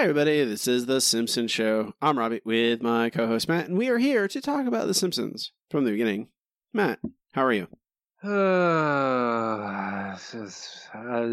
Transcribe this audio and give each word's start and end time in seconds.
Hi, 0.00 0.04
everybody. 0.04 0.42
This 0.44 0.66
is 0.66 0.86
The 0.86 0.98
Simpsons 0.98 1.50
Show. 1.50 1.92
I'm 2.00 2.18
Robbie 2.18 2.40
with 2.42 2.80
my 2.80 3.10
co 3.10 3.26
host 3.26 3.50
Matt, 3.50 3.68
and 3.68 3.76
we 3.76 3.90
are 3.90 3.98
here 3.98 4.28
to 4.28 4.40
talk 4.40 4.66
about 4.66 4.86
The 4.86 4.94
Simpsons 4.94 5.52
from 5.70 5.84
the 5.84 5.90
beginning. 5.90 6.28
Matt, 6.72 7.00
how 7.34 7.44
are 7.44 7.52
you? 7.52 7.68
Uh, 8.24 10.16
just, 10.16 10.88
uh, 10.94 11.26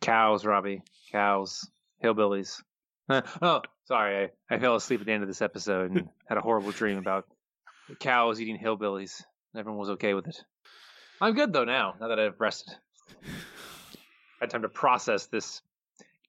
cows, 0.00 0.44
Robbie. 0.44 0.82
Cows. 1.10 1.68
Hillbillies. 2.02 2.62
Oh, 3.42 3.62
sorry. 3.86 4.30
I, 4.48 4.54
I 4.54 4.60
fell 4.60 4.76
asleep 4.76 5.00
at 5.00 5.06
the 5.06 5.12
end 5.12 5.24
of 5.24 5.28
this 5.28 5.42
episode 5.42 5.90
and 5.90 6.08
had 6.28 6.38
a 6.38 6.42
horrible 6.42 6.70
dream 6.70 6.96
about 6.96 7.26
cows 7.98 8.40
eating 8.40 8.56
hillbillies. 8.56 9.20
Everyone 9.56 9.80
was 9.80 9.90
okay 9.90 10.14
with 10.14 10.28
it. 10.28 10.36
I'm 11.20 11.34
good, 11.34 11.52
though, 11.52 11.64
now, 11.64 11.96
now 12.00 12.06
that 12.06 12.20
I've 12.20 12.40
rested. 12.40 12.72
I 13.24 13.26
had 14.42 14.50
time 14.50 14.62
to 14.62 14.68
process 14.68 15.26
this 15.26 15.60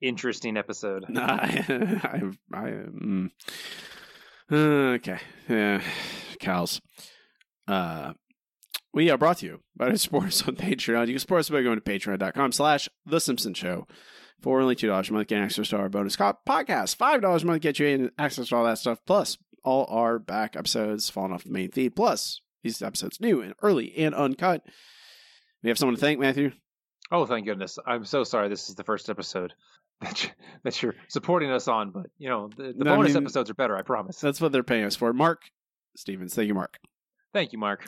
interesting 0.04 0.58
episode. 0.58 1.06
I, 1.18 1.64
I, 2.04 2.22
I, 2.54 2.70
mm. 2.70 3.30
okay, 4.52 5.20
yeah, 5.48 5.82
cows. 6.40 6.82
Uh, 7.68 8.14
we 8.94 9.10
are 9.10 9.18
brought 9.18 9.38
to 9.40 9.46
you 9.46 9.62
by 9.76 9.94
support 9.96 10.26
us 10.26 10.48
on 10.48 10.56
Patreon. 10.56 11.08
You 11.08 11.14
can 11.14 11.20
support 11.20 11.40
us 11.40 11.50
by 11.50 11.64
going 11.64 11.80
to 11.80 11.82
patreon.com 11.82 12.52
slash 12.52 12.90
The 13.06 13.20
Simpsons 13.20 13.58
Show. 13.58 13.88
For 14.42 14.60
only 14.60 14.76
$2 14.76 15.10
a 15.10 15.14
month, 15.14 15.28
get 15.30 15.42
access 15.42 15.70
to 15.70 15.78
our 15.78 15.88
bonus 15.88 16.18
podcast. 16.18 16.98
$5 16.98 17.42
a 17.42 17.46
month, 17.46 17.62
get 17.62 17.80
you 17.80 18.12
access 18.20 18.50
to 18.50 18.56
all 18.58 18.66
that 18.66 18.78
stuff. 18.78 19.00
Plus, 19.08 19.38
all 19.64 19.86
our 19.90 20.20
back 20.20 20.58
episodes 20.58 21.10
falling 21.10 21.32
off 21.32 21.46
the 21.46 21.50
main 21.50 21.72
feed. 21.72 21.96
Plus, 21.96 22.42
these 22.62 22.82
episodes 22.82 23.22
new 23.22 23.42
and 23.42 23.54
early 23.62 23.98
and 23.98 24.14
uncut. 24.14 24.66
We 25.64 25.70
have 25.70 25.78
someone 25.78 25.96
to 25.96 26.02
thank, 26.02 26.20
Matthew. 26.20 26.52
Oh, 27.12 27.26
thank 27.26 27.46
goodness. 27.46 27.80
I'm 27.86 28.06
so 28.06 28.24
sorry 28.24 28.50
this 28.50 28.70
is 28.70 28.76
the 28.76 28.84
first 28.84 29.10
episode 29.10 29.54
that, 30.04 30.24
you, 30.24 30.30
that 30.64 30.82
you're 30.82 30.96
supporting 31.08 31.52
us 31.52 31.68
on, 31.68 31.92
but, 31.92 32.08
you 32.18 32.30
know, 32.30 32.50
the, 32.56 32.74
the 32.78 32.84
No, 32.86 32.94
I 32.94 32.96
bonus 32.98 33.14
mean- 33.14 33.24
episodes 33.24 33.50
are 33.50 33.54
better, 33.56 33.76
I 33.78 33.82
promise. 33.82 34.20
That's 34.20 34.40
what 34.42 34.52
they're 34.52 34.64
paying 34.64 34.86
us 34.86 34.96
for. 34.96 35.12
Mark 35.14 35.44
Stevens. 35.96 36.34
Thank 36.36 36.48
you, 36.48 36.54
Mark. 36.54 36.78
Thank 37.34 37.52
you, 37.52 37.58
Mark. 37.60 37.86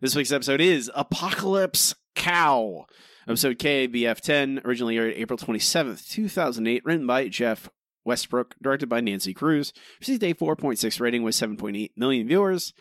This 0.00 0.14
week's 0.16 0.32
episode 0.32 0.60
is 0.60 0.90
Apocalypse 0.94 1.94
Cow. 2.14 2.86
Episode 3.28 3.58
KABF10, 3.58 4.64
originally 4.64 4.96
aired 4.96 5.12
April 5.14 5.36
27th, 5.38 6.08
2008, 6.08 6.84
written 6.84 7.06
by 7.06 7.28
Jeff 7.28 7.68
Westbrook, 8.04 8.54
directed 8.62 8.88
by 8.88 9.00
Nancy 9.00 9.34
Kruse. 9.34 9.72
Received 10.00 10.22
a 10.24 10.32
4.6 10.34 10.98
rating 11.00 11.22
with 11.22 11.34
7.8 11.34 11.90
million 11.96 12.26
viewers. 12.26 12.72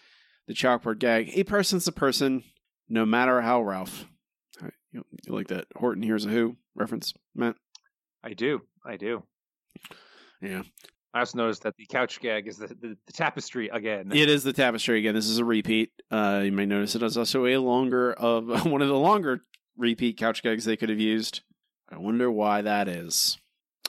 The 0.48 0.54
chalkboard 0.54 1.00
gag, 1.00 1.32
a 1.38 1.44
person's 1.44 1.86
a 1.88 1.92
person, 1.92 2.44
no 2.88 3.06
matter 3.06 3.42
how 3.42 3.62
Ralph. 3.62 4.06
Right, 4.62 4.72
You, 4.94 5.04
you 5.26 5.34
like 5.34 5.50
that 5.50 5.66
Horton 5.76 6.02
Hears 6.04 6.26
a 6.26 6.30
Who 6.30 6.56
reference, 6.76 7.14
Matt? 7.36 7.58
I 8.24 8.34
do. 8.34 8.62
I 8.86 8.98
do. 8.98 9.24
Yeah. 10.42 10.64
I 11.14 11.20
also 11.20 11.38
noticed 11.38 11.64
that 11.64 11.76
the 11.78 11.86
couch 11.86 12.20
gag 12.20 12.48
is 12.48 12.58
the, 12.58 12.68
the, 12.68 12.98
the 13.08 13.14
tapestry 13.14 13.70
again. 13.70 14.12
It 14.14 14.30
is 14.30 14.44
the 14.44 14.54
tapestry 14.54 15.00
again. 15.00 15.16
This 15.16 15.28
is 15.28 15.40
a 15.40 15.46
repeat. 15.46 15.92
Uh, 16.12 16.42
you 16.46 16.52
may 16.52 16.66
notice 16.66 16.96
it 16.96 17.02
is 17.04 17.18
also 17.18 17.46
a 17.46 17.58
longer 17.58 18.14
of 18.14 18.66
one 18.66 18.82
of 18.82 18.88
the 18.88 18.94
longer 18.98 19.42
repeat 19.78 20.18
couch 20.18 20.44
gags 20.44 20.66
they 20.66 20.78
could 20.78 20.90
have 20.90 21.00
used. 21.00 21.42
I 21.90 21.98
wonder 21.98 22.30
why 22.30 22.62
that 22.62 22.88
is. 22.88 23.38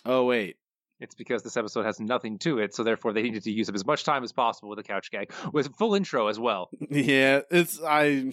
Oh 0.07 0.25
wait, 0.25 0.57
It's 1.01 1.17
because 1.17 1.43
this 1.43 1.57
episode 1.57 1.85
has 1.85 1.99
nothing 2.01 2.39
to 2.39 2.61
it, 2.61 2.75
so 2.75 2.85
therefore 2.85 3.13
they 3.13 3.23
needed 3.23 3.43
to 3.43 3.51
use 3.51 3.69
up 3.69 3.75
as 3.75 3.85
much 3.85 4.05
time 4.05 4.23
as 4.23 4.33
possible 4.33 4.69
with 4.69 4.79
a 4.79 4.85
couch 4.85 5.11
gag, 5.11 5.33
with 5.53 5.75
full 5.77 5.95
intro 5.97 6.29
as 6.29 6.39
well. 6.39 6.71
yeah, 6.89 7.41
it's 7.51 7.81
I. 7.83 8.33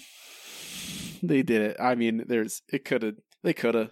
They 1.23 1.41
did 1.41 1.61
it. 1.61 1.77
I 1.79 1.95
mean, 1.95 2.23
there's 2.27 2.61
it 2.71 2.85
could 2.85 3.01
have. 3.01 3.16
They 3.43 3.53
could 3.53 3.73
have. 3.75 3.91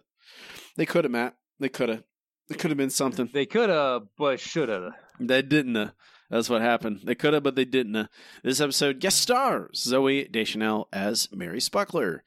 They 0.77 0.85
could 0.85 1.03
have, 1.05 1.11
Matt. 1.11 1.35
They 1.63 1.69
could 1.69 1.87
have. 1.87 2.03
It 2.49 2.59
could 2.59 2.71
have 2.71 2.77
been 2.77 2.89
something. 2.89 3.29
They 3.31 3.45
coulda, 3.45 4.01
but 4.17 4.37
shoulda. 4.41 4.95
They 5.17 5.41
didn't. 5.41 5.77
Uh, 5.77 5.91
that's 6.29 6.49
what 6.49 6.61
happened. 6.61 6.99
They 7.05 7.15
could 7.15 7.33
have, 7.33 7.43
but 7.43 7.55
they 7.55 7.63
didn't. 7.63 7.95
Uh. 7.95 8.07
This 8.43 8.59
episode 8.59 8.99
guest 8.99 9.21
stars 9.21 9.85
Zooey 9.87 10.29
Deschanel 10.29 10.89
as 10.91 11.29
Mary 11.31 11.59
Spuckler. 11.59 12.19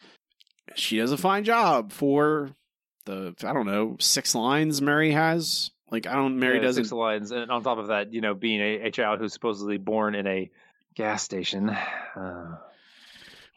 She 0.75 0.97
does 0.97 1.13
a 1.13 1.19
fine 1.19 1.45
job 1.45 1.93
for 1.93 2.53
the 3.05 3.35
I 3.45 3.53
don't 3.53 3.67
know 3.67 3.97
six 4.01 4.35
lines 4.35 4.81
Mary 4.81 5.13
has. 5.13 5.71
Like 5.91 6.07
I 6.07 6.15
don't. 6.15 6.39
Mary 6.39 6.57
Yeah, 6.57 6.63
doesn't. 6.63 6.85
six 6.85 6.93
lines, 6.93 7.31
and 7.31 7.51
on 7.51 7.63
top 7.63 7.77
of 7.77 7.89
that, 7.89 8.13
you 8.15 8.23
know, 8.23 8.33
being 8.35 8.63
a, 8.63 8.87
a 8.87 8.91
child 8.91 9.21
who's 9.21 9.35
supposedly 9.35 9.77
born 9.77 10.15
in 10.15 10.27
a 10.27 10.51
gas 10.95 11.23
station. 11.23 11.69
Uh, 11.69 12.57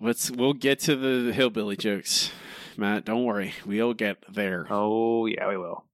Let's. 0.02 0.30
We'll 0.30 0.53
get 0.53 0.80
to 0.82 0.96
the 0.98 1.32
hillbilly 1.34 1.78
jokes, 1.78 2.32
Matt. 2.79 3.06
Don't 3.06 3.25
worry. 3.25 3.53
We'll 3.66 3.94
get 3.94 4.23
there. 4.34 4.67
oh 4.69 5.25
yeah, 5.25 5.47
we 5.50 5.57
will. 5.57 5.85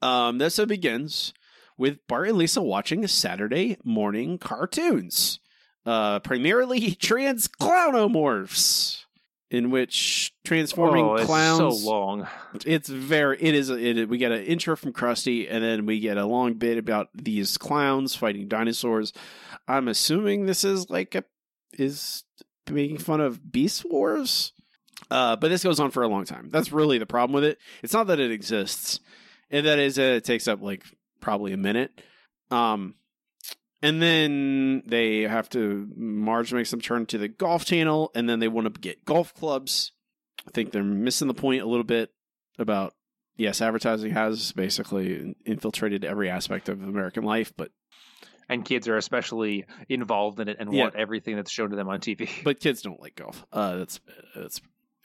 Um, 0.00 0.38
this 0.38 0.58
begins 0.58 1.32
with 1.78 2.06
Bart 2.08 2.28
and 2.28 2.38
Lisa 2.38 2.62
watching 2.62 3.06
Saturday 3.06 3.76
morning 3.84 4.38
cartoons, 4.38 5.40
uh, 5.86 6.20
primarily 6.20 6.94
trans 7.00 7.48
clownomorphs, 7.48 9.04
in 9.50 9.70
which 9.70 10.34
transforming 10.44 11.04
oh, 11.04 11.14
it's 11.16 11.26
clowns. 11.26 11.82
so 11.82 11.88
long. 11.88 12.26
It's 12.66 12.88
very. 12.88 13.36
It 13.40 13.54
is. 13.54 13.70
It, 13.70 14.08
we 14.08 14.18
get 14.18 14.32
an 14.32 14.42
intro 14.44 14.76
from 14.76 14.92
Krusty, 14.92 15.46
and 15.48 15.62
then 15.62 15.86
we 15.86 16.00
get 16.00 16.18
a 16.18 16.26
long 16.26 16.54
bit 16.54 16.78
about 16.78 17.08
these 17.14 17.56
clowns 17.58 18.16
fighting 18.16 18.48
dinosaurs. 18.48 19.12
I'm 19.68 19.88
assuming 19.88 20.46
this 20.46 20.64
is 20.64 20.90
like 20.90 21.14
a 21.14 21.24
is 21.78 22.24
making 22.70 22.98
fun 22.98 23.20
of 23.20 23.52
Beast 23.52 23.84
Wars. 23.88 24.52
Uh, 25.12 25.36
but 25.36 25.48
this 25.48 25.62
goes 25.62 25.78
on 25.80 25.90
for 25.90 26.02
a 26.02 26.08
long 26.08 26.24
time. 26.24 26.48
That's 26.50 26.72
really 26.72 26.98
the 26.98 27.06
problem 27.06 27.34
with 27.34 27.44
it. 27.44 27.58
It's 27.82 27.92
not 27.92 28.06
that 28.06 28.18
it 28.20 28.30
exists, 28.30 29.00
and 29.50 29.66
that 29.66 29.78
is 29.78 29.96
that 29.96 30.14
it 30.14 30.24
takes 30.24 30.48
up 30.48 30.62
like 30.62 30.84
probably 31.20 31.52
a 31.52 31.56
minute. 31.58 32.00
Um, 32.50 32.94
and 33.82 34.00
then 34.00 34.82
they 34.86 35.22
have 35.22 35.48
to 35.50 35.88
Marge 35.96 36.52
makes 36.52 36.70
them 36.70 36.80
turn 36.80 37.06
to 37.06 37.18
the 37.18 37.28
golf 37.28 37.64
channel, 37.64 38.10
and 38.14 38.28
then 38.28 38.38
they 38.40 38.48
want 38.48 38.72
to 38.72 38.80
get 38.80 39.04
golf 39.04 39.34
clubs. 39.34 39.92
I 40.46 40.50
think 40.52 40.72
they're 40.72 40.82
missing 40.82 41.28
the 41.28 41.34
point 41.34 41.62
a 41.62 41.66
little 41.66 41.84
bit 41.84 42.10
about 42.58 42.94
yes, 43.36 43.60
advertising 43.60 44.12
has 44.12 44.52
basically 44.52 45.34
infiltrated 45.44 46.04
every 46.04 46.28
aspect 46.30 46.68
of 46.68 46.82
American 46.82 47.24
life, 47.24 47.52
but 47.56 47.70
And 48.48 48.64
kids 48.64 48.88
are 48.88 48.96
especially 48.96 49.64
involved 49.88 50.38
in 50.40 50.48
it 50.48 50.56
and 50.60 50.72
Yeah. 50.72 50.84
want 50.84 50.96
everything 50.96 51.36
that's 51.36 51.50
shown 51.50 51.70
to 51.70 51.76
them 51.76 51.88
on 51.88 52.00
TV. 52.00 52.28
but 52.44 52.60
kids 52.60 52.82
don't 52.82 53.00
like 53.00 53.14
golf. 53.16 53.44
Uh, 53.52 53.76
that's 53.76 54.00
that's 54.34 54.60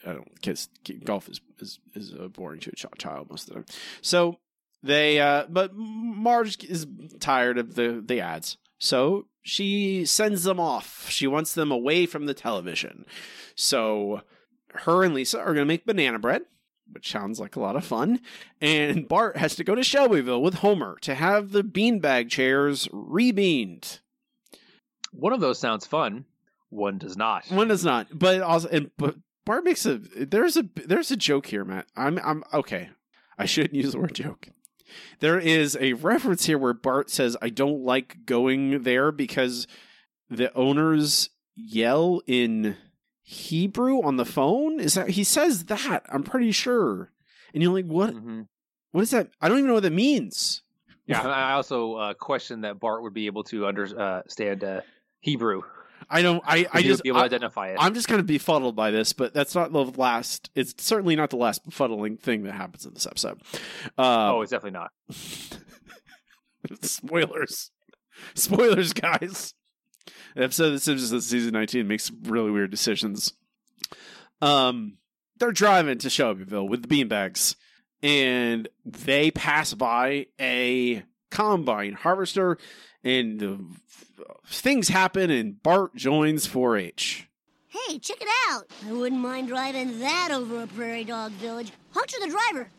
I 0.07 0.13
don't 0.13 0.41
kids 0.41 0.69
golf 1.03 1.28
is 1.29 1.41
is 1.59 1.79
is 1.94 2.13
uh, 2.13 2.28
boring 2.28 2.59
to 2.62 2.72
a 2.72 2.75
ch- 2.75 2.85
child 2.97 3.29
most 3.29 3.44
of 3.44 3.50
the 3.50 3.53
time. 3.56 3.66
So 4.01 4.40
they 4.81 5.19
uh, 5.19 5.45
but 5.50 5.75
Marge 5.75 6.63
is 6.63 6.88
tired 7.19 7.57
of 7.57 7.75
the 7.75 8.03
the 8.06 8.22
ads, 8.22 8.57
so 8.79 9.28
she 9.41 10.06
sends 10.06 10.44
them 10.44 10.59
off. 10.59 11.09
She 11.09 11.28
wants 11.28 11.53
them 11.53 11.72
away 11.72 12.06
from 12.06 12.25
the 12.25 12.34
television. 12.34 13.06
So 13.56 14.22
her 14.73 15.03
and 15.03 15.13
Lisa 15.13 15.40
are 15.40 15.53
going 15.53 15.57
to 15.57 15.66
make 15.66 15.85
banana 15.85 16.19
bread. 16.19 16.44
Which 16.89 17.12
sounds 17.12 17.38
like 17.38 17.57
a 17.57 17.59
lot 17.59 17.75
of 17.75 17.84
fun. 17.84 18.22
And 18.62 19.09
Bart 19.09 19.35
has 19.35 19.56
to 19.56 19.66
go 19.66 19.75
to 19.75 19.84
Shelbyville 19.84 20.41
with 20.41 20.53
Homer 20.56 20.97
to 21.01 21.16
have 21.16 21.51
the 21.51 21.62
beanbag 21.62 22.29
chairs 22.29 22.88
rebeaned. 22.94 24.00
One 25.12 25.34
of 25.34 25.41
those 25.41 25.59
sounds 25.59 25.85
fun. 25.85 26.24
One 26.69 26.97
does 26.97 27.18
not. 27.18 27.45
One 27.50 27.68
does 27.68 27.84
not, 27.84 28.07
but 28.18 28.41
also 28.41 28.69
and 28.69 28.91
but 28.97 29.16
Bart 29.47 29.63
makes 29.63 29.85
a 29.85 29.97
there's 29.97 30.57
a 30.57 30.65
there's 30.75 31.09
a 31.09 31.15
joke 31.15 31.47
here, 31.47 31.63
Matt. 31.63 31.87
I'm 31.95 32.19
I'm 32.19 32.43
okay. 32.53 32.89
I 33.37 33.45
shouldn't 33.45 33.75
use 33.75 33.93
the 33.93 33.99
word 33.99 34.13
joke. 34.13 34.49
There 35.21 35.39
is 35.39 35.77
a 35.79 35.93
reference 35.93 36.45
here 36.45 36.57
where 36.57 36.73
Bart 36.73 37.09
says, 37.09 37.37
"I 37.41 37.47
don't 37.47 37.81
like 37.81 38.25
going 38.25 38.83
there 38.83 39.09
because 39.13 39.65
the 40.29 40.53
owners 40.53 41.29
yell 41.55 42.21
in 42.27 42.75
Hebrew 43.23 44.01
on 44.01 44.17
the 44.17 44.25
phone." 44.25 44.81
Is 44.81 44.95
that 44.95 45.11
he 45.11 45.23
says 45.23 45.65
that? 45.65 46.05
I'm 46.09 46.23
pretty 46.23 46.51
sure. 46.51 47.13
And 47.53 47.63
you're 47.63 47.73
like, 47.73 47.85
"What? 47.85 48.13
hmm 48.13 48.41
What 48.91 49.01
is 49.01 49.11
that? 49.11 49.29
I 49.39 49.47
don't 49.47 49.59
even 49.59 49.69
know 49.69 49.75
what 49.75 49.83
that 49.83 49.93
means." 49.93 50.61
Yeah, 51.05 51.25
I 51.25 51.53
also 51.53 51.93
uh, 51.95 52.13
question 52.15 52.61
that 52.61 52.81
Bart 52.81 53.01
would 53.01 53.13
be 53.13 53.27
able 53.27 53.45
to 53.45 53.65
understand 53.65 54.65
uh, 54.65 54.81
Hebrew. 55.21 55.61
I 56.09 56.21
don't. 56.21 56.42
I 56.45 56.65
I 56.71 56.81
just 56.81 57.04
be 57.04 57.09
able 57.09 57.19
to 57.19 57.25
identify 57.25 57.69
it. 57.69 57.77
I'm 57.80 57.94
just 57.94 58.07
kind 58.07 58.19
of 58.19 58.25
befuddled 58.25 58.75
by 58.75 58.92
this, 58.92 59.13
but 59.13 59.33
that's 59.33 59.56
not 59.56 59.71
the 59.71 59.83
last. 59.83 60.50
It's 60.56 60.74
certainly 60.83 61.15
not 61.15 61.30
the 61.30 61.38
last 61.38 61.68
befuddling 61.68 62.19
thing 62.19 62.44
that 62.44 62.54
happens 62.54 62.86
in 62.86 62.94
this 62.94 63.06
episode. 63.06 63.42
Uh, 63.98 64.36
oh, 64.36 64.42
it's 64.42 64.51
definitely 64.51 64.80
not. 64.80 64.92
spoilers, 66.81 67.71
spoilers, 68.36 68.94
guys. 68.94 69.54
The 70.36 70.44
episode 70.44 70.68
of 70.68 70.74
The 70.74 70.80
Simpsons 70.80 71.12
of 71.12 71.24
season 71.24 71.54
19 71.54 71.88
makes 71.88 72.06
some 72.06 72.19
really 72.24 72.51
weird 72.51 72.71
decisions. 72.71 73.33
Um, 74.42 74.98
they're 75.39 75.51
driving 75.51 75.98
to 76.00 76.10
Shelbyville 76.10 76.68
with 76.68 76.88
the 76.88 77.03
beanbags, 77.03 77.56
and 78.01 78.68
they 78.86 79.31
pass 79.31 79.74
by 79.74 80.27
a 80.39 81.03
combine 81.29 81.94
harvester, 81.94 82.57
and 83.03 83.39
the 83.39 83.59
things 84.47 84.89
happen, 84.89 85.29
and 85.29 85.62
Bart 85.62 85.95
joins 85.95 86.47
4-H. 86.47 87.27
Hey, 87.68 88.00
check 88.00 88.18
it 88.21 88.27
out. 88.50 88.65
I 88.88 88.91
wouldn't 88.91 89.21
mind 89.21 89.50
driving 89.50 90.00
that 90.00 90.29
over 90.31 90.63
a 90.63 90.68
prairie 90.68 91.03
dog 91.03 91.31
village. 91.33 91.71
Honk 91.91 92.07
to 92.07 92.19
the 92.19 92.29
driver. 92.29 92.69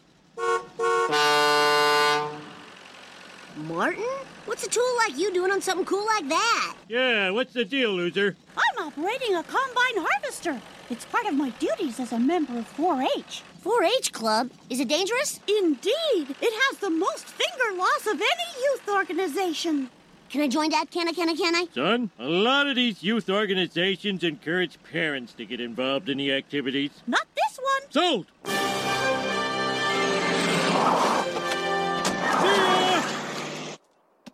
Martin? 3.67 4.05
What's 4.47 4.65
a 4.67 4.71
tool 4.71 4.97
like 4.97 5.19
you 5.19 5.33
doing 5.33 5.51
on 5.51 5.61
something 5.61 5.85
cool 5.85 6.07
like 6.07 6.29
that? 6.29 6.75
Yeah, 6.89 7.31
what's 7.31 7.53
the 7.53 7.65
deal, 7.65 7.91
loser? 7.91 8.37
I'm 8.57 8.87
operating 8.87 9.35
a 9.37 9.43
combine 9.43 9.97
harvester. 9.97 10.61
It's 10.91 11.05
part 11.05 11.27
of 11.27 11.35
my 11.35 11.51
duties 11.51 12.01
as 12.01 12.13
a 12.13 12.19
member 12.19 12.59
of 12.59 12.67
4 12.69 13.03
H. 13.17 13.43
4 13.61 13.85
H 13.85 14.13
Club? 14.13 14.51
Is 14.71 14.81
it 14.81 14.89
dangerous? 14.89 15.41
Indeed, 15.49 16.37
it 16.41 16.53
has 16.69 16.79
the 16.79 16.91
most 16.91 17.27
finger 17.27 17.77
loss 17.77 18.07
of 18.07 18.15
any 18.15 18.63
youth 18.63 18.89
organization. 18.89 19.91
Can 20.31 20.43
I 20.43 20.49
join 20.49 20.71
that? 20.71 20.91
Can 20.91 21.09
I, 21.09 21.13
can 21.13 21.29
I, 21.29 21.35
can 21.35 21.55
I? 21.55 21.67
Son, 21.75 22.11
a 22.19 22.29
lot 22.29 22.69
of 22.69 22.77
these 22.77 23.03
youth 23.03 23.29
organizations 23.29 24.23
encourage 24.23 24.81
parents 24.85 25.33
to 25.35 25.45
get 25.45 25.61
involved 25.61 26.09
in 26.09 26.19
the 26.19 26.33
activities. 26.33 26.91
Not 27.07 27.27
this 27.35 27.59
one. 27.59 27.91
Sold! 27.91 28.27
See 28.45 28.53
ya! 28.53 28.59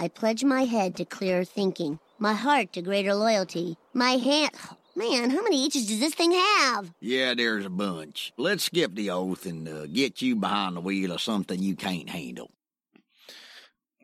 I 0.01 0.09
pledge 0.13 0.45
my 0.45 0.65
head 0.65 0.97
to 0.97 1.05
clearer 1.05 1.45
thinking, 1.45 1.99
my 2.19 2.35
heart 2.35 2.73
to 2.75 2.83
greater 2.83 3.15
loyalty, 3.15 3.79
my 3.95 4.13
hand. 4.13 4.51
Man, 4.97 5.31
how 5.31 5.43
many 5.43 5.65
H's 5.65 5.87
does 5.87 6.01
this 6.01 6.15
thing 6.15 6.33
have? 6.33 6.93
Yeah, 7.01 7.35
there's 7.35 7.67
a 7.67 7.71
bunch. 7.71 8.33
Let's 8.37 8.65
skip 8.65 8.95
the 8.95 9.11
oath 9.11 9.45
and 9.45 9.69
uh, 9.69 9.87
get 9.87 10.23
you 10.23 10.37
behind 10.37 10.77
the 10.77 10.81
wheel 10.81 11.13
of 11.13 11.21
something 11.21 11.61
you 11.61 11.75
can't 11.75 12.09
handle. 12.09 12.51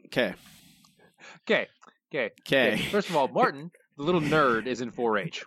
Okay. 0.07 0.35
Okay, 1.49 1.69
okay, 2.13 2.31
Okay. 2.41 2.77
First 2.91 3.09
of 3.09 3.17
all, 3.17 3.29
Martin, 3.33 3.71
the 3.97 4.03
little 4.03 4.21
nerd, 4.21 4.67
is 4.67 4.81
in 4.81 4.91
4-H. 4.91 5.45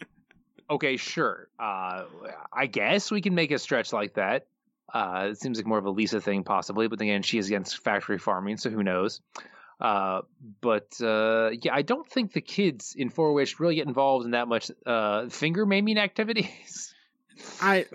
Okay, 0.69 0.95
sure. 0.97 1.49
Uh, 1.59 2.05
I 2.51 2.65
guess 2.67 3.11
we 3.11 3.21
can 3.21 3.35
make 3.35 3.51
a 3.51 3.59
stretch 3.59 3.91
like 3.91 4.13
that. 4.13 4.47
Uh, 4.93 5.29
it 5.31 5.39
seems 5.39 5.57
like 5.57 5.65
more 5.65 5.77
of 5.77 5.85
a 5.85 5.89
Lisa 5.89 6.21
thing, 6.21 6.43
possibly. 6.43 6.87
But 6.87 7.01
again, 7.01 7.21
she 7.21 7.37
is 7.37 7.47
against 7.47 7.83
factory 7.83 8.17
farming, 8.17 8.57
so 8.57 8.69
who 8.69 8.83
knows? 8.83 9.19
Uh, 9.79 10.21
but 10.61 10.87
uh, 11.01 11.49
yeah, 11.61 11.73
I 11.73 11.81
don't 11.81 12.09
think 12.09 12.33
the 12.33 12.41
kids 12.41 12.93
in 12.97 13.09
4-H 13.09 13.59
really 13.59 13.75
get 13.75 13.87
involved 13.87 14.25
in 14.25 14.31
that 14.31 14.47
much 14.47 14.71
uh, 14.85 15.27
finger 15.29 15.65
maiming 15.65 15.97
activities. 15.97 16.93
I, 17.61 17.85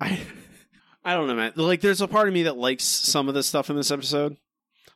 I, 0.00 0.20
I 1.04 1.14
don't 1.14 1.26
know, 1.26 1.34
man. 1.34 1.52
Like, 1.56 1.80
there's 1.80 2.00
a 2.00 2.08
part 2.08 2.28
of 2.28 2.34
me 2.34 2.44
that 2.44 2.56
likes 2.56 2.84
some 2.84 3.28
of 3.28 3.34
the 3.34 3.42
stuff 3.42 3.70
in 3.70 3.76
this 3.76 3.90
episode. 3.90 4.36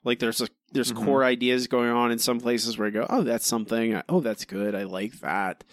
Like, 0.04 0.18
there's 0.18 0.40
a 0.40 0.48
there's 0.72 0.92
Mhm. 0.92 1.04
core 1.04 1.24
ideas 1.24 1.66
going 1.66 1.88
on 1.90 2.12
in 2.12 2.18
some 2.18 2.40
places 2.40 2.76
where 2.76 2.88
I 2.88 2.90
go, 2.90 3.06
oh, 3.08 3.22
that's 3.22 3.46
something. 3.46 4.00
Oh, 4.08 4.20
that's 4.20 4.44
good. 4.44 4.74
I 4.74 4.82
like 4.84 5.18
that. 5.20 5.64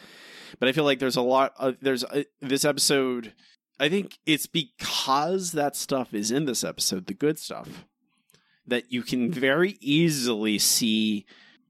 But 0.58 0.70
I 0.70 0.72
feel 0.72 0.86
like 0.86 1.00
there's 1.00 1.18
a 1.18 1.22
lot. 1.22 1.54
Of, 1.60 1.78
there's 1.82 2.04
a, 2.06 2.26
this 2.42 2.64
episode. 2.64 3.34
I 3.78 3.90
think 3.90 4.18
it's 4.26 4.48
because 4.48 5.52
that 5.52 5.76
stuff 5.76 6.14
is 6.14 6.32
in 6.32 6.46
this 6.46 6.64
episode, 6.64 7.08
the 7.08 7.14
good 7.14 7.38
stuff, 7.38 7.86
that 8.68 8.92
you 8.92 9.02
can 9.04 9.32
very 9.32 9.78
easily 9.82 10.58
see 10.60 11.26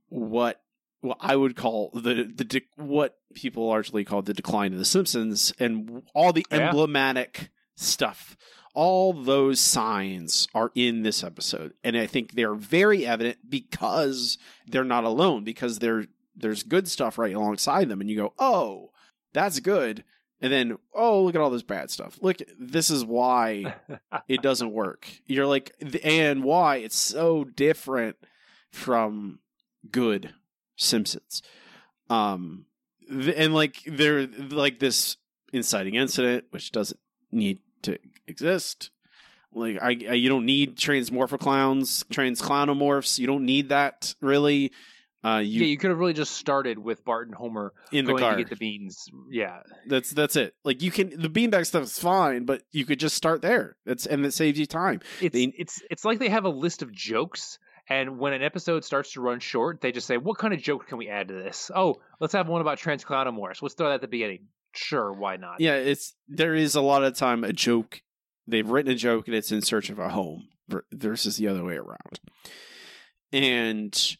what 0.09 0.61
what 1.01 1.17
I 1.21 1.35
would 1.35 1.55
call 1.55 1.91
the 1.93 2.31
the 2.35 2.43
de- 2.43 2.61
what 2.77 3.17
people 3.33 3.67
largely 3.67 4.03
call 4.05 4.21
the 4.21 4.33
decline 4.33 4.73
of 4.73 4.79
the 4.79 4.85
Simpsons 4.85 5.53
and 5.59 6.01
all 6.13 6.33
the 6.33 6.45
Yeah. 6.51 6.69
emblematic 6.69 7.49
stuff. 7.75 8.35
All 8.73 9.13
those 9.13 9.59
signs 9.59 10.47
are 10.53 10.71
in 10.75 11.03
this 11.03 11.23
episode, 11.23 11.73
and 11.83 11.95
I 11.97 12.07
think 12.07 12.33
they're 12.33 12.55
very 12.55 13.05
evident 13.05 13.37
because 13.49 14.37
they're 14.67 14.83
not 14.83 15.03
alone. 15.05 15.43
Because 15.43 15.79
there 15.79 16.07
there's 16.35 16.63
good 16.63 16.87
stuff 16.87 17.17
right 17.17 17.33
alongside 17.35 17.87
them, 17.87 18.01
and 18.01 18.09
you 18.09 18.17
go, 18.17 18.33
"Oh, 18.39 18.91
that's 19.33 19.59
good," 19.61 20.03
and 20.41 20.51
then, 20.51 20.77
"Oh, 20.93 21.23
look 21.23 21.35
at 21.35 21.41
all 21.41 21.49
this 21.49 21.63
bad 21.63 21.89
stuff. 21.89 22.17
Look, 22.21 22.37
this 22.59 22.89
is 22.89 23.05
why 23.05 23.75
it 24.27 24.41
doesn't 24.41 24.71
work." 24.71 25.09
You're 25.25 25.45
like, 25.45 25.71
and 26.03 26.43
why 26.43 26.77
it's 26.77 26.97
so 26.97 27.43
different 27.43 28.17
from 28.71 29.39
good 29.91 30.33
Simpsons. 30.77 31.41
Um, 32.09 32.65
and 33.09 33.53
like 33.53 33.81
there, 33.85 34.27
like 34.27 34.79
this 34.79 35.17
inciting 35.53 35.95
incident, 35.95 36.45
which 36.51 36.71
doesn't 36.71 36.99
need 37.31 37.59
to 37.83 37.97
exist. 38.27 38.91
Like 39.53 39.77
I, 39.81 39.87
I 39.87 40.13
you 40.13 40.29
don't 40.29 40.45
need 40.45 40.75
transmorpho 40.75 41.39
clowns, 41.39 42.03
trans 42.11 42.41
clownomorphs. 42.41 43.17
You 43.19 43.27
don't 43.27 43.45
need 43.45 43.69
that 43.69 44.15
really. 44.21 44.71
Uh, 45.25 45.39
you, 45.39 45.61
yeah, 45.61 45.67
you 45.67 45.77
could 45.77 45.89
have 45.89 45.97
really 45.97 46.13
just 46.13 46.33
started 46.33 46.77
with 46.77 47.03
Bart 47.03 47.27
and 47.27 47.35
Homer 47.35 47.73
in 47.91 48.05
the 48.05 48.13
car. 48.13 48.35
to 48.35 48.43
get 48.43 48.49
the 48.51 48.55
beans. 48.55 49.07
Yeah, 49.31 49.61
That's 49.87 50.11
that's 50.11 50.35
it. 50.35 50.53
Like 50.63 50.83
you 50.83 50.91
can 50.91 51.09
the 51.19 51.29
beanbag 51.29 51.65
stuff 51.65 51.83
is 51.83 51.97
fine, 51.97 52.45
but 52.45 52.61
you 52.71 52.85
could 52.85 52.99
just 52.99 53.15
start 53.15 53.41
there. 53.41 53.75
That's 53.85 54.05
and 54.05 54.23
it 54.25 54.33
saves 54.33 54.59
you 54.59 54.67
time. 54.67 55.01
it's 55.21 55.33
They- 55.33 55.53
it's 55.57 55.81
it's 55.89 56.05
like 56.05 56.19
they 56.19 56.29
have 56.29 56.45
a 56.45 56.49
list 56.49 56.83
of 56.83 56.91
jokes, 56.91 57.57
and 57.89 58.19
when 58.19 58.33
an 58.33 58.43
episode 58.43 58.85
starts 58.85 59.13
to 59.13 59.21
run 59.21 59.39
short, 59.39 59.81
they 59.81 59.91
just 59.91 60.05
say, 60.05 60.17
"What 60.17 60.37
kind 60.37 60.53
of 60.53 60.61
joke 60.61 60.87
can 60.87 60.99
we 60.99 61.09
add 61.09 61.29
to 61.29 61.33
this?" 61.33 61.71
Oh, 61.73 62.01
let's 62.19 62.33
have 62.33 62.47
one 62.47 62.61
about 62.61 62.77
Transclonomorphs. 62.77 63.63
Let's 63.63 63.73
throw 63.73 63.87
that 63.89 63.95
at 63.95 64.01
the 64.01 64.07
beginning. 64.07 64.47
Sure, 64.73 65.11
why 65.11 65.37
not? 65.37 65.59
Yeah, 65.59 65.75
it's 65.75 66.13
there 66.27 66.53
is 66.53 66.75
a 66.75 66.81
lot 66.81 67.03
of 67.03 67.15
time 67.15 67.43
a 67.43 67.51
joke. 67.53 68.01
They've 68.45 68.69
written 68.69 68.91
a 68.91 68.95
joke 68.95 69.27
and 69.27 69.35
it's 69.35 69.51
in 69.51 69.63
search 69.63 69.89
of 69.89 69.97
a 69.97 70.09
home 70.09 70.49
versus 70.91 71.37
the 71.37 71.47
other 71.47 71.63
way 71.63 71.77
around. 71.77 72.19
And 73.31 74.17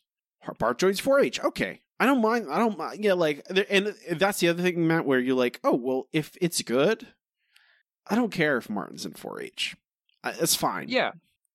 Bart 0.60 0.78
joins 0.80 1.02
4-H. 1.02 1.44
Okay, 1.44 1.82
I 2.00 2.06
don't 2.06 2.22
mind. 2.22 2.48
I 2.50 2.60
don't 2.60 2.78
mind. 2.78 3.04
Yeah, 3.04 3.14
like, 3.14 3.46
and 3.70 3.94
that's 4.12 4.40
the 4.40 4.50
other 4.50 4.62
thing, 4.64 4.88
Matt, 4.88 5.06
where 5.06 5.20
you're 5.20 5.36
like, 5.36 5.60
oh 5.64 5.76
well, 5.76 6.08
if 6.14 6.36
it's 6.42 6.62
good, 6.62 7.08
I 8.08 8.16
don't 8.16 8.32
care 8.32 8.58
if 8.58 8.70
Martin's 8.70 9.06
in 9.06 9.14
4-H. 9.14 9.76
Uh, 10.24 10.34
It's 10.40 10.56
fine. 10.56 10.90
Yeah. 10.90 11.12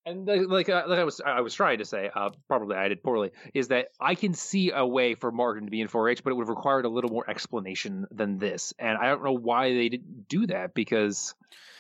And 0.06 0.26
like 0.26 0.40
like, 0.48 0.69
uh, 0.70 0.84
I 0.88 1.04
was 1.04 1.20
I 1.20 1.42
was 1.42 1.52
trying 1.54 1.78
to 1.78 1.84
say, 1.84 2.10
uh, 2.14 2.31
probably 2.48 2.75
I 2.75 2.88
did 2.88 3.02
poorly, 3.02 3.32
is 3.52 3.69
that 3.69 3.88
I 4.00 4.14
can 4.14 4.32
see 4.32 4.70
a 4.75 4.84
way 4.84 5.14
for 5.14 5.31
Martin 5.31 5.66
to 5.66 5.70
be 5.70 5.82
in 5.82 5.88
4-H, 5.88 6.25
but 6.25 6.31
it 6.31 6.34
would 6.36 6.44
have 6.44 6.56
required 6.56 6.86
a 6.86 6.88
little 6.88 7.10
more 7.10 7.28
explanation 7.28 8.06
than 8.10 8.38
this, 8.38 8.72
and 8.78 8.96
I 8.96 9.08
don't 9.08 9.22
know 9.22 9.36
why 9.36 9.75
they 9.75 9.90
didn't 9.90 10.26
do 10.26 10.46
that 10.46 10.72
because 10.72 11.34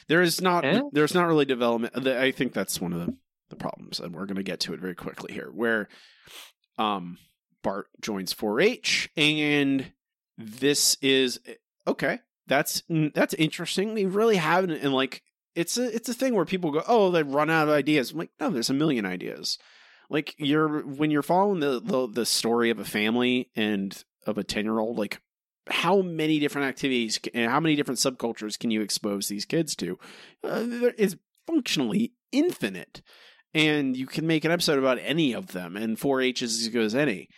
There 0.08 0.20
is 0.20 0.40
not 0.42 0.66
Eh? 0.66 0.82
there's 0.92 1.14
not 1.14 1.28
really 1.28 1.46
development. 1.46 2.06
I 2.06 2.30
think 2.30 2.52
that's 2.52 2.78
one 2.78 2.92
of 2.92 3.06
the, 3.06 3.16
the 3.48 3.56
problems, 3.56 4.00
and 4.00 4.14
we're 4.14 4.26
going 4.26 4.36
to 4.36 4.42
get 4.42 4.60
to 4.60 4.74
it 4.74 4.80
very 4.80 4.94
quickly 4.94 5.32
here, 5.32 5.50
where 5.50 5.88
um 6.80 7.18
Bart 7.62 7.88
joins 8.00 8.32
4-H, 8.32 9.10
and 9.16 9.92
this 10.38 10.96
is 11.02 11.40
okay. 11.86 12.20
That's 12.46 12.82
that's 12.88 13.34
interesting. 13.34 13.94
They 13.94 14.06
really 14.06 14.36
haven't, 14.36 14.72
and 14.72 14.92
like 14.92 15.22
it's 15.54 15.76
a 15.78 15.94
it's 15.94 16.08
a 16.08 16.14
thing 16.14 16.34
where 16.34 16.44
people 16.44 16.70
go, 16.70 16.82
oh, 16.88 17.10
they 17.10 17.22
run 17.22 17.50
out 17.50 17.68
of 17.68 17.74
ideas. 17.74 18.10
I'm 18.10 18.18
like, 18.18 18.30
no, 18.40 18.50
there's 18.50 18.70
a 18.70 18.74
million 18.74 19.04
ideas. 19.04 19.58
Like 20.08 20.34
you're 20.38 20.80
when 20.80 21.10
you're 21.10 21.22
following 21.22 21.60
the 21.60 21.80
the, 21.80 22.08
the 22.08 22.26
story 22.26 22.70
of 22.70 22.78
a 22.78 22.84
family 22.84 23.50
and 23.54 24.02
of 24.26 24.38
a 24.38 24.44
ten 24.44 24.64
year 24.64 24.78
old, 24.78 24.98
like 24.98 25.20
how 25.68 26.02
many 26.02 26.40
different 26.40 26.66
activities 26.66 27.20
and 27.34 27.50
how 27.50 27.60
many 27.60 27.76
different 27.76 28.00
subcultures 28.00 28.58
can 28.58 28.70
you 28.70 28.80
expose 28.80 29.28
these 29.28 29.44
kids 29.44 29.76
to? 29.76 29.98
Uh, 30.42 30.64
there 30.66 30.90
is 30.90 31.16
functionally 31.46 32.14
infinite, 32.32 33.02
and 33.54 33.96
you 33.96 34.06
can 34.06 34.26
make 34.26 34.44
an 34.44 34.52
episode 34.52 34.78
about 34.78 34.98
any 35.02 35.32
of 35.32 35.48
them, 35.48 35.76
and 35.76 35.98
4-H 35.98 36.42
is 36.42 36.60
as 36.60 36.68
good 36.68 36.84
as 36.84 36.94
any, 36.94 37.28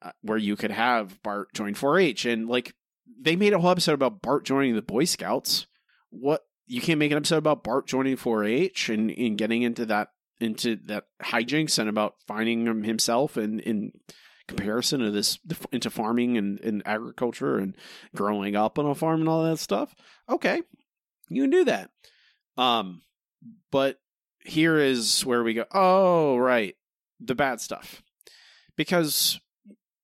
uh, 0.00 0.12
where 0.22 0.38
you 0.38 0.56
could 0.56 0.70
have 0.70 1.22
Bart 1.22 1.52
join 1.54 1.74
4-H, 1.74 2.24
and 2.24 2.48
like 2.48 2.74
they 3.20 3.36
made 3.36 3.52
a 3.52 3.58
whole 3.58 3.70
episode 3.70 3.94
about 3.94 4.22
Bart 4.22 4.44
joining 4.44 4.74
the 4.74 4.82
Boy 4.82 5.04
Scouts. 5.04 5.66
What 6.10 6.42
you 6.66 6.80
can't 6.80 6.98
make 6.98 7.10
an 7.10 7.18
episode 7.18 7.38
about 7.38 7.64
Bart 7.64 7.86
joining 7.86 8.16
4-H 8.16 8.88
and, 8.88 9.10
and 9.10 9.38
getting 9.38 9.62
into 9.62 9.86
that 9.86 10.08
into 10.40 10.76
that 10.86 11.04
hijinks 11.22 11.78
and 11.78 11.88
about 11.88 12.14
finding 12.26 12.66
him 12.66 12.82
himself 12.82 13.36
and 13.36 13.60
in 13.60 13.92
comparison 14.48 15.00
to 15.00 15.10
this 15.10 15.38
into 15.70 15.88
farming 15.88 16.36
and, 16.36 16.58
and 16.60 16.82
agriculture 16.84 17.58
and 17.58 17.76
growing 18.14 18.56
up 18.56 18.78
on 18.78 18.86
a 18.86 18.94
farm 18.94 19.20
and 19.20 19.28
all 19.28 19.44
that 19.44 19.58
stuff. 19.58 19.94
Okay, 20.28 20.62
you 21.28 21.42
can 21.42 21.50
do 21.50 21.64
that. 21.64 21.90
Um, 22.56 23.02
but 23.70 23.98
here 24.44 24.78
is 24.78 25.24
where 25.24 25.42
we 25.42 25.54
go. 25.54 25.64
Oh, 25.72 26.36
right, 26.36 26.76
the 27.20 27.34
bad 27.34 27.60
stuff, 27.60 28.02
because 28.76 29.40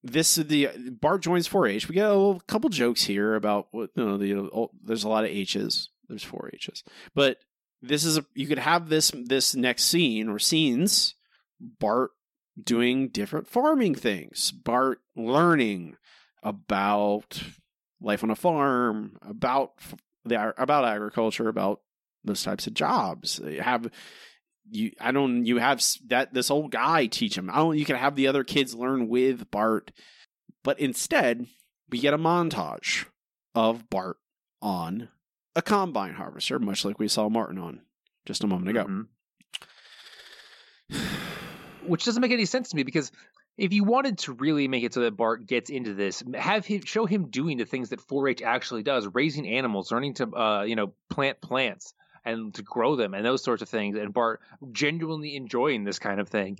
this 0.02 0.38
is 0.38 0.46
the 0.46 0.68
Bart 1.00 1.22
joins 1.22 1.48
4-H. 1.48 1.88
We 1.88 1.94
get 1.94 2.06
a 2.06 2.38
couple 2.46 2.70
jokes 2.70 3.04
here 3.04 3.34
about 3.34 3.68
what 3.72 3.90
you 3.94 4.04
know. 4.04 4.16
The 4.16 4.34
oh, 4.34 4.70
there's 4.82 5.04
a 5.04 5.08
lot 5.08 5.24
of 5.24 5.30
H's. 5.30 5.90
There's 6.08 6.22
four 6.22 6.50
H's, 6.52 6.84
but 7.14 7.38
this 7.82 8.04
is 8.04 8.16
a 8.16 8.24
you 8.34 8.46
could 8.46 8.58
have 8.58 8.88
this 8.88 9.12
this 9.14 9.54
next 9.54 9.84
scene 9.84 10.28
or 10.28 10.38
scenes. 10.38 11.14
Bart 11.60 12.10
doing 12.62 13.08
different 13.08 13.48
farming 13.48 13.94
things. 13.94 14.52
Bart 14.52 15.00
learning 15.16 15.96
about 16.42 17.42
life 18.00 18.22
on 18.22 18.30
a 18.30 18.36
farm, 18.36 19.18
about 19.22 19.72
the 20.24 20.54
about 20.60 20.84
agriculture, 20.84 21.48
about 21.48 21.80
those 22.28 22.42
types 22.42 22.66
of 22.66 22.74
jobs. 22.74 23.40
You 23.44 23.60
have 23.60 23.90
you 24.70 24.92
I 25.00 25.12
don't 25.12 25.44
you 25.46 25.58
have 25.58 25.82
that 26.06 26.32
this 26.34 26.50
old 26.50 26.70
guy 26.70 27.06
teach 27.06 27.36
him. 27.36 27.50
I 27.50 27.56
don't 27.56 27.78
you 27.78 27.84
can 27.84 27.96
have 27.96 28.16
the 28.16 28.28
other 28.28 28.44
kids 28.44 28.74
learn 28.74 29.08
with 29.08 29.50
Bart, 29.50 29.90
but 30.62 30.78
instead 30.78 31.46
we 31.90 31.98
get 31.98 32.14
a 32.14 32.18
montage 32.18 33.06
of 33.54 33.88
Bart 33.90 34.18
on 34.60 35.08
a 35.56 35.62
combine 35.62 36.14
harvester, 36.14 36.58
much 36.58 36.84
like 36.84 36.98
we 36.98 37.08
saw 37.08 37.28
Martin 37.28 37.58
on 37.58 37.80
just 38.26 38.44
a 38.44 38.46
moment 38.46 38.70
ago. 38.70 38.84
Mhm. 38.84 39.06
which 41.86 42.04
doesn't 42.04 42.20
make 42.20 42.32
any 42.32 42.44
sense 42.44 42.70
to 42.70 42.76
me 42.76 42.82
because 42.82 43.10
if 43.56 43.72
you 43.72 43.82
wanted 43.82 44.18
to 44.18 44.32
really 44.34 44.68
make 44.68 44.84
it 44.84 44.94
so 44.94 45.00
that 45.00 45.16
Bart 45.16 45.46
gets 45.46 45.68
into 45.68 45.94
this, 45.94 46.22
have 46.34 46.64
him 46.64 46.82
show 46.84 47.06
him 47.06 47.28
doing 47.28 47.58
the 47.58 47.64
things 47.64 47.88
that 47.88 48.00
4-H 48.00 48.40
actually 48.40 48.84
does, 48.84 49.08
raising 49.12 49.48
animals, 49.48 49.90
learning 49.90 50.14
to 50.14 50.28
uh, 50.32 50.62
you 50.62 50.76
know 50.76 50.92
plant 51.10 51.40
plants 51.40 51.92
and 52.24 52.54
to 52.54 52.62
grow 52.62 52.96
them 52.96 53.14
and 53.14 53.24
those 53.24 53.42
sorts 53.42 53.62
of 53.62 53.68
things, 53.68 53.96
and 53.96 54.12
Bart 54.12 54.40
genuinely 54.72 55.36
enjoying 55.36 55.84
this 55.84 55.98
kind 55.98 56.20
of 56.20 56.28
thing. 56.28 56.58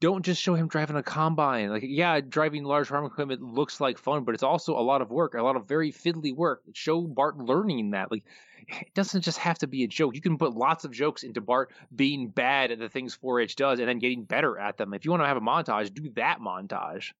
Don't 0.00 0.24
just 0.24 0.42
show 0.42 0.54
him 0.54 0.66
driving 0.66 0.96
a 0.96 1.02
combine. 1.02 1.70
Like, 1.70 1.84
yeah, 1.86 2.20
driving 2.20 2.64
large 2.64 2.88
farm 2.88 3.04
equipment 3.04 3.40
looks 3.40 3.80
like 3.80 3.98
fun, 3.98 4.24
but 4.24 4.34
it's 4.34 4.42
also 4.42 4.76
a 4.76 4.82
lot 4.82 5.00
of 5.00 5.10
work, 5.10 5.34
a 5.34 5.42
lot 5.42 5.54
of 5.54 5.68
very 5.68 5.92
fiddly 5.92 6.34
work. 6.34 6.62
Show 6.72 7.02
Bart 7.02 7.38
learning 7.38 7.92
that. 7.92 8.10
Like, 8.10 8.24
it 8.68 8.94
doesn't 8.94 9.20
just 9.20 9.38
have 9.38 9.58
to 9.58 9.68
be 9.68 9.84
a 9.84 9.86
joke. 9.86 10.16
You 10.16 10.20
can 10.20 10.38
put 10.38 10.56
lots 10.56 10.84
of 10.84 10.90
jokes 10.90 11.22
into 11.22 11.40
Bart 11.40 11.70
being 11.94 12.30
bad 12.30 12.72
at 12.72 12.80
the 12.80 12.88
things 12.88 13.16
4-H 13.16 13.54
does 13.54 13.78
and 13.78 13.88
then 13.88 14.00
getting 14.00 14.24
better 14.24 14.58
at 14.58 14.76
them. 14.76 14.92
If 14.92 15.04
you 15.04 15.12
want 15.12 15.22
to 15.22 15.28
have 15.28 15.36
a 15.36 15.40
montage, 15.40 15.94
do 15.94 16.10
that 16.16 16.40
montage. 16.40 17.12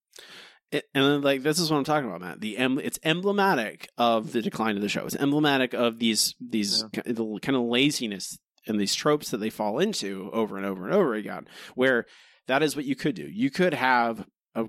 It, 0.77 0.85
and 0.95 1.25
like 1.25 1.43
this 1.43 1.59
is 1.59 1.71
what 1.71 1.79
I'm 1.79 1.85
talking 1.85 2.09
about, 2.09 2.21
Matt. 2.21 2.41
The 2.41 2.57
em- 2.59 2.79
it's 2.79 2.99
emblematic 3.05 3.89
of 3.97 4.33
the 4.33 4.43
decline 4.43 4.77
of 4.77 4.83
the 4.83 4.89
show. 4.89 5.07
It's 5.07 5.17
emblematic 5.17 5.75
of 5.75 5.99
these 5.99 6.35
these 6.41 6.85
Yeah. 6.95 7.03
the 7.07 7.39
kind 7.41 7.57
of 7.57 7.63
laziness 7.63 8.39
and 8.67 8.81
these 8.81 8.95
tropes 8.95 9.31
that 9.31 9.39
they 9.39 9.51
fall 9.51 9.79
into 9.79 10.31
over 10.33 10.57
and 10.57 10.67
over 10.67 10.85
and 10.85 10.95
over 10.95 11.15
again. 11.15 11.47
Where 11.75 12.07
that 12.47 12.63
is 12.63 12.77
what 12.77 12.85
you 12.85 12.95
could 12.97 13.15
do. 13.15 13.27
You 13.27 13.51
could 13.51 13.75
have 13.75 14.27
a, 14.55 14.67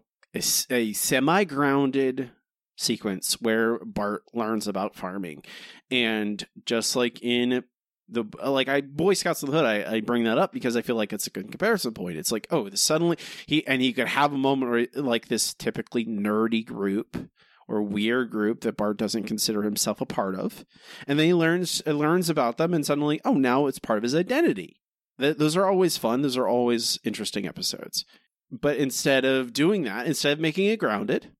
a, 0.69 0.93
semi 0.93 1.43
grounded 1.43 2.31
sequence 2.75 3.41
where 3.41 3.79
Bart 3.79 4.23
learns 4.33 4.67
about 4.67 4.95
farming, 4.95 5.43
and 5.91 6.45
just 6.65 6.95
like 6.95 7.21
in 7.21 7.63
the 8.09 8.23
like 8.43 8.67
I 8.69 8.81
Boy 8.81 9.13
Scouts 9.13 9.43
of 9.43 9.51
the 9.51 9.57
Hood, 9.57 9.65
I, 9.65 9.95
I 9.95 10.01
bring 10.01 10.23
that 10.23 10.37
up 10.37 10.51
because 10.51 10.75
I 10.75 10.81
feel 10.81 10.95
like 10.95 11.13
it's 11.13 11.27
a 11.27 11.31
good 11.31 11.51
comparison 11.51 11.93
point. 11.93 12.17
It's 12.17 12.31
like, 12.31 12.47
oh, 12.51 12.69
suddenly 12.73 13.17
he 13.45 13.65
and 13.67 13.81
he 13.81 13.93
could 13.93 14.07
have 14.07 14.33
a 14.33 14.37
moment 14.37 14.71
where 14.71 14.87
like 14.95 15.27
this 15.27 15.53
typically 15.53 16.05
nerdy 16.05 16.65
group 16.65 17.29
or 17.67 17.81
weird 17.81 18.31
group 18.31 18.61
that 18.61 18.77
Bart 18.77 18.97
doesn't 18.97 19.23
consider 19.23 19.63
himself 19.63 19.99
a 19.99 20.05
part 20.05 20.35
of, 20.35 20.65
and 21.05 21.19
then 21.19 21.27
he 21.27 21.33
learns 21.33 21.81
uh, 21.85 21.91
learns 21.91 22.29
about 22.29 22.57
them, 22.57 22.73
and 22.73 22.85
suddenly, 22.85 23.19
oh, 23.25 23.33
now 23.33 23.67
it's 23.67 23.79
part 23.79 23.97
of 23.97 24.03
his 24.03 24.15
identity. 24.15 24.79
Th- 25.19 25.37
those 25.37 25.57
are 25.57 25.65
always 25.65 25.97
fun. 25.97 26.21
Those 26.21 26.37
are 26.37 26.47
always 26.47 26.99
interesting 27.03 27.45
episodes. 27.45 28.05
But 28.49 28.77
instead 28.77 29.25
of 29.25 29.51
doing 29.51 29.83
that, 29.83 30.07
instead 30.07 30.33
of 30.33 30.39
making 30.39 30.67
it 30.67 30.79
grounded, 30.79 31.31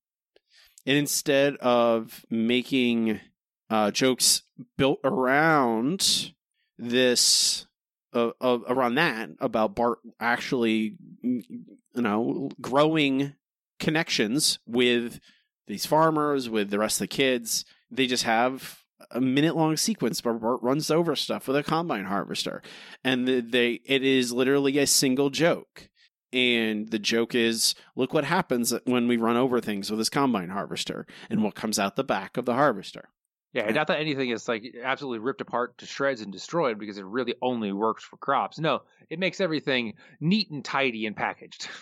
and 0.86 0.98
instead 0.98 1.56
of 1.58 2.26
making 2.30 3.22
uh, 3.70 3.92
jokes 3.92 4.44
built 4.78 5.00
around 5.06 6.34
this 6.78 7.68
uh, 8.14 8.32
uh, 8.42 8.60
around 8.68 8.96
that 8.96 9.30
about 9.40 9.76
Bart 9.76 10.00
actually, 10.20 10.96
mm, 11.24 11.44
you 11.50 12.02
know, 12.02 12.50
growing 12.62 13.36
connections 13.80 14.60
with 14.66 15.20
these 15.68 15.86
farmers, 15.86 16.50
with 16.50 16.70
the 16.70 16.80
rest 16.80 16.98
of 16.98 17.10
the 17.10 17.16
kids. 17.16 17.66
They 17.92 18.08
just 18.08 18.24
have 18.24 18.84
a 19.12 19.22
minute 19.22 19.56
long 19.56 19.78
sequence 19.78 20.24
where 20.24 20.34
Bart 20.34 20.62
runs 20.62 20.90
over 20.90 21.16
stuff 21.16 21.48
with 21.48 21.58
a 21.58 21.64
combine 21.64 22.06
harvester, 22.06 22.62
and 23.04 23.28
the, 23.28 23.42
they 23.42 23.82
it 23.86 24.04
is 24.04 24.32
literally 24.32 24.78
a 24.78 24.88
single 24.88 25.30
joke. 25.30 25.90
And 26.34 26.90
the 26.90 27.00
joke 27.00 27.34
is, 27.34 27.74
look 27.96 28.14
what 28.14 28.26
happens 28.26 28.74
when 28.84 29.08
we 29.08 29.16
run 29.16 29.38
over 29.38 29.62
things 29.62 29.90
with 29.90 29.98
this 29.98 30.10
combine 30.10 30.50
harvester, 30.50 31.06
and 31.30 31.44
what 31.44 31.56
comes 31.56 31.80
out 31.80 31.96
the 31.96 32.04
back 32.04 32.36
of 32.36 32.46
the 32.46 32.54
harvester. 32.54 33.10
Yeah, 33.58 33.72
not 33.72 33.88
that 33.88 34.00
anything 34.00 34.30
is 34.30 34.48
like 34.48 34.64
absolutely 34.84 35.20
ripped 35.20 35.42
apart 35.42 35.78
to 35.80 35.86
shreds 35.86 36.22
and 36.22 36.32
destroyed 36.32 36.78
because 36.78 36.98
it 36.98 37.06
really 37.06 37.34
only 37.42 37.72
works 37.72 38.04
for 38.04 38.18
crops. 38.18 38.60
No, 38.60 38.84
it 39.10 39.18
makes 39.20 39.42
everything 39.42 39.94
neat 40.20 40.50
and 40.52 40.64
tidy 40.64 41.06
and 41.06 41.16
packaged. 41.16 41.68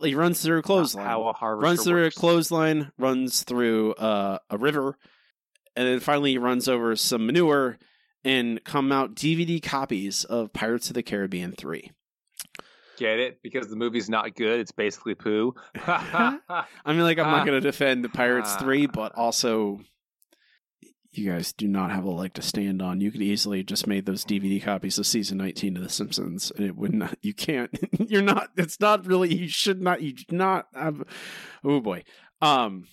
He 0.00 0.16
runs 0.16 0.42
through 0.42 0.58
a 0.58 0.62
clothesline. 0.62 1.06
How 1.06 1.28
a 1.28 1.32
harvester 1.32 1.64
runs 1.64 1.84
through 1.84 2.02
works. 2.02 2.16
a 2.16 2.20
clothesline, 2.20 2.90
runs 2.98 3.44
through 3.44 3.92
uh, 3.94 4.38
a 4.50 4.58
river, 4.58 4.98
and 5.76 5.86
then 5.86 6.00
finally 6.00 6.32
he 6.32 6.38
runs 6.38 6.66
over 6.66 6.96
some 6.96 7.24
manure 7.26 7.78
and 8.24 8.64
come 8.64 8.90
out 8.90 9.14
DVD 9.14 9.62
copies 9.62 10.24
of 10.24 10.52
Pirates 10.52 10.88
of 10.88 10.94
the 10.94 11.04
Caribbean 11.04 11.52
3. 11.52 11.92
Get 12.98 13.20
it? 13.20 13.40
Because 13.44 13.68
the 13.68 13.76
movie's 13.76 14.10
not 14.10 14.34
good. 14.34 14.58
It's 14.58 14.72
basically 14.72 15.14
poo. 15.14 15.54
I 15.86 16.40
mean, 16.86 17.02
like, 17.02 17.18
I'm 17.20 17.30
not 17.30 17.46
going 17.46 17.60
to 17.60 17.66
defend 17.66 18.02
the 18.04 18.08
Pirates 18.08 18.56
3, 18.56 18.86
Ah. 18.88 18.90
but 18.92 19.12
also, 19.14 19.78
you 21.12 21.30
guys 21.30 21.52
do 21.52 21.68
not 21.68 21.90
have 21.90 22.04
a 22.04 22.10
leg 22.10 22.34
to 22.34 22.42
stand 22.42 22.80
on. 22.80 23.00
You 23.00 23.10
could 23.10 23.22
easily 23.22 23.62
just 23.62 23.86
made 23.86 24.06
those 24.06 24.24
DVD 24.24 24.62
copies 24.62 24.98
of 24.98 25.06
season 25.06 25.38
19 25.38 25.76
of 25.76 25.82
The 25.82 25.88
Simpsons, 25.88 26.50
and 26.56 26.66
it 26.66 26.76
would 26.76 26.94
not, 26.94 27.16
you 27.20 27.34
can't, 27.34 27.70
you're 27.98 28.22
not, 28.22 28.48
it's 28.56 28.80
not 28.80 29.06
really, 29.06 29.34
you 29.34 29.48
should 29.48 29.82
not, 29.82 30.00
you 30.00 30.16
should 30.16 30.32
not 30.32 30.66
have, 30.74 31.02
oh 31.64 31.80
boy. 31.80 32.04
Um, 32.40 32.86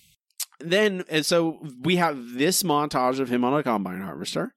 then, 0.60 1.04
and 1.08 1.24
so 1.24 1.60
we 1.80 1.96
have 1.96 2.34
this 2.34 2.62
montage 2.62 3.20
of 3.20 3.30
him 3.30 3.44
on 3.44 3.54
a 3.54 3.62
combine 3.62 4.02
harvester, 4.02 4.54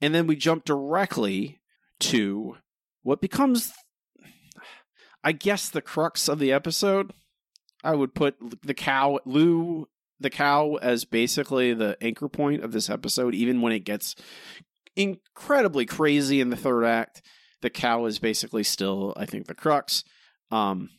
and 0.00 0.14
then 0.14 0.26
we 0.26 0.36
jump 0.36 0.64
directly 0.64 1.60
to 2.00 2.56
what 3.02 3.20
becomes, 3.20 3.72
I 5.22 5.32
guess, 5.32 5.68
the 5.68 5.82
crux 5.82 6.28
of 6.28 6.38
the 6.38 6.52
episode. 6.52 7.12
I 7.82 7.94
would 7.94 8.14
put 8.14 8.36
the 8.62 8.74
cow, 8.74 9.18
Lou, 9.24 9.88
the 10.24 10.30
cow, 10.30 10.74
as 10.82 11.04
basically 11.04 11.72
the 11.72 11.96
anchor 12.00 12.28
point 12.28 12.64
of 12.64 12.72
this 12.72 12.90
episode, 12.90 13.34
even 13.34 13.60
when 13.60 13.72
it 13.72 13.84
gets 13.84 14.16
incredibly 14.96 15.86
crazy 15.86 16.40
in 16.40 16.50
the 16.50 16.56
third 16.56 16.84
act. 16.84 17.22
The 17.62 17.70
cow 17.70 18.04
is 18.06 18.18
basically 18.18 18.64
still, 18.64 19.14
I 19.16 19.24
think, 19.26 19.46
the 19.46 19.54
crux. 19.54 20.02
Um, 20.50 20.90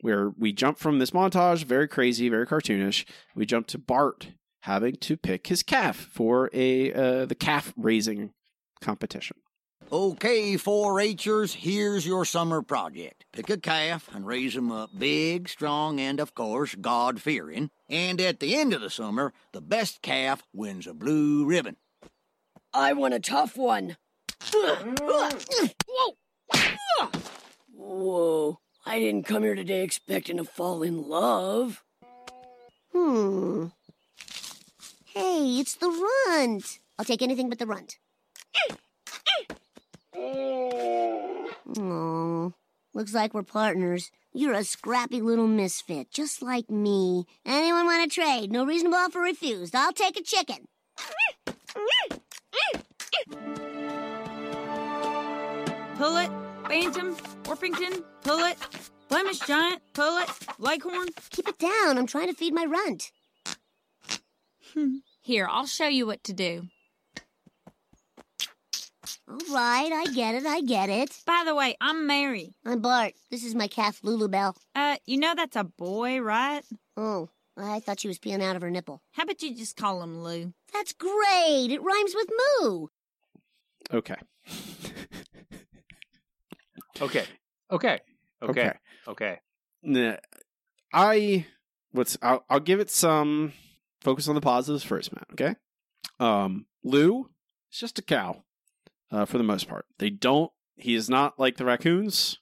where 0.00 0.30
we 0.30 0.52
jump 0.52 0.78
from 0.78 0.98
this 0.98 1.10
montage, 1.10 1.64
very 1.64 1.88
crazy, 1.88 2.28
very 2.28 2.46
cartoonish. 2.46 3.04
We 3.34 3.46
jump 3.46 3.66
to 3.68 3.78
Bart 3.78 4.28
having 4.60 4.96
to 4.96 5.16
pick 5.16 5.46
his 5.46 5.62
calf 5.62 5.96
for 5.96 6.50
a 6.52 6.92
uh, 6.92 7.26
the 7.26 7.34
calf 7.34 7.72
raising 7.76 8.32
competition. 8.80 9.36
Okay, 9.92 10.54
4-Hers, 10.54 11.54
here's 11.54 12.04
your 12.04 12.24
summer 12.24 12.60
project. 12.60 13.24
Pick 13.30 13.48
a 13.50 13.56
calf 13.56 14.08
and 14.12 14.26
raise 14.26 14.56
'em 14.56 14.72
up 14.72 14.90
big, 14.98 15.48
strong, 15.48 16.00
and, 16.00 16.18
of 16.18 16.34
course, 16.34 16.74
God-fearing. 16.74 17.70
And 17.88 18.20
at 18.20 18.40
the 18.40 18.56
end 18.56 18.74
of 18.74 18.80
the 18.80 18.90
summer, 18.90 19.32
the 19.52 19.60
best 19.60 20.02
calf 20.02 20.42
wins 20.52 20.88
a 20.88 20.92
blue 20.92 21.44
ribbon. 21.44 21.76
I 22.74 22.94
want 22.94 23.14
a 23.14 23.20
tough 23.20 23.56
one. 23.56 23.96
Whoa. 24.52 26.16
Whoa, 27.72 28.60
I 28.84 28.98
didn't 28.98 29.26
come 29.26 29.44
here 29.44 29.54
today 29.54 29.84
expecting 29.84 30.38
to 30.38 30.44
fall 30.44 30.82
in 30.82 31.08
love. 31.08 31.84
Hmm. 32.92 33.66
Hey, 35.04 35.60
it's 35.60 35.76
the 35.76 35.88
runt. 35.88 36.80
I'll 36.98 37.04
take 37.04 37.22
anything 37.22 37.48
but 37.48 37.60
the 37.60 37.66
runt. 37.66 37.98
Oh, 41.78 42.52
looks 42.94 43.14
like 43.14 43.34
we're 43.34 43.42
partners. 43.42 44.10
You're 44.32 44.54
a 44.54 44.64
scrappy 44.64 45.20
little 45.20 45.46
misfit, 45.46 46.10
just 46.10 46.42
like 46.42 46.70
me. 46.70 47.24
Anyone 47.44 47.86
want 47.86 48.10
to 48.10 48.14
trade? 48.14 48.50
No 48.50 48.64
reasonable 48.64 48.98
offer 48.98 49.20
refused. 49.20 49.74
I'll 49.74 49.92
take 49.92 50.18
a 50.18 50.22
chicken. 50.22 50.68
Pullet, 55.96 56.30
Bantam, 56.68 57.16
Orpington, 57.44 58.04
Pullet, 58.22 58.58
Flemish 59.08 59.38
Giant, 59.40 59.80
Pullet, 59.94 60.28
Leghorn. 60.58 61.08
Keep 61.30 61.48
it 61.48 61.58
down. 61.58 61.96
I'm 61.96 62.06
trying 62.06 62.28
to 62.28 62.34
feed 62.34 62.52
my 62.52 62.64
runt. 62.64 63.12
Hmm. 64.74 64.96
Here, 65.22 65.48
I'll 65.50 65.66
show 65.66 65.88
you 65.88 66.06
what 66.06 66.22
to 66.24 66.32
do. 66.32 66.68
All 69.28 69.38
right, 69.50 69.90
I 69.90 70.04
get 70.12 70.36
it. 70.36 70.46
I 70.46 70.60
get 70.60 70.88
it. 70.88 71.10
By 71.26 71.42
the 71.44 71.54
way, 71.54 71.76
I'm 71.80 72.06
Mary. 72.06 72.54
I'm 72.64 72.80
Bart. 72.80 73.14
This 73.28 73.44
is 73.44 73.56
my 73.56 73.66
calf, 73.66 74.00
Lulubelle. 74.02 74.54
Uh, 74.74 74.96
you 75.04 75.18
know 75.18 75.34
that's 75.34 75.56
a 75.56 75.64
boy, 75.64 76.20
right? 76.20 76.62
Oh, 76.96 77.28
I 77.56 77.80
thought 77.80 77.98
she 77.98 78.06
was 78.06 78.20
peeing 78.20 78.40
out 78.40 78.54
of 78.54 78.62
her 78.62 78.70
nipple. 78.70 79.02
How 79.12 79.24
about 79.24 79.42
you 79.42 79.56
just 79.56 79.76
call 79.76 80.00
him 80.02 80.22
Lou? 80.22 80.52
That's 80.72 80.92
great. 80.92 81.68
It 81.70 81.82
rhymes 81.82 82.14
with 82.14 82.28
moo. 82.60 82.86
Okay. 83.92 84.14
okay. 87.00 87.24
Okay. 87.72 87.98
Okay. 88.42 88.72
Okay. 89.08 89.38
Nah, 89.82 90.16
I 90.92 91.46
what's 91.90 92.16
I'll, 92.22 92.44
I'll 92.48 92.60
give 92.60 92.78
it 92.78 92.90
some 92.90 93.52
focus 94.02 94.28
on 94.28 94.36
the 94.36 94.40
positives 94.40 94.84
first, 94.84 95.12
Matt. 95.12 95.26
Okay. 95.32 95.56
Um, 96.20 96.66
Lou 96.84 97.28
is 97.72 97.80
just 97.80 97.98
a 97.98 98.02
cow, 98.02 98.44
uh, 99.10 99.24
for 99.24 99.38
the 99.38 99.44
most 99.44 99.68
part. 99.68 99.86
They 99.98 100.10
don't. 100.10 100.50
He 100.76 100.94
is 100.94 101.08
not 101.08 101.38
like 101.38 101.56
the 101.56 101.64
raccoons. 101.64 102.38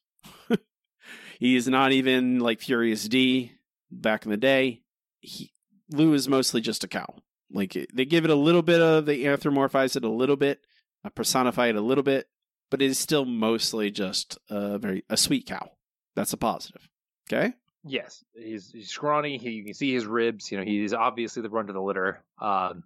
he 1.39 1.57
is 1.57 1.69
not 1.69 1.93
even 1.93 2.41
like 2.41 2.61
Furious 2.61 3.09
D 3.09 3.53
back 3.91 4.25
in 4.25 4.31
the 4.31 4.37
day. 4.37 4.83
He 5.21 5.53
Lou 5.91 6.15
is 6.15 6.29
mostly 6.29 6.61
just 6.61 6.85
a 6.85 6.89
cow. 6.89 7.15
Like 7.53 7.77
they 7.93 8.05
give 8.05 8.25
it 8.25 8.31
a 8.31 8.35
little 8.35 8.63
bit 8.63 8.81
of 8.81 9.07
they 9.07 9.21
anthropomorphize 9.21 9.97
it 9.97 10.05
a 10.05 10.09
little 10.09 10.37
bit, 10.37 10.61
uh, 11.05 11.11
personify 11.11 11.69
it 11.69 11.77
a 11.77 11.81
little 11.81 12.03
bit, 12.03 12.27
but 12.71 12.83
it 12.83 12.87
is 12.87 12.99
still 12.99 13.25
mostly 13.25 13.91
just 13.91 14.39
a 14.51 14.79
very 14.79 15.05
a 15.09 15.17
sweet 15.17 15.47
cow. 15.47 15.71
That's 16.17 16.33
a 16.33 16.37
positive. 16.37 16.89
Okay. 17.29 17.55
Yes, 17.87 18.25
he's, 18.35 18.71
he's 18.71 18.89
scrawny. 18.89 19.37
He, 19.37 19.51
you 19.51 19.65
can 19.65 19.75
see 19.75 19.93
his 19.93 20.07
ribs. 20.07 20.51
You 20.51 20.59
know, 20.59 20.65
he's 20.65 20.95
obviously 20.95 21.43
the 21.43 21.51
runt 21.51 21.69
of 21.69 21.75
the 21.75 21.83
litter. 21.83 22.23
Um, 22.41 22.83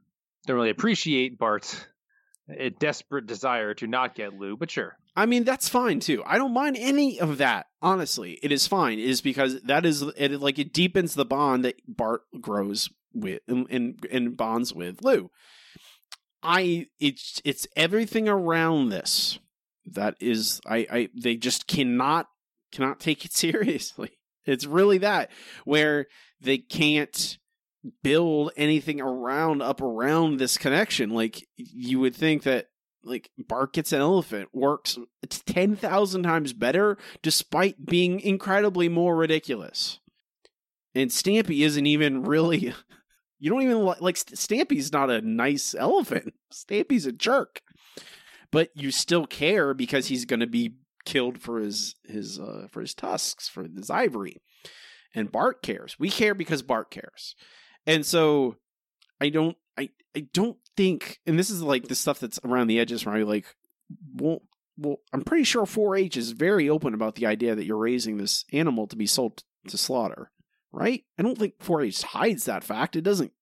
don't 0.47 0.57
really 0.57 0.71
appreciate 0.71 1.39
Bart's 1.39 1.85
a 2.57 2.71
desperate 2.71 3.27
desire 3.27 3.75
to 3.75 3.87
not 3.87 4.15
get 4.15 4.35
Lou, 4.35 4.57
but 4.57 4.71
sure. 4.71 4.97
I 5.17 5.27
mean, 5.27 5.45
that's 5.45 5.69
fine 5.69 6.01
too. 6.01 6.23
I 6.25 6.39
don't 6.39 6.55
mind 6.55 6.77
any 6.79 7.21
of 7.21 7.39
that. 7.39 7.67
Honestly, 7.83 8.39
it 8.43 8.53
is 8.53 8.67
fine. 8.67 8.99
It 8.99 9.09
is 9.09 9.21
because 9.21 9.61
that 9.63 9.85
is 9.85 10.03
it. 10.17 10.41
Like 10.41 10.59
it 10.59 10.73
deepens 10.73 11.15
the 11.15 11.25
bond 11.25 11.65
that 11.65 11.77
Bart 11.87 12.23
grows 12.41 12.89
with 13.13 13.41
and 13.49 13.67
and, 13.71 14.07
and 14.11 14.37
bonds 14.37 14.73
with 14.73 15.03
Lou. 15.03 15.31
I 16.43 16.87
it's 17.01 17.43
it's 17.45 17.67
everything 17.77 18.29
around 18.29 18.91
this 18.91 19.39
that 19.87 20.17
is 20.21 20.61
I 20.67 20.87
I 20.91 21.09
they 21.21 21.37
just 21.37 21.67
cannot 21.67 22.29
cannot 22.73 23.01
take 23.01 23.25
it 23.25 23.33
seriously. 23.35 24.13
It's 24.45 24.67
really 24.67 24.99
that 24.99 25.31
where 25.65 26.07
they 26.41 26.59
can't 26.59 27.39
build 28.03 28.53
anything 28.57 29.01
around 29.01 29.63
up 29.63 29.81
around 29.81 30.39
this 30.39 30.57
connection. 30.59 31.11
Like 31.11 31.47
you 31.57 32.01
would 32.01 32.15
think 32.15 32.43
that 32.45 32.69
like 33.05 33.31
Bart 33.39 33.73
gets 33.73 33.93
an 33.93 34.01
elephant 34.01 34.49
works 34.53 34.99
it's 35.23 35.41
10,000 35.43 36.23
times 36.23 36.53
better 36.53 36.99
despite 37.23 37.87
being 37.87 38.21
incredibly 38.21 38.89
more 38.89 39.17
ridiculous. 39.17 40.01
And 40.95 41.11
Stampy 41.11 41.65
isn't 41.65 41.87
even 41.87 42.23
really 42.25 42.75
you 43.39 43.51
don't 43.51 43.63
even 43.63 43.83
like 43.85 44.01
like 44.01 44.17
Stampy's 44.17 44.93
not 44.93 45.11
a 45.11 45.21
nice 45.21 45.75
elephant. 45.75 46.35
Stampy's 46.53 47.07
a 47.07 47.13
jerk. 47.13 47.63
But 48.51 48.71
you 48.75 48.91
still 48.91 49.27
care 49.27 49.75
because 49.75 50.07
he's 50.07 50.25
going 50.25 50.41
to 50.41 50.47
be 50.47 50.77
killed 51.05 51.41
for 51.41 51.59
his 51.59 51.95
his 52.05 52.39
uh 52.39 52.67
for 52.71 52.81
his 52.81 52.95
tusks, 52.95 53.49
for 53.49 53.65
his 53.65 53.91
ivory. 53.91 54.37
And 55.15 55.33
Bart 55.33 55.63
cares. 55.63 55.99
We 55.99 56.11
care 56.11 56.35
because 56.35 56.63
Bart 56.63 56.91
cares. 56.91 57.35
And 57.89 58.05
so 58.05 58.57
I 59.21 59.31
don't 59.31 59.57
I 59.77 59.89
I 60.15 60.29
don't 60.33 60.59
think 60.77 61.19
and 61.27 61.39
this 61.39 61.51
is 61.51 61.63
like 61.63 61.89
the 61.89 61.95
stuff 61.95 62.21
that's 62.21 62.39
around 62.45 62.69
the 62.69 62.79
edges 62.79 63.05
where 63.05 63.17
I 63.17 63.23
like 63.23 63.47
well 64.15 64.43
well 64.77 64.99
I'm 65.13 65.23
pretty 65.23 65.45
sure 65.45 65.65
4-H 65.65 66.17
is 66.17 66.33
very 66.33 66.69
open 66.69 66.95
about 66.95 67.17
the 67.17 67.27
idea 67.27 67.57
that 67.57 67.65
you're 67.65 67.79
raising 67.79 68.19
this 68.19 68.45
animal 68.53 68.87
to 68.89 68.97
be 68.97 69.07
sold 69.07 69.43
to 69.69 69.79
slaughter, 69.79 70.31
right? 70.71 71.03
I 71.19 71.23
don't 71.23 71.39
think 71.39 71.59
4-H 71.59 72.03
hides 72.03 72.45
that 72.45 72.63
fact. 72.63 72.95
It 72.95 73.03
doesn't 73.03 73.33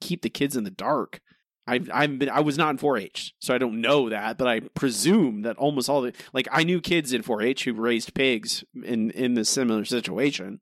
keep 0.00 0.22
the 0.22 0.30
kids 0.30 0.56
in 0.56 0.62
the 0.64 0.70
dark. 0.70 1.20
I've 1.66 1.90
I've 1.92 2.18
been 2.20 2.30
I 2.30 2.40
was 2.40 2.56
not 2.56 2.70
in 2.70 2.78
4-H, 2.78 3.34
so 3.40 3.52
I 3.52 3.58
don't 3.58 3.80
know 3.80 4.08
that, 4.08 4.38
but 4.38 4.46
I 4.46 4.60
presume 4.60 5.42
that 5.42 5.56
almost 5.58 5.90
all 5.90 6.02
the 6.02 6.14
like 6.32 6.46
I 6.52 6.62
knew 6.62 6.80
kids 6.80 7.12
in 7.12 7.24
4-H 7.24 7.64
who 7.64 7.74
raised 7.74 8.14
pigs 8.14 8.64
in 8.84 9.10
in 9.10 9.34
this 9.34 9.50
similar 9.50 9.84
situation. 9.84 10.60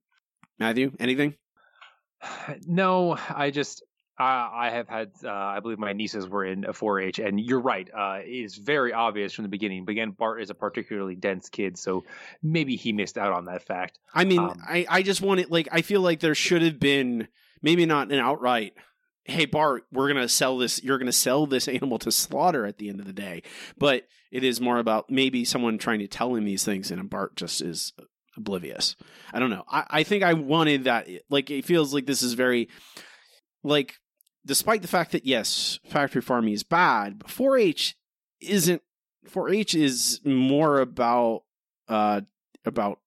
Matthew, 0.58 0.92
anything? 0.98 1.34
No, 2.66 3.16
I 3.28 3.50
just 3.50 3.82
I, 4.18 4.50
I 4.54 4.70
have 4.70 4.88
had 4.88 5.10
uh, 5.24 5.30
I 5.30 5.60
believe 5.60 5.78
my 5.78 5.92
nieces 5.92 6.28
were 6.28 6.44
in 6.44 6.64
a 6.64 6.72
4-H, 6.72 7.18
and 7.18 7.38
you're 7.38 7.60
right. 7.60 7.88
Uh, 7.92 8.20
it's 8.22 8.56
very 8.56 8.92
obvious 8.92 9.32
from 9.32 9.42
the 9.42 9.48
beginning. 9.48 9.84
But 9.84 9.92
again, 9.92 10.10
Bart 10.12 10.40
is 10.40 10.50
a 10.50 10.54
particularly 10.54 11.16
dense 11.16 11.48
kid, 11.48 11.76
so 11.78 12.04
maybe 12.42 12.76
he 12.76 12.92
missed 12.92 13.18
out 13.18 13.32
on 13.32 13.46
that 13.46 13.62
fact. 13.62 13.98
I 14.14 14.24
mean, 14.24 14.40
Um, 14.40 14.60
I 14.66 14.86
I 14.88 15.02
just 15.02 15.20
want 15.20 15.40
it 15.40 15.50
like 15.50 15.68
I 15.72 15.82
feel 15.82 16.00
like 16.00 16.20
there 16.20 16.34
should 16.34 16.62
have 16.62 16.80
been 16.80 17.28
maybe 17.62 17.84
not 17.86 18.10
an 18.10 18.18
outright 18.18 18.74
hey 19.28 19.44
Bart, 19.44 19.84
we're 19.92 20.08
gonna 20.08 20.28
sell 20.28 20.58
this. 20.58 20.82
You're 20.82 20.98
gonna 20.98 21.12
sell 21.12 21.46
this 21.46 21.68
animal 21.68 21.98
to 22.00 22.12
slaughter 22.12 22.64
at 22.64 22.78
the 22.78 22.88
end 22.88 23.00
of 23.00 23.06
the 23.06 23.12
day. 23.12 23.42
But 23.76 24.06
it 24.30 24.44
is 24.44 24.60
more 24.60 24.78
about 24.78 25.10
maybe 25.10 25.44
someone 25.44 25.78
trying 25.78 25.98
to 26.00 26.08
tell 26.08 26.34
him 26.34 26.44
these 26.44 26.64
things, 26.64 26.90
and 26.90 27.10
Bart 27.10 27.36
just 27.36 27.60
is 27.60 27.92
oblivious. 28.36 28.96
I 29.32 29.38
don't 29.38 29.50
know. 29.50 29.64
I, 29.68 29.84
I 29.88 30.02
think 30.02 30.22
I 30.22 30.34
wanted 30.34 30.84
that. 30.84 31.08
Like 31.28 31.50
it 31.50 31.64
feels 31.64 31.94
like 31.94 32.06
this 32.06 32.22
is 32.22 32.34
very 32.34 32.68
like, 33.62 33.94
despite 34.44 34.82
the 34.82 34.88
fact 34.88 35.12
that 35.12 35.26
yes, 35.26 35.78
factory 35.88 36.22
farming 36.22 36.52
is 36.52 36.62
bad, 36.62 37.18
but 37.18 37.28
4-H 37.28 37.96
isn't. 38.40 38.82
4-H 39.28 39.74
is 39.74 40.20
more 40.24 40.80
about 40.80 41.42
uh 41.88 42.20
about 42.64 43.00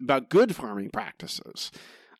about 0.00 0.28
good 0.28 0.54
farming 0.54 0.90
practices. 0.90 1.72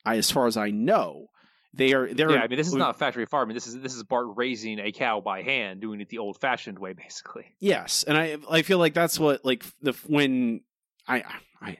I, 0.04 0.16
as 0.16 0.30
far 0.30 0.46
as 0.46 0.56
I 0.56 0.70
know, 0.70 1.28
they 1.76 1.92
are. 1.92 2.12
They're. 2.12 2.30
yeah, 2.30 2.42
I 2.42 2.48
mean, 2.48 2.56
this 2.56 2.68
is 2.68 2.74
not 2.74 2.98
factory 2.98 3.26
farming. 3.26 3.54
This 3.54 3.66
is 3.66 3.78
this 3.80 3.94
is 3.94 4.02
Bart 4.02 4.28
raising 4.36 4.78
a 4.78 4.92
cow 4.92 5.20
by 5.20 5.42
hand, 5.42 5.80
doing 5.80 6.00
it 6.00 6.08
the 6.08 6.18
old-fashioned 6.18 6.78
way, 6.78 6.92
basically. 6.94 7.44
Yes, 7.60 8.04
and 8.04 8.16
I 8.16 8.38
I 8.50 8.62
feel 8.62 8.78
like 8.78 8.94
that's 8.94 9.18
what 9.18 9.44
like 9.44 9.64
the 9.82 9.92
when 10.06 10.62
I 11.06 11.18
I, 11.60 11.68
I 11.70 11.78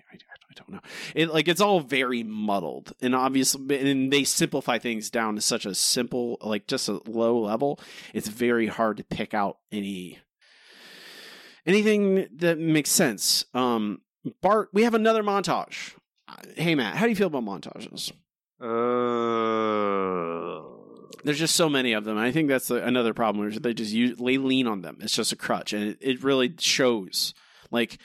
don't 0.56 0.70
know 0.72 0.80
it 1.14 1.32
like 1.32 1.46
it's 1.48 1.60
all 1.60 1.80
very 1.80 2.22
muddled 2.22 2.92
and 3.00 3.14
obviously 3.14 3.78
and 3.90 4.12
they 4.12 4.24
simplify 4.24 4.78
things 4.78 5.10
down 5.10 5.34
to 5.34 5.40
such 5.40 5.66
a 5.66 5.74
simple 5.74 6.38
like 6.40 6.66
just 6.66 6.88
a 6.88 7.00
low 7.06 7.38
level. 7.38 7.78
It's 8.12 8.28
very 8.28 8.66
hard 8.66 8.96
to 8.96 9.04
pick 9.04 9.34
out 9.34 9.58
any 9.70 10.18
anything 11.64 12.26
that 12.36 12.58
makes 12.58 12.90
sense. 12.90 13.44
Um, 13.54 14.00
Bart, 14.42 14.70
we 14.72 14.82
have 14.84 14.94
another 14.94 15.22
montage. 15.22 15.94
Hey 16.56 16.74
Matt, 16.74 16.96
how 16.96 17.04
do 17.04 17.10
you 17.10 17.16
feel 17.16 17.28
about 17.28 17.44
montages? 17.44 18.12
Uh, 18.58 18.66
There's 21.24 21.38
just 21.38 21.56
so 21.56 21.68
many 21.68 21.92
of 21.92 22.04
them. 22.04 22.16
I 22.16 22.32
think 22.32 22.48
that's 22.48 22.68
the, 22.68 22.82
another 22.84 23.12
problem. 23.12 23.48
Is 23.48 23.58
they 23.58 23.74
just 23.74 23.92
use, 23.92 24.16
they 24.16 24.38
lean 24.38 24.66
on 24.66 24.80
them. 24.80 24.98
It's 25.00 25.14
just 25.14 25.32
a 25.32 25.36
crutch, 25.36 25.72
and 25.72 25.90
it, 25.90 25.98
it 26.00 26.24
really 26.24 26.54
shows. 26.58 27.34
Like 27.70 27.98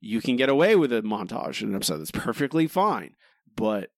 you 0.00 0.20
can 0.20 0.36
get 0.36 0.48
away 0.48 0.76
with 0.76 0.92
a 0.92 1.02
montage 1.02 1.62
in 1.62 1.70
an 1.70 1.74
episode 1.74 1.98
that's 1.98 2.10
perfectly 2.10 2.66
fine, 2.66 3.14
but 3.56 3.90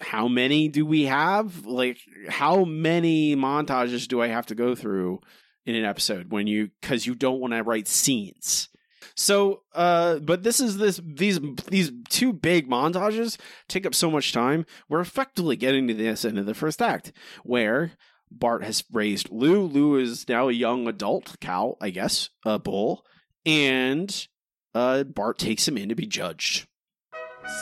how 0.00 0.28
many 0.28 0.68
do 0.68 0.84
we 0.84 1.04
have? 1.04 1.64
Like 1.64 1.98
how 2.28 2.64
many 2.64 3.36
montages 3.36 4.08
do 4.08 4.20
I 4.20 4.28
have 4.28 4.46
to 4.46 4.54
go 4.54 4.74
through 4.74 5.20
in 5.64 5.74
an 5.74 5.84
episode 5.84 6.32
when 6.32 6.46
you 6.46 6.70
because 6.80 7.06
you 7.06 7.14
don't 7.14 7.40
want 7.40 7.52
to 7.52 7.62
write 7.62 7.88
scenes? 7.88 8.68
So, 9.14 9.62
uh, 9.74 10.18
but 10.18 10.42
this 10.42 10.60
is 10.60 10.78
this 10.78 11.00
these 11.04 11.38
these 11.68 11.92
two 12.08 12.32
big 12.32 12.68
montages 12.68 13.38
take 13.68 13.86
up 13.86 13.94
so 13.94 14.10
much 14.10 14.32
time. 14.32 14.66
We're 14.88 15.00
effectively 15.00 15.56
getting 15.56 15.88
to 15.88 15.94
this 15.94 16.24
end 16.24 16.38
of 16.38 16.46
the 16.46 16.54
first 16.54 16.80
act 16.80 17.12
where 17.44 17.92
Bart 18.30 18.64
has 18.64 18.84
raised 18.90 19.30
Lou. 19.30 19.62
Lou 19.66 19.96
is 19.96 20.28
now 20.28 20.48
a 20.48 20.52
young 20.52 20.88
adult 20.88 21.38
cow, 21.40 21.76
I 21.80 21.90
guess, 21.90 22.30
a 22.44 22.58
bull, 22.58 23.04
and 23.44 24.26
uh, 24.74 25.04
Bart 25.04 25.38
takes 25.38 25.66
him 25.68 25.76
in 25.76 25.88
to 25.88 25.94
be 25.94 26.06
judged. 26.06 26.66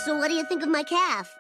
So 0.05 0.17
what 0.17 0.29
do 0.29 0.35
you 0.35 0.45
think 0.45 0.63
of 0.63 0.69
my 0.69 0.83
calf? 0.83 1.35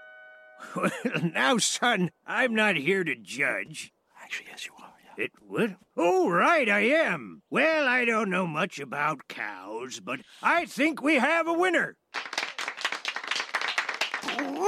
Well, 0.77 0.91
now, 1.35 1.59
son, 1.59 2.11
I'm 2.27 2.55
not 2.55 2.77
here 2.77 3.05
to 3.05 3.15
judge. 3.15 3.93
Actually, 4.23 4.49
yes, 4.51 4.67
you 4.67 4.73
are. 4.81 4.91
It 5.17 5.33
would? 5.43 5.77
Oh, 5.99 6.31
right, 6.31 6.67
I 6.67 6.81
am. 6.81 7.43
Well, 7.51 7.87
I 7.87 8.07
don't 8.07 8.31
know 8.31 8.47
much 8.47 8.79
about 8.81 9.29
cows, 9.29 10.01
but 10.01 10.21
I 10.43 10.65
think 10.65 11.03
we 11.03 11.17
have 11.17 11.47
a 11.47 11.53
winner. 11.53 11.97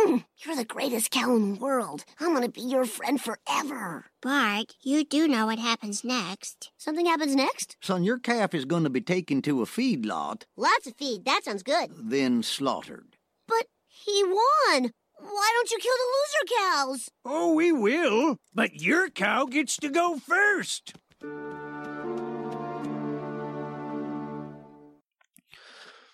Mm, 0.06 0.24
You're 0.44 0.56
the 0.56 0.64
greatest 0.64 1.10
cow 1.10 1.34
in 1.36 1.54
the 1.54 1.60
world. 1.60 2.04
I'm 2.20 2.32
gonna 2.34 2.48
be 2.48 2.60
your 2.62 2.84
friend 2.84 3.20
forever. 3.20 4.06
Bart, 4.20 4.74
you 4.82 5.04
do 5.04 5.28
know 5.28 5.46
what 5.46 5.58
happens 5.58 6.04
next. 6.04 6.70
Something 6.78 7.06
happens 7.06 7.34
next? 7.34 7.76
Son, 7.82 8.02
your 8.04 8.18
calf 8.18 8.54
is 8.54 8.64
going 8.64 8.84
to 8.84 8.90
be 8.90 9.00
taken 9.00 9.42
to 9.42 9.62
a 9.62 9.66
feed 9.66 10.04
lot, 10.06 10.46
Lots 10.56 10.86
of 10.86 10.94
feed. 10.96 11.24
That 11.24 11.42
sounds 11.44 11.62
good. 11.62 11.90
then 11.98 12.42
slaughtered. 12.42 13.16
But 13.48 13.66
he 13.88 14.22
won. 14.24 14.92
Why 15.18 15.50
don't 15.54 15.70
you 15.70 15.78
kill 15.78 15.94
the 15.96 16.12
loser 16.14 16.60
cows? 16.60 17.08
Oh, 17.24 17.54
we 17.54 17.70
will, 17.72 18.36
but 18.54 18.80
your 18.80 19.08
cow 19.08 19.44
gets 19.46 19.76
to 19.76 19.88
go 19.88 20.18
first. 20.18 20.94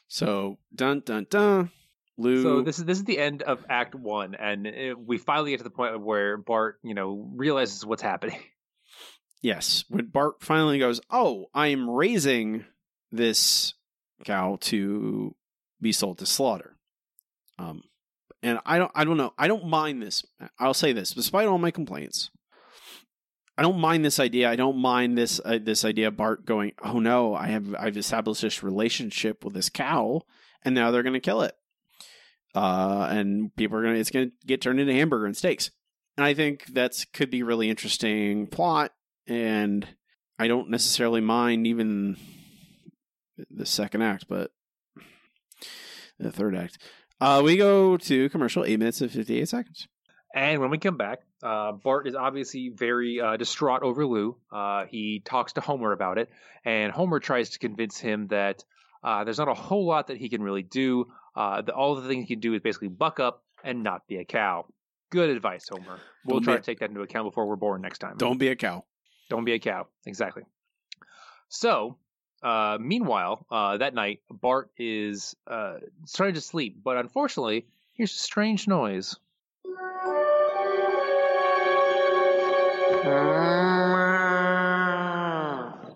So 0.09 0.59
dun 0.74 1.01
dun 1.05 1.27
dun. 1.31 1.70
Lou. 2.18 2.42
So 2.42 2.62
this 2.62 2.78
is 2.78 2.85
this 2.85 2.98
is 2.98 3.04
the 3.04 3.18
end 3.18 3.42
of 3.42 3.64
Act 3.70 3.94
One, 3.94 4.35
and 4.35 4.66
uh 4.66 4.96
we 4.98 5.18
finally 5.18 5.52
get 5.52 5.59
to 5.59 5.64
the 5.64 5.70
point 5.70 5.98
where 6.00 6.37
Bart, 6.37 6.78
you 6.83 6.94
know, 6.94 7.31
realizes 7.35 7.87
what's 7.87 8.02
happening. 8.02 8.40
Yes, 9.40 9.85
when 9.88 10.07
Bart 10.07 10.42
finally 10.42 10.81
goes, 10.81 11.00
"Oh, 11.11 11.46
I 11.54 11.68
am 11.68 11.88
raising 11.88 12.64
this 13.12 13.74
cow 14.24 14.59
to 14.62 15.37
be 15.81 15.92
sold 15.92 16.18
to 16.18 16.26
slaughter." 16.26 16.76
Um, 17.57 17.85
and 18.42 18.59
I 18.66 18.78
don't, 18.78 18.90
I 18.96 19.04
don't 19.04 19.16
know, 19.16 19.33
I 19.38 19.46
don't 19.46 19.66
mind 19.66 20.02
this. 20.02 20.24
I'll 20.59 20.74
say 20.74 20.92
this, 20.92 21.12
despite 21.12 21.46
all 21.46 21.59
my 21.59 21.70
complaints, 21.70 22.31
I 23.57 23.62
don't 23.62 23.78
mind 23.78 24.04
this 24.04 24.20
idea. 24.20 24.50
I 24.50 24.57
don't 24.57 24.78
mind 24.78 25.18
this 25.18 25.40
uh, 25.44 25.59
this 25.62 25.85
idea 25.85 26.09
of 26.09 26.16
Bart 26.16 26.44
going, 26.44 26.72
"Oh 26.83 26.98
no, 26.98 27.35
I 27.35 27.48
have 27.48 27.74
I've 27.78 27.96
established 27.96 28.42
this 28.42 28.62
relationship 28.62 29.44
with 29.44 29.54
this 29.54 29.70
cow, 29.70 30.22
and 30.64 30.74
now 30.74 30.90
they're 30.90 31.02
going 31.02 31.12
to 31.14 31.20
kill 31.20 31.42
it." 31.42 31.54
Uh, 32.54 33.06
and 33.11 33.54
people 33.56 33.76
are 33.76 33.82
gonna 33.82 33.96
it's 33.96 34.11
gonna 34.11 34.30
get 34.46 34.61
turned 34.61 34.80
into 34.80 34.92
hamburger 34.92 35.26
and 35.26 35.37
steaks. 35.37 35.70
And 36.16 36.24
I 36.24 36.34
think 36.34 36.66
that's 36.66 37.04
could 37.04 37.30
be 37.30 37.42
really 37.42 37.70
interesting 37.70 38.46
plot 38.46 38.92
and 39.26 39.87
I 40.38 40.48
don't 40.48 40.70
necessarily 40.70 41.20
mind 41.20 41.66
even 41.66 42.16
the 43.50 43.66
second 43.66 44.02
act, 44.02 44.26
but 44.28 44.50
the 46.18 46.32
third 46.32 46.56
act. 46.56 46.78
Uh, 47.20 47.42
we 47.44 47.56
go 47.56 47.96
to 47.96 48.28
commercial, 48.30 48.64
eight 48.64 48.78
minutes 48.78 49.00
and 49.00 49.11
fifty 49.11 49.40
eight 49.40 49.48
seconds. 49.48 49.88
And 50.34 50.61
when 50.61 50.70
we 50.70 50.78
come 50.78 50.96
back, 50.96 51.20
uh, 51.42 51.72
Bart 51.72 52.06
is 52.06 52.14
obviously 52.14 52.68
very 52.68 53.20
uh, 53.20 53.37
distraught 53.37 53.82
over 53.82 54.06
Lou. 54.06 54.37
Uh, 54.52 54.84
he 54.87 55.20
talks 55.24 55.54
to 55.54 55.61
Homer 55.61 55.92
about 55.92 56.18
it, 56.18 56.30
and 56.64 56.92
Homer 56.92 57.18
tries 57.18 57.50
to 57.50 57.58
convince 57.58 57.98
him 57.98 58.28
that 58.28 58.62
uh, 59.02 59.24
there's 59.24 59.38
not 59.38 59.48
a 59.48 59.54
whole 59.54 59.87
lot 59.87 60.08
that 60.08 60.18
he 60.18 60.28
can 60.28 60.42
really 60.42 60.62
do. 60.62 61.06
Uh, 61.38 61.62
the, 61.62 61.72
all 61.72 61.94
the 61.94 62.09
things 62.09 62.22
you 62.22 62.35
can 62.35 62.40
do 62.40 62.53
is 62.55 62.61
basically 62.61 62.88
buck 62.88 63.20
up 63.20 63.44
and 63.62 63.85
not 63.85 64.09
be 64.09 64.16
a 64.16 64.24
cow. 64.24 64.66
Good 65.11 65.31
advice, 65.31 65.68
Homer. 65.68 66.01
We'll 66.24 66.40
Don't 66.40 66.44
try 66.44 66.57
to 66.57 66.62
take 66.62 66.81
that 66.81 66.88
into 66.90 67.03
account 67.03 67.29
before 67.29 67.46
we're 67.46 67.55
born 67.55 67.81
next 67.81 68.01
time. 68.01 68.16
Don't 68.18 68.38
be 68.38 68.48
a 68.48 68.57
cow. 68.57 68.85
Don't 69.31 69.44
be 69.44 69.53
a 69.53 69.61
cow. 69.61 69.87
Exactly. 70.05 70.42
So, 71.48 71.96
uh, 72.42 72.79
meanwhile, 72.81 73.46
uh, 73.53 73.77
that 73.77 73.94
night, 73.94 74.18
Bart 74.29 74.72
is 74.77 75.37
uh, 75.46 75.77
starting 76.07 76.35
to 76.35 76.40
sleep, 76.40 76.79
but 76.83 76.96
unfortunately, 76.96 77.66
here's 77.94 78.11
a 78.11 78.18
strange 78.18 78.66
noise. 78.66 79.14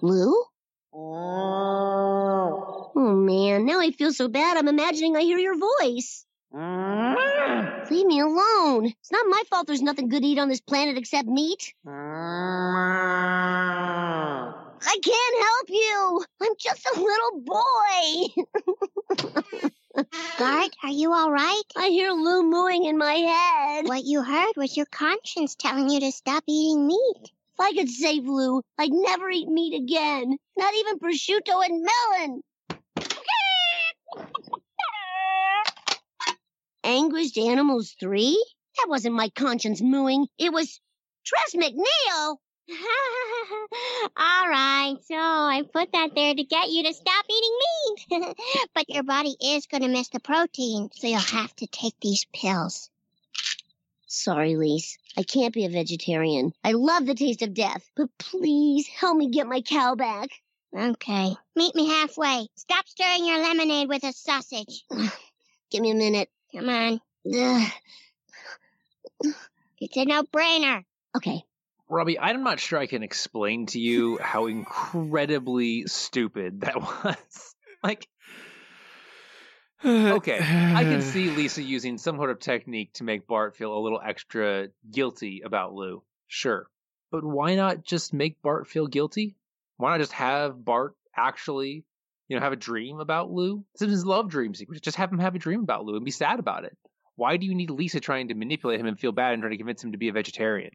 Lou? 0.02 0.44
Oh 2.94 3.02
man, 3.52 3.66
now 3.66 3.80
I 3.80 3.90
feel 3.90 4.12
so 4.12 4.28
bad. 4.28 4.56
I'm 4.56 4.68
imagining 4.68 5.16
I 5.16 5.22
hear 5.22 5.38
your 5.38 5.56
voice. 5.58 6.24
Mm-hmm. 6.54 7.94
Leave 7.94 8.06
me 8.06 8.20
alone. 8.20 8.86
It's 8.86 9.12
not 9.12 9.26
my 9.28 9.42
fault 9.50 9.66
there's 9.66 9.82
nothing 9.82 10.08
good 10.08 10.22
to 10.22 10.28
eat 10.28 10.38
on 10.38 10.48
this 10.48 10.60
planet 10.60 10.98
except 10.98 11.28
meat. 11.28 11.74
Mm-hmm. 11.86 11.92
I 14.84 14.98
can't 15.02 15.42
help 15.44 15.68
you. 15.68 16.24
I'm 16.42 16.52
just 16.58 16.86
a 16.86 17.00
little 17.00 17.40
boy. 17.40 18.28
Bart, 20.38 20.70
are 20.82 20.90
you 20.90 21.12
all 21.12 21.30
right? 21.30 21.62
I 21.76 21.88
hear 21.88 22.10
Lou 22.10 22.42
mooing 22.42 22.86
in 22.86 22.98
my 22.98 23.14
head. 23.14 23.86
What 23.86 24.04
you 24.04 24.22
heard 24.22 24.52
was 24.56 24.76
your 24.76 24.86
conscience 24.86 25.54
telling 25.54 25.88
you 25.88 26.00
to 26.00 26.10
stop 26.12 26.42
eating 26.48 26.86
meat. 26.86 27.30
If 27.54 27.60
I 27.60 27.72
could 27.72 27.90
save 27.90 28.24
Lou, 28.24 28.62
I'd 28.78 28.92
never 28.92 29.30
eat 29.30 29.48
meat 29.48 29.74
again. 29.74 30.38
Not 30.56 30.74
even 30.74 30.98
prosciutto 30.98 31.64
and 31.64 31.86
melon. 31.86 32.42
Anguished 36.84 37.38
Animals 37.38 37.94
3? 38.00 38.44
That 38.78 38.88
wasn't 38.88 39.14
my 39.14 39.28
conscience 39.30 39.80
mooing. 39.80 40.26
It 40.38 40.52
was 40.52 40.80
Tress 41.24 41.54
MacNeille. 41.54 42.36
all 44.16 44.48
right, 44.48 44.96
so 45.04 45.14
I 45.16 45.62
put 45.72 45.92
that 45.92 46.14
there 46.14 46.34
to 46.34 46.44
get 46.44 46.70
you 46.70 46.84
to 46.84 46.94
stop 46.94 47.24
eating 47.28 47.58
meat. 48.20 48.36
but 48.74 48.88
your 48.88 49.02
body 49.02 49.36
is 49.40 49.66
going 49.66 49.82
to 49.82 49.88
miss 49.88 50.08
the 50.08 50.20
protein, 50.20 50.90
so 50.94 51.06
you'll 51.06 51.18
have 51.18 51.54
to 51.56 51.66
take 51.66 51.94
these 52.00 52.26
pills. 52.32 52.88
Sorry, 54.06 54.56
Lise. 54.56 54.98
I 55.16 55.22
can't 55.22 55.54
be 55.54 55.64
a 55.64 55.70
vegetarian. 55.70 56.52
I 56.62 56.72
love 56.72 57.06
the 57.06 57.14
taste 57.14 57.42
of 57.42 57.54
death, 57.54 57.88
but 57.96 58.10
please 58.18 58.86
help 58.86 59.16
me 59.16 59.30
get 59.30 59.46
my 59.46 59.60
cow 59.62 59.94
back. 59.94 60.28
Okay. 60.76 61.34
Meet 61.54 61.74
me 61.74 61.88
halfway. 61.88 62.46
Stop 62.56 62.88
stirring 62.88 63.26
your 63.26 63.42
lemonade 63.42 63.88
with 63.88 64.04
a 64.04 64.12
sausage. 64.12 64.84
Give 65.70 65.82
me 65.82 65.90
a 65.90 65.94
minute. 65.94 66.28
Come 66.54 66.68
on. 66.68 67.00
Ugh. 67.34 67.72
It's 69.84 69.96
a 69.96 70.04
no-brainer. 70.04 70.84
Okay. 71.16 71.42
Robbie, 71.88 72.16
I'm 72.16 72.44
not 72.44 72.60
sure 72.60 72.78
I 72.78 72.86
can 72.86 73.02
explain 73.02 73.66
to 73.66 73.80
you 73.80 74.16
how 74.22 74.46
incredibly 74.46 75.88
stupid 75.88 76.60
that 76.60 76.80
was. 76.80 77.54
like, 77.82 78.06
okay, 79.84 80.38
I 80.38 80.84
can 80.84 81.02
see 81.02 81.30
Lisa 81.30 81.62
using 81.62 81.98
some 81.98 82.16
sort 82.16 82.30
of 82.30 82.38
technique 82.38 82.92
to 82.94 83.04
make 83.04 83.26
Bart 83.26 83.56
feel 83.56 83.76
a 83.76 83.80
little 83.82 84.00
extra 84.02 84.68
guilty 84.88 85.42
about 85.44 85.74
Lou. 85.74 86.04
Sure. 86.28 86.66
But 87.10 87.24
why 87.24 87.56
not 87.56 87.82
just 87.82 88.14
make 88.14 88.40
Bart 88.40 88.68
feel 88.68 88.86
guilty? 88.86 89.36
Why 89.82 89.90
not 89.90 89.98
just 89.98 90.12
have 90.12 90.64
Bart 90.64 90.94
actually, 91.16 91.84
you 92.28 92.36
know, 92.36 92.40
have 92.40 92.52
a 92.52 92.56
dream 92.56 93.00
about 93.00 93.32
Lou? 93.32 93.64
Simpsons 93.74 94.06
love 94.06 94.28
dream 94.28 94.54
sequences. 94.54 94.80
Just 94.80 94.96
have 94.96 95.10
him 95.10 95.18
have 95.18 95.34
a 95.34 95.40
dream 95.40 95.64
about 95.64 95.84
Lou 95.84 95.96
and 95.96 96.04
be 96.04 96.12
sad 96.12 96.38
about 96.38 96.64
it. 96.64 96.76
Why 97.16 97.36
do 97.36 97.46
you 97.46 97.54
need 97.56 97.68
Lisa 97.68 97.98
trying 97.98 98.28
to 98.28 98.34
manipulate 98.34 98.78
him 98.78 98.86
and 98.86 98.96
feel 98.96 99.10
bad 99.10 99.32
and 99.32 99.42
trying 99.42 99.50
to 99.50 99.56
convince 99.56 99.82
him 99.82 99.90
to 99.90 99.98
be 99.98 100.06
a 100.06 100.12
vegetarian? 100.12 100.70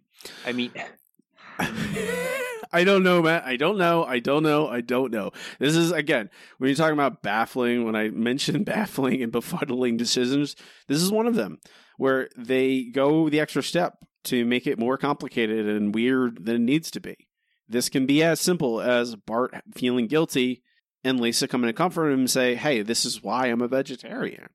I 0.45 0.51
mean, 0.51 0.73
I 1.57 2.83
don't 2.83 3.01
know, 3.01 3.21
Matt. 3.21 3.45
I 3.45 3.55
don't 3.55 3.77
know. 3.77 4.03
I 4.03 4.19
don't 4.19 4.43
know. 4.43 4.67
I 4.67 4.81
don't 4.81 5.09
know. 5.09 5.31
This 5.57 5.77
is 5.77 5.93
again 5.93 6.29
when 6.57 6.67
you're 6.67 6.75
talking 6.75 6.91
about 6.91 7.23
baffling. 7.23 7.85
When 7.85 7.95
I 7.95 8.09
mentioned 8.09 8.65
baffling 8.65 9.23
and 9.23 9.31
befuddling 9.31 9.97
decisions, 9.97 10.57
this 10.89 11.01
is 11.01 11.13
one 11.13 11.27
of 11.27 11.35
them 11.35 11.59
where 11.95 12.27
they 12.35 12.83
go 12.83 13.29
the 13.29 13.39
extra 13.39 13.63
step 13.63 13.99
to 14.25 14.43
make 14.43 14.67
it 14.67 14.77
more 14.77 14.97
complicated 14.97 15.65
and 15.65 15.95
weird 15.95 16.43
than 16.43 16.57
it 16.57 16.61
needs 16.61 16.91
to 16.91 16.99
be. 16.99 17.26
This 17.67 17.89
can 17.89 18.05
be 18.05 18.23
as 18.23 18.39
simple 18.39 18.81
as 18.81 19.15
Bart 19.15 19.53
feeling 19.73 20.07
guilty 20.07 20.63
and 21.03 21.19
Lisa 21.19 21.47
coming 21.47 21.67
to 21.67 21.73
comfort 21.73 22.09
him 22.09 22.19
and 22.19 22.29
say, 22.29 22.55
"Hey, 22.55 22.81
this 22.81 23.05
is 23.05 23.21
why 23.23 23.47
I'm 23.47 23.61
a 23.61 23.67
vegetarian." 23.67 24.47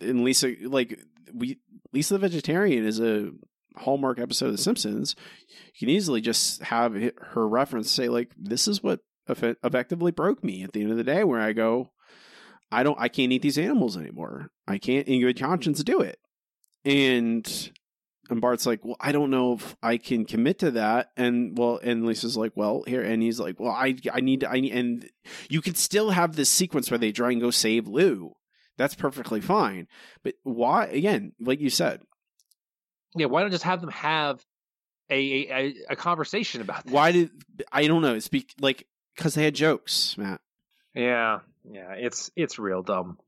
And 0.00 0.24
Lisa, 0.24 0.54
like 0.62 1.00
we, 1.32 1.58
Lisa 1.92 2.14
the 2.14 2.20
vegetarian 2.20 2.84
is 2.84 3.00
a 3.00 3.30
hallmark 3.76 4.18
episode 4.18 4.46
of 4.46 4.52
The 4.52 4.58
Simpsons. 4.58 5.16
You 5.48 5.86
can 5.86 5.88
easily 5.88 6.20
just 6.20 6.62
have 6.62 6.94
her 6.94 7.48
reference 7.48 7.90
say, 7.90 8.08
like, 8.08 8.32
"This 8.36 8.68
is 8.68 8.82
what 8.82 9.00
effectively 9.28 10.12
broke 10.12 10.44
me." 10.44 10.62
At 10.62 10.72
the 10.72 10.82
end 10.82 10.90
of 10.90 10.96
the 10.96 11.04
day, 11.04 11.24
where 11.24 11.40
I 11.40 11.52
go, 11.52 11.92
I 12.70 12.82
don't, 12.82 12.98
I 12.98 13.08
can't 13.08 13.32
eat 13.32 13.42
these 13.42 13.58
animals 13.58 13.96
anymore. 13.96 14.50
I 14.66 14.78
can't, 14.78 15.06
in 15.06 15.20
good 15.20 15.38
conscience, 15.38 15.82
do 15.82 16.00
it. 16.00 16.18
And 16.84 17.70
and 18.32 18.40
Bart's 18.40 18.66
like, 18.66 18.84
well, 18.84 18.96
I 19.00 19.12
don't 19.12 19.30
know 19.30 19.54
if 19.54 19.76
I 19.82 19.96
can 19.96 20.24
commit 20.24 20.58
to 20.60 20.72
that. 20.72 21.10
And 21.16 21.56
well, 21.56 21.78
and 21.82 22.04
Lisa's 22.04 22.36
like, 22.36 22.52
well, 22.56 22.82
here, 22.86 23.02
and 23.02 23.22
he's 23.22 23.38
like, 23.38 23.60
well, 23.60 23.72
I, 23.72 23.94
I 24.12 24.20
need, 24.20 24.40
to, 24.40 24.50
I 24.50 24.60
need, 24.60 24.72
and 24.72 25.08
you 25.48 25.60
could 25.60 25.76
still 25.76 26.10
have 26.10 26.34
this 26.34 26.50
sequence 26.50 26.90
where 26.90 26.98
they 26.98 27.12
try 27.12 27.30
and 27.30 27.40
go 27.40 27.50
save 27.50 27.86
Lou. 27.86 28.32
That's 28.78 28.94
perfectly 28.94 29.40
fine. 29.40 29.86
But 30.22 30.34
why? 30.42 30.86
Again, 30.86 31.32
like 31.40 31.60
you 31.60 31.70
said, 31.70 32.00
yeah, 33.14 33.26
why 33.26 33.42
don't 33.42 33.50
just 33.50 33.64
have 33.64 33.80
them 33.80 33.90
have 33.90 34.44
a 35.10 35.46
a, 35.50 35.74
a 35.90 35.96
conversation 35.96 36.62
about 36.62 36.84
this? 36.84 36.92
why 36.92 37.12
did 37.12 37.30
I 37.70 37.86
don't 37.86 38.02
know? 38.02 38.14
It's 38.14 38.28
be, 38.28 38.46
like 38.60 38.86
because 39.14 39.34
they 39.34 39.44
had 39.44 39.54
jokes, 39.54 40.16
Matt. 40.16 40.40
Yeah, 40.94 41.40
yeah, 41.70 41.92
it's 41.92 42.30
it's 42.34 42.58
real 42.58 42.82
dumb. 42.82 43.18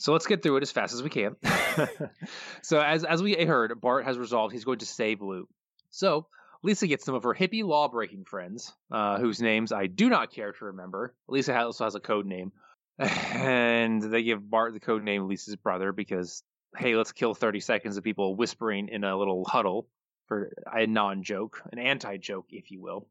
So 0.00 0.12
let's 0.12 0.26
get 0.26 0.42
through 0.42 0.56
it 0.56 0.62
as 0.62 0.72
fast 0.72 0.94
as 0.94 1.02
we 1.02 1.10
can. 1.10 1.36
so 2.62 2.80
as 2.80 3.04
as 3.04 3.22
we 3.22 3.34
heard, 3.34 3.78
Bart 3.80 4.06
has 4.06 4.18
resolved 4.18 4.52
he's 4.52 4.64
going 4.64 4.78
to 4.78 4.86
save 4.86 5.20
Lou. 5.20 5.46
So 5.90 6.26
Lisa 6.62 6.86
gets 6.86 7.04
some 7.04 7.14
of 7.14 7.22
her 7.24 7.34
hippie 7.34 7.64
law 7.64 7.88
breaking 7.88 8.24
friends, 8.24 8.72
uh, 8.90 9.18
whose 9.18 9.40
names 9.42 9.72
I 9.72 9.86
do 9.86 10.08
not 10.08 10.32
care 10.32 10.52
to 10.52 10.64
remember. 10.66 11.14
Lisa 11.28 11.56
also 11.56 11.84
has 11.84 11.94
a 11.94 12.00
code 12.00 12.26
name, 12.26 12.52
and 12.98 14.02
they 14.02 14.22
give 14.22 14.48
Bart 14.48 14.72
the 14.72 14.80
code 14.80 15.04
name 15.04 15.28
Lisa's 15.28 15.56
brother 15.56 15.92
because 15.92 16.42
hey, 16.76 16.96
let's 16.96 17.12
kill 17.12 17.34
thirty 17.34 17.60
seconds 17.60 17.98
of 17.98 18.04
people 18.04 18.34
whispering 18.34 18.88
in 18.88 19.04
a 19.04 19.16
little 19.16 19.44
huddle 19.44 19.86
for 20.28 20.50
a 20.72 20.86
non 20.86 21.24
joke, 21.24 21.62
an 21.72 21.78
anti 21.78 22.16
joke, 22.16 22.46
if 22.50 22.70
you 22.70 22.80
will. 22.80 23.06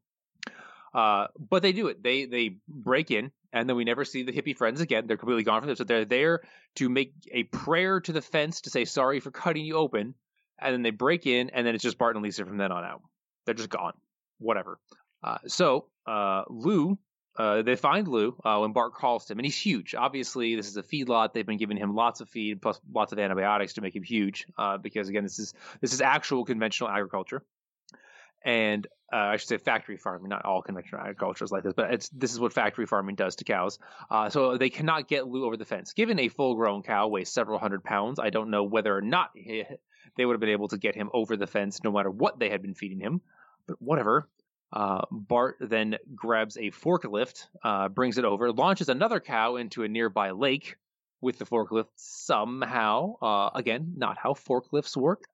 Uh, 0.92 1.28
but 1.38 1.62
they 1.62 1.72
do 1.72 1.86
it. 1.86 2.02
They 2.02 2.24
they 2.24 2.56
break 2.68 3.12
in, 3.12 3.30
and 3.52 3.68
then 3.68 3.76
we 3.76 3.84
never 3.84 4.04
see 4.04 4.22
the 4.22 4.32
hippie 4.32 4.56
friends 4.56 4.80
again. 4.80 5.06
They're 5.06 5.16
completely 5.16 5.44
gone 5.44 5.60
from 5.60 5.68
them. 5.68 5.76
So 5.76 5.84
they're 5.84 6.04
there 6.04 6.40
to 6.76 6.88
make 6.88 7.12
a 7.30 7.44
prayer 7.44 8.00
to 8.00 8.12
the 8.12 8.22
fence 8.22 8.62
to 8.62 8.70
say 8.70 8.84
sorry 8.84 9.20
for 9.20 9.30
cutting 9.30 9.64
you 9.64 9.76
open, 9.76 10.14
and 10.58 10.72
then 10.72 10.82
they 10.82 10.90
break 10.90 11.26
in, 11.26 11.50
and 11.50 11.66
then 11.66 11.74
it's 11.74 11.84
just 11.84 11.98
Bart 11.98 12.16
and 12.16 12.22
Lisa 12.22 12.44
from 12.44 12.58
then 12.58 12.72
on 12.72 12.84
out. 12.84 13.02
They're 13.46 13.54
just 13.54 13.70
gone. 13.70 13.94
Whatever. 14.38 14.78
Uh, 15.22 15.38
so 15.46 15.86
uh, 16.06 16.44
Lou, 16.48 16.98
uh, 17.36 17.62
they 17.62 17.76
find 17.76 18.08
Lou 18.08 18.36
uh, 18.44 18.58
when 18.58 18.72
Bart 18.72 18.94
calls 18.94 19.30
him, 19.30 19.38
and 19.38 19.44
he's 19.44 19.58
huge. 19.58 19.94
Obviously, 19.94 20.56
this 20.56 20.68
is 20.68 20.76
a 20.76 20.82
feedlot. 20.82 21.32
They've 21.32 21.46
been 21.46 21.58
giving 21.58 21.76
him 21.76 21.94
lots 21.94 22.20
of 22.20 22.28
feed 22.28 22.62
plus 22.62 22.80
lots 22.92 23.12
of 23.12 23.18
antibiotics 23.18 23.74
to 23.74 23.80
make 23.80 23.94
him 23.94 24.02
huge. 24.02 24.46
Uh, 24.56 24.78
because 24.78 25.08
again, 25.08 25.24
this 25.24 25.38
is 25.38 25.54
this 25.80 25.92
is 25.92 26.00
actual 26.00 26.44
conventional 26.44 26.90
agriculture 26.90 27.42
and 28.42 28.86
uh, 29.12 29.16
I 29.16 29.36
should 29.36 29.48
say 29.48 29.58
factory 29.58 29.96
farming. 29.96 30.28
Not 30.28 30.44
all 30.44 30.62
conventional 30.62 31.00
agriculture 31.00 31.44
is 31.44 31.50
like 31.50 31.64
this, 31.64 31.74
but 31.74 32.08
this 32.12 32.32
is 32.32 32.38
what 32.38 32.52
factory 32.52 32.86
farming 32.86 33.16
does 33.16 33.36
to 33.36 33.44
cows. 33.44 33.78
Uh, 34.10 34.30
so 34.30 34.56
they 34.56 34.70
cannot 34.70 35.08
get 35.08 35.26
Lou 35.26 35.44
over 35.44 35.56
the 35.56 35.64
fence. 35.64 35.92
Given 35.92 36.18
a 36.18 36.28
full-grown 36.28 36.82
cow 36.82 37.08
weighs 37.08 37.28
several 37.28 37.58
hundred 37.58 37.82
pounds, 37.82 38.18
I 38.18 38.30
don't 38.30 38.50
know 38.50 38.64
whether 38.64 38.96
or 38.96 39.02
not 39.02 39.30
he, 39.34 39.64
they 40.16 40.24
would 40.24 40.34
have 40.34 40.40
been 40.40 40.50
able 40.50 40.68
to 40.68 40.78
get 40.78 40.94
him 40.94 41.10
over 41.12 41.36
the 41.36 41.46
fence, 41.46 41.82
no 41.82 41.92
matter 41.92 42.10
what 42.10 42.38
they 42.38 42.50
had 42.50 42.62
been 42.62 42.74
feeding 42.74 43.00
him. 43.00 43.20
But 43.66 43.80
whatever. 43.80 44.28
Uh, 44.72 45.02
Bart 45.10 45.56
then 45.60 45.96
grabs 46.14 46.56
a 46.56 46.70
forklift, 46.70 47.46
uh, 47.64 47.88
brings 47.88 48.18
it 48.18 48.24
over, 48.24 48.52
launches 48.52 48.88
another 48.88 49.18
cow 49.18 49.56
into 49.56 49.82
a 49.82 49.88
nearby 49.88 50.30
lake 50.30 50.76
with 51.20 51.38
the 51.38 51.44
forklift 51.44 51.88
somehow. 51.96 53.14
Uh, 53.20 53.50
again, 53.54 53.94
not 53.96 54.16
how 54.16 54.34
forklifts 54.34 54.96
work. 54.96 55.24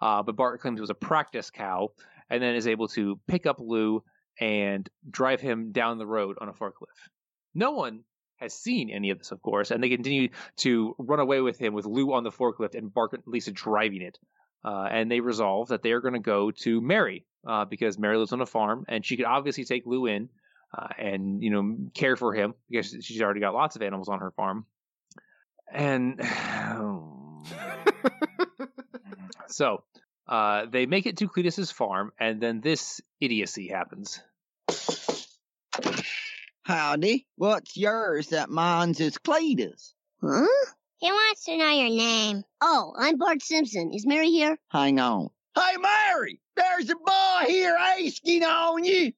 Uh, 0.00 0.22
but 0.22 0.36
Bart 0.36 0.60
claims 0.60 0.78
it 0.78 0.82
was 0.82 0.90
a 0.90 0.94
practice 0.94 1.50
cow 1.50 1.90
and 2.30 2.42
then 2.42 2.54
is 2.54 2.66
able 2.66 2.88
to 2.88 3.18
pick 3.26 3.46
up 3.46 3.58
Lou 3.60 4.02
and 4.40 4.88
drive 5.08 5.40
him 5.40 5.72
down 5.72 5.98
the 5.98 6.06
road 6.06 6.36
on 6.40 6.48
a 6.48 6.52
forklift. 6.52 7.10
No 7.54 7.72
one 7.72 8.04
has 8.36 8.54
seen 8.54 8.90
any 8.90 9.10
of 9.10 9.18
this, 9.18 9.30
of 9.30 9.40
course, 9.42 9.70
and 9.70 9.82
they 9.82 9.88
continue 9.88 10.30
to 10.56 10.94
run 10.98 11.20
away 11.20 11.40
with 11.40 11.58
him 11.58 11.74
with 11.74 11.86
Lou 11.86 12.12
on 12.12 12.24
the 12.24 12.30
forklift 12.30 12.74
and 12.74 12.90
and 12.94 13.22
Lisa 13.26 13.52
driving 13.52 14.02
it. 14.02 14.18
Uh, 14.64 14.88
and 14.90 15.10
they 15.10 15.20
resolve 15.20 15.68
that 15.68 15.82
they 15.82 15.90
are 15.90 16.00
going 16.00 16.14
to 16.14 16.20
go 16.20 16.50
to 16.50 16.80
Mary 16.80 17.26
uh, 17.46 17.64
because 17.64 17.98
Mary 17.98 18.16
lives 18.16 18.32
on 18.32 18.40
a 18.40 18.46
farm 18.46 18.84
and 18.88 19.04
she 19.04 19.16
could 19.16 19.26
obviously 19.26 19.64
take 19.64 19.84
Lou 19.86 20.06
in 20.06 20.28
uh, 20.76 20.86
and 20.98 21.42
you 21.42 21.50
know 21.50 21.76
care 21.94 22.14
for 22.14 22.32
him 22.32 22.54
because 22.70 22.96
she's 23.00 23.20
already 23.20 23.40
got 23.40 23.54
lots 23.54 23.74
of 23.74 23.82
animals 23.82 24.08
on 24.08 24.20
her 24.20 24.30
farm. 24.30 24.64
And 25.72 26.20
so 29.48 29.82
uh, 30.28 30.66
they 30.66 30.86
make 30.86 31.06
it 31.06 31.18
to 31.18 31.28
Cletus's 31.28 31.70
farm, 31.70 32.12
and 32.18 32.40
then 32.40 32.60
this 32.60 33.00
idiocy 33.20 33.68
happens. 33.68 34.20
Howdy. 36.64 37.26
What's 37.36 37.76
yours 37.76 38.28
that 38.28 38.48
mine's 38.48 39.00
is 39.00 39.18
Cletus? 39.18 39.94
Huh? 40.22 40.46
He 40.98 41.10
wants 41.10 41.44
to 41.46 41.56
know 41.56 41.70
your 41.70 41.88
name. 41.88 42.44
Oh, 42.60 42.94
I'm 42.96 43.18
Bart 43.18 43.42
Simpson. 43.42 43.92
Is 43.92 44.06
Mary 44.06 44.30
here? 44.30 44.56
Hang 44.68 45.00
on. 45.00 45.30
Hey, 45.56 45.76
Mary! 45.76 46.40
There's 46.56 46.88
a 46.88 46.94
boy 46.94 47.46
here 47.48 47.76
asking 47.76 48.44
on 48.44 48.84
you. 48.84 49.12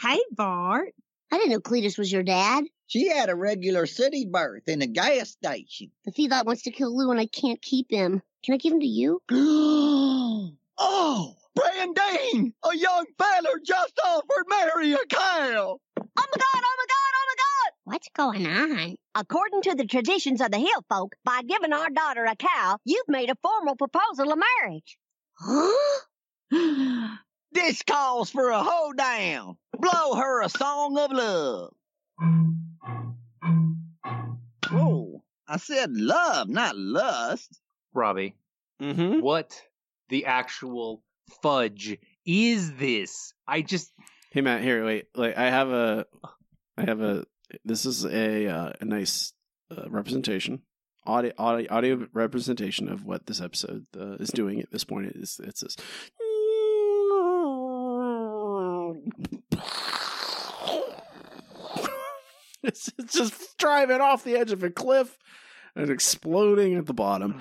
Hey, 0.00 0.20
Bart. 0.30 0.94
I 1.32 1.38
didn't 1.38 1.50
know 1.50 1.60
Cletus 1.60 1.98
was 1.98 2.12
your 2.12 2.22
dad. 2.22 2.64
She 2.90 3.08
had 3.08 3.30
a 3.30 3.36
regular 3.36 3.86
city 3.86 4.26
birth 4.26 4.66
in 4.66 4.82
a 4.82 4.86
gas 4.88 5.30
station. 5.30 5.92
The 6.04 6.10
feedlot 6.10 6.44
wants 6.44 6.62
to 6.62 6.72
kill 6.72 6.96
Lou 6.96 7.12
and 7.12 7.20
I 7.20 7.26
can't 7.26 7.62
keep 7.62 7.88
him. 7.88 8.20
Can 8.42 8.54
I 8.54 8.56
give 8.56 8.72
him 8.72 8.80
to 8.80 8.86
you? 8.86 9.22
oh, 9.30 10.56
Brandine! 11.54 12.52
A 12.64 12.76
young 12.76 13.06
feller 13.16 13.60
just 13.64 14.00
offered 14.04 14.46
Mary 14.48 14.94
a 14.94 15.06
cow. 15.08 15.18
Oh 15.18 15.78
my 15.96 16.02
god, 16.16 16.16
oh 16.16 16.16
my 16.16 16.86
god, 16.88 17.12
oh 17.14 17.26
my 17.28 17.36
god! 17.36 17.72
What's 17.84 18.08
going 18.12 18.48
on? 18.48 18.96
According 19.14 19.62
to 19.62 19.76
the 19.76 19.86
traditions 19.86 20.40
of 20.40 20.50
the 20.50 20.58
hill 20.58 20.84
folk, 20.88 21.14
by 21.24 21.42
giving 21.42 21.72
our 21.72 21.90
daughter 21.90 22.24
a 22.24 22.34
cow, 22.34 22.78
you've 22.84 23.06
made 23.06 23.30
a 23.30 23.36
formal 23.40 23.76
proposal 23.76 24.32
of 24.32 24.38
marriage. 24.58 24.98
Huh? 25.34 26.00
This 27.52 27.82
calls 27.82 28.30
for 28.30 28.50
a 28.50 28.62
hoedown. 28.62 29.56
Blow 29.76 30.14
her 30.14 30.42
a 30.42 30.48
song 30.48 30.96
of 30.98 31.10
love. 31.12 31.72
Oh, 34.72 35.22
I 35.48 35.56
said 35.56 35.90
love, 35.96 36.48
not 36.48 36.76
lust. 36.76 37.60
Robbie, 37.92 38.34
Mm-hmm. 38.80 39.20
what 39.20 39.60
the 40.08 40.26
actual 40.26 41.02
fudge 41.42 41.98
is 42.24 42.72
this? 42.74 43.34
I 43.46 43.62
just 43.62 43.92
Hey 44.30 44.40
Matt, 44.42 44.62
here, 44.62 44.84
wait. 44.84 45.06
Like 45.14 45.36
I 45.36 45.50
have 45.50 45.70
a, 45.70 46.06
I 46.78 46.82
have 46.82 47.00
a. 47.00 47.24
This 47.64 47.84
is 47.84 48.04
a 48.04 48.46
uh, 48.46 48.72
a 48.80 48.84
nice 48.84 49.32
uh, 49.76 49.88
representation, 49.90 50.62
audio, 51.04 51.32
audio 51.36 51.66
audio 51.68 52.06
representation 52.12 52.88
of 52.88 53.04
what 53.04 53.26
this 53.26 53.40
episode 53.40 53.86
uh, 53.98 54.12
is 54.14 54.30
doing 54.30 54.60
at 54.60 54.70
this 54.70 54.84
point. 54.84 55.12
It's 55.16 55.40
it's 55.40 55.62
this. 55.62 55.76
It's 62.62 62.90
just 63.06 63.56
driving 63.58 64.00
off 64.00 64.24
the 64.24 64.36
edge 64.36 64.52
of 64.52 64.62
a 64.62 64.70
cliff 64.70 65.16
and 65.74 65.90
exploding 65.90 66.74
at 66.74 66.86
the 66.86 66.92
bottom. 66.92 67.34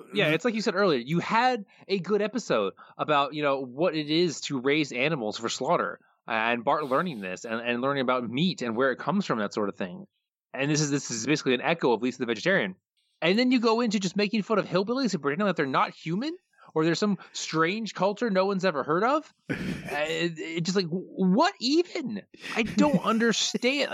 Mm. 0.00 0.04
yeah, 0.14 0.28
it's 0.28 0.44
like 0.44 0.54
you 0.54 0.62
said 0.62 0.74
earlier. 0.74 0.98
You 0.98 1.20
had 1.20 1.64
a 1.86 1.98
good 1.98 2.20
episode 2.20 2.72
about 2.98 3.34
you 3.34 3.42
know 3.42 3.60
what 3.60 3.94
it 3.94 4.10
is 4.10 4.40
to 4.42 4.60
raise 4.60 4.92
animals 4.92 5.38
for 5.38 5.48
slaughter, 5.48 6.00
and 6.26 6.64
Bart 6.64 6.86
learning 6.86 7.20
this 7.20 7.44
and, 7.44 7.60
and 7.60 7.80
learning 7.80 8.02
about 8.02 8.28
meat 8.28 8.62
and 8.62 8.76
where 8.76 8.90
it 8.90 8.98
comes 8.98 9.26
from, 9.26 9.38
that 9.38 9.54
sort 9.54 9.68
of 9.68 9.76
thing. 9.76 10.06
And 10.52 10.70
this 10.70 10.80
is 10.80 10.90
this 10.90 11.10
is 11.10 11.26
basically 11.26 11.54
an 11.54 11.60
echo 11.60 11.92
of 11.92 12.02
Lisa 12.02 12.18
the 12.18 12.26
Vegetarian. 12.26 12.74
And 13.22 13.38
then 13.38 13.52
you 13.52 13.60
go 13.60 13.82
into 13.82 14.00
just 14.00 14.16
making 14.16 14.42
fun 14.42 14.58
of 14.58 14.66
hillbillies 14.66 15.12
and 15.12 15.22
pretending 15.22 15.46
that 15.46 15.56
they're 15.56 15.66
not 15.66 15.94
human, 15.94 16.34
or 16.74 16.84
there's 16.84 16.98
some 16.98 17.18
strange 17.32 17.94
culture 17.94 18.30
no 18.30 18.46
one's 18.46 18.64
ever 18.64 18.82
heard 18.82 19.04
of. 19.04 19.32
Uh, 19.90 20.04
it, 20.06 20.38
it 20.38 20.60
just 20.60 20.76
like 20.76 20.86
what 20.86 21.52
even? 21.58 22.22
I 22.54 22.62
don't 22.62 22.98
understand. 23.04 23.90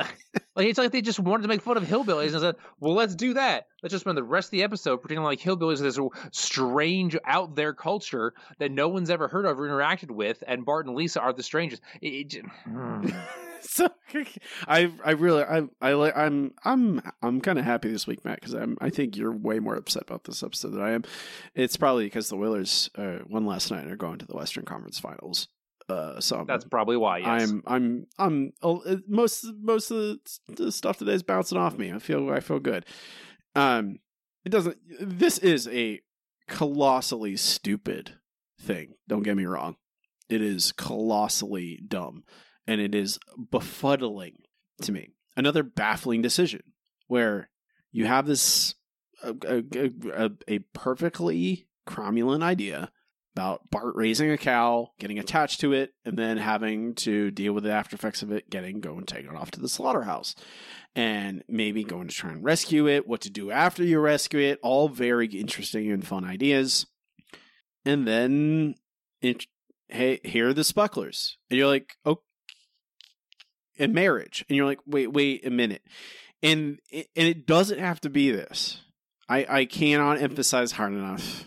like 0.55 0.67
it's 0.67 0.79
like 0.79 0.93
they 0.93 1.01
just 1.01 1.19
wanted 1.19 1.43
to 1.45 1.49
make 1.49 1.63
fun 1.63 1.79
of 1.79 1.85
hillbillies 1.85 2.33
and 2.33 2.41
said, 2.41 2.57
"Well, 2.81 2.93
let's 2.93 3.15
do 3.15 3.33
that. 3.33 3.69
Let's 3.83 3.93
just 3.93 4.05
spend 4.05 4.19
the 4.19 4.23
rest 4.23 4.49
of 4.49 4.51
the 4.51 4.63
episode 4.63 4.99
pretending 4.99 5.25
like 5.25 5.41
hillbillies 5.41 5.83
is 5.83 5.97
this 5.97 5.99
strange 6.33 7.17
out 7.25 7.55
there 7.55 7.73
culture 7.73 8.35
that 8.59 8.73
no 8.73 8.89
one's 8.89 9.09
ever 9.09 9.27
heard 9.27 9.47
of 9.47 9.59
or 9.59 9.67
interacted 9.67 10.11
with, 10.11 10.45
and 10.47 10.67
Bart 10.67 10.85
and 10.85 10.95
Lisa 10.95 11.21
are 11.21 11.33
the 11.33 11.43
strangest." 11.43 11.81
It, 12.03 12.35
it 12.35 12.45
hmm. 12.65 13.09
so 13.63 13.89
I 14.67 14.91
I 15.05 15.13
really 15.13 15.43
I 15.43 15.63
I 15.81 15.93
like 15.95 16.17
I'm 16.17 16.53
I'm 16.65 17.01
I'm 17.23 17.41
kind 17.41 17.59
of 17.59 17.65
happy 17.65 17.91
this 17.91 18.07
week, 18.07 18.25
Matt, 18.25 18.41
because 18.41 18.55
I'm 18.55 18.77
I 18.81 18.91
think 18.91 19.17
you're 19.17 19.33
way 19.33 19.59
more 19.59 19.77
upset 19.77 20.03
about 20.03 20.25
this 20.25 20.43
episode 20.43 20.73
than 20.73 20.83
I 20.83 20.93
am. 20.93 21.05
It's 21.55 21.77
probably 21.77 22.07
because 22.07 22.29
the 22.29 22.37
Whalers 22.37 22.91
uh, 22.97 23.19
won 23.29 23.47
last 23.47 23.71
night 23.71 23.83
and 23.83 23.93
are 23.93 23.97
going 23.97 24.19
to 24.19 24.27
the 24.27 24.37
Western 24.37 24.65
Conference 24.65 24.99
Finals. 24.99 25.49
Uh, 25.89 26.21
so 26.21 26.41
I'm, 26.41 26.47
That's 26.47 26.65
probably 26.65 26.97
why. 26.97 27.19
Yes. 27.19 27.51
I'm 27.51 27.63
I'm 27.67 28.07
I'm 28.19 28.53
uh, 28.63 28.97
most 29.09 29.47
most 29.61 29.91
of 29.91 29.97
the, 29.99 30.19
the 30.49 30.73
stuff 30.73 30.99
today 30.99 31.13
is 31.13 31.23
bouncing 31.23 31.59
off 31.59 31.79
me. 31.79 31.93
I 31.93 31.99
feel 31.99 32.31
I 32.31 32.41
feel 32.41 32.59
good. 32.59 32.85
Um, 33.55 34.01
it 34.45 34.51
doesn't. 34.51 34.77
This 35.01 35.39
is 35.39 35.69
a 35.69 36.01
colossally 36.49 37.37
stupid 37.37 38.15
thing. 38.61 38.95
Don't 39.09 39.23
get 39.23 39.37
me 39.37 39.45
wrong. 39.45 39.77
It 40.29 40.43
is 40.43 40.73
colossally 40.73 41.81
dumb, 41.87 42.25
and 42.67 42.81
it 42.81 42.95
is 42.95 43.19
befuddling 43.39 44.37
to 44.83 44.93
me. 44.93 45.11
Another 45.37 45.63
baffling 45.63 46.23
decision 46.23 46.63
where 47.09 47.51
you 47.93 48.07
have 48.07 48.27
this 48.27 48.75
a, 49.23 49.63
a, 50.13 50.31
a, 50.49 50.59
perfectly 50.75 51.67
cromulent 51.89 52.43
idea 52.43 52.91
about 53.35 53.71
Bart 53.71 53.95
raising 53.97 54.31
a 54.31 54.39
cow, 54.39 54.93
getting 54.99 55.19
attached 55.19 55.61
to 55.61 55.73
it, 55.73 55.93
and 56.05 56.19
then 56.19 56.39
having 56.39 56.95
to 56.97 57.31
deal 57.31 57.53
with 57.53 57.65
the 57.65 57.73
after 57.73 57.95
effects 57.95 58.23
of 58.23 58.33
it, 58.33 58.49
getting 58.49 58.81
going, 58.81 59.05
taking 59.05 59.31
it 59.31 59.37
off 59.37 59.51
to 59.53 59.61
the 59.61 59.69
slaughterhouse, 59.69 60.35
and 60.95 61.45
maybe 61.47 61.85
going 61.85 62.09
to 62.09 62.15
try 62.15 62.31
and 62.31 62.43
rescue 62.43 62.89
it, 62.89 63.07
what 63.07 63.21
to 63.23 63.31
do 63.31 63.51
after 63.51 63.85
you 63.85 64.01
rescue 64.01 64.41
it. 64.41 64.59
All 64.63 64.89
very 64.89 65.27
interesting 65.27 65.91
and 65.93 66.07
fun 66.07 66.25
ideas. 66.25 66.87
And 67.85 68.09
then, 68.09 68.75
it, 69.21 69.45
hey, 69.89 70.21
here 70.25 70.49
are 70.49 70.55
the 70.55 70.63
Spucklers, 70.63 71.35
and 71.51 71.59
you're 71.59 71.69
like, 71.69 71.93
oh, 72.07 72.23
and 73.79 73.93
marriage, 73.93 74.45
and 74.49 74.57
you're 74.57 74.67
like, 74.67 74.81
wait, 74.87 75.13
wait 75.13 75.47
a 75.47 75.51
minute, 75.51 75.83
and 76.43 76.79
and 76.93 77.07
it 77.15 77.47
doesn't 77.47 77.79
have 77.79 78.01
to 78.03 78.11
be 78.11 78.31
this. 78.31 78.81
I 79.29 79.47
I 79.49 79.65
cannot 79.65 80.21
emphasize 80.21 80.73
hard 80.73 80.93
enough 80.93 81.45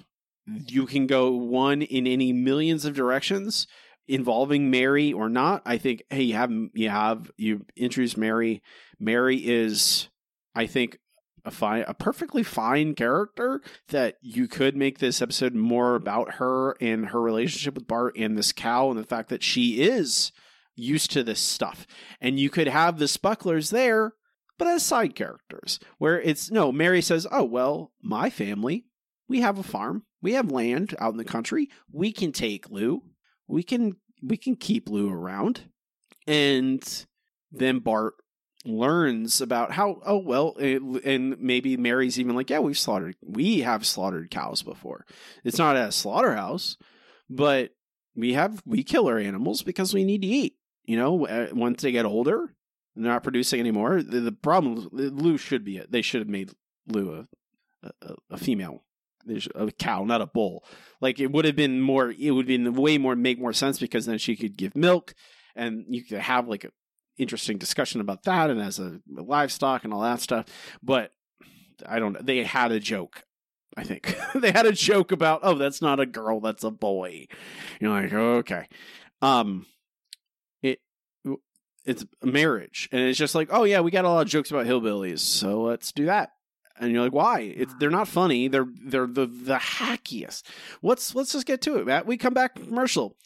you 0.67 0.85
can 0.85 1.07
go 1.07 1.31
one 1.31 1.81
in 1.81 2.07
any 2.07 2.33
millions 2.33 2.85
of 2.85 2.95
directions 2.95 3.67
involving 4.07 4.71
Mary 4.71 5.13
or 5.13 5.29
not. 5.29 5.61
I 5.65 5.77
think 5.77 6.03
hey, 6.09 6.23
you 6.23 6.33
have 6.35 6.51
you 6.73 6.89
have 6.89 7.31
you 7.37 7.65
introduce 7.75 8.17
Mary. 8.17 8.61
Mary 8.99 9.37
is, 9.37 10.09
I 10.55 10.65
think, 10.65 10.99
a 11.45 11.51
fine, 11.51 11.85
a 11.87 11.93
perfectly 11.93 12.43
fine 12.43 12.95
character 12.95 13.61
that 13.89 14.17
you 14.21 14.47
could 14.47 14.75
make 14.75 14.99
this 14.99 15.21
episode 15.21 15.53
more 15.53 15.95
about 15.95 16.35
her 16.35 16.75
and 16.81 17.07
her 17.07 17.21
relationship 17.21 17.75
with 17.75 17.87
Bart 17.87 18.15
and 18.17 18.37
this 18.37 18.51
cow 18.51 18.89
and 18.89 18.99
the 18.99 19.07
fact 19.07 19.29
that 19.29 19.43
she 19.43 19.81
is 19.81 20.31
used 20.79 21.11
to 21.11 21.23
this 21.23 21.39
stuff. 21.39 21.85
And 22.21 22.39
you 22.39 22.49
could 22.49 22.67
have 22.67 22.97
the 22.97 23.05
Spucklers 23.05 23.71
there, 23.71 24.13
but 24.57 24.67
as 24.67 24.83
side 24.83 25.15
characters, 25.15 25.79
where 25.97 26.19
it's 26.21 26.51
no, 26.51 26.71
Mary 26.71 27.01
says, 27.01 27.27
Oh, 27.31 27.43
well, 27.43 27.91
my 28.01 28.29
family, 28.29 28.85
we 29.27 29.41
have 29.41 29.57
a 29.57 29.63
farm. 29.63 30.03
We 30.21 30.33
have 30.33 30.51
land 30.51 30.95
out 30.99 31.11
in 31.11 31.17
the 31.17 31.23
country. 31.23 31.69
We 31.91 32.11
can 32.11 32.31
take 32.31 32.69
Lou. 32.69 33.03
We 33.47 33.63
can 33.63 33.95
we 34.21 34.35
can 34.35 34.55
keep 34.55 34.89
Lou 34.89 35.09
around. 35.09 35.61
And 36.27 36.83
then 37.51 37.79
Bart 37.79 38.15
learns 38.65 39.39
about 39.39 39.71
how 39.71 40.01
oh 40.05 40.17
well 40.17 40.55
and 40.57 41.39
maybe 41.39 41.77
Mary's 41.77 42.19
even 42.19 42.35
like 42.35 42.49
yeah 42.49 42.59
we've 42.59 42.77
slaughtered 42.77 43.15
we 43.25 43.61
have 43.61 43.85
slaughtered 43.85 44.29
cows 44.29 44.61
before. 44.61 45.05
It's 45.43 45.57
not 45.57 45.77
at 45.77 45.89
a 45.89 45.93
slaughterhouse, 45.93 46.77
but 47.29 47.71
we 48.15 48.33
have 48.33 48.61
we 48.65 48.83
kill 48.83 49.07
our 49.07 49.17
animals 49.17 49.61
because 49.61 49.93
we 49.93 50.03
need 50.03 50.21
to 50.21 50.27
eat. 50.27 50.55
You 50.89 50.97
know, 50.97 51.27
uh, 51.27 51.49
once 51.53 51.83
they 51.83 51.91
get 51.91 52.05
older, 52.05 52.51
they're 52.95 53.11
not 53.11 53.21
producing 53.21 53.59
anymore. 53.59 54.01
The, 54.01 54.21
the 54.21 54.31
problem 54.31 54.89
Lou 54.91 55.37
should 55.37 55.63
be 55.63 55.77
it. 55.77 55.91
They 55.91 56.01
should 56.01 56.21
have 56.21 56.27
made 56.27 56.49
Lou 56.87 57.27
a, 57.83 57.91
a, 58.01 58.15
a 58.31 58.37
female 58.37 58.83
a 59.53 59.71
cow, 59.71 60.03
not 60.03 60.21
a 60.21 60.25
bull. 60.25 60.63
Like 60.99 61.19
it 61.19 61.31
would 61.31 61.45
have 61.45 61.55
been 61.55 61.79
more. 61.79 62.09
It 62.09 62.31
would 62.31 62.49
have 62.49 62.63
been 62.63 62.73
way 62.73 62.97
more 62.97 63.15
make 63.15 63.39
more 63.39 63.53
sense 63.53 63.77
because 63.77 64.07
then 64.07 64.17
she 64.17 64.35
could 64.35 64.57
give 64.57 64.75
milk, 64.75 65.13
and 65.55 65.85
you 65.89 66.03
could 66.03 66.17
have 66.17 66.47
like 66.47 66.63
an 66.63 66.71
interesting 67.19 67.59
discussion 67.59 68.01
about 68.01 68.23
that, 68.23 68.49
and 68.49 68.59
as 68.59 68.79
a, 68.79 68.99
a 69.15 69.21
livestock 69.21 69.83
and 69.83 69.93
all 69.93 70.01
that 70.01 70.21
stuff. 70.21 70.45
But 70.81 71.11
I 71.85 71.99
don't. 71.99 72.25
They 72.25 72.43
had 72.43 72.71
a 72.71 72.79
joke. 72.79 73.25
I 73.77 73.83
think 73.83 74.17
they 74.35 74.51
had 74.51 74.65
a 74.65 74.71
joke 74.71 75.11
about, 75.11 75.41
oh, 75.43 75.53
that's 75.53 75.83
not 75.83 75.99
a 75.99 76.07
girl, 76.07 76.39
that's 76.39 76.63
a 76.63 76.71
boy. 76.71 77.27
You're 77.79 77.91
like, 77.91 78.11
okay. 78.11 78.65
Um, 79.21 79.67
it's 81.89 82.05
marriage, 82.23 82.87
and 82.91 83.01
it's 83.01 83.17
just 83.17 83.33
like, 83.33 83.49
oh 83.51 83.63
yeah, 83.63 83.79
we 83.79 83.89
got 83.89 84.05
a 84.05 84.09
lot 84.09 84.21
of 84.21 84.27
jokes 84.27 84.51
about 84.51 84.67
hillbillies, 84.67 85.19
so 85.19 85.63
let's 85.63 85.91
do 85.91 86.05
that. 86.05 86.33
And 86.79 86.91
you're 86.91 87.01
like, 87.01 87.13
why? 87.13 87.39
It's 87.39 87.73
they're 87.79 87.89
not 87.89 88.07
funny. 88.07 88.47
They're 88.47 88.67
they're 88.85 89.07
the 89.07 89.25
the 89.25 89.55
hackiest. 89.55 90.43
Let's 90.83 91.15
let's 91.15 91.33
just 91.33 91.47
get 91.47 91.61
to 91.63 91.77
it, 91.77 91.87
Matt. 91.87 92.05
We 92.05 92.15
come 92.15 92.35
back 92.35 92.55
commercial 92.55 93.17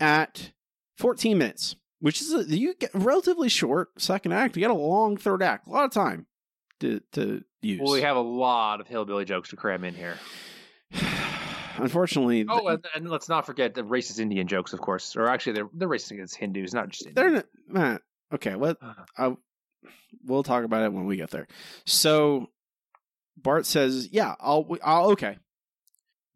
at 0.00 0.52
14 0.98 1.38
minutes, 1.38 1.76
which 2.00 2.20
is 2.20 2.34
a, 2.34 2.42
you 2.44 2.74
get 2.74 2.90
relatively 2.94 3.48
short 3.48 3.90
second 3.96 4.32
act. 4.32 4.56
You 4.56 4.62
got 4.62 4.72
a 4.72 4.74
long 4.74 5.16
third 5.16 5.42
act, 5.42 5.68
a 5.68 5.70
lot 5.70 5.84
of 5.84 5.92
time 5.92 6.26
to 6.80 7.00
to 7.12 7.44
use. 7.62 7.80
Well, 7.80 7.92
we 7.92 8.02
have 8.02 8.16
a 8.16 8.20
lot 8.20 8.80
of 8.80 8.88
hillbilly 8.88 9.24
jokes 9.24 9.50
to 9.50 9.56
cram 9.56 9.84
in 9.84 9.94
here. 9.94 10.18
Unfortunately, 11.76 12.44
Oh, 12.48 12.66
and, 12.66 12.84
and 12.94 13.08
let's 13.08 13.28
not 13.28 13.46
forget 13.46 13.74
the 13.74 13.82
racist 13.82 14.18
Indian 14.18 14.46
jokes, 14.48 14.72
of 14.72 14.80
course. 14.80 15.16
Or 15.16 15.26
actually, 15.28 15.52
they're 15.54 15.68
they're 15.72 15.88
racist 15.88 16.10
against 16.12 16.36
Hindus, 16.36 16.74
not 16.74 16.88
just 16.88 17.06
Indians. 17.06 17.44
They're 17.68 17.82
not. 17.82 18.02
Okay, 18.32 18.54
what? 18.54 18.78
I, 19.18 19.34
we'll 20.24 20.42
talk 20.42 20.64
about 20.64 20.84
it 20.84 20.92
when 20.92 21.06
we 21.06 21.16
get 21.16 21.30
there. 21.30 21.46
So 21.84 22.48
Bart 23.36 23.66
says, 23.66 24.08
"Yeah, 24.12 24.34
I'll, 24.40 24.66
I'll 24.82 25.10
okay. 25.10 25.38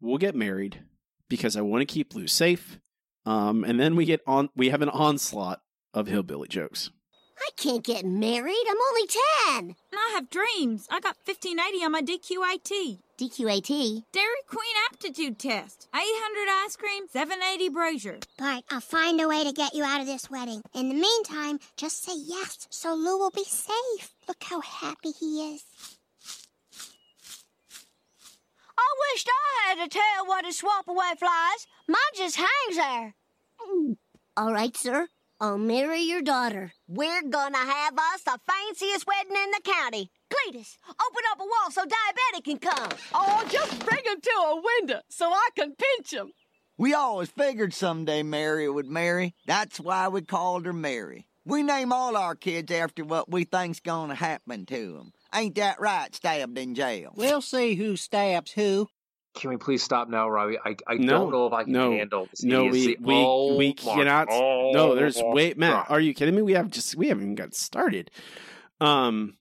We'll 0.01 0.17
get 0.17 0.35
married 0.35 0.83
because 1.29 1.55
I 1.55 1.61
want 1.61 1.81
to 1.81 1.93
keep 1.93 2.13
Lou 2.15 2.27
safe." 2.27 2.79
Um, 3.25 3.63
and 3.63 3.79
then 3.79 3.95
we 3.95 4.05
get 4.05 4.21
on. 4.27 4.49
We 4.55 4.69
have 4.69 4.81
an 4.81 4.89
onslaught 4.89 5.61
of 5.93 6.07
hillbilly 6.07 6.47
jokes. 6.47 6.91
I 7.45 7.49
can't 7.57 7.83
get 7.83 8.03
married. 8.05 8.65
I'm 8.67 8.77
only 8.89 9.07
10. 9.67 9.75
I 9.93 10.11
have 10.15 10.31
dreams. 10.31 10.87
I 10.89 10.99
got 10.99 11.15
1580 11.25 11.85
on 11.85 11.91
my 11.91 12.01
DQAT. 12.01 12.97
DQAT? 13.19 14.03
Dairy 14.11 14.43
Queen 14.47 14.75
aptitude 14.89 15.37
test. 15.37 15.87
800 15.93 16.65
ice 16.65 16.75
cream, 16.75 17.03
780 17.07 17.69
brazier. 17.69 18.17
Bart, 18.39 18.63
I'll 18.71 18.81
find 18.81 19.21
a 19.21 19.27
way 19.27 19.43
to 19.43 19.51
get 19.51 19.75
you 19.75 19.83
out 19.83 20.01
of 20.01 20.07
this 20.07 20.31
wedding. 20.31 20.63
In 20.73 20.89
the 20.89 20.95
meantime, 20.95 21.59
just 21.77 22.03
say 22.03 22.13
yes 22.15 22.67
so 22.71 22.95
Lou 22.95 23.19
will 23.19 23.29
be 23.29 23.43
safe. 23.43 24.09
Look 24.27 24.43
how 24.43 24.61
happy 24.61 25.11
he 25.11 25.53
is. 25.53 25.63
I 28.75 29.13
wished 29.13 29.29
I 29.29 29.69
had 29.69 29.85
a 29.85 29.89
tail 29.89 30.25
what 30.25 30.45
to 30.45 30.51
swap 30.51 30.87
away 30.87 31.13
flies. 31.19 31.67
Mine 31.87 31.99
just 32.15 32.37
hangs 32.37 32.75
there. 32.75 33.13
All 34.35 34.51
right, 34.51 34.75
sir. 34.75 35.09
I'll 35.41 35.57
marry 35.57 35.99
your 35.99 36.21
daughter. 36.21 36.71
We're 36.87 37.21
gonna 37.23 37.57
have 37.57 37.93
us 37.93 38.23
the 38.23 38.39
fanciest 38.47 39.05
wedding 39.05 39.35
in 39.35 39.51
the 39.51 39.61
county. 39.63 40.09
Cletus, 40.31 40.77
open 40.89 41.23
up 41.29 41.39
a 41.39 41.43
wall 41.43 41.71
so 41.71 41.81
Dia-Betty 41.83 42.41
can 42.41 42.57
come. 42.57 42.97
Oh, 43.13 43.43
just 43.49 43.85
bring 43.85 44.03
him 44.05 44.21
to 44.21 44.29
a 44.29 44.61
window 44.79 45.01
so 45.09 45.29
I 45.29 45.49
can 45.57 45.75
pinch 45.75 46.13
him. 46.13 46.31
We 46.77 46.93
always 46.93 47.29
figured 47.29 47.73
someday 47.73 48.23
Mary 48.23 48.69
would 48.69 48.87
marry. 48.87 49.35
That's 49.45 49.77
why 49.79 50.07
we 50.07 50.21
called 50.21 50.65
her 50.65 50.73
Mary. 50.73 51.27
We 51.43 51.63
name 51.63 51.91
all 51.91 52.15
our 52.15 52.35
kids 52.35 52.71
after 52.71 53.03
what 53.03 53.29
we 53.29 53.43
think's 53.43 53.81
gonna 53.81 54.15
happen 54.15 54.65
to 54.67 54.97
'em. 54.99 55.11
Ain't 55.33 55.55
that 55.55 55.81
right, 55.81 56.15
stabbed 56.15 56.57
in 56.57 56.75
jail? 56.75 57.11
We'll 57.13 57.41
see 57.41 57.75
who 57.75 57.97
stabs 57.97 58.53
who. 58.53 58.87
Can 59.35 59.49
we 59.49 59.57
please 59.57 59.83
stop 59.83 60.07
now, 60.09 60.29
Robbie? 60.29 60.57
I, 60.63 60.75
I 60.87 60.95
No, 60.95 61.19
don't 61.19 61.31
know 61.31 61.47
if 61.47 61.53
I 61.53 61.63
can 61.63 61.73
no, 61.73 61.91
handle 61.91 62.27
this. 62.29 62.43
No, 62.43 62.63
we 62.63 62.69
idiocy. 62.69 62.97
we 63.01 63.13
Oh 63.15 63.57
we 63.57 63.73
cannot. 63.73 64.27
No, 64.29 64.95
there's 64.95 65.17
God. 65.21 65.33
wait, 65.35 65.57
Matt. 65.57 65.87
Are 65.89 65.99
you 65.99 66.13
kidding 66.13 66.35
me? 66.35 66.41
We 66.41 66.53
have 66.53 66.69
just 66.71 66.95
we 66.95 67.09
haven't 67.09 67.23
even 67.23 67.35
got 67.35 67.53
started. 67.53 68.11
Um, 68.81 69.37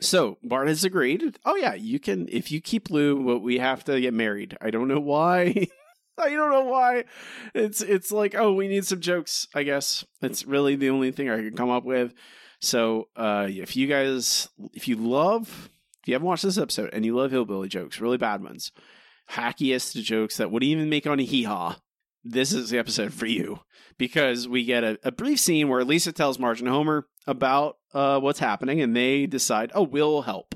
so 0.00 0.38
Bart 0.42 0.68
has 0.68 0.84
agreed. 0.84 1.38
Oh 1.44 1.56
yeah, 1.56 1.74
you 1.74 1.98
can 1.98 2.28
if 2.30 2.52
you 2.52 2.60
keep 2.60 2.90
Lou. 2.90 3.24
But 3.24 3.40
we 3.40 3.58
have 3.58 3.84
to 3.84 4.00
get 4.00 4.14
married. 4.14 4.56
I 4.60 4.70
don't 4.70 4.88
know 4.88 5.00
why. 5.00 5.66
I 6.18 6.30
don't 6.30 6.50
know 6.50 6.64
why. 6.64 7.04
It's 7.54 7.80
it's 7.80 8.10
like 8.12 8.34
oh 8.34 8.52
we 8.52 8.68
need 8.68 8.84
some 8.84 9.00
jokes. 9.00 9.46
I 9.54 9.62
guess 9.64 10.04
it's 10.22 10.44
really 10.46 10.76
the 10.76 10.90
only 10.90 11.10
thing 11.12 11.28
I 11.30 11.36
can 11.36 11.56
come 11.56 11.70
up 11.70 11.84
with. 11.84 12.12
So 12.60 13.08
uh, 13.16 13.46
if 13.48 13.76
you 13.76 13.86
guys 13.86 14.48
if 14.74 14.88
you 14.88 14.96
love 14.96 15.70
if 16.02 16.08
you 16.08 16.14
haven't 16.14 16.26
watched 16.26 16.42
this 16.44 16.58
episode 16.58 16.90
and 16.92 17.04
you 17.04 17.14
love 17.16 17.30
hillbilly 17.30 17.68
jokes, 17.68 18.00
really 18.00 18.16
bad 18.16 18.42
ones, 18.42 18.72
hackiest 19.30 20.00
jokes 20.02 20.36
that 20.36 20.50
would 20.50 20.62
even 20.62 20.88
make 20.88 21.06
on 21.06 21.20
a 21.20 21.24
hee 21.24 21.44
haw, 21.44 21.76
this 22.24 22.52
is 22.52 22.70
the 22.70 22.78
episode 22.78 23.12
for 23.12 23.26
you 23.26 23.60
because 23.96 24.48
we 24.48 24.64
get 24.64 24.84
a, 24.84 24.98
a 25.02 25.12
brief 25.12 25.40
scene 25.40 25.68
where 25.68 25.84
Lisa 25.84 26.12
tells 26.12 26.38
Marge 26.38 26.60
and 26.60 26.68
Homer 26.68 27.06
about 27.26 27.76
uh, 27.94 28.20
what's 28.20 28.38
happening, 28.38 28.80
and 28.80 28.96
they 28.96 29.26
decide, 29.26 29.70
oh, 29.74 29.82
we'll 29.82 30.22
help. 30.22 30.54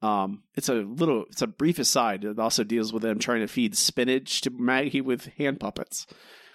Um, 0.00 0.44
it's 0.54 0.68
a 0.68 0.74
little, 0.74 1.24
it's 1.30 1.42
a 1.42 1.46
brief 1.46 1.78
aside. 1.78 2.24
It 2.24 2.38
also 2.38 2.62
deals 2.62 2.92
with 2.92 3.02
them 3.02 3.18
trying 3.18 3.40
to 3.40 3.48
feed 3.48 3.76
spinach 3.76 4.42
to 4.42 4.50
Maggie 4.50 5.00
with 5.00 5.26
hand 5.38 5.58
puppets, 5.58 6.06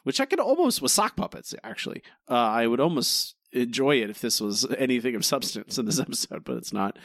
which 0.03 0.21
I 0.21 0.25
could 0.25 0.39
almost 0.39 0.81
with 0.81 0.91
sock 0.91 1.15
puppets. 1.15 1.53
Actually, 1.63 2.03
uh, 2.29 2.35
I 2.35 2.67
would 2.67 2.79
almost 2.79 3.35
enjoy 3.51 3.97
it 3.97 4.09
if 4.09 4.21
this 4.21 4.39
was 4.39 4.65
anything 4.77 5.15
of 5.15 5.25
substance 5.25 5.77
in 5.77 5.85
this 5.85 5.99
episode, 6.01 6.43
but 6.45 6.57
it's 6.57 6.73
not. 6.73 6.97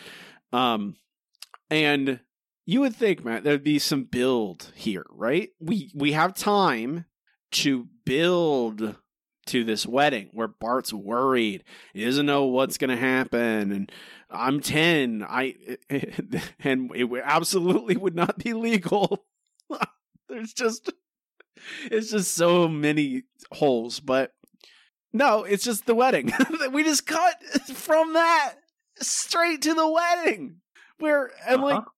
Um, 0.53 0.97
and 1.71 2.21
you 2.69 2.83
would 2.83 2.95
think, 2.95 3.25
Matt, 3.25 3.45
there'd 3.45 3.65
be 3.65 3.79
some 3.79 4.05
build 4.05 4.73
here, 4.75 5.07
right? 5.09 5.49
We 5.59 5.91
we 5.95 6.13
have 6.13 6.35
time 6.35 7.07
to 7.53 7.89
build 8.05 8.95
to 9.47 9.65
this 9.65 9.87
wedding 9.87 10.29
where 10.33 10.49
Bart's 10.49 10.93
worried. 10.93 11.65
He 11.95 12.05
doesn't 12.05 12.27
know 12.27 12.45
what's 12.45 12.77
going 12.77 12.91
to 12.91 12.97
happen 12.97 13.73
and 13.73 13.93
I'm 14.29 14.61
10. 14.61 15.25
I 15.27 15.55
and 16.61 16.91
it 16.95 17.09
absolutely 17.25 17.97
would 17.97 18.15
not 18.15 18.37
be 18.37 18.53
legal. 18.53 19.25
There's 20.29 20.53
just 20.53 20.93
it's 21.91 22.11
just 22.11 22.35
so 22.35 22.69
many 22.69 23.23
holes, 23.51 23.99
but 23.99 24.33
no, 25.15 25.45
it's 25.45 25.65
just 25.65 25.87
the 25.87 25.95
wedding. 25.95 26.35
we 26.73 26.85
just 26.85 27.07
cut 27.07 27.43
from 27.65 28.13
that 28.13 28.57
straight 28.97 29.63
to 29.63 29.73
the 29.73 29.91
wedding. 29.91 30.57
Where 30.99 31.31
and 31.49 31.63
like 31.63 31.77
uh-huh. 31.77 31.91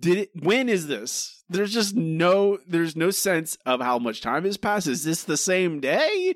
Did 0.00 0.18
it 0.18 0.30
when 0.34 0.68
is 0.68 0.86
this? 0.86 1.44
There's 1.48 1.72
just 1.72 1.94
no 1.94 2.58
there's 2.66 2.96
no 2.96 3.10
sense 3.10 3.56
of 3.66 3.80
how 3.80 3.98
much 3.98 4.20
time 4.20 4.44
has 4.44 4.56
passed. 4.56 4.86
Is 4.86 5.04
this 5.04 5.24
the 5.24 5.36
same 5.36 5.80
day? 5.80 6.34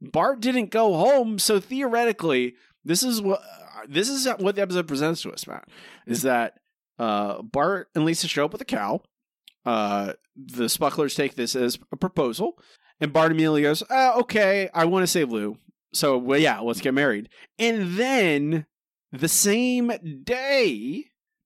Bart 0.00 0.40
didn't 0.40 0.70
go 0.70 0.94
home 0.94 1.38
so 1.38 1.60
theoretically 1.60 2.54
this 2.84 3.02
is 3.02 3.22
what 3.22 3.40
this 3.88 4.08
is 4.08 4.28
what 4.38 4.56
the 4.56 4.62
episode 4.62 4.86
presents 4.86 5.22
to 5.22 5.32
us 5.32 5.46
matt 5.46 5.68
is 6.06 6.22
that 6.22 6.54
uh 6.98 7.40
bart 7.42 7.88
and 7.94 8.04
lisa 8.04 8.28
show 8.28 8.44
up 8.44 8.52
with 8.52 8.60
a 8.60 8.66
cow. 8.66 9.00
Uh 9.64 10.12
the 10.36 10.64
spucklers 10.64 11.16
take 11.16 11.36
this 11.36 11.56
as 11.56 11.78
a 11.92 11.96
proposal 11.96 12.58
and 13.00 13.12
bart 13.12 13.30
immediately 13.30 13.62
goes 13.62 13.82
uh, 13.88 14.14
okay 14.18 14.68
i 14.74 14.84
want 14.84 15.02
to 15.02 15.06
save 15.06 15.30
lou. 15.30 15.56
So 15.92 16.18
well 16.18 16.38
yeah 16.38 16.60
let's 16.60 16.80
get 16.80 16.94
married. 16.94 17.30
And 17.58 17.96
then 17.96 18.66
the 19.10 19.28
same 19.28 19.92
day 20.24 21.04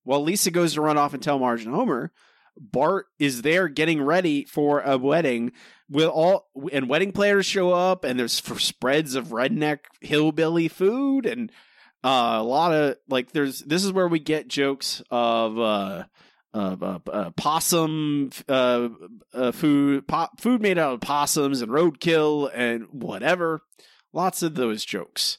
while 0.09 0.23
Lisa 0.23 0.51
goes 0.51 0.73
to 0.73 0.81
run 0.81 0.97
off 0.97 1.13
and 1.13 1.23
tell 1.23 1.39
Marge 1.39 1.67
and 1.67 1.75
Homer, 1.75 2.11
Bart 2.57 3.09
is 3.19 3.43
there 3.43 3.69
getting 3.69 4.01
ready 4.01 4.47
for 4.47 4.81
a 4.81 4.97
wedding 4.97 5.53
with 5.91 6.07
all 6.07 6.49
and 6.73 6.89
wedding 6.89 7.13
players 7.13 7.45
show 7.45 7.73
up 7.73 8.05
and 8.05 8.19
there's 8.19 8.41
for 8.41 8.59
spreads 8.59 9.15
of 9.15 9.27
redneck 9.27 9.81
hillbilly 10.01 10.67
food 10.67 11.27
and 11.27 11.53
uh, 12.03 12.39
a 12.39 12.43
lot 12.43 12.73
of 12.73 12.97
like 13.11 13.33
there's 13.33 13.59
this 13.61 13.85
is 13.85 13.93
where 13.93 14.09
we 14.09 14.19
get 14.19 14.49
jokes 14.49 15.03
of 15.11 15.59
uh 15.59 16.05
of 16.55 16.83
uh, 16.83 17.01
uh, 17.13 17.31
possum 17.37 18.31
uh, 18.49 18.89
uh, 19.35 19.53
food 19.53 20.09
po- 20.09 20.31
food 20.39 20.63
made 20.63 20.79
out 20.79 20.95
of 20.95 21.01
possums 21.03 21.61
and 21.61 21.71
roadkill 21.71 22.51
and 22.55 22.87
whatever. 22.93 23.61
Lots 24.15 24.43
of 24.43 24.55
those 24.55 24.87
jokes. 24.87 25.37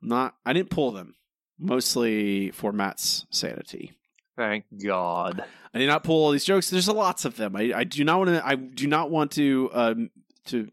Not 0.00 0.36
I 0.46 0.52
didn't 0.52 0.70
pull 0.70 0.92
them. 0.92 1.16
Mostly 1.58 2.52
for 2.52 2.72
Matt's 2.72 3.26
sanity 3.30 3.96
Thank 4.36 4.64
God. 4.84 5.44
I 5.72 5.78
did 5.78 5.86
not 5.86 6.04
pull 6.04 6.24
all 6.24 6.32
these 6.32 6.44
jokes. 6.44 6.70
There's 6.70 6.88
lots 6.88 7.24
of 7.24 7.36
them. 7.36 7.54
I, 7.54 7.72
I 7.74 7.84
do 7.84 8.04
not 8.04 8.18
want 8.18 8.30
to. 8.30 8.46
I 8.46 8.54
do 8.56 8.86
not 8.86 9.10
want 9.10 9.32
to 9.32 9.70
um 9.72 10.10
to 10.46 10.70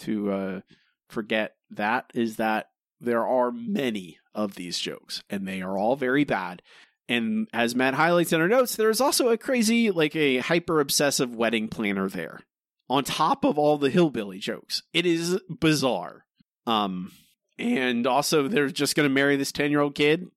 to 0.00 0.32
uh 0.32 0.60
forget 1.08 1.56
that 1.70 2.10
is 2.14 2.36
that 2.36 2.70
there 3.00 3.26
are 3.26 3.50
many 3.50 4.18
of 4.34 4.54
these 4.54 4.78
jokes 4.78 5.22
and 5.28 5.46
they 5.46 5.60
are 5.60 5.76
all 5.76 5.96
very 5.96 6.24
bad. 6.24 6.62
And 7.08 7.48
as 7.52 7.74
Matt 7.74 7.94
highlights 7.94 8.32
in 8.32 8.40
our 8.40 8.48
notes, 8.48 8.76
there 8.76 8.88
is 8.88 9.00
also 9.00 9.28
a 9.28 9.36
crazy, 9.36 9.90
like 9.90 10.16
a 10.16 10.38
hyper 10.38 10.80
obsessive 10.80 11.34
wedding 11.34 11.68
planner 11.68 12.08
there 12.08 12.40
on 12.88 13.04
top 13.04 13.44
of 13.44 13.58
all 13.58 13.76
the 13.76 13.90
hillbilly 13.90 14.38
jokes. 14.38 14.82
It 14.92 15.04
is 15.04 15.38
bizarre. 15.48 16.24
Um, 16.66 17.12
and 17.58 18.06
also 18.06 18.48
they're 18.48 18.68
just 18.68 18.94
going 18.94 19.08
to 19.08 19.14
marry 19.14 19.36
this 19.36 19.52
ten 19.52 19.70
year 19.70 19.80
old 19.80 19.94
kid. 19.94 20.28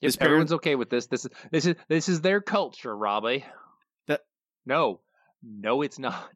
Yes, 0.00 0.16
everyone's 0.20 0.52
okay 0.54 0.74
with 0.74 0.90
this. 0.90 1.06
This 1.06 1.24
is 1.24 1.30
this 1.50 1.66
is 1.66 1.74
this 1.88 2.08
is 2.08 2.20
their 2.20 2.40
culture, 2.40 2.94
Robbie. 2.96 3.44
That 4.06 4.20
no, 4.66 5.00
no, 5.42 5.82
it's 5.82 5.98
not. 5.98 6.30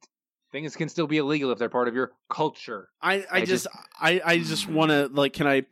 Things 0.52 0.76
can 0.76 0.88
still 0.88 1.06
be 1.06 1.18
illegal 1.18 1.52
if 1.52 1.59
they're 1.59 1.68
part 1.68 1.88
of 1.88 1.94
your 1.94 2.12
culture. 2.30 2.88
I, 3.02 3.16
I, 3.16 3.26
I 3.32 3.40
just, 3.44 3.64
just- 3.64 3.76
I, 4.00 4.20
I 4.24 4.38
just 4.38 4.66
want 4.66 4.90
to 4.90 5.09
like, 5.12 5.34
can 5.34 5.46
I? 5.46 5.64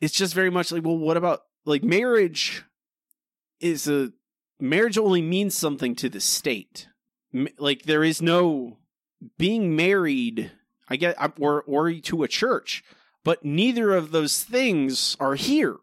It's 0.00 0.14
just 0.14 0.32
very 0.34 0.48
much 0.50 0.72
like, 0.72 0.84
well, 0.84 0.96
what 0.96 1.16
about 1.16 1.42
like 1.66 1.82
marriage? 1.84 2.64
Is 3.60 3.88
a 3.88 4.12
marriage 4.60 4.96
only 4.96 5.20
means 5.20 5.56
something 5.56 5.96
to 5.96 6.08
the 6.08 6.20
state. 6.20 6.88
Like 7.58 7.82
there 7.82 8.04
is 8.04 8.22
no 8.22 8.78
being 9.36 9.74
married. 9.76 10.52
I 10.88 10.96
get, 10.96 11.16
or 11.38 11.62
or 11.64 11.92
to 11.92 12.22
a 12.22 12.28
church, 12.28 12.82
but 13.24 13.44
neither 13.44 13.94
of 13.94 14.10
those 14.12 14.42
things 14.42 15.16
are 15.20 15.34
here. 15.34 15.76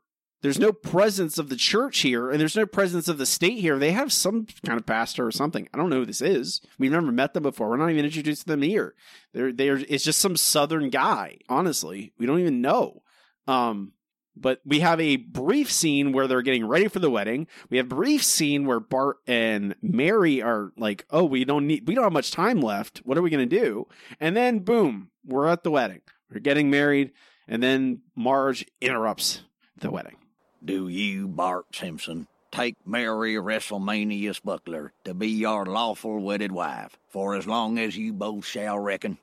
There's 0.46 0.60
no 0.60 0.72
presence 0.72 1.40
of 1.40 1.50
the 1.50 1.56
church 1.56 2.02
here, 2.02 2.30
and 2.30 2.40
there's 2.40 2.56
no 2.56 2.68
presence 2.68 3.08
of 3.08 3.18
the 3.18 3.26
state 3.26 3.58
here. 3.58 3.80
They 3.80 3.94
have 3.94 4.14
some 4.14 4.46
kind 4.64 4.80
of 4.80 4.86
pastor 4.86 5.26
or 5.26 5.32
something. 5.32 5.68
I 5.74 5.78
don't 5.80 5.90
know 5.90 6.02
who 6.02 6.06
this 6.06 6.22
is. 6.22 6.62
We've 6.78 6.92
never 6.92 7.12
met 7.12 7.34
them 7.34 7.42
before. 7.42 7.68
We're 7.68 7.78
not 7.78 7.90
even 7.90 8.06
introduced 8.06 8.42
to 8.42 8.50
them 8.50 8.62
here. 8.62 8.94
They're 9.34 9.52
they're 9.52 9.78
it's 9.78 10.04
just 10.04 10.22
some 10.22 10.38
southern 10.38 10.92
guy. 10.92 11.40
Honestly, 11.50 12.14
we 12.20 12.28
don't 12.28 12.42
even 12.42 12.62
know. 12.62 13.02
Um, 13.48 13.94
but 14.38 14.62
we 14.64 14.82
have 14.82 15.02
a 15.02 15.16
brief 15.16 15.72
scene 15.72 16.12
where 16.12 16.28
they're 16.28 16.44
getting 16.44 16.68
ready 16.68 16.90
for 16.90 17.00
the 17.00 17.10
wedding. 17.10 17.48
We 17.72 17.78
have 17.78 17.88
a 17.88 17.96
brief 17.96 18.24
scene 18.24 18.68
where 18.68 18.80
Bart 18.80 19.18
and 19.26 19.74
Mary 19.82 20.44
are 20.44 20.74
like, 20.78 21.08
"Oh, 21.10 21.24
we 21.24 21.44
don't 21.44 21.66
need, 21.66 21.88
we 21.88 21.96
don't 21.96 22.04
have 22.04 22.14
much 22.14 22.30
time 22.30 22.62
left. 22.62 23.00
What 23.00 23.18
are 23.18 23.24
we 23.24 23.32
going 23.32 23.50
to 23.50 23.60
do?" 23.60 23.88
And 24.20 24.38
then, 24.38 24.60
boom, 24.60 25.10
we're 25.26 25.48
at 25.48 25.64
the 25.64 25.72
wedding. 25.72 26.02
We're 26.32 26.40
getting 26.40 26.70
married, 26.70 27.14
and 27.48 27.64
then 27.64 28.02
Marge 28.16 28.64
interrupts 28.80 29.42
the 29.80 29.90
wedding. 29.90 30.18
Do 30.66 30.88
you, 30.88 31.28
Bart 31.28 31.68
Simpson, 31.76 32.28
take 32.52 32.76
Mary 32.88 33.36
WrestleMania 33.36 34.32
Spuckler 34.32 34.90
to 35.04 35.14
be 35.14 35.28
your 35.28 35.68
lawful 35.68 36.20
wedded 36.20 36.52
wife 36.52 36.98
for 37.08 37.36
as 37.36 37.46
long 37.46 37.78
as 37.78 37.96
you 37.96 38.12
both 38.12 38.48
shall 38.48 38.80
reckon? 38.80 39.20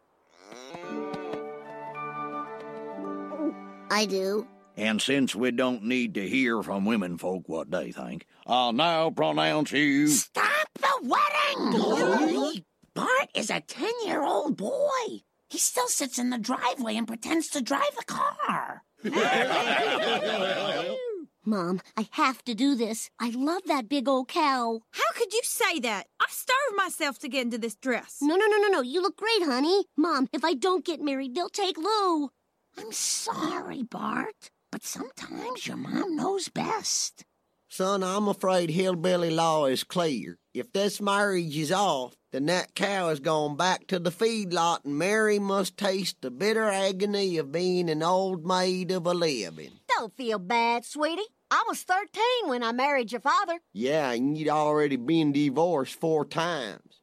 I 3.90 4.07
do. 4.07 4.47
And 4.76 5.03
since 5.03 5.34
we 5.34 5.51
don't 5.51 5.82
need 5.82 6.14
to 6.14 6.28
hear 6.28 6.62
from 6.62 6.84
women 6.84 7.18
folk 7.18 7.49
what 7.49 7.72
they 7.72 7.90
think, 7.90 8.24
I'll 8.47 8.72
now 8.72 9.11
pronounce 9.11 9.72
you. 9.72 10.07
Stop 10.07 10.68
the 10.78 11.01
wedding! 11.03 12.64
Bart 12.95 13.30
is 13.34 13.51
a 13.51 13.61
10 13.61 13.90
year 14.05 14.22
old 14.22 14.57
boy. 14.57 15.24
He 15.51 15.59
still 15.59 15.88
sits 15.88 16.20
in 16.20 16.30
the 16.30 16.38
driveway 16.38 16.97
and 16.97 17.09
pretends 17.09 17.49
to 17.49 17.61
drive 17.61 17.97
a 18.01 18.05
car. 18.05 18.84
Mom, 21.45 21.80
I 21.97 22.07
have 22.12 22.45
to 22.45 22.55
do 22.55 22.76
this. 22.76 23.11
I 23.18 23.30
love 23.30 23.62
that 23.66 23.88
big 23.88 24.09
old 24.09 24.28
cow. 24.28 24.80
How 24.93 25.12
could 25.16 25.32
you 25.32 25.40
say 25.43 25.80
that? 25.80 26.07
I 26.20 26.26
starved 26.28 26.76
myself 26.76 27.18
to 27.18 27.28
get 27.28 27.43
into 27.43 27.59
this 27.59 27.74
dress. 27.74 28.18
No, 28.22 28.36
no, 28.36 28.47
no, 28.47 28.59
no, 28.59 28.68
no. 28.68 28.80
You 28.80 29.03
look 29.03 29.16
great, 29.16 29.43
honey. 29.43 29.86
Mom, 29.97 30.28
if 30.32 30.45
I 30.45 30.55
don't 30.55 30.84
get 30.84 31.01
married, 31.01 31.34
they'll 31.34 31.49
take 31.49 31.76
Lou. 31.76 32.30
I'm 32.78 32.93
sorry, 32.93 33.82
Bart, 33.82 34.51
but 34.70 34.84
sometimes 34.84 35.66
your 35.66 35.76
mom 35.76 36.14
knows 36.14 36.49
best. 36.49 37.24
Son, 37.68 38.05
I'm 38.05 38.28
afraid 38.28 38.70
hillbilly 38.70 39.30
law 39.30 39.64
is 39.64 39.82
clear. 39.82 40.38
If 40.55 40.72
this 40.72 41.01
marriage 41.01 41.57
is 41.57 41.72
off, 41.72 42.14
then 42.30 42.47
that 42.47 42.74
cow 42.74 43.09
is 43.09 43.18
gone 43.18 43.57
back 43.57 43.86
to 43.88 43.99
the 43.99 44.11
feedlot, 44.11 44.84
and 44.84 44.97
Mary 44.97 45.38
must 45.38 45.76
taste 45.76 46.18
the 46.20 46.30
bitter 46.30 46.68
agony 46.68 47.36
of 47.38 47.51
being 47.51 47.90
an 47.90 48.03
old 48.03 48.47
maid 48.47 48.90
of 48.90 49.07
a 49.07 49.14
living. 49.14 49.72
Don't 50.03 50.16
feel 50.16 50.40
bad, 50.40 50.84
sweetie. 50.84 51.22
I 51.48 51.62
was 51.68 51.84
13 51.84 52.24
when 52.46 52.64
I 52.64 52.72
married 52.72 53.12
your 53.12 53.20
father. 53.20 53.61
Yeah, 53.72 54.11
and 54.11 54.36
you'd 54.36 54.48
already 54.48 54.96
been 54.96 55.30
divorced 55.30 55.94
four 55.94 56.24
times. 56.24 57.03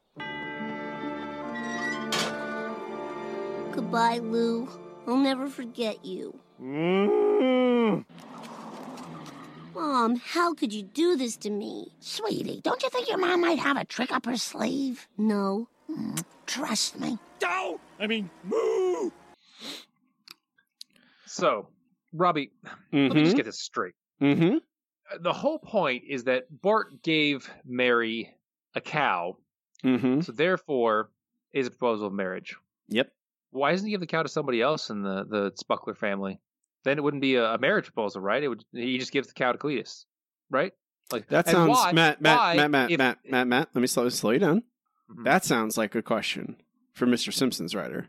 Goodbye, 3.72 4.18
Lou. 4.18 4.68
I'll 5.06 5.16
never 5.16 5.48
forget 5.48 6.04
you. 6.04 6.38
Mm. 6.62 8.04
Mom, 9.74 10.16
how 10.16 10.52
could 10.52 10.74
you 10.74 10.82
do 10.82 11.16
this 11.16 11.38
to 11.38 11.48
me? 11.48 11.94
Sweetie, 12.00 12.60
don't 12.62 12.82
you 12.82 12.90
think 12.90 13.08
your 13.08 13.16
mom 13.16 13.40
might 13.40 13.60
have 13.60 13.78
a 13.78 13.86
trick 13.86 14.12
up 14.12 14.26
her 14.26 14.36
sleeve? 14.36 15.08
No. 15.16 15.68
Mm, 15.90 16.22
trust 16.44 17.00
me. 17.00 17.18
Don't! 17.38 17.80
I 17.98 18.06
mean, 18.06 18.28
moo! 18.44 19.10
So, 21.24 21.68
Robbie, 22.12 22.50
let 22.92 23.12
me 23.14 23.24
just 23.24 23.36
get 23.36 23.44
this 23.46 23.60
straight. 23.60 23.94
Mm-hmm. 24.20 24.56
Uh, 24.56 25.18
The 25.22 25.32
whole 25.32 25.58
point 25.58 26.04
is 26.08 26.24
that 26.24 26.44
Bart 26.50 27.02
gave 27.02 27.48
Mary 27.64 28.34
a 28.74 28.80
cow, 28.80 29.36
Mm-hmm. 29.84 30.20
so 30.20 30.32
therefore 30.32 31.10
is 31.54 31.66
a 31.66 31.70
proposal 31.70 32.08
of 32.08 32.12
marriage. 32.12 32.54
Yep. 32.88 33.10
Why 33.50 33.70
doesn't 33.70 33.86
he 33.86 33.92
give 33.92 34.00
the 34.00 34.06
cow 34.06 34.22
to 34.22 34.28
somebody 34.28 34.60
else 34.60 34.90
in 34.90 35.02
the 35.02 35.24
the 35.24 35.52
Spuckler 35.52 35.96
family? 35.96 36.38
Then 36.84 36.98
it 36.98 37.02
wouldn't 37.02 37.20
be 37.22 37.36
a, 37.36 37.54
a 37.54 37.58
marriage 37.58 37.86
proposal, 37.86 38.20
right? 38.20 38.42
It 38.42 38.48
would. 38.48 38.64
He 38.72 38.98
just 38.98 39.10
gives 39.12 39.28
the 39.28 39.34
cow 39.34 39.52
to 39.52 39.58
Cletus, 39.58 40.04
right? 40.50 40.72
Like 41.10 41.28
That 41.28 41.48
sounds 41.48 41.70
why- 41.70 41.92
Matt, 41.92 42.20
Matt, 42.20 42.38
why, 42.38 42.56
Matt, 42.56 42.70
Matt, 42.70 42.90
if- 42.90 42.98
Matt, 42.98 43.18
Matt, 43.28 43.46
Matt. 43.48 43.68
Let 43.74 43.80
me 43.80 43.86
slow 43.86 44.08
slow 44.10 44.30
you 44.32 44.38
down. 44.38 44.62
Mhm. 45.10 45.24
That 45.24 45.44
sounds 45.44 45.76
like 45.78 45.94
a 45.94 46.02
question 46.02 46.56
for 46.92 47.06
Mr. 47.06 47.32
Simpson's 47.32 47.74
writer. 47.74 48.08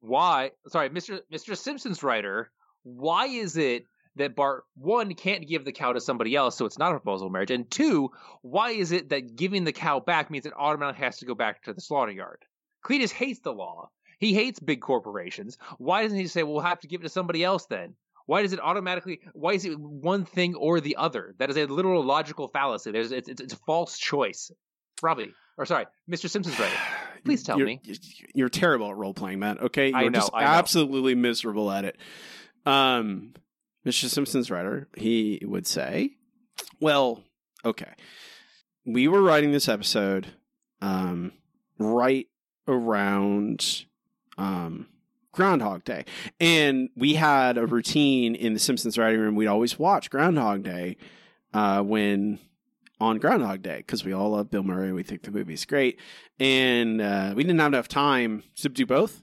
why 0.00 0.50
sorry 0.68 0.90
mr 0.90 1.20
mr 1.32 1.56
simpson's 1.56 2.02
writer 2.02 2.50
why 2.86 3.26
is 3.26 3.56
it 3.56 3.84
that 4.14 4.36
bart 4.36 4.62
one 4.76 5.12
can't 5.14 5.48
give 5.48 5.64
the 5.64 5.72
cow 5.72 5.92
to 5.92 6.00
somebody 6.00 6.36
else 6.36 6.56
so 6.56 6.64
it's 6.64 6.78
not 6.78 6.92
a 6.92 7.00
proposal 7.00 7.26
of 7.26 7.32
marriage 7.32 7.50
and 7.50 7.68
two 7.68 8.10
why 8.42 8.70
is 8.70 8.92
it 8.92 9.08
that 9.08 9.34
giving 9.34 9.64
the 9.64 9.72
cow 9.72 9.98
back 9.98 10.30
means 10.30 10.46
it 10.46 10.52
automatically 10.56 11.04
has 11.04 11.18
to 11.18 11.26
go 11.26 11.34
back 11.34 11.64
to 11.64 11.72
the 11.72 11.80
slaughter 11.80 12.12
yard? 12.12 12.44
Cletus 12.84 13.10
hates 13.10 13.40
the 13.40 13.52
law. 13.52 13.90
He 14.20 14.32
hates 14.32 14.60
big 14.60 14.80
corporations. 14.80 15.58
Why 15.78 16.04
doesn't 16.04 16.16
he 16.16 16.28
say 16.28 16.44
well, 16.44 16.54
we'll 16.54 16.62
have 16.62 16.80
to 16.80 16.86
give 16.86 17.00
it 17.00 17.04
to 17.04 17.08
somebody 17.10 17.42
else 17.42 17.66
then 17.66 17.94
why 18.26 18.42
does 18.42 18.52
it 18.52 18.60
automatically 18.60 19.20
why 19.32 19.54
is 19.54 19.64
it 19.64 19.78
one 19.78 20.24
thing 20.24 20.54
or 20.54 20.80
the 20.80 20.96
other? 20.96 21.34
That 21.38 21.50
is 21.50 21.56
a 21.56 21.66
literal 21.66 22.04
logical 22.04 22.48
fallacy. 22.48 22.92
There's 22.92 23.12
it's, 23.12 23.28
it's, 23.28 23.40
it's 23.40 23.54
a 23.54 23.58
false 23.58 23.98
choice. 23.98 24.50
Robbie 25.02 25.32
or 25.58 25.66
sorry 25.66 25.86
mr 26.10 26.28
simpson's 26.28 26.58
right. 26.58 26.72
please 27.24 27.42
tell 27.42 27.58
you're, 27.58 27.66
me. 27.66 27.80
You're 28.34 28.48
terrible 28.48 28.90
at 28.90 28.96
role 28.96 29.14
playing, 29.14 29.40
Matt. 29.40 29.60
Okay, 29.60 29.90
you're 29.90 30.10
know, 30.10 30.20
just 30.20 30.32
absolutely 30.34 31.14
miserable 31.14 31.70
at 31.70 31.84
it. 31.84 31.96
Um, 32.66 33.34
Mr. 33.86 34.08
Simpson's 34.08 34.50
writer, 34.50 34.88
he 34.96 35.40
would 35.44 35.66
say, 35.66 36.16
"Well, 36.80 37.22
okay, 37.64 37.92
we 38.84 39.08
were 39.08 39.22
writing 39.22 39.52
this 39.52 39.68
episode, 39.68 40.26
um, 40.80 41.32
right 41.78 42.26
around, 42.68 43.86
um." 44.36 44.88
Groundhog 45.32 45.84
Day. 45.84 46.06
And 46.40 46.88
we 46.96 47.12
had 47.12 47.58
a 47.58 47.66
routine 47.66 48.34
in 48.34 48.54
the 48.54 48.58
Simpsons 48.58 48.96
writing 48.96 49.20
room. 49.20 49.36
We'd 49.36 49.48
always 49.48 49.78
watch 49.78 50.08
Groundhog 50.08 50.62
Day 50.62 50.96
uh, 51.52 51.82
when 51.82 52.38
on 53.00 53.18
Groundhog 53.18 53.62
Day 53.62 53.78
because 53.78 54.04
we 54.04 54.12
all 54.12 54.30
love 54.30 54.50
Bill 54.50 54.62
Murray. 54.62 54.92
We 54.92 55.02
think 55.02 55.22
the 55.22 55.30
movie's 55.30 55.64
great, 55.64 56.00
and 56.40 57.00
uh, 57.00 57.32
we 57.36 57.44
didn't 57.44 57.60
have 57.60 57.72
enough 57.72 57.88
time 57.88 58.42
to 58.56 58.68
do 58.68 58.86
both. 58.86 59.22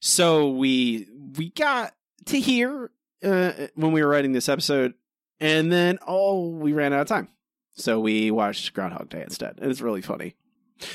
So 0.00 0.50
we 0.50 1.08
we 1.36 1.50
got 1.50 1.94
to 2.26 2.40
here 2.40 2.90
uh, 3.22 3.52
when 3.74 3.92
we 3.92 4.02
were 4.02 4.08
writing 4.08 4.32
this 4.32 4.48
episode, 4.48 4.94
and 5.40 5.70
then 5.72 5.98
oh, 6.06 6.48
we 6.48 6.72
ran 6.72 6.92
out 6.92 7.02
of 7.02 7.06
time, 7.06 7.28
so 7.74 8.00
we 8.00 8.30
watched 8.30 8.72
Groundhog 8.74 9.08
Day 9.08 9.22
instead, 9.22 9.58
and 9.60 9.70
it's 9.70 9.80
really 9.80 10.02
funny. 10.02 10.34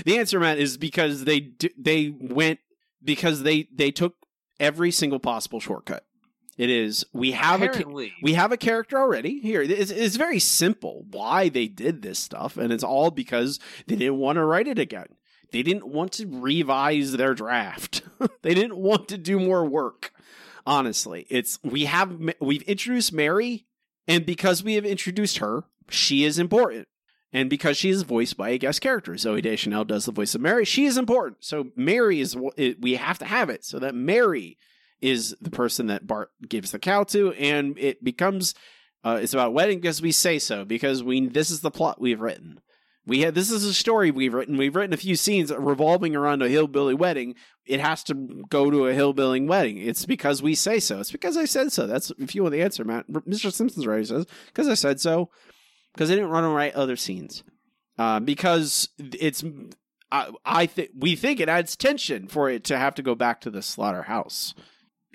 The 0.06 0.18
answer, 0.18 0.40
Matt, 0.40 0.58
is 0.58 0.78
because 0.78 1.24
they 1.24 1.52
they 1.78 2.10
went 2.10 2.60
because 3.04 3.44
they 3.44 3.68
they 3.74 3.92
took 3.92 4.16
every 4.60 4.92
single 4.92 5.20
possible 5.20 5.60
shortcut. 5.60 6.06
It 6.58 6.72
is 6.72 7.06
we 7.14 7.32
have 7.32 7.62
a 7.62 7.70
ca- 7.70 8.10
we 8.22 8.34
have 8.34 8.52
a 8.52 8.58
character 8.58 8.98
already 8.98 9.40
here. 9.40 9.62
It's, 9.62 9.92
it's 9.92 10.16
very 10.16 10.40
simple 10.40 11.06
why 11.12 11.50
they 11.50 11.68
did 11.68 12.02
this 12.02 12.18
stuff, 12.18 12.58
and 12.58 12.74
it's 12.74 12.84
all 12.84 13.12
because 13.12 13.60
they 13.86 13.96
didn't 13.96 14.18
want 14.18 14.38
to 14.38 14.44
write 14.44 14.68
it 14.68 14.80
again. 14.80 15.08
They 15.52 15.62
didn't 15.62 15.88
want 15.88 16.14
to 16.14 16.26
revise 16.26 17.14
their 17.14 17.34
draft. 17.36 18.02
they 18.42 18.54
didn't 18.54 18.78
want 18.78 19.08
to 19.10 19.18
do 19.18 19.40
more 19.40 19.66
work. 19.66 20.12
Honestly, 20.68 21.26
it's 21.30 21.60
we 21.64 21.86
have 21.86 22.20
we've 22.42 22.62
introduced 22.64 23.14
Mary, 23.14 23.66
and 24.06 24.26
because 24.26 24.66
we 24.66 24.74
have 24.74 24.86
introduced 24.86 25.38
her, 25.38 25.64
she 25.90 26.26
is 26.26 26.38
important. 26.38 26.90
And 27.32 27.50
because 27.50 27.78
she 27.78 27.90
is 27.90 28.04
voiced 28.04 28.36
by 28.36 28.50
a 28.50 28.58
guest 28.58 28.82
character, 28.82 29.14
Zooey 29.14 29.42
Deschanel 29.42 29.86
does 29.86 30.06
the 30.06 30.12
voice 30.12 30.36
of 30.36 30.42
Mary. 30.42 30.66
She 30.66 30.86
is 30.86 30.98
important. 30.98 31.38
So 31.40 31.68
Mary 31.78 32.20
is 32.20 32.36
we 32.36 32.96
have 32.96 33.18
to 33.20 33.26
have 33.26 33.50
it 33.50 33.64
so 33.64 33.80
that 33.80 33.96
Mary 33.96 34.58
is 35.00 35.38
the 35.40 35.50
person 35.50 35.88
that 35.88 36.06
Bart 36.06 36.32
gives 36.46 36.72
the 36.72 36.80
cow 36.80 37.04
to, 37.06 37.32
and 37.34 37.78
it 37.80 38.04
becomes 38.04 38.54
uh, 39.06 39.20
it's 39.22 39.34
about 39.34 39.54
wedding 39.54 39.80
because 39.80 40.02
we 40.02 40.12
say 40.12 40.38
so 40.38 40.66
because 40.66 41.02
we 41.02 41.30
this 41.30 41.50
is 41.50 41.62
the 41.62 41.72
plot 41.72 42.02
we've 42.02 42.20
written. 42.20 42.60
We 43.08 43.22
have 43.22 43.34
this 43.34 43.50
is 43.50 43.64
a 43.64 43.74
story 43.74 44.12
we've 44.12 44.34
written. 44.34 44.58
We've 44.58 44.76
written 44.76 44.94
a 44.94 44.98
few 44.98 45.16
scenes 45.16 45.50
revolving 45.58 46.14
around 46.14 46.42
a 46.42 46.50
hillbilly 46.50 46.94
wedding. 46.94 47.36
It 47.66 47.80
has 47.80 48.04
to 48.06 48.44
go 48.50 48.70
to 48.70 48.88
a 48.88 48.94
hillbilly 48.94 49.40
wedding. 49.40 49.78
It's 49.78 50.06
because 50.06 50.44
we 50.44 50.56
say 50.56 50.82
so. 50.82 51.00
It's 51.00 51.12
because 51.12 51.38
I 51.38 51.46
said 51.46 51.72
so. 51.72 51.88
That's 51.88 52.12
if 52.20 52.36
you 52.36 52.44
want 52.44 52.52
the 52.52 52.62
answer, 52.62 52.84
Matt. 52.84 53.08
Mr. 53.08 53.52
Simpson's 53.52 53.88
right. 53.88 54.06
Says 54.06 54.26
because 54.48 54.68
I 54.68 54.74
said 54.74 55.00
so. 55.00 55.30
Because 55.94 56.12
I 56.12 56.16
didn't 56.16 56.32
run 56.32 56.44
and 56.44 56.54
write 56.54 56.76
other 56.76 56.98
scenes. 56.98 57.44
Uh, 57.98 58.20
because 58.20 58.90
it's 59.00 59.42
I, 60.12 60.32
I 60.46 60.66
think 60.66 60.90
we 60.94 61.16
think 61.16 61.40
it 61.40 61.48
adds 61.48 61.78
tension 61.78 62.28
for 62.28 62.50
it 62.50 62.66
to 62.66 62.78
have 62.78 62.96
to 62.96 63.02
go 63.02 63.16
back 63.16 63.40
to 63.42 63.50
the 63.50 63.62
slaughterhouse, 63.62 64.54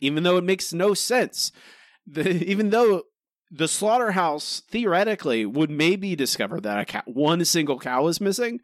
even 0.00 0.22
though 0.22 0.38
it 0.38 0.44
makes 0.44 0.72
no 0.72 0.94
sense. 0.94 1.52
The, 2.06 2.30
even 2.50 2.70
though 2.70 3.02
the 3.52 3.68
slaughterhouse 3.68 4.62
theoretically 4.70 5.44
would 5.44 5.70
maybe 5.70 6.16
discover 6.16 6.58
that 6.60 6.78
a 6.78 6.84
cow, 6.86 7.02
one 7.04 7.44
single 7.44 7.78
cow 7.78 8.06
is 8.06 8.20
missing, 8.20 8.60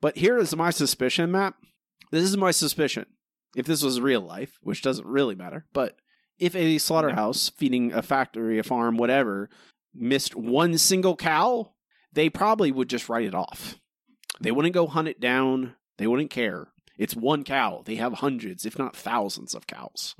but 0.00 0.16
here 0.18 0.36
is 0.38 0.56
my 0.56 0.70
suspicion, 0.70 1.30
Matt. 1.30 1.54
This 2.10 2.24
is 2.24 2.36
my 2.36 2.50
suspicion. 2.50 3.06
If 3.54 3.66
this 3.66 3.82
was 3.82 4.00
real 4.00 4.20
life, 4.20 4.58
which 4.60 4.82
doesn't 4.82 5.06
really 5.06 5.36
matter, 5.36 5.66
but 5.72 5.96
if 6.38 6.56
a 6.56 6.78
slaughterhouse 6.78 7.50
feeding 7.50 7.92
a 7.92 8.02
factory, 8.02 8.58
a 8.58 8.64
farm, 8.64 8.96
whatever, 8.96 9.48
missed 9.94 10.34
one 10.34 10.78
single 10.78 11.14
cow, 11.14 11.72
they 12.12 12.28
probably 12.28 12.72
would 12.72 12.88
just 12.88 13.08
write 13.08 13.26
it 13.26 13.34
off. 13.34 13.78
They 14.40 14.50
wouldn't 14.50 14.74
go 14.74 14.88
hunt 14.88 15.08
it 15.08 15.20
down. 15.20 15.76
They 15.98 16.06
wouldn't 16.08 16.30
care. 16.30 16.68
It's 16.98 17.14
one 17.14 17.44
cow. 17.44 17.82
They 17.84 17.96
have 17.96 18.14
hundreds, 18.14 18.66
if 18.66 18.78
not 18.78 18.96
thousands, 18.96 19.54
of 19.54 19.66
cows. 19.66 20.16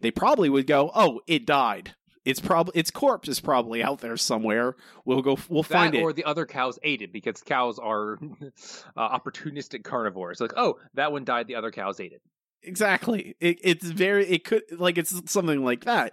They 0.00 0.10
probably 0.10 0.48
would 0.48 0.66
go, 0.66 0.90
"Oh, 0.94 1.20
it 1.26 1.44
died. 1.44 1.94
It's 2.26 2.40
probably 2.40 2.78
its 2.78 2.90
corpse 2.90 3.28
is 3.28 3.38
probably 3.40 3.84
out 3.84 4.00
there 4.00 4.16
somewhere. 4.16 4.74
We'll 5.04 5.22
go. 5.22 5.38
We'll 5.48 5.62
That 5.62 5.68
find 5.68 5.94
it." 5.94 6.02
or 6.02 6.12
the 6.12 6.24
other 6.24 6.44
cows 6.44 6.76
ate 6.82 7.00
it 7.00 7.12
because 7.12 7.40
cows 7.40 7.78
are 7.78 8.18
uh, 8.96 9.18
opportunistic 9.18 9.84
carnivores. 9.84 10.40
Like, 10.40 10.52
oh, 10.56 10.78
that 10.94 11.12
one 11.12 11.24
died. 11.24 11.46
The 11.46 11.54
other 11.54 11.70
cows 11.70 12.00
ate 12.00 12.12
it. 12.12 12.20
Exactly. 12.64 13.36
It, 13.38 13.60
it's 13.62 13.86
very. 13.86 14.26
It 14.26 14.44
could 14.44 14.62
like 14.72 14.98
it's 14.98 15.30
something 15.30 15.64
like 15.64 15.84
that. 15.84 16.12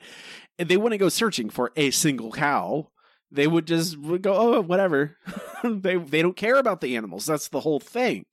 And 0.60 0.70
They 0.70 0.78
wouldn't 0.78 1.00
go 1.00 1.10
searching 1.10 1.50
for 1.50 1.72
a 1.76 1.90
single 1.90 2.32
cow. 2.32 2.90
They 3.32 3.48
would 3.48 3.66
just 3.66 3.98
would 3.98 4.22
go, 4.22 4.36
oh, 4.36 4.62
whatever. 4.62 5.18
they 5.64 5.98
they 5.98 6.22
don't 6.22 6.38
care 6.38 6.58
about 6.58 6.82
the 6.82 6.96
animals. 6.96 7.26
That's 7.26 7.48
the 7.48 7.62
whole 7.62 7.80
thing. 7.80 8.28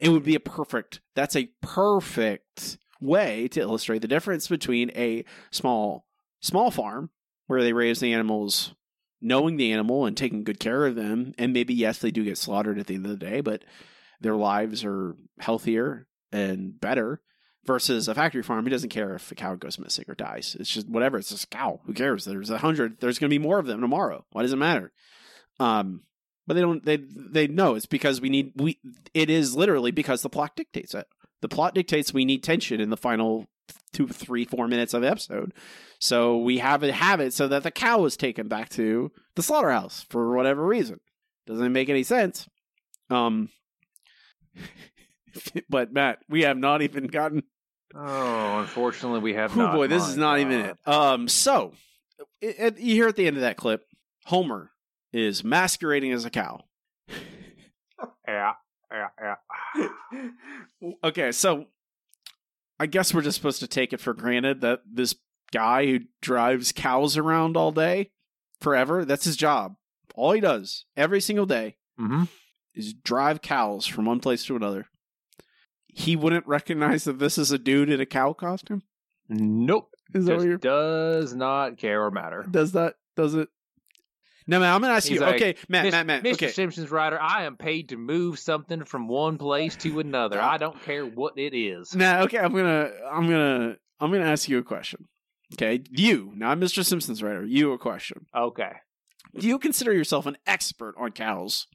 It 0.00 0.08
would 0.08 0.24
be 0.24 0.34
a 0.34 0.40
perfect. 0.40 1.00
That's 1.14 1.36
a 1.36 1.50
perfect 1.60 2.78
way 3.00 3.46
to 3.48 3.60
illustrate 3.60 4.02
the 4.02 4.08
difference 4.08 4.48
between 4.48 4.90
a 4.96 5.24
small 5.52 6.04
small 6.42 6.70
farm 6.70 7.10
where 7.46 7.62
they 7.62 7.72
raise 7.72 8.00
the 8.00 8.12
animals 8.12 8.74
knowing 9.20 9.56
the 9.56 9.72
animal 9.72 10.04
and 10.04 10.16
taking 10.16 10.42
good 10.42 10.58
care 10.58 10.84
of 10.84 10.96
them. 10.96 11.32
And 11.38 11.52
maybe 11.52 11.72
yes 11.72 11.98
they 11.98 12.10
do 12.10 12.24
get 12.24 12.36
slaughtered 12.36 12.78
at 12.78 12.88
the 12.88 12.96
end 12.96 13.06
of 13.06 13.18
the 13.18 13.24
day 13.24 13.40
but 13.40 13.64
their 14.20 14.36
lives 14.36 14.84
are 14.84 15.16
healthier 15.40 16.06
and 16.30 16.78
better 16.80 17.20
versus 17.64 18.08
a 18.08 18.14
factory 18.14 18.42
farm 18.42 18.64
who 18.64 18.70
doesn't 18.70 18.90
care 18.90 19.14
if 19.14 19.30
a 19.30 19.34
cow 19.34 19.54
goes 19.54 19.78
missing 19.78 20.04
or 20.08 20.14
dies. 20.14 20.56
It's 20.58 20.70
just 20.70 20.88
whatever. 20.88 21.18
It's 21.18 21.30
just 21.30 21.44
a 21.44 21.48
cow. 21.48 21.80
Who 21.84 21.92
cares? 21.92 22.24
There's 22.24 22.50
a 22.50 22.58
hundred. 22.58 23.00
There's 23.00 23.18
going 23.18 23.30
to 23.30 23.34
be 23.34 23.42
more 23.42 23.58
of 23.58 23.66
them 23.66 23.80
tomorrow. 23.80 24.24
Why 24.32 24.42
does 24.42 24.52
it 24.52 24.56
matter? 24.56 24.92
Um 25.60 26.02
but 26.46 26.54
they 26.54 26.60
don't 26.60 26.84
they 26.84 26.96
they 26.96 27.46
know 27.46 27.74
it's 27.76 27.86
because 27.86 28.20
we 28.20 28.28
need 28.28 28.52
we 28.56 28.78
it 29.14 29.30
is 29.30 29.54
literally 29.54 29.90
because 29.90 30.22
the 30.22 30.30
plot 30.30 30.56
dictates 30.56 30.94
it. 30.94 31.06
The 31.40 31.48
plot 31.48 31.74
dictates 31.74 32.12
we 32.12 32.24
need 32.24 32.42
tension 32.42 32.80
in 32.80 32.90
the 32.90 32.96
final 32.96 33.46
two 33.92 34.08
three 34.08 34.44
four 34.44 34.66
minutes 34.68 34.94
of 34.94 35.02
the 35.02 35.10
episode 35.10 35.52
so 35.98 36.38
we 36.38 36.58
have 36.58 36.82
it 36.82 36.92
have 36.94 37.20
it 37.20 37.32
so 37.32 37.46
that 37.48 37.62
the 37.62 37.70
cow 37.70 37.98
was 37.98 38.16
taken 38.16 38.48
back 38.48 38.68
to 38.70 39.10
the 39.36 39.42
slaughterhouse 39.42 40.04
for 40.08 40.34
whatever 40.34 40.64
reason 40.66 40.98
doesn't 41.46 41.72
make 41.72 41.88
any 41.88 42.02
sense 42.02 42.48
um 43.10 43.48
but 45.68 45.92
matt 45.92 46.18
we 46.28 46.42
have 46.42 46.56
not 46.56 46.82
even 46.82 47.06
gotten 47.06 47.42
Oh, 47.94 48.60
unfortunately, 48.60 49.20
we 49.20 49.34
have 49.34 49.52
Oh 49.52 49.60
not. 49.64 49.74
boy, 49.74 49.86
this 49.86 50.08
is 50.08 50.16
not 50.16 50.38
even 50.38 50.60
it. 50.60 50.78
Um, 50.88 51.28
so 51.28 51.74
it, 52.40 52.56
it- 52.58 52.78
you 52.78 52.94
hear 52.94 53.06
at 53.06 53.16
the 53.16 53.26
end 53.26 53.36
of 53.36 53.42
that 53.42 53.58
clip, 53.58 53.84
Homer 54.24 54.70
is 55.12 55.44
masquerading 55.44 56.10
as 56.12 56.24
a 56.24 56.30
cow. 56.30 56.62
Yeah, 58.26 58.52
yeah, 58.90 59.34
yeah. 59.76 59.88
Okay, 61.04 61.32
so 61.32 61.66
I 62.82 62.86
guess 62.86 63.14
we're 63.14 63.22
just 63.22 63.36
supposed 63.36 63.60
to 63.60 63.68
take 63.68 63.92
it 63.92 64.00
for 64.00 64.12
granted 64.12 64.60
that 64.62 64.80
this 64.90 65.14
guy 65.52 65.86
who 65.86 66.00
drives 66.20 66.72
cows 66.72 67.16
around 67.16 67.56
all 67.56 67.70
day, 67.70 68.10
forever, 68.60 69.04
that's 69.04 69.24
his 69.24 69.36
job. 69.36 69.76
All 70.16 70.32
he 70.32 70.40
does 70.40 70.84
every 70.96 71.20
single 71.20 71.46
day 71.46 71.76
Mm-hmm. 72.00 72.24
is 72.74 72.92
drive 72.94 73.40
cows 73.42 73.86
from 73.86 74.06
one 74.06 74.18
place 74.18 74.44
to 74.46 74.56
another. 74.56 74.86
He 75.86 76.16
wouldn't 76.16 76.46
recognize 76.48 77.04
that 77.04 77.18
this 77.20 77.38
is 77.38 77.52
a 77.52 77.58
dude 77.58 77.90
in 77.90 78.00
a 78.00 78.06
cow 78.06 78.32
costume. 78.32 78.82
Nope. 79.28 79.90
Is 80.14 80.24
that 80.24 80.38
what 80.38 80.46
you're 80.46 80.56
does 80.58 81.34
not 81.34 81.76
care 81.78 82.02
or 82.04 82.10
matter. 82.10 82.44
does 82.50 82.72
that 82.72 82.94
does 83.16 83.34
it? 83.34 83.48
No, 84.52 84.60
man. 84.60 84.72
I'm 84.74 84.80
gonna 84.82 84.92
ask 84.92 85.08
He's 85.08 85.14
you. 85.18 85.20
like, 85.24 85.36
okay, 85.36 85.54
Matt, 85.68 85.84
"Mis- 85.86 85.92
Matt, 85.92 86.06
Matt. 86.06 86.22
Mr. 86.24 86.32
Okay, 86.34 86.48
Simpson's 86.48 86.90
writer, 86.90 87.18
I 87.20 87.44
am 87.44 87.56
paid 87.56 87.88
to 87.88 87.96
move 87.96 88.38
something 88.38 88.84
from 88.84 89.08
one 89.08 89.38
place 89.38 89.74
to 89.76 89.98
another. 89.98 90.40
I 90.40 90.58
don't 90.58 90.80
care 90.82 91.04
what 91.06 91.38
it 91.38 91.56
is. 91.56 91.94
Nah, 91.94 92.20
okay. 92.24 92.38
I'm 92.38 92.52
gonna, 92.52 92.90
I'm 93.10 93.28
gonna, 93.28 93.76
I'm 93.98 94.12
gonna 94.12 94.24
ask 94.30 94.48
you 94.48 94.58
a 94.58 94.62
question. 94.62 95.08
Okay, 95.54 95.82
you, 95.90 96.32
not 96.34 96.58
Mr. 96.58 96.84
Simpson's 96.84 97.22
writer. 97.22 97.44
You 97.44 97.72
a 97.72 97.78
question. 97.78 98.26
Okay. 98.36 98.72
Do 99.38 99.46
you 99.48 99.58
consider 99.58 99.92
yourself 99.92 100.26
an 100.26 100.36
expert 100.46 100.94
on 100.98 101.12
cows? 101.12 101.66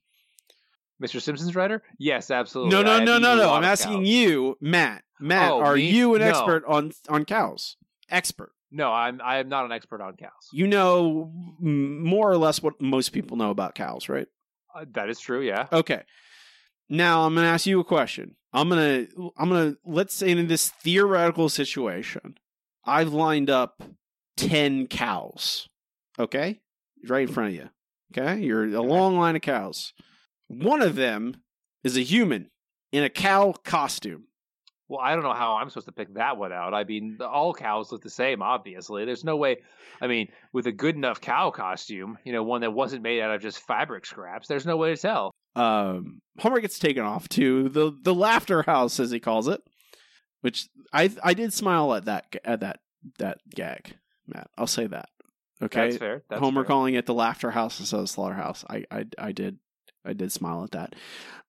Mr. 1.01 1.21
Simpson's 1.21 1.55
writer? 1.55 1.81
Yes, 1.99 2.31
absolutely. 2.31 2.71
No, 2.75 2.81
no, 2.83 3.03
no, 3.03 3.17
no, 3.17 3.35
no. 3.35 3.53
I'm 3.53 3.63
asking 3.63 3.99
cows. 4.01 4.07
you, 4.07 4.57
Matt. 4.61 5.03
Matt, 5.19 5.51
Oh, 5.51 5.59
are 5.61 5.75
me? 5.75 5.89
you 5.89 6.13
an 6.15 6.21
No. 6.21 6.27
expert 6.27 6.63
on 6.67 6.91
on 7.09 7.25
cows? 7.25 7.75
Expert. 8.09 8.51
No, 8.71 8.91
I'm 8.91 9.21
I 9.23 9.37
am 9.37 9.49
not 9.49 9.65
an 9.65 9.71
expert 9.71 10.01
on 10.01 10.15
cows. 10.17 10.49
You 10.51 10.67
know 10.67 11.31
more 11.59 12.29
or 12.29 12.37
less 12.37 12.61
what 12.61 12.81
most 12.81 13.09
people 13.09 13.37
know 13.37 13.49
about 13.49 13.75
cows, 13.75 14.09
right? 14.09 14.27
Uh, 14.75 14.85
that 14.93 15.09
is 15.09 15.19
true, 15.19 15.41
yeah. 15.41 15.67
Okay. 15.71 16.03
Now 16.89 17.25
I'm 17.25 17.35
gonna 17.35 17.47
ask 17.47 17.65
you 17.65 17.79
a 17.79 17.85
question. 17.85 18.35
I'm 18.53 18.69
gonna 18.69 19.07
I'm 19.37 19.49
gonna 19.49 19.75
let's 19.85 20.13
say 20.13 20.31
in 20.31 20.47
this 20.47 20.69
theoretical 20.69 21.49
situation, 21.49 22.37
I've 22.85 23.13
lined 23.13 23.49
up 23.49 23.83
ten 24.35 24.87
cows. 24.87 25.67
Okay? 26.19 26.59
Right 27.07 27.27
in 27.27 27.33
front 27.33 27.49
of 27.49 27.55
you. 27.55 27.69
Okay? 28.11 28.41
You're 28.41 28.73
a 28.75 28.81
long 28.81 29.17
line 29.17 29.35
of 29.35 29.41
cows. 29.41 29.93
One 30.47 30.81
of 30.81 30.95
them 30.95 31.37
is 31.83 31.97
a 31.97 32.01
human 32.01 32.49
in 32.91 33.03
a 33.03 33.09
cow 33.09 33.53
costume. 33.63 34.25
Well, 34.89 35.01
I 35.01 35.13
don't 35.13 35.23
know 35.23 35.33
how 35.33 35.55
I'm 35.55 35.69
supposed 35.69 35.87
to 35.87 35.91
pick 35.91 36.13
that 36.13 36.37
one 36.37 36.53
out. 36.53 36.73
I 36.73 36.83
mean, 36.85 37.17
all 37.21 37.53
cows 37.53 37.91
look 37.91 38.01
the 38.01 38.09
same, 38.09 38.41
obviously. 38.41 39.03
There's 39.03 39.23
no 39.25 39.35
way. 39.35 39.57
I 40.01 40.07
mean, 40.07 40.29
with 40.53 40.67
a 40.67 40.71
good 40.71 40.95
enough 40.95 41.19
cow 41.19 41.51
costume, 41.51 42.17
you 42.23 42.31
know, 42.31 42.43
one 42.43 42.61
that 42.61 42.71
wasn't 42.71 43.01
made 43.03 43.21
out 43.21 43.35
of 43.35 43.41
just 43.41 43.59
fabric 43.59 44.05
scraps, 44.05 44.47
there's 44.47 44.65
no 44.65 44.77
way 44.77 44.95
to 44.95 45.01
tell. 45.01 45.31
Um 45.55 46.21
Homer 46.39 46.59
gets 46.59 46.79
taken 46.79 47.03
off 47.03 47.27
to 47.29 47.67
the 47.69 47.97
the 48.01 48.13
laughter 48.13 48.61
house 48.63 48.99
as 48.99 49.11
he 49.11 49.19
calls 49.19 49.47
it. 49.47 49.61
Which 50.41 50.69
I 50.93 51.09
I 51.23 51.33
did 51.33 51.51
smile 51.51 51.93
at 51.93 52.05
that 52.05 52.33
at 52.45 52.59
that 52.59 52.79
that 53.17 53.39
gag, 53.53 53.95
Matt. 54.27 54.49
I'll 54.57 54.67
say 54.67 54.87
that. 54.87 55.09
Okay. 55.61 55.85
That's 55.89 55.97
fair. 55.97 56.23
That's 56.29 56.39
Homer 56.39 56.61
fair. 56.61 56.67
calling 56.67 56.93
it 56.93 57.07
the 57.07 57.13
laughter 57.13 57.51
house 57.51 57.79
instead 57.79 57.97
of 57.97 58.03
the 58.03 58.07
slaughterhouse. 58.07 58.63
I, 58.69 58.85
I 58.91 59.05
I 59.17 59.31
did 59.31 59.57
I 60.05 60.13
did 60.13 60.31
smile 60.31 60.63
at 60.63 60.71
that. 60.71 60.95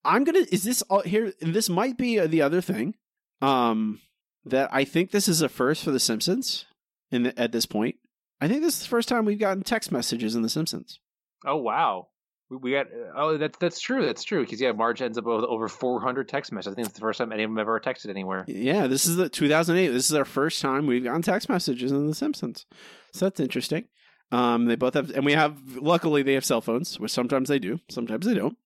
I'm 0.05 0.25
gonna. 0.25 0.47
Is 0.51 0.65
this 0.65 0.81
all 0.83 1.03
here? 1.03 1.33
This 1.41 1.69
might 1.69 1.99
be 1.99 2.19
the 2.27 2.43
other 2.43 2.61
thing. 2.63 2.95
Um, 3.41 4.01
that 4.45 4.69
I 4.73 4.85
think 4.85 5.11
this 5.11 5.29
is 5.29 5.43
a 5.43 5.49
first 5.49 5.85
for 5.85 5.91
the 5.91 6.01
Simpsons. 6.01 6.65
In 7.11 7.23
the, 7.23 7.39
at 7.39 7.53
this 7.53 7.65
point, 7.65 7.97
I 8.41 8.49
think 8.49 8.63
this 8.63 8.75
is 8.75 8.83
the 8.83 8.89
first 8.89 9.09
time 9.09 9.25
we've 9.25 9.39
gotten 9.39 9.63
text 9.63 9.91
messages 9.91 10.35
in 10.35 10.43
the 10.43 10.49
Simpsons. 10.49 11.01
Oh 11.47 11.57
wow, 11.57 12.09
we, 12.51 12.57
we 12.59 12.73
got. 12.73 12.87
Oh, 13.17 13.39
that's 13.39 13.57
that's 13.59 13.81
true. 13.81 14.05
That's 14.05 14.25
true. 14.25 14.45
Because 14.45 14.61
yeah, 14.61 14.73
Marge 14.73 15.01
ends 15.01 15.17
up 15.17 15.25
with 15.25 15.45
over 15.45 15.69
400 15.69 16.29
text 16.29 16.53
messages. 16.53 16.73
I 16.73 16.77
think 16.77 16.89
it's 16.89 16.95
the 16.95 17.01
first 17.01 17.19
time 17.19 17.33
any 17.33 17.45
of 17.45 17.51
them 17.51 17.59
ever 17.59 17.81
texted 17.81 18.11
anywhere. 18.11 18.45
Yeah, 18.47 18.87
this 18.87 19.07
is 19.07 19.17
the 19.17 19.29
2008. 19.29 19.89
This 19.89 20.11
is 20.11 20.15
our 20.15 20.25
first 20.25 20.61
time 20.61 20.87
we've 20.87 21.05
gotten 21.05 21.23
text 21.23 21.49
messages 21.49 21.93
in 21.93 22.07
the 22.07 22.15
Simpsons. 22.15 22.67
So 23.13 23.27
that's 23.27 23.41
interesting. 23.41 23.87
Um, 24.31 24.67
they 24.67 24.77
both 24.77 24.95
have, 24.95 25.11
and 25.11 25.25
we 25.25 25.33
have. 25.33 25.77
Luckily, 25.77 26.23
they 26.23 26.35
have 26.35 26.45
cell 26.45 26.61
phones, 26.61 27.01
which 27.01 27.13
sometimes 27.13 27.49
they 27.49 27.59
do, 27.59 27.81
sometimes 27.89 28.27
they 28.27 28.35
don't. 28.35 28.57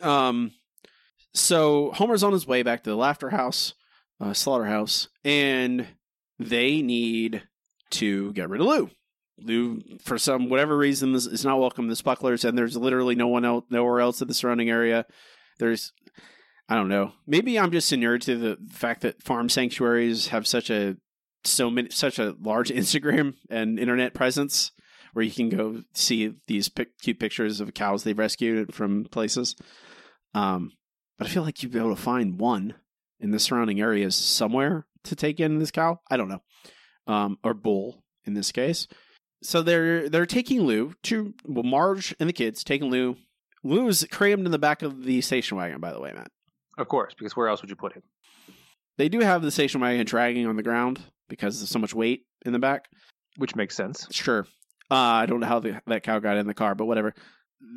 Um, 0.00 0.52
so 1.34 1.92
Homer's 1.92 2.22
on 2.22 2.32
his 2.32 2.46
way 2.46 2.62
back 2.62 2.82
to 2.84 2.90
the 2.90 2.96
Laughter 2.96 3.30
House, 3.30 3.74
uh, 4.20 4.32
Slaughterhouse, 4.32 5.08
and 5.24 5.86
they 6.38 6.82
need 6.82 7.42
to 7.90 8.32
get 8.32 8.48
rid 8.48 8.60
of 8.60 8.66
Lou. 8.66 8.90
Lou, 9.38 9.80
for 10.02 10.18
some 10.18 10.48
whatever 10.48 10.76
reason, 10.76 11.14
is 11.14 11.44
not 11.44 11.58
welcome 11.58 11.88
to 11.88 11.94
the 11.94 12.02
Spucklers, 12.02 12.44
and 12.44 12.56
there's 12.56 12.76
literally 12.76 13.14
no 13.14 13.28
one 13.28 13.44
else, 13.44 13.64
nowhere 13.70 14.00
else 14.00 14.20
in 14.20 14.28
the 14.28 14.34
surrounding 14.34 14.70
area. 14.70 15.06
There's, 15.58 15.92
I 16.68 16.76
don't 16.76 16.88
know. 16.88 17.12
Maybe 17.26 17.58
I'm 17.58 17.72
just 17.72 17.92
inured 17.92 18.22
to 18.22 18.36
the 18.36 18.58
fact 18.70 19.02
that 19.02 19.22
farm 19.22 19.48
sanctuaries 19.48 20.28
have 20.28 20.46
such 20.46 20.70
a 20.70 20.96
so 21.44 21.70
many 21.70 21.90
such 21.90 22.18
a 22.18 22.36
large 22.40 22.68
Instagram 22.70 23.34
and 23.50 23.78
internet 23.78 24.14
presence 24.14 24.72
where 25.12 25.24
you 25.24 25.30
can 25.30 25.48
go 25.48 25.82
see 25.92 26.34
these 26.46 26.68
pic- 26.68 26.98
cute 26.98 27.20
pictures 27.20 27.60
of 27.60 27.74
cows 27.74 28.02
they've 28.04 28.18
rescued 28.18 28.74
from 28.74 29.04
places. 29.04 29.56
Um, 30.34 30.72
but 31.18 31.26
I 31.26 31.30
feel 31.30 31.42
like 31.42 31.62
you'd 31.62 31.72
be 31.72 31.78
able 31.78 31.94
to 31.94 32.00
find 32.00 32.40
one 32.40 32.74
in 33.22 33.30
the 33.30 33.38
surrounding 33.38 33.80
areas 33.80 34.14
somewhere 34.14 34.86
to 35.04 35.16
take 35.16 35.40
in 35.40 35.58
this 35.58 35.70
cow. 35.70 36.00
I 36.10 36.18
don't 36.18 36.28
know, 36.28 36.42
um, 37.06 37.38
or 37.42 37.54
bull 37.54 38.02
in 38.24 38.34
this 38.34 38.52
case. 38.52 38.86
So 39.42 39.62
they're 39.62 40.08
they're 40.08 40.26
taking 40.26 40.62
Lou 40.62 40.94
to 41.04 41.32
well, 41.46 41.64
Marge 41.64 42.14
and 42.20 42.28
the 42.28 42.34
kids 42.34 42.62
taking 42.62 42.90
Lou. 42.90 43.16
Lou 43.64 43.88
is 43.88 44.06
crammed 44.10 44.44
in 44.44 44.52
the 44.52 44.58
back 44.58 44.82
of 44.82 45.04
the 45.04 45.20
station 45.20 45.56
wagon. 45.56 45.80
By 45.80 45.92
the 45.92 46.00
way, 46.00 46.12
Matt. 46.12 46.30
Of 46.76 46.88
course, 46.88 47.14
because 47.14 47.36
where 47.36 47.48
else 47.48 47.62
would 47.62 47.70
you 47.70 47.76
put 47.76 47.94
him? 47.94 48.02
They 48.98 49.08
do 49.08 49.20
have 49.20 49.42
the 49.42 49.50
station 49.50 49.80
wagon 49.80 50.04
dragging 50.04 50.46
on 50.46 50.56
the 50.56 50.62
ground 50.62 51.00
because 51.28 51.58
there's 51.58 51.70
so 51.70 51.78
much 51.78 51.94
weight 51.94 52.26
in 52.44 52.52
the 52.52 52.58
back. 52.58 52.88
Which 53.36 53.56
makes 53.56 53.74
sense. 53.74 54.06
Sure. 54.10 54.46
Uh, 54.90 54.94
I 54.94 55.26
don't 55.26 55.40
know 55.40 55.46
how 55.46 55.58
the, 55.58 55.80
that 55.86 56.02
cow 56.02 56.18
got 56.18 56.36
in 56.36 56.46
the 56.46 56.52
car, 56.52 56.74
but 56.74 56.84
whatever. 56.84 57.14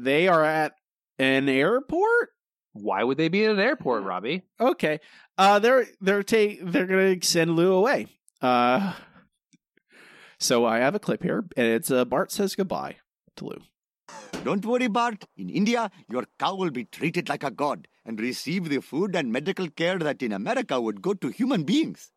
They 0.02 0.28
are 0.28 0.44
at 0.44 0.74
an 1.18 1.48
airport. 1.48 2.32
Why 2.74 3.04
would 3.04 3.18
they 3.18 3.30
be 3.30 3.46
at 3.46 3.52
an 3.52 3.60
airport, 3.60 4.04
Robbie? 4.04 4.44
Okay. 4.60 5.00
Uh, 5.38 5.60
they're 5.60 5.86
they're 6.02 6.24
ta- 6.24 6.58
they're 6.62 6.86
gonna 6.88 7.18
send 7.22 7.56
Lou 7.56 7.74
away. 7.74 8.08
Uh, 8.42 8.94
So 10.38 10.66
I 10.66 10.80
have 10.80 10.96
a 10.96 11.00
clip 11.00 11.24
here, 11.24 11.46
and 11.56 11.68
it's 11.68 11.90
uh, 11.90 12.04
Bart 12.06 12.30
says 12.32 12.56
goodbye 12.56 12.98
to 13.38 13.46
Lou. 13.46 13.62
Don't 14.44 14.66
worry, 14.66 14.88
Bart. 14.88 15.24
In 15.38 15.50
India, 15.50 15.90
your 16.10 16.26
cow 16.38 16.56
will 16.56 16.72
be 16.72 16.84
treated 16.84 17.30
like 17.30 17.44
a 17.44 17.50
god 17.52 17.88
and 18.06 18.20
receive 18.20 18.68
the 18.70 18.82
food 18.82 19.16
and 19.16 19.32
medical 19.32 19.70
care 19.70 19.98
that 19.98 20.22
in 20.22 20.34
America 20.34 20.80
would 20.80 21.02
go 21.02 21.14
to 21.14 21.30
human 21.30 21.64
beings. 21.64 22.12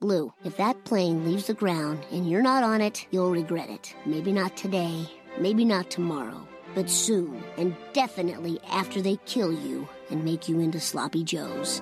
Lou, 0.00 0.32
if 0.44 0.56
that 0.56 0.84
plane 0.84 1.24
leaves 1.24 1.46
the 1.46 1.54
ground 1.54 2.04
and 2.10 2.28
you're 2.28 2.42
not 2.42 2.62
on 2.64 2.80
it, 2.80 3.06
you'll 3.10 3.30
regret 3.30 3.68
it. 3.70 3.94
Maybe 4.04 4.32
not 4.32 4.56
today, 4.56 5.08
maybe 5.38 5.64
not 5.64 5.90
tomorrow, 5.90 6.46
but 6.76 6.90
soon, 6.90 7.42
and 7.56 7.74
definitely 7.94 8.60
after 8.70 9.00
they 9.00 9.16
kill 9.24 9.50
you 9.50 9.88
and 10.10 10.22
make 10.22 10.46
you 10.46 10.60
into 10.60 10.78
sloppy 10.78 11.24
joes. 11.24 11.80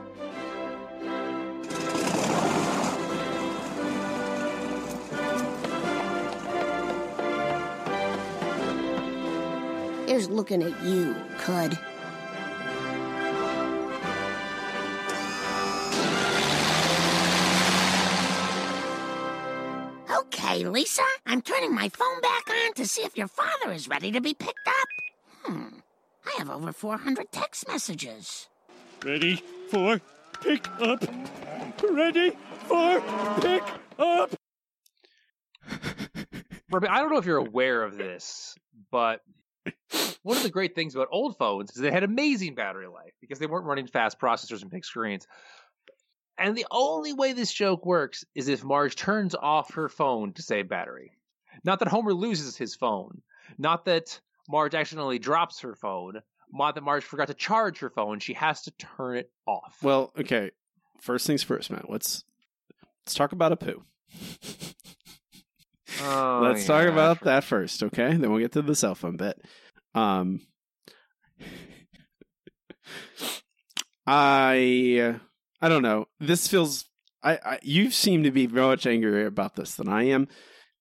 Here's 10.07 10.31
looking 10.31 10.63
at 10.63 10.81
you, 10.85 11.17
Cud. 11.39 11.77
Okay, 20.55 20.69
Lisa, 20.69 21.03
I'm 21.27 21.43
turning 21.43 21.75
my 21.75 21.89
phone 21.89 22.21
back 22.21 22.49
on 22.49 22.75
to 22.75 22.87
see 22.87 23.03
if 23.03 23.19
your 23.19 23.27
father 23.27 23.73
is 23.73 23.89
ready 23.89 24.13
to 24.13 24.21
be 24.21 24.35
picked 24.35 24.69
up. 24.69 24.89
Hmm, 25.43 25.79
I 26.25 26.35
have 26.39 26.49
over 26.49 26.73
400 26.73 27.33
text 27.33 27.67
messages. 27.67 28.47
Ready 29.05 29.43
for 29.69 30.01
pick 30.45 30.69
up. 30.81 31.05
Ready 31.83 32.37
for 32.69 33.01
pick 33.41 33.65
up. 33.99 34.37
Robbie, 36.71 36.87
I 36.87 37.01
don't 37.01 37.11
know 37.11 37.19
if 37.19 37.27
you're 37.27 37.39
aware 37.39 37.83
of 37.83 37.97
this, 37.97 38.55
but 38.93 39.23
one 40.23 40.37
of 40.37 40.45
the 40.45 40.51
great 40.51 40.77
things 40.77 40.95
about 40.95 41.09
old 41.11 41.37
phones 41.37 41.73
is 41.73 41.83
they 41.83 41.91
had 41.91 42.05
amazing 42.05 42.55
battery 42.55 42.87
life 42.87 43.15
because 43.21 43.41
they 43.41 43.47
weren't 43.47 43.67
running 43.67 43.89
fast 43.89 44.21
processors 44.21 44.63
and 44.63 44.71
big 44.71 44.85
screens. 44.85 45.27
And 46.39 46.57
the 46.57 46.67
only 46.71 47.13
way 47.13 47.33
this 47.33 47.53
joke 47.53 47.87
works 47.87 48.25
is 48.35 48.49
if 48.49 48.65
Marge 48.65 48.97
turns 48.97 49.35
off 49.35 49.75
her 49.75 49.89
phone 49.89 50.33
to 50.35 50.43
save 50.43 50.69
battery. 50.69 51.13
Not 51.65 51.79
that 51.79 51.89
Homer 51.89 52.13
loses 52.13 52.57
his 52.57 52.75
phone. 52.75 53.23
Not 53.57 53.85
that 53.85 54.21
Marge 54.49 54.75
accidentally 54.75 55.19
drops 55.19 55.61
her 55.61 55.75
phone. 55.75 56.21
Not 56.53 56.75
that 56.75 56.83
Marge 56.83 57.05
forgot 57.05 57.29
to 57.29 57.35
charge 57.35 57.79
her 57.79 57.91
phone. 57.91 58.19
She 58.19 58.35
has 58.35 58.63
to 58.63 58.73
turn 58.73 59.17
it 59.17 59.31
off. 59.47 59.79
Well, 59.83 60.13
okay. 60.19 60.51
First 61.01 61.27
things 61.27 61.43
first, 61.43 61.71
Matt. 61.71 61.91
Let's 61.91 62.25
let's 63.05 63.15
talk 63.15 63.33
about 63.33 63.59
Apu. 63.59 63.83
Oh, 66.03 66.41
Let's 66.43 66.67
talk 66.67 66.85
yeah. 66.85 66.91
about 66.91 67.21
that 67.21 67.45
first, 67.45 67.83
okay? 67.83 68.17
Then 68.17 68.31
we'll 68.31 68.41
get 68.41 68.53
to 68.53 68.63
the 68.63 68.75
cell 68.75 68.97
phone 68.97 69.17
bit. 69.17 69.41
Um, 69.95 70.41
I 74.07 75.21
I 75.65 75.71
don't 75.71 75.83
know. 75.83 76.09
This 76.21 76.47
feels. 76.47 76.85
I, 77.23 77.39
I 77.43 77.59
you 77.63 77.91
seem 77.91 78.23
to 78.25 78.31
be 78.31 78.47
much 78.47 78.87
angrier 78.87 79.25
about 79.25 79.57
this 79.57 79.77
than 79.77 79.89
I 79.89 80.03
am. 80.09 80.29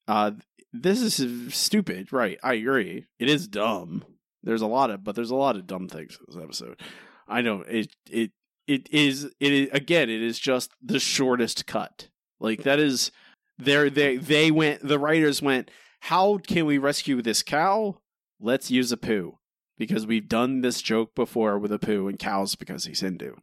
Uh, 0.10 0.32
this 0.74 1.02
is 1.02 1.54
stupid, 1.54 2.12
right? 2.12 2.38
I 2.44 2.56
agree. 2.56 3.06
It 3.18 3.30
is 3.30 3.48
dumb. 3.48 4.04
There's 4.44 4.62
a 4.62 4.68
lot 4.68 4.90
of, 4.90 5.02
but 5.02 5.16
there's 5.16 5.32
a 5.32 5.36
lot 5.36 5.56
of 5.56 5.68
dumb 5.68 5.88
things 5.88 6.18
in 6.20 6.26
this 6.28 6.44
episode. 6.44 6.82
I 7.30 7.40
know 7.40 7.62
it. 7.62 7.96
It 8.12 8.32
it 8.68 8.90
is. 8.92 9.24
It 9.40 9.54
is 9.54 9.70
again. 9.72 10.10
It 10.10 10.22
is 10.22 10.38
just 10.38 10.72
the 10.82 11.00
shortest 11.00 11.66
cut. 11.66 12.10
Like 12.42 12.64
that 12.64 12.80
is 12.80 13.10
there. 13.58 13.90
They 13.90 14.18
they 14.18 14.52
went. 14.52 14.86
The 14.86 15.00
writers 15.00 15.42
went. 15.42 15.72
How 16.02 16.40
can 16.40 16.66
we 16.66 16.78
rescue 16.78 17.22
this 17.22 17.42
cow? 17.42 18.00
Let's 18.38 18.70
use 18.70 18.92
Apu 18.92 19.36
because 19.78 20.06
we've 20.06 20.28
done 20.28 20.60
this 20.60 20.82
joke 20.82 21.16
before 21.16 21.58
with 21.58 21.72
Apu 21.72 22.10
and 22.10 22.20
cows 22.20 22.56
because 22.56 22.84
he's 22.84 23.00
Hindu. 23.00 23.36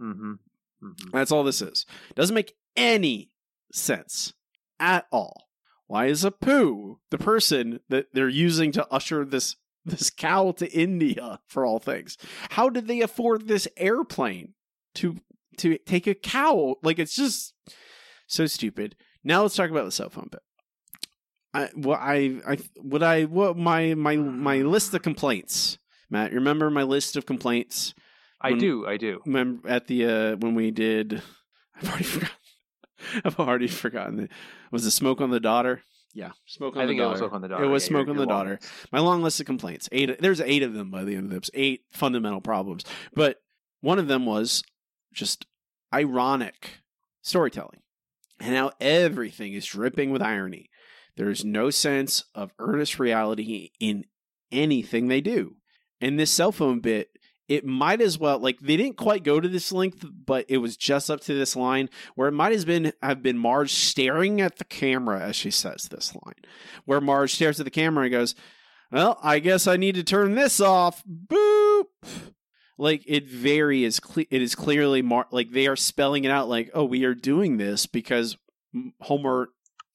Mm-hmm. 0.00 0.34
Mm-hmm. 0.82 1.10
That's 1.12 1.32
all 1.32 1.44
this 1.44 1.62
is. 1.62 1.86
Doesn't 2.14 2.34
make 2.34 2.54
any 2.76 3.30
sense 3.72 4.32
at 4.78 5.06
all. 5.10 5.48
Why 5.86 6.06
is 6.06 6.24
Apu 6.24 6.96
the 7.10 7.18
person 7.18 7.80
that 7.88 8.06
they're 8.12 8.28
using 8.28 8.72
to 8.72 8.86
usher 8.88 9.24
this 9.24 9.56
this 9.84 10.08
cow 10.08 10.52
to 10.52 10.70
India 10.70 11.40
for 11.46 11.66
all 11.66 11.78
things? 11.78 12.16
How 12.50 12.68
did 12.70 12.88
they 12.88 13.00
afford 13.00 13.46
this 13.46 13.68
airplane 13.76 14.54
to 14.96 15.18
to 15.58 15.78
take 15.78 16.06
a 16.06 16.14
cow? 16.14 16.76
Like 16.82 16.98
it's 16.98 17.14
just 17.14 17.54
so 18.26 18.46
stupid. 18.46 18.96
Now 19.22 19.42
let's 19.42 19.56
talk 19.56 19.70
about 19.70 19.84
the 19.84 19.92
cell 19.92 20.10
phone 20.10 20.28
bit. 20.30 20.42
I 21.52 21.68
what 21.74 22.00
I 22.00 22.40
I 22.46 22.58
what 22.76 23.02
I 23.02 23.24
what 23.24 23.56
my 23.56 23.94
my 23.94 24.16
my 24.16 24.56
list 24.58 24.94
of 24.94 25.02
complaints. 25.02 25.78
Matt, 26.10 26.32
remember 26.32 26.70
my 26.70 26.82
list 26.82 27.16
of 27.16 27.26
complaints? 27.26 27.94
I 28.44 28.52
do, 28.54 28.86
I 28.86 28.96
do. 28.96 29.20
Remember 29.24 29.68
at 29.68 29.86
the 29.86 30.04
uh 30.06 30.36
when 30.36 30.54
we 30.54 30.70
did 30.70 31.22
I've 31.82 31.88
already 31.88 32.04
forgotten. 32.08 32.36
I've 33.24 33.40
already 33.40 33.68
forgotten 33.68 34.20
it. 34.20 34.30
Was 34.70 34.86
it 34.86 34.90
smoke 34.92 35.20
on 35.20 35.30
the 35.30 35.40
daughter? 35.40 35.82
Yeah, 36.14 36.30
smoke 36.46 36.76
on 36.76 36.82
I 36.82 36.84
the 36.86 36.90
think 36.90 37.00
it 37.00 37.02
daughter. 37.02 37.10
was 37.12 37.18
Smoke 37.18 37.32
on 37.32 37.40
the 37.42 37.48
Daughter. 37.48 37.64
It 37.64 37.68
was 37.68 37.82
Yeah, 37.84 37.88
smoke 37.88 38.08
on 38.08 38.16
the 38.16 38.26
daughter. 38.26 38.60
My 38.92 39.00
long 39.00 39.22
list 39.22 39.40
of 39.40 39.46
complaints. 39.46 39.88
Eight. 39.90 40.16
There's 40.20 40.40
eight 40.40 40.62
of 40.62 40.72
them 40.72 40.90
by 40.92 41.02
the 41.02 41.16
end 41.16 41.32
of 41.32 41.40
this. 41.40 41.50
Eight 41.54 41.82
fundamental 41.90 42.40
problems, 42.40 42.84
but 43.14 43.38
one 43.80 43.98
of 43.98 44.06
them 44.06 44.24
was 44.24 44.62
just 45.12 45.44
ironic 45.92 46.78
storytelling, 47.22 47.80
and 48.38 48.52
now 48.52 48.70
everything 48.80 49.54
is 49.54 49.66
dripping 49.66 50.10
with 50.10 50.22
irony. 50.22 50.70
There's 51.16 51.44
no 51.44 51.70
sense 51.70 52.24
of 52.34 52.52
earnest 52.60 52.98
reality 53.00 53.70
in 53.80 54.04
anything 54.52 55.08
they 55.08 55.20
do. 55.20 55.56
And 56.00 56.18
this 56.18 56.30
cell 56.30 56.52
phone 56.52 56.80
bit, 56.80 57.08
it 57.48 57.66
might 57.66 58.00
as 58.00 58.18
well 58.18 58.38
like 58.38 58.58
they 58.60 58.76
didn't 58.76 58.96
quite 58.96 59.22
go 59.22 59.40
to 59.40 59.48
this 59.48 59.72
length, 59.72 60.04
but 60.26 60.46
it 60.48 60.58
was 60.58 60.76
just 60.76 61.10
up 61.10 61.20
to 61.22 61.34
this 61.34 61.54
line 61.54 61.90
where 62.14 62.28
it 62.28 62.32
might 62.32 62.52
have 62.52 62.66
been 62.66 62.92
have 63.02 63.22
been 63.22 63.38
Marge 63.38 63.72
staring 63.72 64.40
at 64.40 64.56
the 64.56 64.64
camera 64.64 65.20
as 65.20 65.36
she 65.36 65.50
says 65.50 65.88
this 65.90 66.14
line, 66.14 66.34
where 66.84 67.00
Marge 67.00 67.34
stares 67.34 67.60
at 67.60 67.64
the 67.64 67.70
camera 67.70 68.04
and 68.04 68.12
goes, 68.12 68.34
"Well, 68.90 69.18
I 69.22 69.38
guess 69.40 69.66
I 69.66 69.76
need 69.76 69.94
to 69.96 70.04
turn 70.04 70.34
this 70.34 70.60
off." 70.60 71.02
Boop. 71.06 71.86
Like 72.78 73.04
it 73.06 73.28
very 73.28 73.84
is 73.84 74.00
cle- 74.00 74.24
it 74.30 74.42
is 74.42 74.54
clearly 74.54 75.02
mar- 75.02 75.28
like 75.30 75.50
they 75.50 75.66
are 75.66 75.76
spelling 75.76 76.24
it 76.24 76.30
out 76.30 76.48
like, 76.48 76.70
"Oh, 76.74 76.84
we 76.84 77.04
are 77.04 77.14
doing 77.14 77.58
this 77.58 77.86
because 77.86 78.36
Homer 79.02 79.50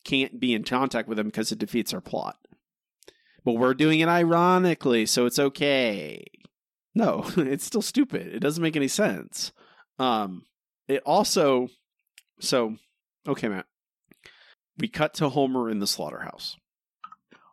can't 0.05 0.39
be 0.39 0.53
in 0.53 0.63
contact 0.63 1.07
with 1.09 1.19
him 1.19 1.27
because 1.27 1.51
it 1.51 1.59
defeats 1.59 1.93
our 1.93 2.01
plot." 2.01 2.37
But 3.43 3.53
we're 3.53 3.73
doing 3.73 3.99
it 3.99 4.07
ironically, 4.07 5.05
so 5.05 5.25
it's 5.25 5.39
okay. 5.39 6.25
No, 6.99 7.23
it's 7.37 7.63
still 7.63 7.81
stupid. 7.81 8.27
It 8.27 8.39
doesn't 8.39 8.61
make 8.61 8.75
any 8.75 8.89
sense. 8.89 9.53
Um, 9.97 10.43
it 10.89 11.01
also, 11.05 11.69
so 12.39 12.75
okay, 13.27 13.47
Matt. 13.47 13.65
We 14.77 14.89
cut 14.89 15.13
to 15.15 15.29
Homer 15.29 15.69
in 15.69 15.79
the 15.79 15.87
slaughterhouse. 15.87 16.57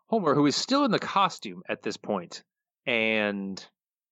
Homer, 0.09 0.35
who 0.35 0.47
is 0.47 0.55
still 0.57 0.85
in 0.85 0.91
the 0.91 0.99
costume 0.99 1.63
at 1.69 1.83
this 1.83 1.97
point, 1.97 2.45
and 2.87 3.65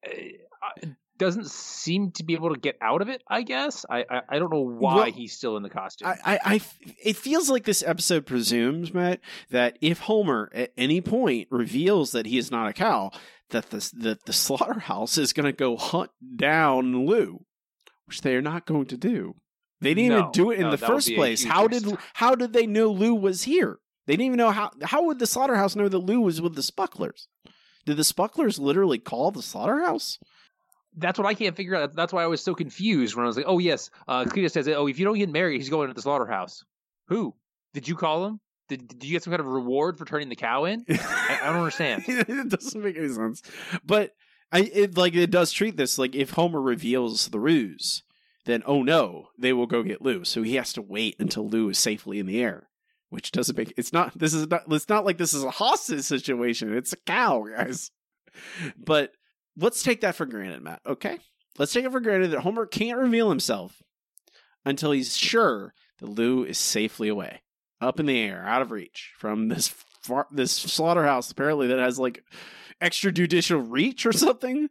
uh, 0.06 0.86
doesn't 1.16 1.46
seem 1.46 2.10
to 2.12 2.24
be 2.24 2.34
able 2.34 2.52
to 2.52 2.60
get 2.60 2.76
out 2.80 3.02
of 3.02 3.08
it. 3.08 3.22
I 3.28 3.42
guess 3.42 3.84
I 3.88 4.04
I, 4.08 4.20
I 4.28 4.38
don't 4.38 4.52
know 4.52 4.64
why 4.64 4.94
Well, 4.94 5.04
he's 5.06 5.32
still 5.32 5.56
in 5.56 5.62
the 5.64 5.70
costume. 5.70 6.08
I, 6.08 6.16
I, 6.24 6.38
I, 6.44 6.60
it 7.02 7.16
feels 7.16 7.50
like 7.50 7.64
this 7.64 7.82
episode 7.84 8.26
presumes, 8.26 8.94
Matt, 8.94 9.20
that 9.50 9.78
if 9.80 10.00
Homer 10.00 10.50
at 10.54 10.72
any 10.76 11.00
point 11.00 11.48
reveals 11.50 12.12
that 12.12 12.26
he 12.26 12.38
is 12.38 12.50
not 12.50 12.68
a 12.68 12.72
cow, 12.72 13.10
that 13.54 13.70
the 13.70 13.90
that 14.00 14.24
the 14.26 14.32
slaughterhouse 14.32 15.16
is 15.16 15.32
going 15.32 15.46
to 15.46 15.52
go 15.52 15.76
hunt 15.76 16.10
down 16.36 17.06
Lou, 17.06 17.44
which 18.06 18.20
they 18.20 18.36
are 18.36 18.42
not 18.42 18.66
going 18.66 18.86
to 18.86 18.96
do. 18.96 19.36
They 19.80 19.94
didn't 19.94 20.12
even 20.12 20.30
do 20.32 20.50
it 20.50 20.56
in 20.56 20.62
no, 20.62 20.70
the 20.70 20.78
first 20.78 21.14
place. 21.14 21.44
How 21.44 21.66
did 21.68 21.84
how 22.14 22.34
did 22.34 22.52
they 22.52 22.66
know 22.66 22.88
Lou 22.88 23.14
was 23.14 23.42
here? 23.42 23.78
They 24.06 24.14
didn't 24.14 24.26
even 24.26 24.38
know 24.38 24.50
how. 24.50 24.70
How 24.82 25.04
would 25.04 25.18
the 25.18 25.26
slaughterhouse 25.26 25.76
know 25.76 25.88
that 25.88 25.98
Lou 25.98 26.20
was 26.20 26.40
with 26.42 26.54
the 26.54 26.62
Spucklers? 26.62 27.26
Did 27.86 27.96
the 27.96 28.02
Spucklers 28.02 28.58
literally 28.58 28.98
call 28.98 29.30
the 29.30 29.42
slaughterhouse? 29.42 30.18
That's 30.96 31.18
what 31.18 31.26
I 31.26 31.34
can't 31.34 31.56
figure 31.56 31.74
out. 31.74 31.94
That's 31.94 32.12
why 32.12 32.22
I 32.22 32.28
was 32.28 32.42
so 32.42 32.54
confused 32.54 33.14
when 33.14 33.24
I 33.24 33.26
was 33.26 33.36
like, 33.36 33.46
"Oh 33.48 33.58
yes, 33.58 33.90
uh, 34.08 34.24
Cletus 34.24 34.52
says, 34.52 34.68
oh, 34.68 34.86
if 34.86 34.98
you 34.98 35.04
don't 35.04 35.18
get 35.18 35.30
married, 35.30 35.60
he's 35.60 35.70
going 35.70 35.88
to 35.88 35.94
the 35.94 36.02
slaughterhouse." 36.02 36.64
Who 37.08 37.34
did 37.72 37.88
you 37.88 37.96
call 37.96 38.26
him? 38.26 38.40
Did, 38.68 38.88
did 38.88 39.04
you 39.04 39.12
get 39.12 39.22
some 39.22 39.30
kind 39.30 39.40
of 39.40 39.46
reward 39.46 39.98
for 39.98 40.04
turning 40.04 40.28
the 40.28 40.36
cow 40.36 40.64
in? 40.64 40.84
I, 40.90 41.40
I 41.42 41.46
don't 41.46 41.56
understand. 41.56 42.04
it 42.08 42.48
doesn't 42.48 42.82
make 42.82 42.96
any 42.96 43.08
sense. 43.08 43.42
But 43.84 44.12
I 44.50 44.60
it 44.72 44.96
like 44.96 45.14
it 45.14 45.30
does 45.30 45.52
treat 45.52 45.76
this 45.76 45.98
like 45.98 46.14
if 46.14 46.30
Homer 46.30 46.60
reveals 46.60 47.28
the 47.28 47.40
ruse, 47.40 48.02
then 48.46 48.62
oh 48.66 48.82
no, 48.82 49.28
they 49.38 49.52
will 49.52 49.66
go 49.66 49.82
get 49.82 50.02
Lou. 50.02 50.24
So 50.24 50.42
he 50.42 50.54
has 50.54 50.72
to 50.74 50.82
wait 50.82 51.16
until 51.18 51.48
Lou 51.48 51.68
is 51.68 51.78
safely 51.78 52.18
in 52.18 52.26
the 52.26 52.42
air. 52.42 52.68
Which 53.10 53.30
doesn't 53.30 53.56
make 53.56 53.74
it's 53.76 53.92
not 53.92 54.18
this 54.18 54.34
is 54.34 54.48
not 54.48 54.62
it's 54.68 54.88
not 54.88 55.04
like 55.04 55.18
this 55.18 55.34
is 55.34 55.44
a 55.44 55.50
hostage 55.50 56.02
situation. 56.02 56.76
It's 56.76 56.92
a 56.92 56.96
cow, 56.96 57.44
guys. 57.56 57.90
But 58.76 59.12
let's 59.56 59.82
take 59.82 60.00
that 60.00 60.16
for 60.16 60.26
granted, 60.26 60.62
Matt. 60.62 60.80
Okay? 60.86 61.18
Let's 61.58 61.72
take 61.72 61.84
it 61.84 61.92
for 61.92 62.00
granted 62.00 62.32
that 62.32 62.40
Homer 62.40 62.66
can't 62.66 62.98
reveal 62.98 63.28
himself 63.28 63.82
until 64.64 64.90
he's 64.90 65.16
sure 65.16 65.74
that 66.00 66.08
Lou 66.08 66.44
is 66.44 66.58
safely 66.58 67.08
away, 67.08 67.42
up 67.84 68.00
in 68.00 68.06
the 68.06 68.18
air, 68.18 68.44
out 68.44 68.62
of 68.62 68.70
reach 68.70 69.12
from 69.18 69.48
this 69.48 69.68
far, 69.68 70.26
this 70.30 70.52
slaughterhouse. 70.52 71.30
Apparently, 71.30 71.68
that 71.68 71.78
has 71.78 71.98
like 71.98 72.24
extrajudicial 72.82 73.64
reach 73.68 74.06
or 74.06 74.12
something, 74.12 74.68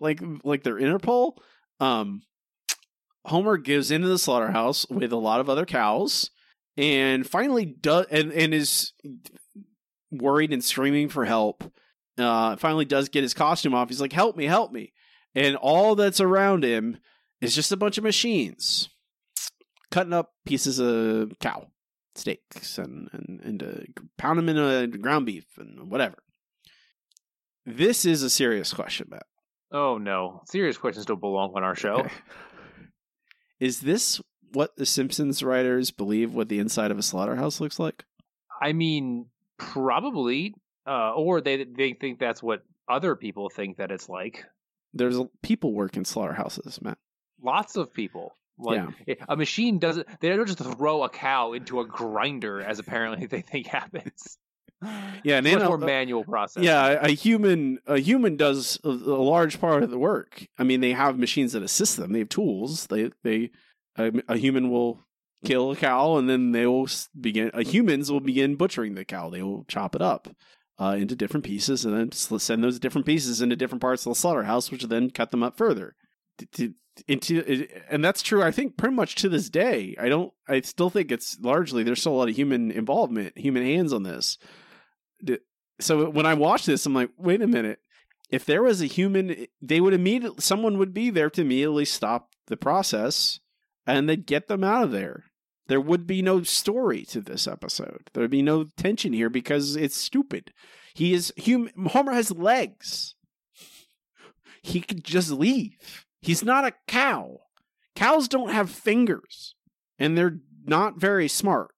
like 0.00 0.20
like 0.44 0.62
their 0.62 0.76
Interpol. 0.76 1.38
Um, 1.80 2.22
Homer 3.26 3.56
gives 3.56 3.90
into 3.90 4.08
the 4.08 4.18
slaughterhouse 4.18 4.86
with 4.88 5.12
a 5.12 5.16
lot 5.16 5.40
of 5.40 5.50
other 5.50 5.66
cows, 5.66 6.30
and 6.76 7.26
finally 7.26 7.64
does 7.64 8.06
and 8.10 8.32
and 8.32 8.54
is 8.54 8.92
worried 10.10 10.52
and 10.52 10.64
screaming 10.64 11.08
for 11.08 11.24
help. 11.24 11.64
Uh, 12.18 12.56
finally 12.56 12.86
does 12.86 13.08
get 13.10 13.22
his 13.22 13.34
costume 13.34 13.74
off. 13.74 13.88
He's 13.88 14.00
like, 14.00 14.12
"Help 14.12 14.36
me, 14.36 14.46
help 14.46 14.72
me!" 14.72 14.92
And 15.34 15.56
all 15.56 15.94
that's 15.94 16.20
around 16.20 16.64
him 16.64 16.98
is 17.40 17.54
just 17.54 17.72
a 17.72 17.76
bunch 17.76 17.98
of 17.98 18.04
machines 18.04 18.88
cutting 19.90 20.12
up 20.12 20.32
pieces 20.44 20.78
of 20.78 21.38
cow 21.40 21.68
steaks 22.16 22.78
and 22.78 23.08
and 23.12 23.40
and 23.40 23.62
uh, 23.62 24.02
pound 24.16 24.38
them 24.38 24.48
in 24.48 24.58
a 24.58 24.86
ground 24.86 25.26
beef 25.26 25.46
and 25.58 25.90
whatever. 25.90 26.16
This 27.64 28.04
is 28.04 28.22
a 28.22 28.30
serious 28.30 28.72
question, 28.72 29.08
Matt. 29.10 29.26
Oh 29.72 29.98
no, 29.98 30.42
serious 30.46 30.76
questions 30.76 31.06
don't 31.06 31.20
belong 31.20 31.52
on 31.54 31.64
our 31.64 31.74
show. 31.76 31.96
Okay. 31.96 32.12
Is 33.58 33.80
this 33.80 34.20
what 34.52 34.76
the 34.76 34.86
Simpsons 34.86 35.42
writers 35.42 35.90
believe 35.90 36.32
what 36.32 36.48
the 36.48 36.58
inside 36.58 36.90
of 36.90 36.98
a 36.98 37.02
slaughterhouse 37.02 37.60
looks 37.60 37.78
like? 37.78 38.04
I 38.60 38.72
mean, 38.72 39.26
probably, 39.58 40.54
uh, 40.86 41.12
or 41.12 41.40
they 41.40 41.64
they 41.64 41.92
think 41.94 42.18
that's 42.18 42.42
what 42.42 42.62
other 42.88 43.16
people 43.16 43.50
think 43.50 43.78
that 43.78 43.90
it's 43.90 44.08
like. 44.08 44.44
There's 44.94 45.18
people 45.42 45.74
work 45.74 45.96
in 45.96 46.04
slaughterhouses, 46.04 46.80
Matt. 46.80 46.98
Lots 47.42 47.76
of 47.76 47.92
people. 47.92 48.32
Like 48.58 48.82
a 49.28 49.36
machine 49.36 49.78
doesn't. 49.78 50.06
They 50.20 50.28
don't 50.30 50.46
just 50.46 50.58
throw 50.58 51.02
a 51.02 51.08
cow 51.08 51.52
into 51.52 51.80
a 51.80 51.86
grinder, 51.86 52.60
as 52.60 52.78
apparently 52.78 53.26
they 53.26 53.42
think 53.42 53.66
happens. 53.66 54.38
Yeah, 55.24 55.38
and 55.38 55.46
It's 55.46 55.54
much 55.54 55.62
they 55.62 55.68
more 55.68 55.78
manual 55.78 56.24
process. 56.24 56.62
Yeah, 56.62 56.98
a 57.00 57.10
human 57.10 57.78
a 57.86 57.98
human 57.98 58.36
does 58.36 58.78
a, 58.84 58.88
a 58.88 58.90
large 58.90 59.60
part 59.60 59.82
of 59.82 59.90
the 59.90 59.98
work. 59.98 60.46
I 60.58 60.64
mean, 60.64 60.80
they 60.80 60.92
have 60.92 61.18
machines 61.18 61.52
that 61.52 61.62
assist 61.62 61.96
them. 61.96 62.12
They 62.12 62.20
have 62.20 62.28
tools. 62.28 62.86
They 62.86 63.10
they 63.22 63.50
a, 63.96 64.12
a 64.28 64.36
human 64.36 64.70
will 64.70 65.00
kill 65.44 65.70
a 65.70 65.76
cow, 65.76 66.16
and 66.16 66.28
then 66.28 66.52
they 66.52 66.66
will 66.66 66.88
begin. 67.18 67.50
Humans 67.54 68.12
will 68.12 68.20
begin 68.20 68.56
butchering 68.56 68.94
the 68.94 69.04
cow. 69.04 69.30
They 69.30 69.42
will 69.42 69.64
chop 69.64 69.94
it 69.94 70.02
up 70.02 70.28
uh, 70.78 70.96
into 70.98 71.16
different 71.16 71.44
pieces, 71.44 71.84
and 71.84 71.94
then 71.96 72.12
send 72.12 72.62
those 72.62 72.78
different 72.78 73.06
pieces 73.06 73.40
into 73.40 73.56
different 73.56 73.82
parts 73.82 74.04
of 74.04 74.10
the 74.10 74.18
slaughterhouse, 74.18 74.70
which 74.70 74.84
then 74.84 75.10
cut 75.10 75.30
them 75.30 75.42
up 75.42 75.56
further. 75.56 75.94
To- 76.96 77.16
to- 77.16 77.44
Into 77.52 77.68
and 77.92 78.04
that's 78.04 78.22
true. 78.22 78.42
I 78.42 78.50
think 78.50 78.76
pretty 78.76 78.94
much 78.94 79.14
to 79.16 79.28
this 79.28 79.50
day. 79.50 79.94
I 79.98 80.08
don't. 80.08 80.32
I 80.48 80.60
still 80.62 80.90
think 80.90 81.12
it's 81.12 81.38
largely 81.40 81.82
there's 81.82 82.00
still 82.00 82.14
a 82.14 82.16
lot 82.16 82.28
of 82.28 82.36
human 82.36 82.70
involvement, 82.70 83.36
human 83.38 83.64
hands 83.64 83.92
on 83.92 84.02
this. 84.02 84.38
So 85.80 86.08
when 86.10 86.26
I 86.26 86.34
watch 86.34 86.64
this, 86.66 86.86
I'm 86.86 86.94
like, 86.94 87.10
wait 87.18 87.42
a 87.42 87.46
minute. 87.46 87.80
If 88.30 88.44
there 88.44 88.62
was 88.62 88.80
a 88.80 88.86
human, 88.86 89.46
they 89.60 89.80
would 89.80 89.92
immediately 89.94 90.40
someone 90.40 90.78
would 90.78 90.94
be 90.94 91.10
there 91.10 91.30
to 91.30 91.42
immediately 91.42 91.84
stop 91.84 92.30
the 92.46 92.56
process, 92.56 93.40
and 93.86 94.08
they'd 94.08 94.26
get 94.26 94.48
them 94.48 94.64
out 94.64 94.84
of 94.84 94.90
there. 94.90 95.24
There 95.68 95.80
would 95.80 96.06
be 96.06 96.22
no 96.22 96.42
story 96.44 97.04
to 97.06 97.20
this 97.20 97.46
episode. 97.46 98.10
There 98.14 98.22
would 98.22 98.30
be 98.30 98.42
no 98.42 98.64
tension 98.76 99.12
here 99.12 99.28
because 99.28 99.76
it's 99.76 99.96
stupid. 99.96 100.52
He 100.94 101.12
is 101.12 101.32
human. 101.36 101.72
Homer 101.88 102.12
has 102.12 102.30
legs. 102.30 103.14
He 104.62 104.80
could 104.80 105.04
just 105.04 105.30
leave. 105.30 106.05
He's 106.26 106.42
not 106.42 106.64
a 106.66 106.72
cow. 106.88 107.38
Cows 107.94 108.26
don't 108.26 108.50
have 108.50 108.68
fingers, 108.68 109.54
and 109.96 110.18
they're 110.18 110.38
not 110.64 110.98
very 110.98 111.28
smart. 111.28 111.70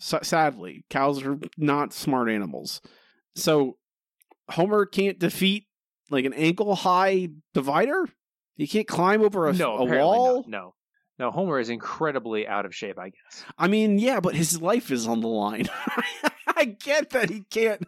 S- 0.00 0.26
sadly, 0.26 0.86
cows 0.88 1.22
are 1.22 1.38
not 1.58 1.92
smart 1.92 2.30
animals. 2.30 2.80
So 3.36 3.76
Homer 4.48 4.86
can't 4.86 5.18
defeat 5.18 5.66
like 6.10 6.24
an 6.24 6.32
ankle 6.32 6.74
high 6.74 7.28
divider. 7.52 8.08
He 8.56 8.66
can't 8.66 8.88
climb 8.88 9.20
over 9.20 9.46
a, 9.46 9.52
no, 9.52 9.76
a 9.76 9.84
wall. 9.84 10.36
not. 10.36 10.48
No, 10.48 10.74
no. 11.18 11.30
Homer 11.30 11.60
is 11.60 11.68
incredibly 11.68 12.48
out 12.48 12.64
of 12.64 12.74
shape. 12.74 12.98
I 12.98 13.10
guess. 13.10 13.44
I 13.58 13.68
mean, 13.68 13.98
yeah, 13.98 14.20
but 14.20 14.34
his 14.34 14.62
life 14.62 14.90
is 14.90 15.06
on 15.06 15.20
the 15.20 15.28
line. 15.28 15.68
I 16.56 16.64
get 16.64 17.10
that 17.10 17.28
he 17.28 17.42
can't. 17.50 17.86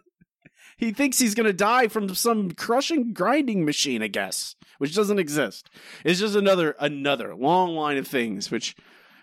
He 0.77 0.91
thinks 0.91 1.17
he's 1.17 1.35
going 1.35 1.47
to 1.47 1.53
die 1.53 1.87
from 1.87 2.13
some 2.13 2.51
crushing 2.51 3.13
grinding 3.13 3.65
machine, 3.65 4.03
I 4.03 4.07
guess, 4.07 4.55
which 4.77 4.95
doesn't 4.95 5.19
exist. 5.19 5.69
It's 6.03 6.19
just 6.19 6.35
another 6.35 6.75
another 6.79 7.35
long 7.35 7.75
line 7.75 7.97
of 7.97 8.07
things 8.07 8.51
which 8.51 8.75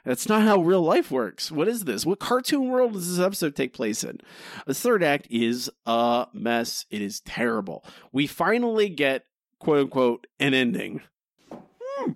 that's 0.05 0.29
not 0.29 0.43
how 0.43 0.61
real 0.61 0.83
life 0.83 1.11
works. 1.11 1.53
What 1.53 1.69
is 1.69 1.85
this? 1.85 2.05
What 2.05 2.19
cartoon 2.19 2.69
world 2.69 2.95
does 2.95 3.17
this 3.17 3.25
episode 3.25 3.55
take 3.55 3.73
place 3.73 4.03
in? 4.03 4.21
The 4.67 4.75
third 4.75 5.03
act 5.03 5.29
is 5.31 5.71
a 5.87 6.27
mess. 6.33 6.87
It 6.91 7.03
is 7.03 7.21
terrible. 7.21 7.85
We 8.11 8.27
finally 8.27 8.89
get 8.89 9.27
quote 9.61 9.79
unquote 9.79 10.27
an 10.41 10.55
ending. 10.55 11.03
Hmm. 11.81 12.13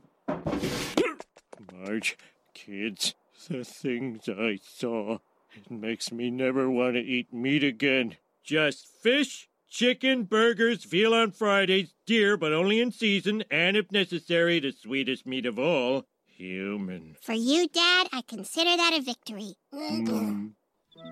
Marge, 1.73 2.19
kids, 2.55 3.15
the 3.49 3.65
things 3.65 4.29
I 4.29 4.59
saw. 4.63 5.19
It 5.55 5.71
makes 5.71 6.11
me 6.11 6.31
never 6.31 6.69
want 6.69 6.95
to 6.95 7.01
eat 7.01 7.33
meat 7.33 7.63
again. 7.63 8.17
Just 8.43 8.87
fish, 8.87 9.49
chicken, 9.77 10.25
burgers, 10.25 10.85
veal 10.85 11.13
on 11.13 11.31
Fridays, 11.31 11.93
deer, 12.07 12.39
but 12.39 12.51
only 12.51 12.81
in 12.81 12.91
season, 12.91 13.45
and 13.51 13.77
if 13.77 13.93
necessary, 13.93 14.59
the 14.59 14.73
sweetest 14.73 15.27
meat 15.27 15.45
of 15.45 15.59
all, 15.59 16.05
human. 16.25 17.15
For 17.21 17.35
you, 17.35 17.69
Dad, 17.69 18.09
I 18.11 18.23
consider 18.27 18.75
that 18.75 18.97
a 18.99 19.03
victory. 19.03 19.55
Mm. 19.75 20.53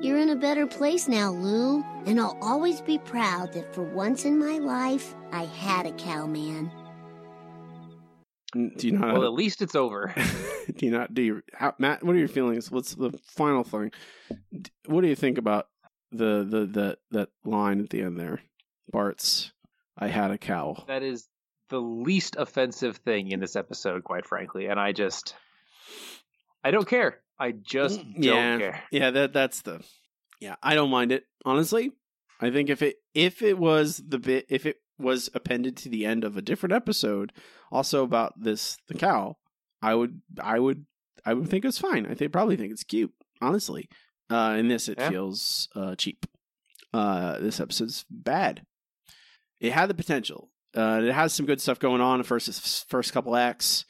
You're 0.01 0.19
in 0.19 0.31
a 0.31 0.37
better 0.37 0.67
place 0.67 1.09
now, 1.09 1.31
Lou, 1.31 1.85
and 2.07 2.19
I'll 2.19 2.39
always 2.41 2.81
be 2.81 2.97
proud 2.97 3.53
that 3.53 3.75
for 3.75 3.83
once 3.83 4.25
in 4.25 4.39
my 4.39 4.57
life, 4.57 5.15
I 5.31 5.45
had 5.45 5.85
a 5.85 5.93
cowman. 5.93 6.73
Do 8.55 8.87
you 8.87 8.93
not? 8.93 9.13
Well, 9.13 9.25
at 9.25 9.35
least 9.35 9.61
it's 9.61 9.75
over. 9.75 10.15
do 10.75 10.87
you 10.87 10.93
not? 10.93 11.13
Do 11.13 11.21
you, 11.21 11.43
how, 11.53 11.75
Matt? 11.79 12.03
What 12.03 12.17
are 12.17 12.19
your 12.19 12.29
feelings? 12.29 12.71
What's 12.71 12.95
the 12.95 13.11
final 13.27 13.63
thing? 13.63 13.93
What 14.87 15.03
do 15.03 15.09
you 15.09 15.17
think 15.17 15.37
about 15.37 15.67
the 16.13 16.47
the 16.49 16.67
the 16.67 16.99
that 17.11 17.29
line 17.45 17.81
at 17.81 17.91
the 17.91 18.01
end 18.01 18.19
there? 18.19 18.41
Bart's, 18.91 19.53
I 19.99 20.09
had 20.09 20.31
a 20.31 20.39
cow. 20.39 20.85
That 20.89 21.03
is 21.03 21.29
the 21.71 21.81
least 21.81 22.37
offensive 22.37 22.99
thing 22.99 23.31
in 23.31 23.41
this 23.41 23.57
episode, 23.57 24.05
quite 24.05 24.27
frankly. 24.27 24.67
And 24.67 24.79
I 24.79 24.93
just, 24.93 25.35
I 26.63 26.71
don't 26.71 26.87
care. 26.89 27.21
I 27.39 27.53
just 27.53 27.99
don't 28.01 28.23
yeah, 28.23 28.59
care. 28.59 28.83
yeah. 28.93 29.11
That 29.11 29.33
that's 29.33 29.63
the. 29.63 29.83
Yeah, 30.41 30.57
I 30.63 30.75
don't 30.75 30.91
mind 30.91 31.11
it 31.11 31.25
honestly. 31.45 31.91
I 32.41 32.51
think 32.51 32.69
if 32.71 32.83
it 32.83 32.97
if 33.15 33.43
it 33.43 33.59
was 33.59 34.01
the 34.07 34.19
bit 34.19 34.47
if 34.49 34.67
it 34.67 34.77
was 34.99 35.29
appended 35.35 35.77
to 35.79 35.89
the 35.89 36.07
end 36.07 36.23
of 36.23 36.37
a 36.37 36.43
different 36.43 36.73
episode, 36.75 37.33
also 37.73 38.05
about 38.05 38.35
this 38.41 38.77
the 38.89 38.95
cow, 38.95 39.37
I 39.83 39.95
would 39.95 40.21
I 40.41 40.59
would 40.61 40.87
I 41.27 41.35
would 41.35 41.49
think 41.49 41.65
it's 41.65 41.79
fine. 41.79 42.07
I 42.07 42.15
think 42.15 42.31
probably 42.33 42.57
think 42.57 42.73
it's 42.73 42.85
cute. 42.85 43.13
Honestly, 43.41 43.89
uh, 44.31 44.55
in 44.59 44.69
this 44.69 44.89
it 44.89 44.99
Yeah. 44.99 45.11
feels 45.11 45.69
uh, 45.75 45.97
cheap. 45.97 46.27
Uh, 46.93 47.39
this 47.41 47.59
episode's 47.59 48.05
bad. 48.09 48.63
It 49.61 49.73
had 49.73 49.89
the 49.89 49.95
potential. 49.95 50.51
Uh, 50.77 51.01
it 51.05 51.13
has 51.13 51.33
some 51.33 51.47
good 51.47 51.61
stuff 51.61 51.79
going 51.79 52.01
on. 52.01 52.19
The 52.19 52.25
first 52.25 52.89
first 52.89 53.13
couple 53.13 53.37
acts, 53.37 53.85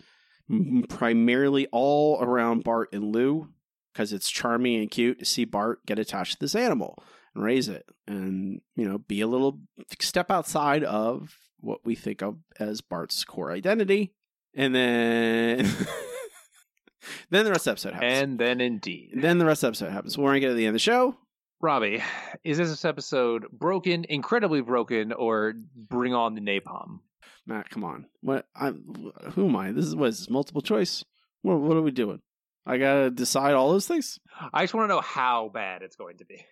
primarily 0.89 1.67
all 1.73 2.21
around 2.21 2.65
Bart 2.65 2.91
and 2.93 3.15
Lou, 3.15 3.49
because 3.93 4.13
it's 4.13 4.31
charming 4.31 4.81
and 4.81 4.91
cute 4.91 5.19
to 5.19 5.25
see 5.25 5.45
Bart 5.45 5.85
get 5.87 5.99
attached 5.99 6.35
to 6.35 6.41
this 6.41 6.55
animal 6.55 7.03
and 7.35 7.43
raise 7.43 7.69
it, 7.69 7.87
and 8.07 8.61
you 8.77 8.87
know, 8.87 8.99
be 8.99 9.21
a 9.23 9.27
little 9.27 9.61
step 9.99 10.31
outside 10.31 10.85
of 10.85 11.35
what 11.61 11.81
we 11.85 11.95
think 11.95 12.23
of 12.23 12.37
as 12.61 12.83
Bart's 12.83 13.25
core 13.25 13.51
identity, 13.51 14.13
and 14.55 14.75
then 14.75 15.59
then 17.31 17.45
the 17.45 17.51
rest 17.51 17.67
of 17.67 17.81
the 17.83 17.89
episode 17.89 17.95
happens. 17.95 18.23
And 18.23 18.39
then 18.39 18.61
indeed. 18.61 19.13
then 19.15 19.39
the 19.39 19.47
rest 19.47 19.63
of 19.63 19.69
the 19.69 19.85
episode 19.87 19.95
happens. 19.95 20.19
We're 20.19 20.29
gonna 20.29 20.41
get 20.41 20.49
to 20.49 20.55
the 20.55 20.67
end 20.67 20.71
of 20.71 20.75
the 20.75 20.79
show. 20.81 21.17
Robbie, 21.65 22.03
is 22.45 22.59
this 22.59 22.85
episode 22.85 23.47
broken, 23.51 24.05
incredibly 24.07 24.61
broken, 24.61 25.15
or 25.15 25.55
bring 25.75 26.13
on 26.13 26.35
the 26.35 26.43
napalm? 26.43 26.99
Matt, 27.47 27.71
come 27.71 27.85
on. 27.85 28.05
What? 28.21 28.47
I'm. 28.55 29.13
Who 29.33 29.49
am 29.49 29.57
I? 29.57 29.73
This 29.73 29.87
is 29.87 29.97
what 29.97 30.11
is 30.11 30.19
this, 30.19 30.29
multiple 30.29 30.61
choice. 30.61 31.07
What? 31.41 31.61
What 31.61 31.79
are 31.79 31.83
we 31.83 31.91
doing? 31.91 32.21
I 32.67 32.77
gotta 32.77 33.11
decide 33.11 33.55
all 33.55 33.71
those 33.71 33.87
things. 33.87 34.21
I 34.53 34.65
just 34.65 34.75
want 34.75 34.91
to 34.91 34.95
know 34.95 35.01
how 35.01 35.51
bad 35.55 35.81
it's 35.81 35.97
going 35.97 36.19
to 36.19 36.27
be. 36.27 36.45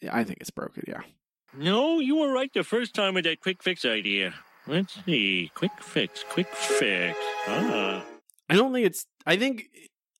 Yeah, 0.00 0.16
I 0.16 0.24
think 0.24 0.38
it's 0.40 0.48
broken. 0.48 0.84
Yeah. 0.88 1.02
No, 1.54 1.98
you 2.00 2.16
were 2.16 2.32
right 2.32 2.50
the 2.54 2.64
first 2.64 2.94
time 2.94 3.12
with 3.12 3.24
that 3.24 3.40
quick 3.42 3.62
fix 3.62 3.84
idea. 3.84 4.32
Let's 4.66 4.98
see. 5.04 5.52
Quick 5.54 5.72
fix, 5.82 6.24
quick 6.30 6.48
fix. 6.48 7.18
Ah. 7.46 8.02
I 8.48 8.54
don't 8.54 8.72
think 8.72 8.86
it's. 8.86 9.04
I 9.26 9.36
think 9.36 9.66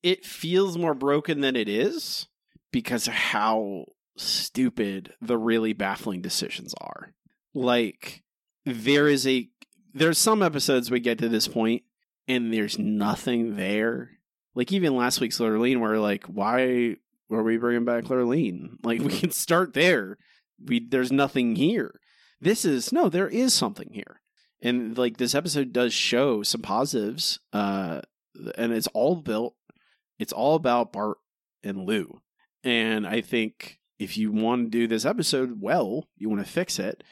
it 0.03 0.27
feels 0.27 0.77
more 0.77 0.95
broken 0.95 1.41
than 1.41 1.57
it 1.57 1.71
is 1.71 2.27
because 2.73 3.07
of 3.07 3.15
how 3.15 3.87
stupid 4.17 5.13
the 5.21 5.39
really 5.39 5.73
baffling 5.73 6.23
decisions 6.23 6.75
are. 6.81 7.13
Like 7.55 8.23
there 8.65 9.09
is 9.09 9.27
a 9.27 9.49
there's 9.93 10.19
some 10.19 10.43
episodes 10.43 10.91
we 10.91 11.01
get 11.01 11.19
to 11.19 11.29
this 11.29 11.49
point 11.49 11.83
and 12.27 12.53
there's 12.53 12.79
nothing 12.79 13.57
there 13.57 14.11
like 14.55 14.73
even 14.73 14.97
last 14.97 15.21
week's 15.21 15.39
Lurleen, 15.39 15.81
where 15.81 15.99
like, 15.99 16.25
why 16.25 16.97
were 17.29 17.43
we 17.43 17.57
bringing 17.57 17.85
back 17.85 18.05
Lurleen? 18.05 18.77
Like 18.85 19.01
we 19.01 19.19
can 19.19 19.31
start 19.31 19.75
there. 19.75 20.19
We 20.65 20.87
there's 20.87 21.13
nothing 21.13 21.57
here. 21.57 22.01
This 22.41 22.65
is 22.65 22.93
no, 22.93 23.09
there 23.09 23.29
is 23.29 23.55
something 23.55 23.91
here, 23.93 24.21
and 24.63 24.97
like 24.97 25.17
this 25.17 25.35
episode 25.35 25.73
does 25.73 25.93
show 25.93 26.43
some 26.43 26.63
positives. 26.63 27.41
Uh, 27.53 28.03
and 28.57 28.73
it's 28.73 28.89
all 28.89 29.17
built. 29.17 29.55
It's 30.19 30.33
all 30.33 30.55
about 30.55 30.93
Bart 30.93 31.19
and 31.63 31.87
Lou, 31.87 32.21
and 32.63 33.07
I 33.07 33.21
think 33.21 33.81
if 34.05 34.19
you 34.19 34.31
want 34.31 34.67
to 34.67 34.79
do 34.79 34.87
this 34.87 35.07
episode 35.07 35.63
well, 35.63 36.07
you 36.19 36.29
want 36.29 36.45
to 36.45 36.53
fix 36.53 36.79
it. 36.79 37.03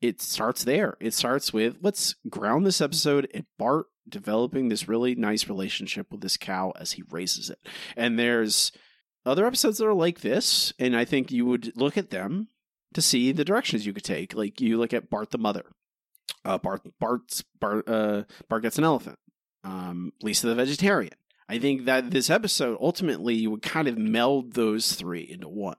It 0.00 0.20
starts 0.20 0.64
there. 0.64 0.96
It 1.00 1.14
starts 1.14 1.52
with 1.52 1.76
let's 1.80 2.16
ground 2.28 2.66
this 2.66 2.80
episode 2.80 3.30
at 3.32 3.44
Bart 3.60 3.86
developing 4.08 4.68
this 4.68 4.88
really 4.88 5.14
nice 5.14 5.48
relationship 5.48 6.10
with 6.10 6.20
this 6.20 6.36
cow 6.36 6.72
as 6.80 6.92
he 6.92 7.04
raises 7.08 7.48
it. 7.48 7.60
And 7.96 8.18
there's 8.18 8.72
other 9.24 9.46
episodes 9.46 9.78
that 9.78 9.86
are 9.86 9.94
like 9.94 10.20
this, 10.20 10.72
and 10.80 10.96
I 10.96 11.04
think 11.04 11.30
you 11.30 11.46
would 11.46 11.76
look 11.76 11.96
at 11.96 12.10
them 12.10 12.48
to 12.94 13.00
see 13.00 13.30
the 13.30 13.44
directions 13.44 13.86
you 13.86 13.92
could 13.92 14.02
take. 14.02 14.34
Like 14.34 14.60
you 14.60 14.78
look 14.78 14.92
at 14.92 15.08
Bart 15.08 15.30
the 15.30 15.38
mother, 15.38 15.66
uh, 16.44 16.58
Bart 16.58 16.82
Bart's 16.98 17.44
Bart 17.60 17.88
uh, 17.88 18.24
Bart 18.48 18.64
gets 18.64 18.78
an 18.78 18.84
elephant, 18.84 19.20
um, 19.62 20.12
Lisa 20.20 20.48
the 20.48 20.56
vegetarian. 20.56 21.14
I 21.48 21.60
think 21.60 21.84
that 21.84 22.10
this 22.10 22.30
episode 22.30 22.78
ultimately 22.80 23.36
you 23.36 23.52
would 23.52 23.62
kind 23.62 23.86
of 23.86 23.96
meld 23.96 24.54
those 24.54 24.94
three 24.94 25.22
into 25.22 25.48
one 25.48 25.76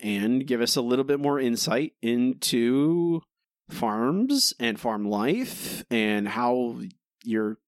and 0.00 0.46
give 0.46 0.60
us 0.60 0.76
a 0.76 0.82
little 0.82 1.04
bit 1.04 1.20
more 1.20 1.40
insight 1.40 1.92
into 2.02 3.22
farms 3.70 4.54
and 4.60 4.78
farm 4.78 5.08
life 5.08 5.84
and 5.90 6.28
how 6.28 6.80
your 7.24 7.58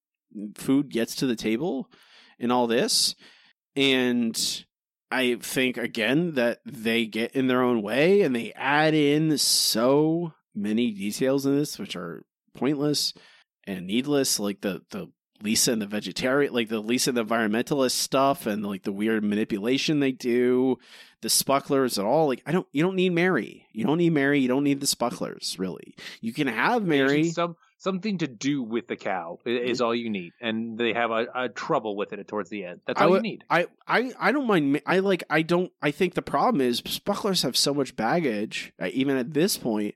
food 0.56 0.90
gets 0.90 1.16
to 1.16 1.26
the 1.26 1.36
table 1.36 1.90
and 2.38 2.52
all 2.52 2.66
this. 2.66 3.14
And 3.74 4.64
I 5.10 5.36
think 5.40 5.76
again 5.76 6.34
that 6.34 6.60
they 6.64 7.06
get 7.06 7.32
in 7.32 7.46
their 7.46 7.62
own 7.62 7.82
way 7.82 8.22
and 8.22 8.34
they 8.34 8.52
add 8.54 8.94
in 8.94 9.38
so 9.38 10.34
many 10.54 10.92
details 10.92 11.46
in 11.46 11.56
this 11.56 11.78
which 11.78 11.96
are 11.96 12.24
pointless 12.54 13.14
and 13.64 13.86
needless, 13.86 14.38
like 14.40 14.60
the 14.60 14.82
the 14.90 15.10
Lisa 15.42 15.72
and 15.72 15.82
the 15.82 15.86
vegetarian, 15.86 16.52
like 16.52 16.68
the 16.68 16.80
Lisa 16.80 17.10
and 17.10 17.16
the 17.16 17.24
environmentalist 17.24 17.92
stuff, 17.92 18.46
and 18.46 18.64
like 18.66 18.82
the 18.82 18.92
weird 18.92 19.22
manipulation 19.24 20.00
they 20.00 20.12
do, 20.12 20.78
the 21.22 21.28
spucklers 21.28 21.98
at 21.98 22.04
all. 22.04 22.26
Like 22.28 22.42
I 22.46 22.52
don't, 22.52 22.66
you 22.72 22.82
don't 22.82 22.96
need 22.96 23.10
Mary. 23.12 23.66
You 23.72 23.84
don't 23.84 23.98
need 23.98 24.12
Mary. 24.12 24.40
You 24.40 24.48
don't 24.48 24.64
need 24.64 24.80
the 24.80 24.86
spucklers. 24.86 25.58
Really, 25.58 25.94
you 26.20 26.32
can 26.32 26.46
have 26.48 26.84
Mary. 26.84 27.24
Some 27.30 27.56
something 27.80 28.18
to 28.18 28.26
do 28.26 28.62
with 28.62 28.88
the 28.88 28.96
cow 28.96 29.38
is 29.44 29.80
all 29.80 29.94
you 29.94 30.10
need, 30.10 30.32
and 30.40 30.76
they 30.76 30.92
have 30.94 31.10
a, 31.12 31.26
a 31.34 31.48
trouble 31.48 31.94
with 31.96 32.12
it 32.12 32.26
towards 32.26 32.50
the 32.50 32.64
end. 32.64 32.80
That's 32.86 33.00
all 33.00 33.14
you 33.14 33.22
need. 33.22 33.44
I, 33.48 33.66
I, 33.86 34.12
I 34.18 34.32
don't 34.32 34.46
mind. 34.48 34.82
I 34.86 34.98
like. 34.98 35.22
I 35.30 35.42
don't. 35.42 35.70
I 35.80 35.92
think 35.92 36.14
the 36.14 36.22
problem 36.22 36.60
is 36.60 36.82
spucklers 36.82 37.44
have 37.44 37.56
so 37.56 37.72
much 37.72 37.94
baggage. 37.94 38.72
uh, 38.80 38.88
Even 38.92 39.16
at 39.16 39.32
this 39.34 39.56
point, 39.56 39.94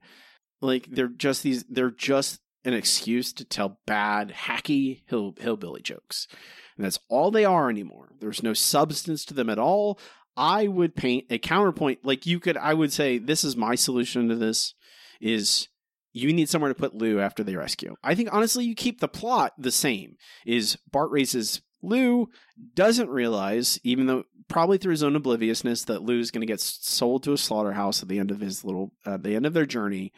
like 0.61 0.87
they're 0.91 1.09
just 1.09 1.43
these. 1.43 1.65
They're 1.69 1.91
just 1.91 2.41
an 2.65 2.75
excuse 2.75 3.33
to 3.35 3.45
tell 3.45 3.81
bad, 3.87 4.31
hacky 4.31 5.03
hill 5.07 5.35
hillbilly 5.39 5.83
jokes, 5.83 6.29
and 6.77 6.85
that's 6.85 6.99
all 7.09 7.31
they 7.31 7.45
are 7.45 7.69
anymore. 7.69 8.13
There's 8.21 8.43
no 8.43 8.55
substance 8.55 9.25
to 9.27 9.35
them 9.35 9.51
at 9.51 9.59
all. 9.59 9.99
I 10.37 10.67
would 10.67 10.97
paint 10.97 11.27
a 11.31 11.39
counterpoint. 11.39 12.01
Like 12.05 12.27
you 12.27 12.41
could. 12.41 12.57
I 12.57 12.75
would 12.75 12.93
say 12.93 13.19
this 13.19 13.45
is 13.45 13.57
my 13.57 13.75
solution 13.75 14.29
to 14.29 14.37
this. 14.37 14.75
Is 15.21 15.69
you 16.13 16.33
need 16.33 16.49
somewhere 16.49 16.73
to 16.73 16.79
put 16.79 16.95
Lou 16.95 17.21
after 17.21 17.43
they 17.43 17.57
rescue. 17.57 17.97
I 18.03 18.15
think 18.15 18.29
honestly, 18.33 18.65
you 18.65 18.75
keep 18.75 19.01
the 19.01 19.09
plot 19.09 19.53
the 19.59 19.73
same. 19.73 20.17
Is 20.47 20.79
Bart 20.91 21.11
raises 21.11 21.63
Lou, 21.83 22.29
doesn't 22.75 23.09
realize, 23.09 23.81
even 23.83 24.07
though 24.07 24.25
probably 24.49 24.79
through 24.79 24.93
his 24.93 25.03
own 25.03 25.17
obliviousness, 25.17 25.85
that 25.85 26.03
Lou 26.03 26.19
is 26.19 26.31
going 26.31 26.43
to 26.43 26.47
get 26.47 26.61
sold 26.61 27.25
to 27.25 27.33
a 27.33 27.39
slaughterhouse 27.39 28.03
at 28.03 28.09
the 28.09 28.19
end 28.19 28.31
of 28.31 28.41
his 28.41 28.65
little, 28.65 28.93
uh, 29.05 29.17
the 29.17 29.35
end 29.35 29.47
of 29.47 29.55
their 29.55 29.67
journey. 29.67 30.13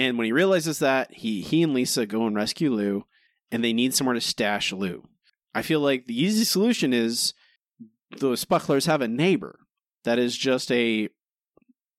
And 0.00 0.16
when 0.16 0.24
he 0.24 0.32
realizes 0.32 0.78
that, 0.78 1.12
he 1.12 1.42
he 1.42 1.62
and 1.62 1.74
Lisa 1.74 2.06
go 2.06 2.26
and 2.26 2.34
rescue 2.34 2.72
Lou, 2.72 3.04
and 3.52 3.62
they 3.62 3.74
need 3.74 3.92
somewhere 3.92 4.14
to 4.14 4.20
stash 4.22 4.72
Lou. 4.72 5.06
I 5.54 5.60
feel 5.60 5.80
like 5.80 6.06
the 6.06 6.18
easy 6.18 6.44
solution 6.44 6.94
is 6.94 7.34
those 8.16 8.42
spucklers 8.42 8.86
have 8.86 9.02
a 9.02 9.08
neighbor 9.08 9.58
that 10.04 10.18
is 10.18 10.38
just 10.38 10.72
a 10.72 11.10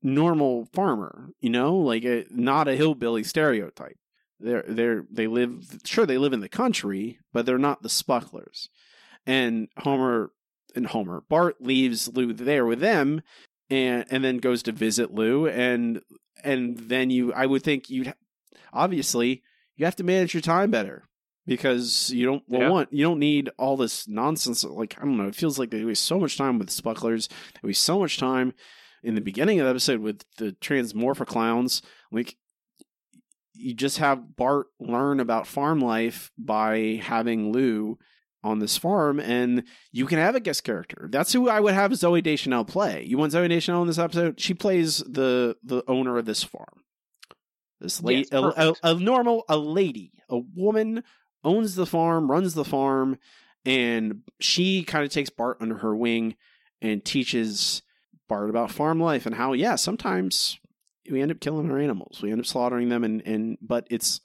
normal 0.02 0.66
farmer, 0.74 1.30
you 1.42 1.52
know, 1.52 1.76
like 1.76 2.04
a, 2.04 2.26
not 2.32 2.68
a 2.68 2.76
hillbilly 2.76 3.24
stereotype. 3.24 4.00
They're 4.40 4.66
they're 4.68 5.06
they 5.12 5.28
live 5.28 5.64
sure 5.86 6.08
they 6.08 6.18
live 6.18 6.34
in 6.34 6.40
the 6.40 6.50
country, 6.50 7.20
but 7.32 7.46
they're 7.46 7.60
not 7.60 7.84
the 7.84 7.88
spucklers. 7.90 8.70
And 9.28 9.68
Homer 9.78 10.32
and 10.74 10.88
Homer 10.88 11.22
Bart 11.30 11.62
leaves 11.62 12.08
Lou 12.08 12.34
there 12.34 12.66
with 12.66 12.80
them, 12.80 13.22
and 13.70 14.06
and 14.10 14.24
then 14.24 14.40
goes 14.40 14.64
to 14.64 14.72
visit 14.72 15.14
Lou, 15.14 15.46
and 15.46 16.02
and 16.44 16.78
then 16.78 17.10
you 17.10 17.34
I 17.34 17.46
would 17.46 17.64
think 17.64 17.90
you'd 17.90 18.14
obviously 18.74 19.44
you 19.76 19.86
have 19.86 19.96
to 19.98 20.04
manage 20.04 20.34
your 20.34 20.42
time 20.42 20.72
better 20.72 21.04
because 21.48 22.12
you 22.14 22.26
don't 22.26 22.44
well, 22.48 22.62
Yeah. 22.62 22.70
want 22.70 22.94
you 22.94 23.04
don't 23.04 23.20
need 23.20 23.50
all 23.58 23.78
this 23.78 24.08
nonsense. 24.08 24.64
Like 24.64 24.96
I 25.00 25.06
don't 25.06 25.18
know, 25.18 25.28
it 25.28 25.36
feels 25.36 25.58
like 25.60 25.72
they 25.72 25.84
waste 25.86 26.06
so 26.06 26.20
much 26.20 26.38
time 26.38 26.60
with 26.60 26.70
spucklers. 26.70 27.30
They 27.30 27.68
waste 27.68 27.82
so 27.84 28.00
much 28.00 28.18
time 28.18 28.54
in 29.04 29.16
the 29.16 29.22
beginning 29.22 29.60
of 29.60 29.66
the 29.66 29.72
episode 29.72 30.00
with 30.02 30.24
the 30.38 30.52
transmorpher 30.62 31.26
clowns. 31.26 31.82
Like 32.12 32.36
you 33.54 33.74
just 33.74 33.98
have 33.98 34.36
Bart 34.36 34.68
learn 34.80 35.20
about 35.20 35.48
farm 35.48 35.80
life 35.82 36.32
by 36.38 37.00
having 37.04 37.52
Lou 37.52 37.98
on 38.44 38.60
this 38.60 38.78
farm, 38.78 39.20
and 39.20 39.64
you 39.92 40.06
can 40.06 40.18
have 40.18 40.36
a 40.36 40.40
guest 40.40 40.64
character. 40.64 41.08
That's 41.12 41.34
who 41.34 41.48
I 41.50 41.60
would 41.60 41.74
have 41.74 41.92
Zooey 41.92 42.24
Deschanel 42.24 42.66
play. 42.66 43.04
You 43.04 43.18
want 43.18 43.34
Zooey 43.34 43.50
Deschanel 43.50 43.82
in 43.82 43.88
this 43.88 44.00
episode? 44.00 44.40
She 44.40 44.54
plays 44.54 44.98
the 45.00 45.58
the 45.64 45.84
owner 45.88 46.18
of 46.18 46.26
this 46.26 46.44
farm. 46.44 46.84
This 47.80 48.02
lady, 48.02 48.28
Yes, 48.32 48.54
a, 48.58 48.70
a, 48.70 48.76
a 48.92 49.00
normal, 49.00 49.44
a 49.50 49.58
lady, 49.58 50.12
a 50.30 50.38
woman 50.56 51.04
owns 51.44 51.76
the 51.76 51.88
farm, 51.88 52.30
runs 52.30 52.54
the 52.54 52.66
farm, 52.66 53.18
and 53.66 54.22
she 54.40 54.84
kind 54.84 55.04
of 55.04 55.12
takes 55.12 55.32
Bart 55.32 55.58
under 55.60 55.78
her 55.80 55.96
wing 55.96 56.36
and 56.82 57.04
teaches 57.04 57.82
Bart 58.30 58.50
about 58.52 58.72
farm 58.72 59.00
life 59.00 59.26
and 59.26 59.34
how, 59.36 59.54
yeah, 59.54 59.76
sometimes 59.76 60.60
we 61.10 61.22
end 61.22 61.32
up 61.32 61.40
killing 61.40 61.70
our 61.72 61.80
animals. 61.80 62.22
We 62.22 62.32
end 62.32 62.42
up 62.42 62.46
slaughtering 62.46 62.90
them, 62.90 63.04
and, 63.04 63.22
and 63.26 63.58
but 63.62 63.88
it's 63.90 64.22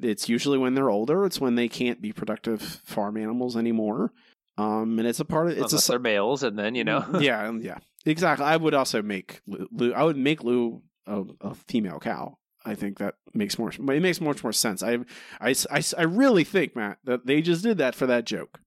it's 0.00 0.28
usually 0.28 0.58
when 0.58 0.74
they're 0.74 0.90
older. 0.90 1.24
It's 1.24 1.40
when 1.40 1.54
they 1.54 1.68
can't 1.68 2.00
be 2.00 2.12
productive 2.12 2.62
farm 2.62 3.16
animals 3.16 3.56
anymore. 3.56 4.12
Um, 4.58 4.98
and 4.98 5.06
it's 5.06 5.20
a 5.20 5.24
part 5.24 5.48
of 5.48 5.58
it's 5.58 5.72
Unless 5.72 5.88
a 5.88 5.92
they're 5.92 5.98
males, 5.98 6.42
and 6.42 6.58
then 6.58 6.74
you 6.74 6.84
know, 6.84 7.04
yeah, 7.20 7.48
um, 7.48 7.60
yeah, 7.60 7.78
exactly. 8.04 8.46
I 8.46 8.56
would 8.56 8.74
also 8.74 9.02
make 9.02 9.40
Lou. 9.46 9.92
I 9.92 10.02
would 10.02 10.16
make 10.16 10.42
Lou 10.42 10.82
a, 11.06 11.24
a 11.40 11.54
female 11.54 11.98
cow. 11.98 12.38
I 12.64 12.74
think 12.74 12.98
that 12.98 13.14
makes 13.32 13.58
more. 13.58 13.70
It 13.70 13.80
makes 13.80 14.20
much 14.20 14.42
more 14.42 14.52
sense. 14.52 14.82
I, 14.82 14.98
I, 15.40 15.54
I, 15.70 15.82
I 15.96 16.02
really 16.02 16.42
think 16.42 16.74
Matt 16.74 16.98
that 17.04 17.26
they 17.26 17.40
just 17.40 17.62
did 17.62 17.78
that 17.78 17.94
for 17.94 18.06
that 18.06 18.24
joke. 18.24 18.58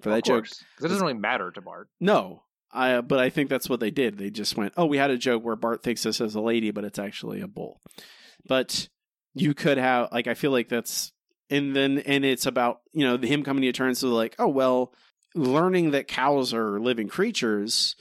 For 0.00 0.08
that 0.10 0.24
joke, 0.24 0.46
it 0.46 0.82
doesn't 0.82 1.00
really 1.00 1.14
matter 1.14 1.50
to 1.50 1.60
Bart. 1.60 1.88
no, 2.00 2.42
I. 2.72 3.00
But 3.00 3.18
I 3.18 3.30
think 3.30 3.50
that's 3.50 3.68
what 3.68 3.80
they 3.80 3.90
did. 3.90 4.18
They 4.18 4.30
just 4.30 4.56
went, 4.56 4.74
"Oh, 4.76 4.86
we 4.86 4.98
had 4.98 5.10
a 5.10 5.18
joke 5.18 5.44
where 5.44 5.56
Bart 5.56 5.82
thinks 5.82 6.02
this 6.02 6.20
is 6.20 6.34
a 6.34 6.40
lady, 6.40 6.70
but 6.70 6.84
it's 6.84 6.98
actually 6.98 7.40
a 7.40 7.48
bull." 7.48 7.80
But 8.46 8.88
you 9.34 9.54
could 9.54 9.78
have 9.78 10.10
like 10.12 10.26
I 10.26 10.34
feel 10.34 10.50
like 10.50 10.68
that's 10.68 11.12
and 11.50 11.76
then 11.76 11.98
and 11.98 12.24
it's 12.24 12.46
about 12.46 12.80
you 12.92 13.04
know 13.04 13.18
him 13.18 13.44
coming 13.44 13.62
to 13.62 13.72
terms 13.72 14.02
with 14.02 14.12
like, 14.12 14.34
oh 14.38 14.48
well, 14.48 14.92
learning 15.34 15.92
that 15.92 16.08
cows 16.08 16.52
are 16.54 16.80
living 16.80 17.08
creatures 17.08 17.96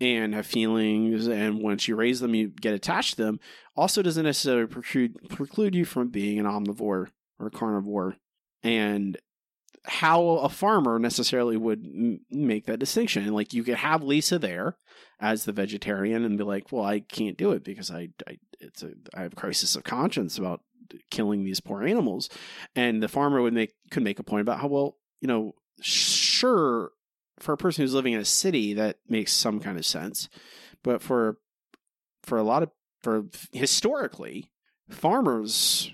and 0.00 0.34
have 0.34 0.46
feelings, 0.46 1.28
and 1.28 1.60
once 1.62 1.86
you 1.86 1.94
raise 1.94 2.20
them, 2.20 2.34
you 2.34 2.48
get 2.48 2.74
attached 2.74 3.16
to 3.16 3.24
them. 3.24 3.40
Also, 3.76 4.02
doesn't 4.02 4.24
necessarily 4.24 4.66
preclude 4.66 5.16
preclude 5.28 5.74
you 5.74 5.84
from 5.84 6.08
being 6.08 6.38
an 6.38 6.46
omnivore 6.46 7.08
or 7.38 7.46
a 7.46 7.50
carnivore, 7.50 8.16
and 8.62 9.16
how 9.84 10.22
a 10.38 10.48
farmer 10.48 10.98
necessarily 10.98 11.56
would 11.56 11.84
m- 11.84 12.20
make 12.30 12.66
that 12.66 12.78
distinction. 12.78 13.24
And 13.24 13.34
like 13.34 13.52
you 13.52 13.64
could 13.64 13.76
have 13.76 14.02
Lisa 14.02 14.38
there 14.38 14.76
as 15.20 15.44
the 15.44 15.52
vegetarian 15.52 16.24
and 16.24 16.38
be 16.38 16.44
like, 16.44 16.70
"Well, 16.70 16.84
I 16.84 17.00
can't 17.00 17.36
do 17.36 17.52
it 17.52 17.64
because 17.64 17.90
I, 17.90 18.10
I 18.26 18.38
it's 18.60 18.82
a 18.82 18.92
I 19.14 19.22
have 19.22 19.32
a 19.32 19.36
crisis 19.36 19.74
of 19.76 19.84
conscience 19.84 20.38
about 20.38 20.60
killing 21.10 21.44
these 21.44 21.60
poor 21.60 21.82
animals." 21.82 22.28
And 22.76 23.02
the 23.02 23.08
farmer 23.08 23.42
would 23.42 23.54
make 23.54 23.74
could 23.90 24.04
make 24.04 24.18
a 24.18 24.24
point 24.24 24.42
about 24.42 24.60
how 24.60 24.68
well, 24.68 24.96
you 25.20 25.28
know, 25.28 25.54
sure 25.80 26.92
for 27.38 27.52
a 27.52 27.58
person 27.58 27.82
who's 27.82 27.94
living 27.94 28.12
in 28.12 28.20
a 28.20 28.24
city 28.24 28.74
that 28.74 28.98
makes 29.08 29.32
some 29.32 29.58
kind 29.58 29.78
of 29.78 29.86
sense, 29.86 30.28
but 30.84 31.02
for 31.02 31.38
for 32.22 32.38
a 32.38 32.44
lot 32.44 32.62
of 32.62 32.70
for 33.02 33.24
historically 33.52 34.48
farmers 34.88 35.90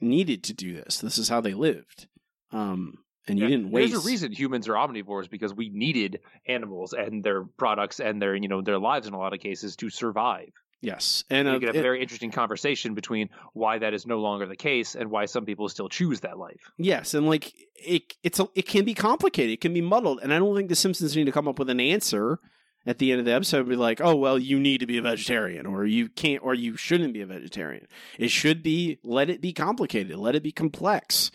needed 0.00 0.44
to 0.44 0.54
do 0.54 0.74
this. 0.74 0.98
This 0.98 1.18
is 1.18 1.28
how 1.28 1.40
they 1.40 1.54
lived. 1.54 2.06
Um 2.52 2.98
and 3.28 3.38
you 3.38 3.44
Yeah, 3.44 3.50
didn't 3.50 3.70
waste 3.70 3.92
There's 3.92 4.04
a 4.04 4.06
reason 4.06 4.32
humans 4.32 4.68
are 4.68 4.74
omnivores 4.74 5.30
because 5.30 5.54
we 5.54 5.68
needed 5.68 6.20
animals 6.46 6.92
and 6.92 7.22
their 7.22 7.44
products 7.44 8.00
and 8.00 8.20
their 8.20 8.34
you 8.34 8.48
know 8.48 8.62
their 8.62 8.78
lives 8.78 9.06
in 9.06 9.14
a 9.14 9.18
lot 9.18 9.32
of 9.32 9.40
cases 9.40 9.76
to 9.76 9.90
survive. 9.90 10.48
Yes, 10.84 11.22
and 11.30 11.46
you 11.46 11.54
uh, 11.54 11.58
could 11.60 11.68
have 11.68 11.76
it- 11.76 11.78
a 11.78 11.82
very 11.82 12.02
interesting 12.02 12.32
conversation 12.32 12.94
between 12.94 13.28
why 13.52 13.78
that 13.78 13.94
is 13.94 14.04
no 14.04 14.18
longer 14.18 14.46
the 14.46 14.56
case 14.56 14.96
and 14.96 15.10
why 15.12 15.26
some 15.26 15.44
people 15.44 15.68
still 15.68 15.88
choose 15.88 16.20
that 16.20 16.38
life. 16.38 16.60
Yes, 16.76 17.14
and 17.14 17.28
like 17.28 17.52
it, 17.76 18.14
it's 18.24 18.40
a, 18.40 18.48
it 18.56 18.66
can 18.66 18.84
be 18.84 18.92
complicated. 18.94 19.52
It 19.52 19.60
can 19.60 19.72
be 19.72 19.80
muddled, 19.80 20.18
and 20.22 20.34
I 20.34 20.38
don't 20.40 20.56
think 20.56 20.68
the 20.68 20.74
Simpsons 20.74 21.16
need 21.16 21.26
to 21.26 21.32
come 21.32 21.46
up 21.46 21.60
with 21.60 21.70
an 21.70 21.78
answer 21.78 22.40
at 22.84 22.98
the 22.98 23.12
end 23.12 23.20
of 23.20 23.26
the 23.26 23.32
episode. 23.32 23.68
Be 23.68 23.76
like, 23.76 24.00
oh 24.00 24.16
well, 24.16 24.40
you 24.40 24.58
need 24.58 24.78
to 24.80 24.86
be 24.86 24.98
a 24.98 25.02
vegetarian, 25.02 25.66
or 25.66 25.86
you 25.86 26.08
can't, 26.08 26.42
or 26.42 26.52
you 26.52 26.76
shouldn't 26.76 27.14
be 27.14 27.20
a 27.20 27.26
vegetarian. 27.26 27.86
It 28.18 28.32
should 28.32 28.64
be 28.64 28.98
let 29.04 29.30
it 29.30 29.40
be 29.40 29.52
complicated, 29.52 30.16
let 30.16 30.34
it 30.34 30.42
be 30.42 30.50
complex, 30.50 31.30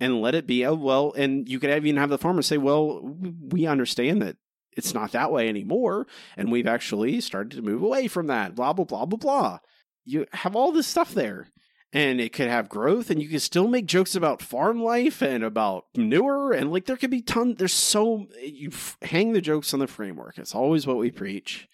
and 0.00 0.20
let 0.20 0.34
it 0.34 0.46
be 0.46 0.64
oh 0.66 0.74
well. 0.74 1.12
And 1.16 1.48
you 1.48 1.58
could 1.58 1.70
even 1.70 1.96
have 1.96 2.10
the 2.10 2.18
farmer 2.18 2.42
say, 2.42 2.58
well, 2.58 3.00
we 3.02 3.66
understand 3.66 4.22
that 4.22 4.36
it's 4.72 4.94
not 4.94 5.12
that 5.12 5.32
way 5.32 5.48
anymore, 5.48 6.06
and 6.36 6.52
we've 6.52 6.66
actually 6.66 7.20
started 7.20 7.52
to 7.56 7.62
move 7.62 7.82
away 7.82 8.08
from 8.08 8.26
that. 8.26 8.54
Blah 8.54 8.74
blah 8.74 8.84
blah 8.84 9.06
blah 9.06 9.18
blah. 9.18 9.58
You 10.04 10.26
have 10.32 10.54
all 10.54 10.70
this 10.70 10.86
stuff 10.86 11.14
there 11.14 11.48
and 11.92 12.20
it 12.20 12.32
could 12.32 12.48
have 12.48 12.68
growth 12.68 13.10
and 13.10 13.22
you 13.22 13.28
can 13.28 13.40
still 13.40 13.68
make 13.68 13.86
jokes 13.86 14.14
about 14.14 14.42
farm 14.42 14.82
life 14.82 15.22
and 15.22 15.42
about 15.42 15.86
manure 15.96 16.52
and 16.52 16.70
like 16.70 16.86
there 16.86 16.96
could 16.96 17.10
be 17.10 17.22
ton 17.22 17.54
there's 17.54 17.72
so 17.72 18.26
you 18.42 18.68
f- 18.70 18.98
hang 19.02 19.32
the 19.32 19.40
jokes 19.40 19.72
on 19.72 19.80
the 19.80 19.86
framework 19.86 20.36
it's 20.38 20.54
always 20.54 20.86
what 20.86 20.98
we 20.98 21.10
preach 21.10 21.68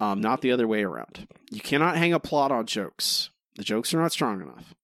um 0.00 0.20
not 0.20 0.40
the 0.40 0.52
other 0.52 0.68
way 0.68 0.82
around 0.82 1.26
you 1.50 1.60
cannot 1.60 1.96
hang 1.96 2.12
a 2.12 2.20
plot 2.20 2.50
on 2.50 2.66
jokes 2.66 3.30
the 3.56 3.64
jokes 3.64 3.92
are 3.92 4.00
not 4.00 4.12
strong 4.12 4.40
enough 4.40 4.74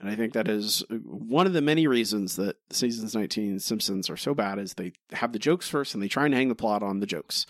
and 0.00 0.08
i 0.10 0.14
think 0.14 0.32
that 0.32 0.48
is 0.48 0.84
one 1.04 1.46
of 1.46 1.52
the 1.52 1.62
many 1.62 1.86
reasons 1.86 2.36
that 2.36 2.56
seasons 2.70 3.14
19 3.14 3.58
simpsons 3.58 4.10
are 4.10 4.16
so 4.16 4.34
bad 4.34 4.58
is 4.58 4.74
they 4.74 4.92
have 5.12 5.32
the 5.32 5.38
jokes 5.38 5.68
first 5.68 5.94
and 5.94 6.02
they 6.02 6.08
try 6.08 6.24
and 6.24 6.34
hang 6.34 6.48
the 6.48 6.54
plot 6.54 6.82
on 6.82 7.00
the 7.00 7.06
jokes 7.06 7.46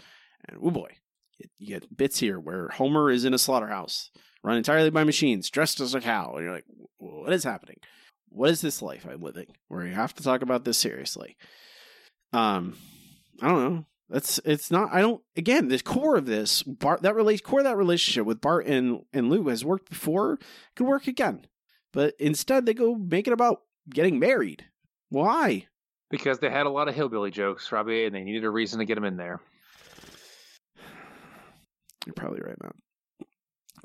and 0.48 0.58
oh 0.62 0.70
boy 0.70 0.90
you 1.58 1.66
get 1.66 1.96
bits 1.96 2.20
here 2.20 2.38
where 2.38 2.68
homer 2.68 3.10
is 3.10 3.24
in 3.24 3.34
a 3.34 3.38
slaughterhouse 3.38 4.10
run 4.44 4.58
entirely 4.58 4.90
by 4.90 5.02
machines, 5.02 5.50
dressed 5.50 5.80
as 5.80 5.94
a 5.94 6.00
cow. 6.00 6.34
And 6.36 6.44
you're 6.44 6.54
like, 6.54 6.66
what 6.98 7.32
is 7.32 7.42
happening? 7.42 7.78
What 8.28 8.50
is 8.50 8.60
this 8.60 8.82
life 8.82 9.06
I'm 9.08 9.22
living? 9.22 9.46
Where 9.68 9.84
you 9.84 9.94
have 9.94 10.14
to 10.14 10.22
talk 10.22 10.42
about 10.42 10.64
this 10.64 10.78
seriously. 10.78 11.36
Um, 12.32 12.76
I 13.40 13.48
don't 13.48 13.74
know. 13.74 13.86
That's 14.10 14.38
it's 14.44 14.70
not. 14.70 14.92
I 14.92 15.00
don't. 15.00 15.22
Again, 15.34 15.68
the 15.68 15.78
core 15.80 16.16
of 16.16 16.26
this 16.26 16.62
Bart 16.62 17.02
that 17.02 17.14
relate 17.14 17.42
core 17.42 17.60
of 17.60 17.64
that 17.64 17.76
relationship 17.76 18.26
with 18.26 18.40
Bart 18.40 18.66
and 18.66 19.00
and 19.14 19.30
Lou 19.30 19.48
has 19.48 19.64
worked 19.64 19.88
before. 19.88 20.38
Could 20.76 20.86
work 20.86 21.06
again, 21.06 21.46
but 21.94 22.14
instead 22.18 22.66
they 22.66 22.74
go 22.74 22.94
make 22.96 23.26
it 23.26 23.32
about 23.32 23.62
getting 23.88 24.18
married. 24.18 24.66
Why? 25.08 25.68
Because 26.10 26.40
they 26.40 26.50
had 26.50 26.66
a 26.66 26.70
lot 26.70 26.88
of 26.88 26.94
hillbilly 26.94 27.30
jokes, 27.30 27.70
Robbie, 27.72 28.04
and 28.04 28.14
they 28.14 28.24
needed 28.24 28.44
a 28.44 28.50
reason 28.50 28.80
to 28.80 28.84
get 28.84 28.96
them 28.96 29.04
in 29.04 29.16
there. 29.16 29.40
You're 32.04 32.14
probably 32.14 32.40
right, 32.44 32.56
Matt. 32.62 32.74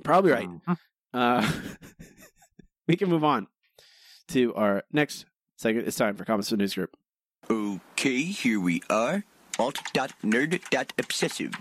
Probably 0.04 0.32
right. 0.32 0.50
Uh, 1.14 1.50
we 2.88 2.96
can 2.96 3.10
move 3.10 3.24
on 3.24 3.48
to 4.30 4.54
our 4.56 4.84
next 4.92 5.26
segment. 5.58 5.88
It's 5.88 5.96
time 5.96 6.16
for 6.16 6.26
Comments 6.26 6.50
from 6.50 6.58
News 6.58 6.74
Group. 6.74 6.98
Okay, 7.50 8.24
here 8.24 8.60
we 8.60 8.82
are. 8.90 9.24
Alt.nerd.obsessive. 9.58 11.54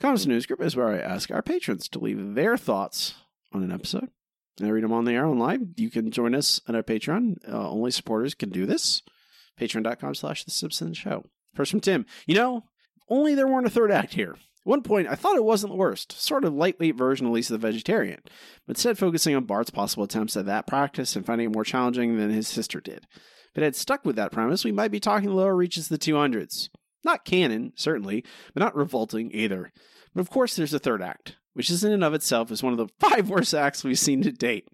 Comments 0.00 0.22
from 0.22 0.32
News 0.32 0.46
Group 0.46 0.62
is 0.62 0.76
where 0.76 0.88
I 0.88 0.98
ask 0.98 1.30
our 1.30 1.42
patrons 1.42 1.88
to 1.88 1.98
leave 1.98 2.34
their 2.34 2.56
thoughts 2.56 3.14
on 3.52 3.62
an 3.62 3.72
episode. 3.72 4.10
And 4.58 4.68
I 4.68 4.70
read 4.70 4.84
them 4.84 4.92
on 4.92 5.04
the 5.04 5.12
air 5.12 5.26
on 5.26 5.38
live. 5.38 5.60
You 5.76 5.90
can 5.90 6.10
join 6.10 6.34
us 6.34 6.60
at 6.68 6.74
our 6.74 6.82
Patreon. 6.82 7.48
Uh, 7.48 7.70
only 7.70 7.90
supporters 7.90 8.34
can 8.34 8.50
do 8.50 8.66
this. 8.66 9.02
Patreon.com 9.60 10.14
slash 10.14 10.44
The 10.44 10.50
Simpsons 10.50 10.98
Show. 10.98 11.24
First 11.54 11.70
from 11.70 11.80
Tim. 11.80 12.06
You 12.26 12.34
know, 12.34 12.64
only 13.08 13.34
there 13.34 13.46
weren't 13.48 13.66
a 13.66 13.70
third 13.70 13.90
act 13.90 14.14
here. 14.14 14.32
At 14.32 14.66
one 14.66 14.82
point, 14.82 15.08
I 15.08 15.14
thought 15.14 15.36
it 15.36 15.44
wasn't 15.44 15.72
the 15.72 15.78
worst, 15.78 16.12
sort 16.20 16.44
of 16.44 16.52
lightweight 16.52 16.96
version 16.96 17.26
of 17.26 17.32
Lisa 17.32 17.52
the 17.52 17.58
Vegetarian, 17.58 18.20
but 18.66 18.76
instead 18.76 18.98
focusing 18.98 19.34
on 19.34 19.44
Bart's 19.44 19.70
possible 19.70 20.04
attempts 20.04 20.36
at 20.36 20.46
that 20.46 20.66
practice 20.66 21.16
and 21.16 21.24
finding 21.24 21.46
it 21.46 21.54
more 21.54 21.64
challenging 21.64 22.16
than 22.18 22.30
his 22.30 22.48
sister 22.48 22.80
did. 22.80 23.06
If 23.14 23.56
it 23.56 23.62
had 23.62 23.76
stuck 23.76 24.04
with 24.04 24.16
that 24.16 24.32
premise, 24.32 24.64
we 24.64 24.72
might 24.72 24.90
be 24.90 25.00
talking 25.00 25.30
lower 25.30 25.56
reaches 25.56 25.90
of 25.90 25.98
the 25.98 26.12
200s. 26.12 26.68
Not 27.04 27.24
canon, 27.24 27.72
certainly, 27.76 28.24
but 28.52 28.62
not 28.62 28.76
revolting 28.76 29.30
either. 29.32 29.72
But 30.14 30.20
of 30.20 30.30
course, 30.30 30.56
there's 30.56 30.74
a 30.74 30.78
third 30.78 31.00
act, 31.00 31.36
which 31.54 31.70
is 31.70 31.84
in 31.84 31.92
and 31.92 32.04
of 32.04 32.14
itself 32.14 32.50
is 32.50 32.62
one 32.62 32.72
of 32.72 32.78
the 32.78 32.88
five 33.00 33.28
worst 33.28 33.54
acts 33.54 33.84
we've 33.84 33.98
seen 33.98 34.22
to 34.22 34.32
date. 34.32 34.68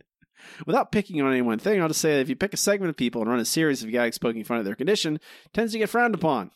Without 0.66 0.92
picking 0.92 1.22
on 1.22 1.32
any 1.32 1.42
one 1.42 1.58
thing, 1.58 1.80
I'll 1.80 1.88
just 1.88 2.00
say 2.00 2.14
that 2.14 2.20
if 2.20 2.28
you 2.28 2.36
pick 2.36 2.52
a 2.52 2.58
segment 2.58 2.90
of 2.90 2.96
people 2.96 3.22
and 3.22 3.30
run 3.30 3.40
a 3.40 3.44
series 3.44 3.82
of 3.82 3.90
gags 3.90 4.18
poking 4.18 4.44
fun 4.44 4.58
at 4.58 4.64
their 4.64 4.74
condition, 4.74 5.16
it 5.16 5.52
tends 5.52 5.72
to 5.72 5.78
get 5.78 5.88
frowned 5.88 6.14
upon. 6.14 6.50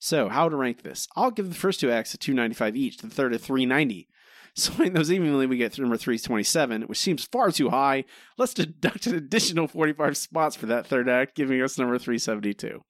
So, 0.00 0.28
how 0.28 0.48
to 0.48 0.56
rank 0.56 0.82
this? 0.82 1.08
I'll 1.16 1.30
give 1.30 1.48
the 1.48 1.54
first 1.54 1.80
two 1.80 1.90
acts 1.90 2.14
a 2.14 2.18
295 2.18 2.76
each, 2.76 2.98
the 2.98 3.08
third 3.08 3.34
a 3.34 3.38
390. 3.38 4.08
Splitting 4.54 4.92
those 4.94 5.12
evenly, 5.12 5.46
we 5.46 5.56
get 5.56 5.78
number 5.78 5.96
327, 5.96 6.82
which 6.82 6.98
seems 6.98 7.24
far 7.24 7.50
too 7.50 7.70
high. 7.70 8.04
Let's 8.36 8.54
deduct 8.54 9.06
an 9.06 9.14
additional 9.14 9.68
45 9.68 10.16
spots 10.16 10.56
for 10.56 10.66
that 10.66 10.86
third 10.86 11.08
act, 11.08 11.36
giving 11.36 11.62
us 11.62 11.78
number 11.78 11.98
372. 11.98 12.80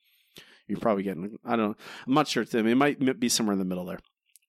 You're 0.67 0.79
probably 0.79 1.03
getting, 1.03 1.39
I 1.45 1.57
don't 1.57 1.71
know, 1.71 1.77
I'm 2.07 2.15
not 2.15 2.29
sure. 2.29 2.45
It 2.51 2.77
might 2.77 3.21
be 3.21 3.29
somewhere 3.29 3.55
in 3.55 3.59
the 3.59 3.65
middle 3.65 3.87
there. 3.87 4.01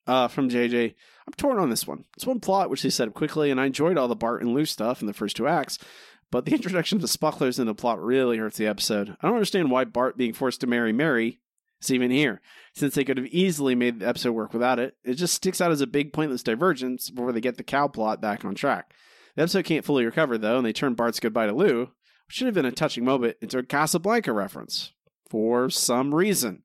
Uh, 0.10 0.28
from 0.28 0.50
JJ, 0.50 0.96
I'm 1.28 1.34
torn 1.38 1.60
on 1.60 1.70
this 1.70 1.86
one. 1.86 2.04
It's 2.16 2.26
one 2.26 2.40
plot 2.40 2.72
which 2.72 2.82
they 2.82 2.90
set 2.90 3.08
up 3.08 3.14
quickly, 3.14 3.52
and 3.52 3.62
I 3.62 3.68
enjoyed 3.68 3.96
all 3.96 4.08
the 4.08 4.16
Bart 4.16 4.42
and 4.42 4.56
Lou 4.56 4.66
stuff 4.66 5.02
in 5.02 5.08
the 5.08 5.14
first 5.14 5.36
two 5.36 5.48
acts, 5.48 5.78
but 6.32 6.46
the 6.46 6.52
introduction 6.56 6.96
of 6.96 7.04
the 7.04 7.08
Spucklers 7.08 7.60
in 7.60 7.68
the 7.68 7.76
plot 7.76 8.02
really 8.02 8.40
hurts 8.40 8.58
the 8.58 8.66
episode. 8.66 9.16
I 9.22 9.28
don't 9.28 9.36
understand 9.36 9.70
why 9.70 9.86
Bart 9.86 10.18
being 10.18 10.34
forced 10.34 10.62
to 10.62 10.68
marry 10.68 10.92
Mary 10.92 11.38
is 11.80 11.92
even 11.92 12.10
here, 12.10 12.42
since 12.74 12.96
they 12.96 13.04
could 13.04 13.18
have 13.18 13.28
easily 13.28 13.76
made 13.76 14.00
the 14.00 14.08
episode 14.08 14.32
work 14.32 14.52
without 14.52 14.80
it. 14.80 14.96
It 15.04 15.14
just 15.14 15.36
sticks 15.36 15.62
out 15.62 15.72
as 15.72 15.82
a 15.82 15.86
big 15.86 16.12
pointless 16.12 16.42
divergence 16.42 17.12
before 17.12 17.32
they 17.32 17.40
get 17.40 17.58
the 17.58 17.64
cow 17.64 17.88
plot 17.88 18.20
back 18.20 18.44
on 18.44 18.56
track. 18.56 18.96
The 19.36 19.44
episode 19.44 19.66
can't 19.66 19.86
fully 19.86 20.06
recover, 20.06 20.40
though, 20.40 20.58
and 20.58 20.66
they 20.66 20.74
turn 20.74 20.96
Bart's 20.96 21.20
goodbye 21.20 21.46
to 21.46 21.54
Lou, 21.54 21.82
which 21.82 21.92
should 22.32 22.48
have 22.48 22.56
been 22.56 22.66
a 22.66 22.72
touching 22.72 23.06
moment, 23.06 23.38
into 23.42 23.60
a 23.60 23.64
Casablanca 23.64 24.34
reference. 24.34 24.92
For 25.30 25.70
some 25.70 26.16
reason. 26.16 26.64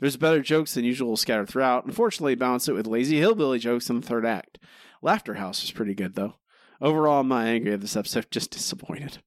There's 0.00 0.16
better 0.16 0.40
jokes 0.40 0.74
than 0.74 0.84
usual 0.84 1.16
scattered 1.16 1.48
throughout. 1.48 1.86
Unfortunately, 1.86 2.34
balance 2.34 2.68
it 2.68 2.74
with 2.74 2.86
lazy 2.86 3.18
hillbilly 3.18 3.58
jokes 3.58 3.88
in 3.88 4.00
the 4.00 4.06
third 4.06 4.26
act. 4.26 4.58
Laughter 5.02 5.34
House 5.34 5.62
was 5.62 5.70
pretty 5.70 5.94
good, 5.94 6.14
though. 6.14 6.34
Overall, 6.80 7.20
I'm 7.20 7.28
not 7.28 7.46
angry 7.46 7.72
at 7.72 7.80
this 7.80 7.96
episode, 7.96 8.26
just 8.30 8.50
disappointed. 8.50 9.18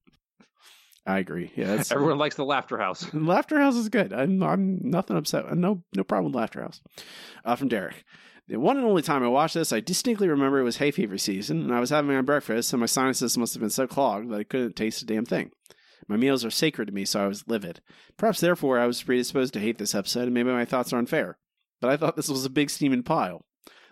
I 1.05 1.19
agree. 1.19 1.53
Yeah, 1.55 1.81
Everyone 1.89 2.17
likes 2.17 2.35
the 2.35 2.43
Laughter 2.43 2.77
House. 2.77 3.07
Laughter 3.13 3.59
House 3.59 3.75
is 3.75 3.87
good. 3.87 4.11
I'm, 4.11 4.43
I'm 4.43 4.79
nothing 4.83 5.15
upset. 5.15 5.55
No, 5.55 5.81
no 5.95 6.03
problem 6.03 6.31
with 6.33 6.39
Laughter 6.39 6.61
House. 6.61 6.81
Uh, 7.45 7.55
from 7.55 7.69
Derek. 7.69 8.03
The 8.49 8.59
one 8.59 8.77
and 8.77 8.85
only 8.85 9.01
time 9.01 9.23
I 9.23 9.27
watched 9.27 9.53
this, 9.55 9.71
I 9.71 9.79
distinctly 9.79 10.27
remember 10.27 10.59
it 10.59 10.63
was 10.63 10.77
hay 10.77 10.91
fever 10.91 11.17
season, 11.17 11.61
and 11.61 11.73
I 11.73 11.79
was 11.79 11.89
having 11.89 12.13
my 12.13 12.21
breakfast, 12.21 12.73
and 12.73 12.79
my 12.81 12.85
sinuses 12.85 13.37
must 13.37 13.53
have 13.53 13.61
been 13.61 13.69
so 13.69 13.87
clogged 13.87 14.29
that 14.29 14.39
I 14.39 14.43
couldn't 14.43 14.75
taste 14.75 15.01
a 15.01 15.05
damn 15.05 15.25
thing. 15.25 15.51
My 16.07 16.17
meals 16.17 16.45
are 16.45 16.51
sacred 16.51 16.87
to 16.87 16.93
me, 16.93 17.05
so 17.05 17.23
I 17.23 17.27
was 17.27 17.47
livid. 17.47 17.81
Perhaps 18.17 18.39
therefore 18.39 18.79
I 18.79 18.87
was 18.87 19.03
predisposed 19.03 19.53
to 19.53 19.59
hate 19.59 19.77
this 19.77 19.95
episode, 19.95 20.23
and 20.23 20.33
maybe 20.33 20.49
my 20.49 20.65
thoughts 20.65 20.93
are 20.93 20.97
unfair. 20.97 21.37
But 21.81 21.89
I 21.89 21.97
thought 21.97 22.15
this 22.15 22.29
was 22.29 22.45
a 22.45 22.49
big 22.49 22.69
steaming 22.69 23.03
pile. 23.03 23.45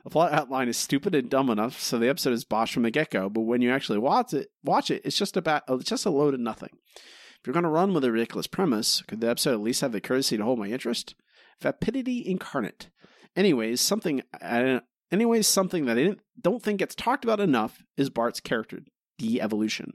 The 0.04 0.12
plot 0.12 0.34
outline 0.34 0.70
is 0.70 0.78
stupid 0.78 1.16
and 1.16 1.30
dumb 1.30 1.50
enough, 1.50 1.80
so 1.80 1.98
the 1.98 2.10
episode 2.10 2.34
is 2.34 2.46
botched 2.46 2.74
from 2.74 2.84
the 2.84 2.92
get-go. 2.92 3.30
But 3.30 3.42
when 3.42 3.62
you 3.62 3.72
actually 3.72 3.98
watch 3.98 4.34
it, 4.34 4.50
watch 4.64 4.92
it, 4.92 5.02
it's 5.04 5.18
just 5.18 5.36
about 5.36 5.64
it's 5.68 5.90
just 5.90 6.06
a 6.06 6.12
load 6.12 6.36
of 6.36 6.40
nothing. 6.40 6.70
If 6.96 7.48
you're 7.48 7.54
going 7.54 7.64
to 7.64 7.70
run 7.70 7.94
with 7.94 8.04
a 8.04 8.12
ridiculous 8.12 8.48
premise, 8.48 9.04
could 9.08 9.22
the 9.22 9.30
episode 9.30 9.54
at 9.54 9.62
least 9.62 9.82
have 9.82 9.92
the 9.92 10.02
courtesy 10.02 10.38
to 10.38 10.44
hold 10.44 10.60
my 10.60 10.68
interest? 10.68 11.16
Vapidity 11.62 12.24
incarnate. 12.26 12.90
Anyways, 13.36 13.82
something. 13.82 14.22
I, 14.42 14.82
anyways, 15.12 15.48
something 15.48 15.86
that 15.86 15.98
I 15.98 16.16
don't 16.40 16.62
think 16.62 16.80
gets 16.80 16.96
talked 16.96 17.24
about 17.24 17.40
enough 17.40 17.84
is 17.98 18.10
Bart's 18.10 18.40
character 18.40 18.80
de-evolution. 19.18 19.94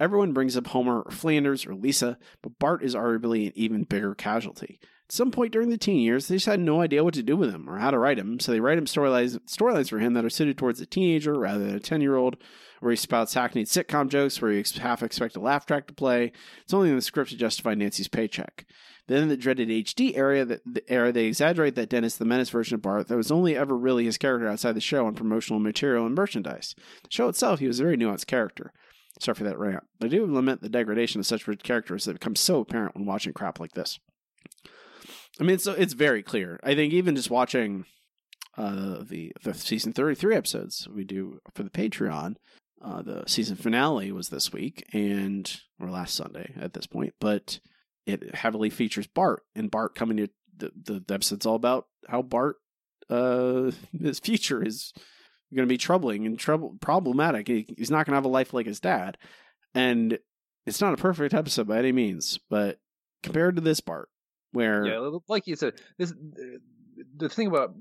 Everyone 0.00 0.32
brings 0.32 0.56
up 0.56 0.68
Homer 0.68 1.02
or 1.02 1.10
Flanders 1.10 1.66
or 1.66 1.74
Lisa, 1.74 2.18
but 2.42 2.58
Bart 2.58 2.84
is 2.84 2.94
arguably 2.94 3.46
an 3.46 3.52
even 3.56 3.84
bigger 3.84 4.14
casualty. 4.14 4.78
At 5.08 5.12
some 5.12 5.30
point 5.30 5.52
during 5.52 5.70
the 5.70 5.78
teen 5.78 6.00
years, 6.00 6.28
they 6.28 6.36
just 6.36 6.46
had 6.46 6.60
no 6.60 6.82
idea 6.82 7.02
what 7.02 7.14
to 7.14 7.22
do 7.22 7.36
with 7.36 7.50
him 7.50 7.68
or 7.68 7.78
how 7.78 7.90
to 7.90 7.98
write 7.98 8.18
him, 8.18 8.38
so 8.38 8.52
they 8.52 8.60
write 8.60 8.78
him 8.78 8.84
storylines, 8.84 9.38
storylines 9.46 9.88
for 9.88 9.98
him 9.98 10.12
that 10.14 10.24
are 10.24 10.30
suited 10.30 10.58
towards 10.58 10.80
a 10.80 10.86
teenager 10.86 11.38
rather 11.38 11.64
than 11.64 11.74
a 11.74 11.80
10 11.80 12.00
year 12.00 12.14
old, 12.14 12.36
where 12.80 12.90
he 12.90 12.96
spouts 12.96 13.34
hackneyed 13.34 13.66
sitcom 13.66 14.08
jokes 14.08 14.40
where 14.40 14.52
you 14.52 14.62
half 14.80 15.02
expect 15.02 15.34
a 15.36 15.40
laugh 15.40 15.66
track 15.66 15.86
to 15.86 15.94
play. 15.94 16.32
It's 16.62 16.74
only 16.74 16.90
in 16.90 16.96
the 16.96 17.02
script 17.02 17.30
to 17.30 17.36
justify 17.36 17.74
Nancy's 17.74 18.06
paycheck. 18.06 18.66
Then 19.08 19.22
in 19.22 19.28
the 19.30 19.38
dreaded 19.38 19.70
HD 19.70 20.16
era, 20.16 20.44
that 20.44 20.60
the 20.66 20.88
era 20.92 21.10
they 21.10 21.24
exaggerate 21.24 21.74
that 21.76 21.88
Dennis 21.88 22.16
the 22.16 22.26
Menace 22.26 22.50
version 22.50 22.74
of 22.74 22.82
Bart 22.82 23.08
that 23.08 23.16
was 23.16 23.32
only 23.32 23.56
ever 23.56 23.76
really 23.76 24.04
his 24.04 24.18
character 24.18 24.46
outside 24.46 24.72
the 24.72 24.80
show 24.82 25.06
on 25.06 25.14
promotional 25.14 25.58
material 25.58 26.04
and 26.04 26.14
merchandise. 26.14 26.74
The 27.04 27.10
show 27.10 27.28
itself, 27.28 27.60
he 27.60 27.66
was 27.66 27.80
a 27.80 27.84
very 27.84 27.96
nuanced 27.96 28.26
character. 28.26 28.72
Sorry 29.20 29.34
for 29.34 29.44
that 29.44 29.58
rant. 29.58 29.84
I 30.02 30.08
do 30.08 30.32
lament 30.32 30.62
the 30.62 30.68
degradation 30.68 31.20
of 31.20 31.26
such 31.26 31.48
rich 31.48 31.62
characters 31.62 32.04
that 32.04 32.14
becomes 32.14 32.40
so 32.40 32.60
apparent 32.60 32.94
when 32.94 33.06
watching 33.06 33.32
crap 33.32 33.58
like 33.58 33.72
this. 33.72 33.98
I 35.40 35.44
mean, 35.44 35.54
it's 35.54 35.66
it's 35.66 35.94
very 35.94 36.22
clear. 36.22 36.58
I 36.62 36.74
think 36.74 36.92
even 36.92 37.16
just 37.16 37.30
watching 37.30 37.84
uh, 38.56 39.02
the 39.02 39.32
the 39.42 39.54
season 39.54 39.92
thirty 39.92 40.14
three 40.14 40.34
episodes 40.34 40.88
we 40.88 41.04
do 41.04 41.40
for 41.54 41.62
the 41.62 41.70
Patreon, 41.70 42.36
uh, 42.82 43.02
the 43.02 43.24
season 43.26 43.56
finale 43.56 44.12
was 44.12 44.28
this 44.28 44.52
week 44.52 44.84
and 44.92 45.60
or 45.80 45.90
last 45.90 46.14
Sunday 46.14 46.54
at 46.60 46.72
this 46.72 46.86
point, 46.86 47.14
but 47.20 47.60
it 48.06 48.34
heavily 48.34 48.70
features 48.70 49.06
Bart 49.06 49.42
and 49.54 49.70
Bart 49.70 49.94
coming 49.94 50.16
to 50.18 50.28
the 50.56 50.72
the, 50.84 51.04
the 51.06 51.14
episode's 51.14 51.46
all 51.46 51.56
about 51.56 51.86
how 52.08 52.22
Bart 52.22 52.56
uh 53.10 53.70
his 54.00 54.18
future 54.20 54.64
is 54.64 54.92
going 55.54 55.66
to 55.66 55.72
be 55.72 55.78
troubling 55.78 56.26
and 56.26 56.38
trouble 56.38 56.76
problematic. 56.80 57.48
He, 57.48 57.66
he's 57.76 57.90
not 57.90 58.06
going 58.06 58.12
to 58.12 58.16
have 58.16 58.24
a 58.24 58.28
life 58.28 58.52
like 58.52 58.66
his 58.66 58.80
dad, 58.80 59.18
and 59.74 60.18
it's 60.66 60.80
not 60.80 60.94
a 60.94 60.98
perfect 60.98 61.34
episode 61.34 61.68
by 61.68 61.78
any 61.78 61.92
means. 61.92 62.38
But 62.50 62.78
compared 63.22 63.56
to 63.56 63.62
this 63.62 63.80
part, 63.80 64.08
where 64.52 64.86
Yeah, 64.86 65.18
like 65.28 65.46
you 65.46 65.56
said, 65.56 65.74
this 65.98 66.12
the 67.16 67.28
thing 67.28 67.46
about 67.46 67.74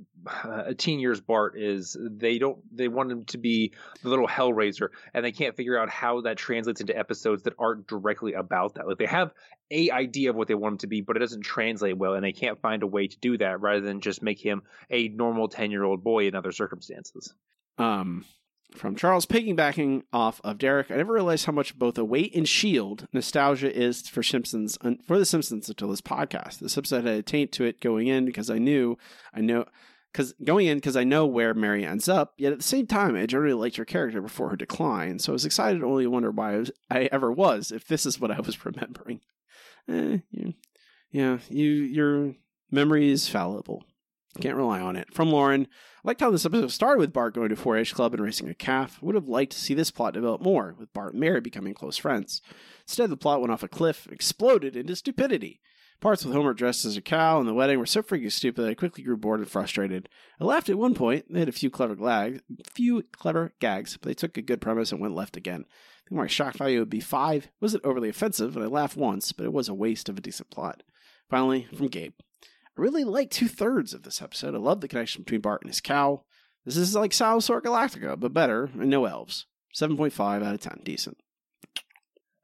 uh, 0.44 0.74
teen 0.78 1.00
years 1.00 1.22
Bart 1.22 1.58
is 1.58 1.98
they 2.00 2.38
don't 2.38 2.60
they 2.76 2.88
want 2.88 3.12
him 3.12 3.26
to 3.26 3.38
be 3.38 3.74
the 4.02 4.10
little 4.10 4.28
hellraiser, 4.28 4.90
and 5.14 5.24
they 5.24 5.32
can't 5.32 5.56
figure 5.56 5.78
out 5.78 5.90
how 5.90 6.22
that 6.22 6.38
translates 6.38 6.82
into 6.82 6.98
episodes 6.98 7.44
that 7.44 7.54
aren't 7.60 7.88
directly 7.88 8.34
about 8.34 8.76
that. 8.76 8.88
Like 8.88 8.98
they 8.98 9.06
have 9.06 9.32
a 9.72 9.92
idea 9.92 10.30
of 10.30 10.36
what 10.36 10.48
they 10.48 10.56
want 10.56 10.74
him 10.74 10.78
to 10.80 10.88
be, 10.88 11.02
but 11.02 11.16
it 11.16 11.20
doesn't 11.20 11.42
translate 11.42 11.98
well, 11.98 12.14
and 12.14 12.24
they 12.24 12.34
can't 12.34 12.60
find 12.60 12.84
a 12.84 12.88
way 12.88 13.08
to 13.08 13.18
do 13.20 13.38
that 13.38 13.62
rather 13.62 13.82
than 13.82 14.02
just 14.02 14.22
make 14.22 14.40
him 14.40 14.64
a 14.90 15.08
normal 15.10 15.48
ten 15.48 15.72
year 15.72 15.84
old 15.84 16.04
boy 16.04 16.28
in 16.28 16.36
other 16.36 16.52
circumstances. 16.52 17.34
Um, 17.78 18.26
from 18.76 18.96
Charles 18.96 19.26
piggybacking 19.26 20.04
off 20.14 20.42
of 20.44 20.58
Derek, 20.58 20.92
I 20.92 20.98
never 20.98 21.14
realized 21.14 21.46
how 21.46 21.52
much 21.52 21.78
both 21.78 21.98
a 21.98 22.06
weight 22.06 22.36
and 22.36 22.48
shield 22.48 23.08
nostalgia 23.14 23.76
is 23.76 24.08
for 24.08 24.24
Simpsons 24.24 24.78
for 25.06 25.18
the 25.18 25.26
Simpsons 25.26 25.70
until 25.70 25.90
this 25.90 26.02
podcast. 26.02 26.60
This 26.60 26.78
episode 26.78 27.06
had 27.06 27.16
a 27.16 27.24
taint 27.24 27.52
to 27.54 27.66
it 27.66 27.82
going 27.82 28.08
in 28.08 28.26
because 28.26 28.50
I 28.50 28.58
knew 28.58 28.98
I 29.34 29.42
know 29.42 29.66
because 30.12 30.34
going 30.44 30.68
in 30.68 30.78
because 30.78 30.98
I 30.98 31.04
know 31.04 31.26
where 31.26 31.54
Mary 31.54 31.86
ends 31.86 32.10
up. 32.10 32.34
Yet 32.38 32.52
at 32.54 32.60
the 32.60 32.64
same 32.64 32.88
time, 32.88 33.16
I 33.16 33.26
generally 33.26 33.54
liked 33.54 33.78
her 33.78 33.86
character 33.86 34.22
before 34.22 34.50
her 34.50 34.56
decline, 34.56 35.20
so 35.20 35.32
I 35.32 35.34
was 35.34 35.46
excited. 35.46 35.80
To 35.80 35.86
only 35.86 36.08
wonder 36.08 36.32
why 36.32 36.54
I, 36.54 36.58
was, 36.58 36.72
I 36.90 37.10
ever 37.12 37.32
was 37.32 37.72
if 37.72 37.88
this 37.88 38.06
is 38.06 38.20
what 38.20 38.32
I 38.32 38.40
was 38.40 38.66
remembering. 38.66 39.22
Eh, 39.90 40.18
yeah, 41.12 41.40
you 41.50 41.70
your 41.70 42.36
memory 42.72 43.10
is 43.12 43.28
fallible. 43.28 43.84
Can't 44.42 44.56
rely 44.56 44.80
on 44.80 44.96
it. 44.96 45.14
From 45.14 45.32
Lauren, 45.32 45.68
I 46.04 46.10
liked 46.10 46.22
how 46.22 46.30
this 46.30 46.46
episode 46.46 46.72
started 46.72 47.00
with 47.00 47.14
Bart 47.14 47.34
going 47.34 47.50
to 47.50 47.56
4 47.56 47.78
H 47.78 47.94
Club 47.94 48.14
and 48.14 48.24
racing 48.24 48.50
a 48.50 48.54
calf. 48.54 49.02
Would 49.02 49.16
have 49.16 49.28
liked 49.28 49.54
to 49.54 49.60
see 49.60 49.74
this 49.74 49.92
plot 49.92 50.14
develop 50.14 50.42
more, 50.42 50.76
with 50.78 50.94
Bart 50.94 51.14
and 51.14 51.22
Mary 51.22 51.42
becoming 51.42 51.74
close 51.74 51.98
friends. 51.98 52.42
Instead, 52.84 53.10
the 53.10 53.18
plot 53.18 53.42
went 53.42 53.52
off 53.52 53.64
a 53.64 53.68
cliff 53.68 54.08
exploded 54.12 54.76
into 54.76 54.96
stupidity. 54.96 55.60
Parts 56.00 56.24
with 56.24 56.36
Homer 56.36 56.54
dressed 56.54 56.86
as 56.86 56.96
a 56.96 57.02
cow 57.02 57.40
and 57.40 57.48
the 57.48 57.56
wedding 57.56 57.80
were 57.80 57.88
so 57.88 58.04
freaking 58.04 58.32
stupid 58.32 58.62
that 58.62 58.70
I 58.70 58.76
quickly 58.76 59.04
grew 59.04 59.18
bored 59.18 59.40
and 59.40 59.50
frustrated. 59.50 60.08
I 60.40 60.44
laughed 60.44 60.70
at 60.70 60.78
one 60.78 60.94
point. 60.94 61.26
They 61.28 61.40
had 61.40 61.50
a 61.50 61.54
few 61.54 61.72
clever 61.72 61.96
gags, 61.96 62.42
few 62.72 63.02
clever 63.14 63.54
gags, 63.60 63.98
but 63.98 64.08
they 64.08 64.14
took 64.14 64.38
a 64.38 64.44
good 64.44 64.62
premise 64.62 64.92
and 64.92 65.02
went 65.02 65.16
left 65.16 65.36
again. 65.36 65.66
I 65.66 66.10
think 66.10 66.22
my 66.22 66.28
shock 66.28 66.54
value 66.54 66.80
would 66.80 66.92
be 66.92 67.00
five. 67.00 67.46
It 67.46 67.52
wasn't 67.60 67.84
overly 67.84 68.10
offensive, 68.10 68.56
and 68.56 68.64
I 68.64 68.68
laughed 68.68 68.96
once, 68.96 69.32
but 69.32 69.46
it 69.46 69.54
was 69.54 69.70
a 69.70 69.74
waste 69.74 70.08
of 70.08 70.20
a 70.20 70.22
decent 70.22 70.52
plot. 70.52 70.84
Finally, 71.30 71.68
from 71.76 71.88
Gabe. 71.88 72.14
I 72.78 72.82
really 72.82 73.04
like 73.04 73.30
two 73.32 73.48
thirds 73.48 73.94
of 73.94 74.04
this 74.04 74.22
episode. 74.22 74.54
I 74.56 74.60
love 74.60 74.82
the 74.82 74.88
connection 74.88 75.24
between 75.24 75.42
Bart 75.42 75.62
and 75.62 75.70
his 75.70 75.82
cow. 75.82 76.24
This 76.66 76.78
is 76.78 76.96
like 76.96 77.14
Salvador 77.14 77.62
Galactica, 77.62 78.20
but 78.20 78.34
better 78.34 78.70
and 78.80 78.90
no 78.90 79.06
elves. 79.06 79.46
7.5 79.76 80.44
out 80.46 80.54
of 80.54 80.60
10. 80.62 80.82
Decent. 80.84 81.18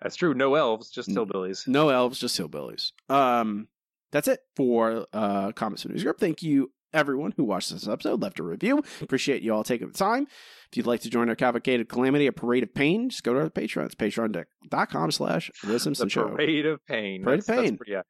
That's 0.02 0.16
true. 0.16 0.34
No 0.34 0.56
elves, 0.56 0.90
just 0.90 1.10
hillbillies. 1.10 1.68
No 1.68 1.90
elves, 1.90 2.20
just 2.20 2.40
hillbillies. 2.40 2.92
Um, 3.10 3.68
that's 4.12 4.28
it 4.28 4.40
for 4.56 5.08
uh, 5.14 5.52
Comments 5.54 5.82
from 5.82 5.92
News 5.94 6.04
Group. 6.04 6.20
Thank 6.20 6.44
you, 6.44 6.72
everyone 6.94 7.34
who 7.38 7.44
watched 7.46 7.72
this 7.72 7.88
episode, 7.88 8.22
left 8.22 8.40
a 8.40 8.44
review. 8.44 8.84
Appreciate 9.02 9.42
you 9.42 9.54
all 9.54 9.64
taking 9.64 9.88
the 9.88 9.94
time. 9.94 10.28
If 10.72 10.78
you'd 10.78 10.88
like 10.88 11.02
to 11.02 11.10
join 11.10 11.30
our 11.30 11.36
Cavalcade 11.36 11.80
of 11.80 11.88
Calamity, 11.88 12.28
a 12.28 12.32
parade 12.34 12.64
of 12.64 12.74
pain, 12.74 13.10
just 13.10 13.24
go 13.24 13.34
to 13.34 13.40
our 13.42 13.50
Patreon. 13.50 13.86
It's 13.86 13.96
patreon.com 13.96 15.12
slash 15.12 15.50
The 15.64 15.68
The 15.78 16.10
Show. 16.10 16.30
parade 16.30 16.66
of 16.66 16.86
pain. 16.86 17.24
Parade 17.24 17.40
of 17.40 17.46
That's- 17.46 17.58
that's 17.62 17.70
pain. 17.70 17.78
pretty- 17.78 17.92
yeah. 17.94 18.02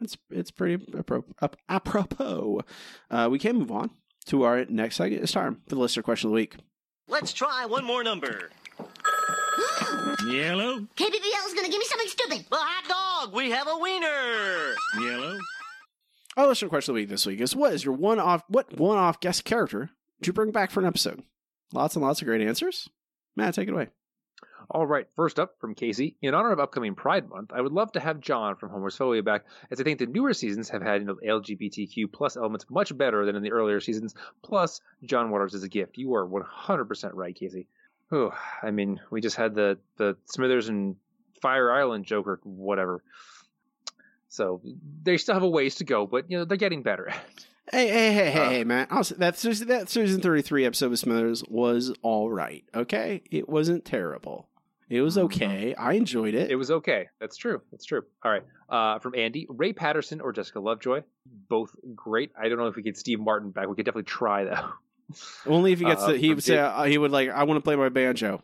It's 0.00 0.16
it's 0.30 0.50
pretty 0.50 0.84
apropos. 0.96 1.32
apropos. 1.68 2.60
Uh, 3.10 3.28
we 3.30 3.38
can 3.38 3.56
move 3.56 3.70
on 3.70 3.90
to 4.26 4.42
our 4.42 4.64
next 4.66 4.96
segment. 4.96 5.22
It's 5.22 5.32
time 5.32 5.62
for 5.68 5.74
the 5.74 5.80
listener 5.80 6.02
question 6.02 6.28
of 6.28 6.32
the 6.32 6.36
week. 6.36 6.56
Let's 7.08 7.32
try 7.32 7.66
one 7.66 7.84
more 7.84 8.04
number. 8.04 8.50
Yellow. 10.26 10.80
KBBL 10.80 11.46
is 11.46 11.54
gonna 11.54 11.68
give 11.68 11.78
me 11.78 11.84
something 11.84 12.08
stupid. 12.08 12.46
Well, 12.50 12.60
hot 12.62 13.26
dog. 13.26 13.34
We 13.34 13.50
have 13.50 13.66
a 13.68 13.76
wiener. 13.78 14.74
Yellow. 15.00 15.38
Our 16.36 16.46
listener 16.46 16.68
question 16.68 16.92
of 16.92 16.96
the 16.96 17.02
week 17.02 17.08
this 17.08 17.26
week 17.26 17.40
is: 17.40 17.56
What 17.56 17.72
is 17.72 17.84
your 17.84 17.94
one 17.94 18.18
off? 18.18 18.44
What 18.48 18.78
one 18.78 18.98
off 18.98 19.20
guest 19.20 19.44
character 19.44 19.90
did 20.20 20.26
you 20.28 20.32
bring 20.32 20.52
back 20.52 20.70
for 20.70 20.80
an 20.80 20.86
episode? 20.86 21.22
Lots 21.72 21.96
and 21.96 22.04
lots 22.04 22.20
of 22.20 22.26
great 22.26 22.40
answers. 22.40 22.88
Matt, 23.36 23.54
take 23.54 23.68
it 23.68 23.72
away. 23.72 23.88
All 24.72 24.86
right, 24.86 25.06
first 25.16 25.40
up 25.40 25.58
from 25.60 25.74
Casey. 25.74 26.16
In 26.22 26.32
honor 26.32 26.52
of 26.52 26.60
upcoming 26.60 26.94
Pride 26.94 27.28
Month, 27.28 27.50
I 27.52 27.60
would 27.60 27.72
love 27.72 27.90
to 27.92 28.00
have 28.00 28.20
John 28.20 28.54
from 28.54 28.70
Homer's 28.70 28.96
Phobia 28.96 29.22
back, 29.22 29.44
as 29.70 29.80
I 29.80 29.84
think 29.84 29.98
the 29.98 30.06
newer 30.06 30.32
seasons 30.32 30.68
have 30.70 30.80
had 30.80 31.00
you 31.00 31.06
know, 31.08 31.16
LGBTQ 31.16 32.12
plus 32.12 32.36
elements 32.36 32.66
much 32.70 32.96
better 32.96 33.26
than 33.26 33.34
in 33.34 33.42
the 33.42 33.50
earlier 33.50 33.80
seasons. 33.80 34.14
Plus, 34.42 34.80
John 35.02 35.30
Waters 35.30 35.54
is 35.54 35.64
a 35.64 35.68
gift. 35.68 35.98
You 35.98 36.14
are 36.14 36.24
100% 36.24 37.10
right, 37.14 37.34
Casey. 37.34 37.66
Oh, 38.12 38.32
I 38.62 38.70
mean, 38.70 39.00
we 39.10 39.20
just 39.20 39.36
had 39.36 39.54
the 39.54 39.78
the 39.96 40.16
Smithers 40.26 40.68
and 40.68 40.96
Fire 41.42 41.72
Island 41.72 42.04
Joker, 42.04 42.40
whatever. 42.44 43.02
So 44.28 44.60
they 45.02 45.16
still 45.16 45.34
have 45.34 45.42
a 45.42 45.48
ways 45.48 45.76
to 45.76 45.84
go, 45.84 46.06
but 46.06 46.30
you 46.30 46.38
know 46.38 46.44
they're 46.44 46.56
getting 46.56 46.82
better. 46.82 47.12
Hey, 47.72 47.86
hey, 47.86 48.12
hey, 48.12 48.30
hey, 48.32 48.40
Uh, 48.40 48.48
hey, 48.50 48.64
man! 48.64 48.88
That 49.18 49.38
season- 49.38 49.68
that 49.68 49.88
season 49.88 50.20
thirty 50.20 50.42
three 50.42 50.64
episode 50.66 50.90
of 50.90 50.98
Smithers 50.98 51.44
was 51.48 51.94
all 52.02 52.28
right. 52.28 52.64
Okay, 52.74 53.22
it 53.30 53.48
wasn't 53.48 53.84
terrible. 53.84 54.48
It 54.90 55.00
was 55.02 55.16
okay. 55.16 55.72
I 55.74 55.92
enjoyed 55.94 56.34
it. 56.34 56.50
It 56.50 56.56
was 56.56 56.70
okay. 56.70 57.08
That's 57.20 57.36
true. 57.36 57.62
That's 57.70 57.84
true. 57.84 58.02
All 58.24 58.30
right. 58.32 58.42
Uh, 58.68 58.98
from 58.98 59.14
Andy, 59.14 59.46
Ray 59.48 59.72
Patterson 59.72 60.20
or 60.20 60.32
Jessica 60.32 60.58
Lovejoy, 60.60 61.02
both 61.48 61.70
great. 61.94 62.32
I 62.40 62.48
don't 62.48 62.58
know 62.58 62.66
if 62.66 62.74
we 62.76 62.82
get 62.82 62.98
Steve 62.98 63.20
Martin 63.20 63.50
back. 63.50 63.68
We 63.68 63.76
could 63.76 63.86
definitely 63.86 64.08
try 64.10 64.44
though. 64.44 64.70
Only 65.46 65.72
if 65.72 65.78
he 65.78 65.84
gets 65.84 66.02
Uh, 66.02 66.12
to, 66.12 66.18
he 66.18 66.34
would 66.34 66.42
say 66.42 66.58
uh, 66.58 66.82
he 66.84 66.98
would 66.98 67.12
like 67.12 67.30
I 67.30 67.44
want 67.44 67.58
to 67.58 67.62
play 67.62 67.76
my 67.76 67.88
banjo. 67.88 68.42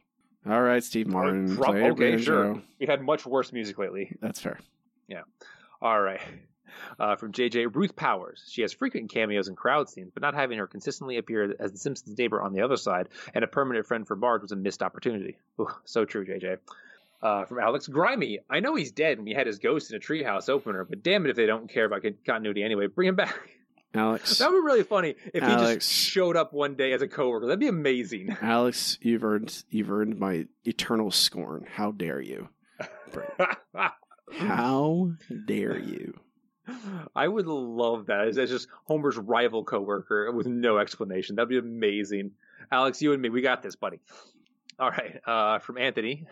All 0.48 0.62
right, 0.62 0.82
Steve 0.84 1.08
Martin, 1.08 1.56
Prob- 1.56 1.74
okay, 1.74 2.10
banjo. 2.12 2.22
sure. 2.24 2.62
We've 2.78 2.88
had 2.88 3.02
much 3.02 3.26
worse 3.26 3.52
music 3.52 3.78
lately. 3.78 4.16
That's 4.20 4.40
fair. 4.40 4.60
Yeah. 5.08 5.22
All 5.82 6.00
right. 6.00 6.20
Uh, 6.98 7.16
from 7.16 7.32
JJ, 7.32 7.74
Ruth 7.74 7.96
Powers. 7.96 8.42
She 8.50 8.62
has 8.62 8.72
frequent 8.72 9.10
cameos 9.10 9.48
and 9.48 9.56
crowd 9.56 9.88
scenes, 9.88 10.10
but 10.12 10.22
not 10.22 10.34
having 10.34 10.58
her 10.58 10.66
consistently 10.66 11.16
appear 11.16 11.54
as 11.58 11.72
the 11.72 11.78
Simpsons 11.78 12.18
neighbor 12.18 12.40
on 12.40 12.52
the 12.52 12.62
other 12.62 12.76
side 12.76 13.08
and 13.34 13.44
a 13.44 13.48
permanent 13.48 13.86
friend 13.86 14.06
for 14.06 14.16
Bart 14.16 14.42
was 14.42 14.52
a 14.52 14.56
missed 14.56 14.82
opportunity. 14.82 15.36
Ooh, 15.60 15.68
so 15.84 16.04
true, 16.04 16.26
JJ. 16.26 16.58
Uh, 17.22 17.44
from 17.46 17.58
Alex, 17.58 17.88
Grimey. 17.88 18.38
I 18.50 18.60
know 18.60 18.74
he's 18.74 18.92
dead 18.92 19.18
and 19.18 19.26
we 19.26 19.32
had 19.32 19.46
his 19.46 19.58
ghost 19.58 19.90
in 19.90 19.96
a 19.96 20.00
treehouse 20.00 20.48
opener, 20.48 20.84
but 20.84 21.02
damn 21.02 21.24
it 21.24 21.30
if 21.30 21.36
they 21.36 21.46
don't 21.46 21.68
care 21.68 21.86
about 21.86 22.02
continuity 22.26 22.62
anyway. 22.62 22.86
Bring 22.88 23.08
him 23.08 23.16
back. 23.16 23.34
Alex, 23.94 24.38
That 24.38 24.50
would 24.50 24.60
be 24.60 24.64
really 24.64 24.82
funny 24.82 25.14
if 25.32 25.42
he 25.42 25.48
just 25.48 25.90
showed 25.90 26.36
up 26.36 26.52
one 26.52 26.74
day 26.74 26.92
as 26.92 27.00
a 27.00 27.08
coworker. 27.08 27.46
That'd 27.46 27.60
be 27.60 27.68
amazing. 27.68 28.36
Alex, 28.42 28.98
you've 29.00 29.24
earned 29.24 29.62
you've 29.70 29.90
earned 29.90 30.18
my 30.18 30.46
eternal 30.64 31.10
scorn. 31.10 31.66
How 31.72 31.92
dare 31.92 32.20
you? 32.20 32.48
How 34.32 35.12
dare 35.46 35.78
you? 35.78 36.18
I 37.14 37.26
would 37.28 37.46
love 37.46 38.06
that. 38.06 38.28
As 38.28 38.50
just 38.50 38.68
Homer's 38.84 39.16
rival 39.16 39.64
coworker 39.64 40.32
with 40.32 40.46
no 40.46 40.78
explanation. 40.78 41.36
That'd 41.36 41.48
be 41.48 41.58
amazing. 41.58 42.32
Alex, 42.70 43.00
you 43.02 43.12
and 43.12 43.22
me, 43.22 43.28
we 43.28 43.42
got 43.42 43.62
this, 43.62 43.76
buddy. 43.76 44.00
All 44.78 44.90
right. 44.90 45.20
Uh, 45.26 45.58
from 45.60 45.78
Anthony. 45.78 46.26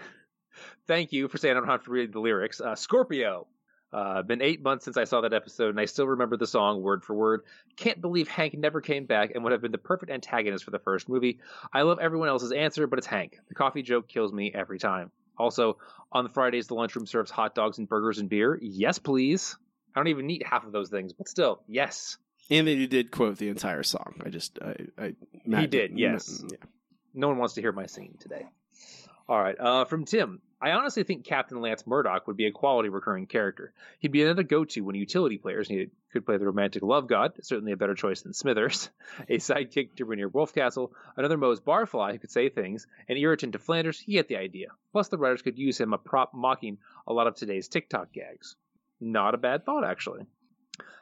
Thank 0.87 1.13
you 1.13 1.29
for 1.29 1.39
saying 1.39 1.57
I 1.57 1.61
don't 1.61 1.69
have 1.69 1.85
to 1.85 1.91
read 1.91 2.13
the 2.13 2.21
lyrics. 2.21 2.61
Uh, 2.61 2.75
Scorpio. 2.75 3.47
Uh, 3.93 4.23
been 4.23 4.43
eight 4.43 4.61
months 4.61 4.85
since 4.85 4.97
I 4.97 5.05
saw 5.05 5.21
that 5.21 5.33
episode, 5.33 5.69
and 5.71 5.79
I 5.79 5.85
still 5.85 6.09
remember 6.09 6.37
the 6.37 6.49
song 6.49 6.83
word 6.83 7.05
for 7.05 7.15
word. 7.15 7.43
Can't 7.77 8.01
believe 8.01 8.27
Hank 8.27 8.55
never 8.55 8.81
came 8.81 9.07
back 9.07 9.31
and 9.33 9.45
would 9.45 9.53
have 9.53 9.63
been 9.63 9.71
the 9.71 9.79
perfect 9.79 10.11
antagonist 10.11 10.65
for 10.65 10.73
the 10.73 10.81
first 10.81 11.09
movie. 11.09 11.39
I 11.73 11.83
love 11.83 12.01
everyone 12.01 12.29
else's 12.29 12.51
answer, 12.51 12.89
but 12.89 12.99
it's 12.99 13.07
Hank. 13.07 13.39
The 13.47 13.55
coffee 13.55 13.83
joke 13.83 14.09
kills 14.09 14.33
me 14.33 14.51
every 14.53 14.81
time. 14.81 15.13
Also, 15.39 15.79
on 16.11 16.25
the 16.25 16.31
Fridays, 16.31 16.67
the 16.67 16.75
lunchroom 16.75 17.07
serves 17.07 17.31
hot 17.31 17.55
dogs 17.55 17.79
and 17.79 17.89
burgers 17.89 18.19
and 18.19 18.29
beer. 18.29 18.59
Yes, 18.61 18.99
please. 18.99 19.57
I 19.95 20.01
don't 20.01 20.09
even 20.09 20.27
need 20.27 20.43
half 20.49 20.65
of 20.65 20.73
those 20.73 20.91
things, 20.91 21.13
but 21.13 21.29
still, 21.29 21.61
yes. 21.69 22.17
And 22.51 22.67
then 22.67 22.79
you 22.79 22.87
did 22.87 23.11
quote 23.11 23.39
the 23.39 23.49
entire 23.49 23.83
song. 23.83 24.21
I 24.25 24.29
just 24.29 24.59
I, 24.61 24.77
I 24.99 25.15
he 25.61 25.67
did, 25.67 25.99
yes. 25.99 26.43
Yeah. 26.51 26.59
No 27.15 27.29
one 27.29 27.39
wants 27.39 27.55
to 27.55 27.61
hear 27.61 27.73
my 27.73 27.87
singing 27.87 28.17
today. 28.21 28.47
All 29.27 29.41
right, 29.41 29.59
uh, 29.59 29.85
from 29.87 30.05
Tim. 30.05 30.43
I 30.61 30.73
honestly 30.73 31.03
think 31.03 31.25
Captain 31.25 31.61
Lance 31.61 31.87
Murdoch 31.87 32.27
would 32.27 32.39
be 32.39 32.47
a 32.47 32.51
quality 32.51 32.89
recurring 32.89 33.27
character. 33.27 33.73
He'd 33.99 34.13
be 34.13 34.23
another 34.23 34.43
go-to 34.43 34.81
when 34.81 34.95
utility 34.97 35.37
players 35.37 35.69
needed. 35.69 35.91
Could 36.13 36.25
play 36.25 36.39
the 36.39 36.47
romantic 36.47 36.83
love 36.83 37.07
god, 37.07 37.33
certainly 37.43 37.73
a 37.73 37.77
better 37.77 37.95
choice 37.95 38.23
than 38.23 38.33
Smithers. 38.33 38.89
A 39.29 39.39
sidekick 39.39 39.97
to 39.97 40.05
Rainier 40.05 40.31
Wolfcastle, 40.31 40.91
another 41.17 41.37
Moe's 41.37 41.61
Barfly 41.61 42.13
who 42.13 42.19
could 42.19 42.31
say 42.31 42.49
things, 42.49 42.87
an 43.09 43.17
irritant 43.17 43.53
to 43.53 43.59
Flanders. 43.59 43.99
He 43.99 44.15
had 44.15 44.29
the 44.29 44.37
idea. 44.37 44.69
Plus, 44.93 45.09
the 45.09 45.19
writers 45.19 45.43
could 45.43 45.59
use 45.59 45.79
him 45.79 45.93
a 45.93 45.99
prop 45.99 46.33
mocking 46.33 46.79
a 47.07 47.13
lot 47.13 47.27
of 47.27 47.35
today's 47.35 47.69
TikTok 47.69 48.13
gags. 48.13 48.57
Not 49.01 49.35
a 49.35 49.39
bad 49.39 49.65
thought, 49.65 49.85
actually. 49.85 50.27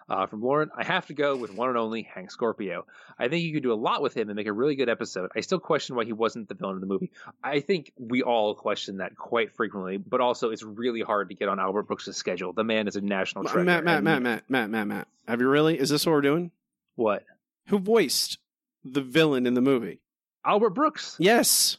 Uh, 0.09 0.27
from 0.27 0.43
Lauren, 0.43 0.70
I 0.77 0.85
have 0.85 1.06
to 1.06 1.14
go 1.14 1.36
with 1.36 1.55
one 1.55 1.69
and 1.69 1.78
only 1.78 2.02
Hank 2.02 2.31
Scorpio. 2.31 2.85
I 3.19 3.28
think 3.28 3.44
you 3.44 3.52
could 3.55 3.62
do 3.62 3.73
a 3.73 3.74
lot 3.74 4.02
with 4.02 4.14
him 4.14 4.28
and 4.28 4.36
make 4.36 4.47
a 4.47 4.52
really 4.52 4.74
good 4.74 4.89
episode. 4.89 5.31
I 5.35 5.40
still 5.40 5.60
question 5.60 5.97
why 5.97 6.05
he 6.05 6.12
wasn't 6.12 6.48
the 6.48 6.55
villain 6.55 6.74
of 6.74 6.81
the 6.81 6.86
movie. 6.86 7.12
I 7.43 7.60
think 7.60 7.93
we 7.97 8.23
all 8.23 8.55
question 8.55 8.98
that 8.98 9.16
quite 9.16 9.55
frequently, 9.55 9.97
but 9.97 10.20
also 10.20 10.51
it's 10.51 10.62
really 10.62 11.01
hard 11.01 11.28
to 11.31 11.35
get 11.35 11.48
on 11.48 11.60
Albert 11.60 11.85
Brooks' 11.85 12.14
schedule. 12.16 12.52
The 12.52 12.64
man 12.64 12.89
is 12.89 12.97
a 12.97 13.01
national 13.01 13.44
treasure. 13.44 13.64
Matt, 13.64 13.85
Matt, 13.85 14.02
Matt, 14.02 14.23
Matt, 14.23 14.51
Matt, 14.51 14.70
Matt, 14.70 14.86
Matt. 14.86 15.09
Have 15.28 15.40
you 15.40 15.48
really? 15.48 15.78
Is 15.78 15.89
this 15.89 16.05
what 16.05 16.12
we're 16.12 16.20
doing? 16.20 16.51
What? 16.97 17.24
Who 17.69 17.78
voiced 17.78 18.39
the 18.85 19.01
villain 19.01 19.47
in 19.47 19.55
the 19.55 19.60
movie? 19.62 20.01
Albert 20.44 20.70
Brooks. 20.70 21.16
Yes. 21.19 21.78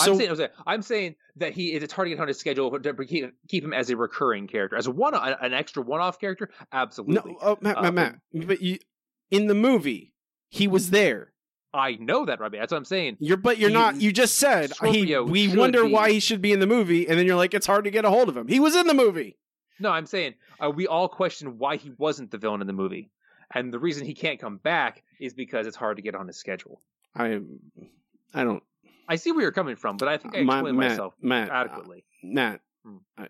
I'm 0.00 0.16
saying, 0.16 0.30
I'm 0.30 0.36
saying, 0.36 0.50
I'm 0.66 0.82
saying 0.82 1.14
that 1.36 1.52
he 1.52 1.72
it's 1.72 1.92
hard 1.92 2.06
to 2.06 2.10
get 2.10 2.20
on 2.20 2.28
his 2.28 2.38
schedule 2.38 2.70
to 2.78 2.94
keep, 3.06 3.32
keep 3.48 3.64
him 3.64 3.72
as 3.72 3.90
a 3.90 3.96
recurring 3.96 4.46
character, 4.46 4.76
as 4.76 4.86
a 4.86 4.90
one 4.90 5.14
an 5.14 5.52
extra 5.54 5.82
one 5.82 6.00
off 6.00 6.18
character. 6.20 6.50
Absolutely. 6.72 7.32
No, 7.32 7.38
oh, 7.42 7.58
Matt, 7.60 7.78
Uh, 7.78 7.82
Matt, 7.90 7.94
Matt. 7.94 8.46
But 8.46 8.60
you, 8.62 8.78
in 9.30 9.46
the 9.46 9.54
movie, 9.54 10.12
he 10.50 10.68
was 10.68 10.90
there. 10.90 11.32
I 11.74 11.94
know 11.94 12.26
that, 12.26 12.38
Robbie. 12.38 12.58
That's 12.58 12.70
what 12.70 12.76
I'm 12.76 12.84
saying. 12.84 13.16
You're, 13.18 13.38
but 13.38 13.56
you're 13.56 13.70
He- 13.70 13.74
not. 13.74 13.98
You 13.98 14.12
just 14.12 14.36
said 14.36 14.72
he. 14.84 15.16
We 15.18 15.56
wonder 15.56 15.84
be- 15.84 15.90
why 15.92 16.10
he 16.12 16.20
should 16.20 16.42
be 16.42 16.52
in 16.52 16.60
the 16.60 16.66
movie, 16.66 17.08
and 17.08 17.18
then 17.18 17.26
you're 17.26 17.36
like, 17.36 17.54
it's 17.54 17.66
hard 17.66 17.84
to 17.84 17.90
get 17.90 18.04
a 18.04 18.10
hold 18.10 18.28
of 18.28 18.36
him. 18.36 18.46
He 18.46 18.60
was 18.60 18.76
in 18.76 18.86
the 18.86 18.92
movie. 18.94 19.38
No, 19.80 19.88
I'm 19.90 20.04
saying 20.04 20.34
uh, 20.62 20.70
we 20.70 20.86
all 20.86 21.08
question 21.08 21.56
why 21.56 21.76
he 21.76 21.92
wasn't 21.96 22.30
the 22.30 22.36
villain 22.36 22.60
in 22.60 22.66
the 22.66 22.74
movie, 22.74 23.10
and 23.54 23.72
the 23.72 23.78
reason 23.78 24.06
he 24.06 24.12
can't 24.12 24.38
come 24.38 24.58
back 24.58 25.02
is 25.18 25.32
because 25.32 25.66
it's 25.66 25.76
hard 25.76 25.96
to 25.96 26.02
get 26.02 26.14
on 26.14 26.26
his 26.26 26.36
schedule. 26.36 26.82
I, 27.16 27.40
I 28.34 28.44
don't. 28.44 28.62
I 29.12 29.16
see 29.16 29.32
where 29.32 29.42
you're 29.42 29.52
coming 29.52 29.76
from, 29.76 29.96
but 29.96 30.08
I 30.08 30.16
think 30.16 30.34
I 30.34 30.38
explained 30.38 30.76
Matt, 30.78 30.90
myself 30.90 31.14
Matt, 31.20 31.50
uh, 31.50 31.54
adequately. 31.54 32.04
Matt, 32.22 32.60
Hmm. 32.84 32.96
I, 33.16 33.28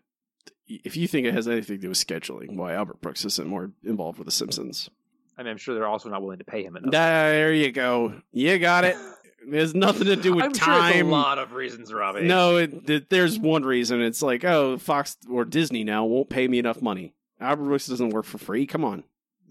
if 0.66 0.96
you 0.96 1.06
think 1.06 1.26
it 1.26 1.34
has 1.34 1.46
anything 1.48 1.76
to 1.76 1.82
do 1.82 1.88
with 1.90 1.98
scheduling, 1.98 2.56
why 2.56 2.72
Albert 2.72 3.00
Brooks 3.02 3.24
isn't 3.26 3.46
more 3.46 3.72
involved 3.84 4.18
with 4.18 4.26
The 4.26 4.32
Simpsons? 4.32 4.88
I 5.36 5.42
mean, 5.42 5.50
I'm 5.50 5.58
sure 5.58 5.74
they're 5.74 5.86
also 5.86 6.08
not 6.08 6.22
willing 6.22 6.38
to 6.38 6.44
pay 6.44 6.62
him 6.64 6.76
enough. 6.76 6.90
There 6.92 7.52
you 7.52 7.70
go. 7.72 8.14
You 8.32 8.58
got 8.58 8.84
it. 8.84 8.96
There's 9.46 9.74
nothing 9.74 10.06
to 10.06 10.14
do 10.16 10.34
with 10.34 10.44
I'm 10.44 10.54
sure 10.54 10.72
a 10.72 11.02
lot 11.02 11.38
of 11.38 11.52
reasons, 11.52 11.92
Robbie. 11.92 12.22
No, 12.22 12.58
it, 12.58 12.88
it- 12.88 13.10
there's 13.10 13.38
one 13.40 13.64
reason. 13.64 14.00
It's 14.00 14.22
like, 14.22 14.44
oh, 14.44 14.78
Fox 14.78 15.16
or 15.28 15.44
Disney 15.44 15.82
now 15.82 16.04
won't 16.04 16.30
pay 16.30 16.46
me 16.46 16.60
enough 16.60 16.80
money. 16.80 17.12
Albert 17.40 17.64
Brooks 17.64 17.88
doesn't 17.88 18.10
work 18.10 18.24
for 18.24 18.38
free. 18.38 18.66
Come 18.66 18.84
on. 18.84 19.02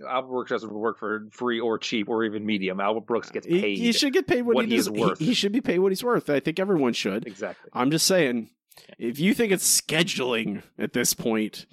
Albert 0.07 0.29
Brooks 0.29 0.49
doesn't 0.51 0.71
work 0.73 0.99
for 0.99 1.27
free 1.31 1.59
or 1.59 1.77
cheap 1.77 2.09
or 2.09 2.23
even 2.23 2.45
medium. 2.45 2.79
Albert 2.79 3.05
Brooks 3.05 3.29
gets 3.29 3.47
paid. 3.47 3.77
he 3.77 3.91
should 3.91 4.13
get 4.13 4.27
paid 4.27 4.43
what, 4.43 4.55
what 4.55 4.65
he, 4.65 4.71
he 4.71 4.77
is 4.77 4.89
worth. 4.89 5.19
He, 5.19 5.25
he 5.27 5.33
should 5.33 5.51
be 5.51 5.61
paid 5.61 5.79
what 5.79 5.91
he's 5.91 6.03
worth. 6.03 6.29
I 6.29 6.39
think 6.39 6.59
everyone 6.59 6.93
should. 6.93 7.27
Exactly. 7.27 7.69
I'm 7.73 7.91
just 7.91 8.07
saying, 8.07 8.49
if 8.97 9.19
you 9.19 9.33
think 9.33 9.51
it's 9.51 9.81
scheduling 9.81 10.63
at 10.77 10.93
this 10.93 11.13
point, 11.13 11.65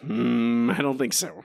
hmm, 0.00 0.70
I 0.70 0.80
don't 0.82 0.98
think 0.98 1.12
so. 1.12 1.44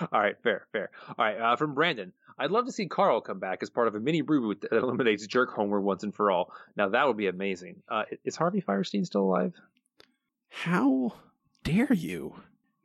All 0.00 0.20
right, 0.20 0.36
fair, 0.42 0.66
fair. 0.72 0.90
All 1.08 1.24
right, 1.24 1.38
uh, 1.38 1.56
from 1.56 1.74
Brandon. 1.74 2.12
I'd 2.38 2.50
love 2.50 2.66
to 2.66 2.72
see 2.72 2.86
Carl 2.86 3.22
come 3.22 3.38
back 3.38 3.62
as 3.62 3.70
part 3.70 3.88
of 3.88 3.94
a 3.94 4.00
mini 4.00 4.22
reboot 4.22 4.60
that 4.60 4.72
eliminates 4.72 5.26
Jerk 5.26 5.54
Homer 5.54 5.80
once 5.80 6.02
and 6.02 6.14
for 6.14 6.30
all. 6.30 6.52
Now 6.76 6.88
that 6.90 7.06
would 7.06 7.16
be 7.16 7.28
amazing. 7.28 7.82
Uh, 7.88 8.02
is 8.24 8.36
Harvey 8.36 8.60
Fierstein 8.60 9.06
still 9.06 9.22
alive? 9.22 9.54
How 10.48 11.14
dare 11.64 11.92
you, 11.92 12.34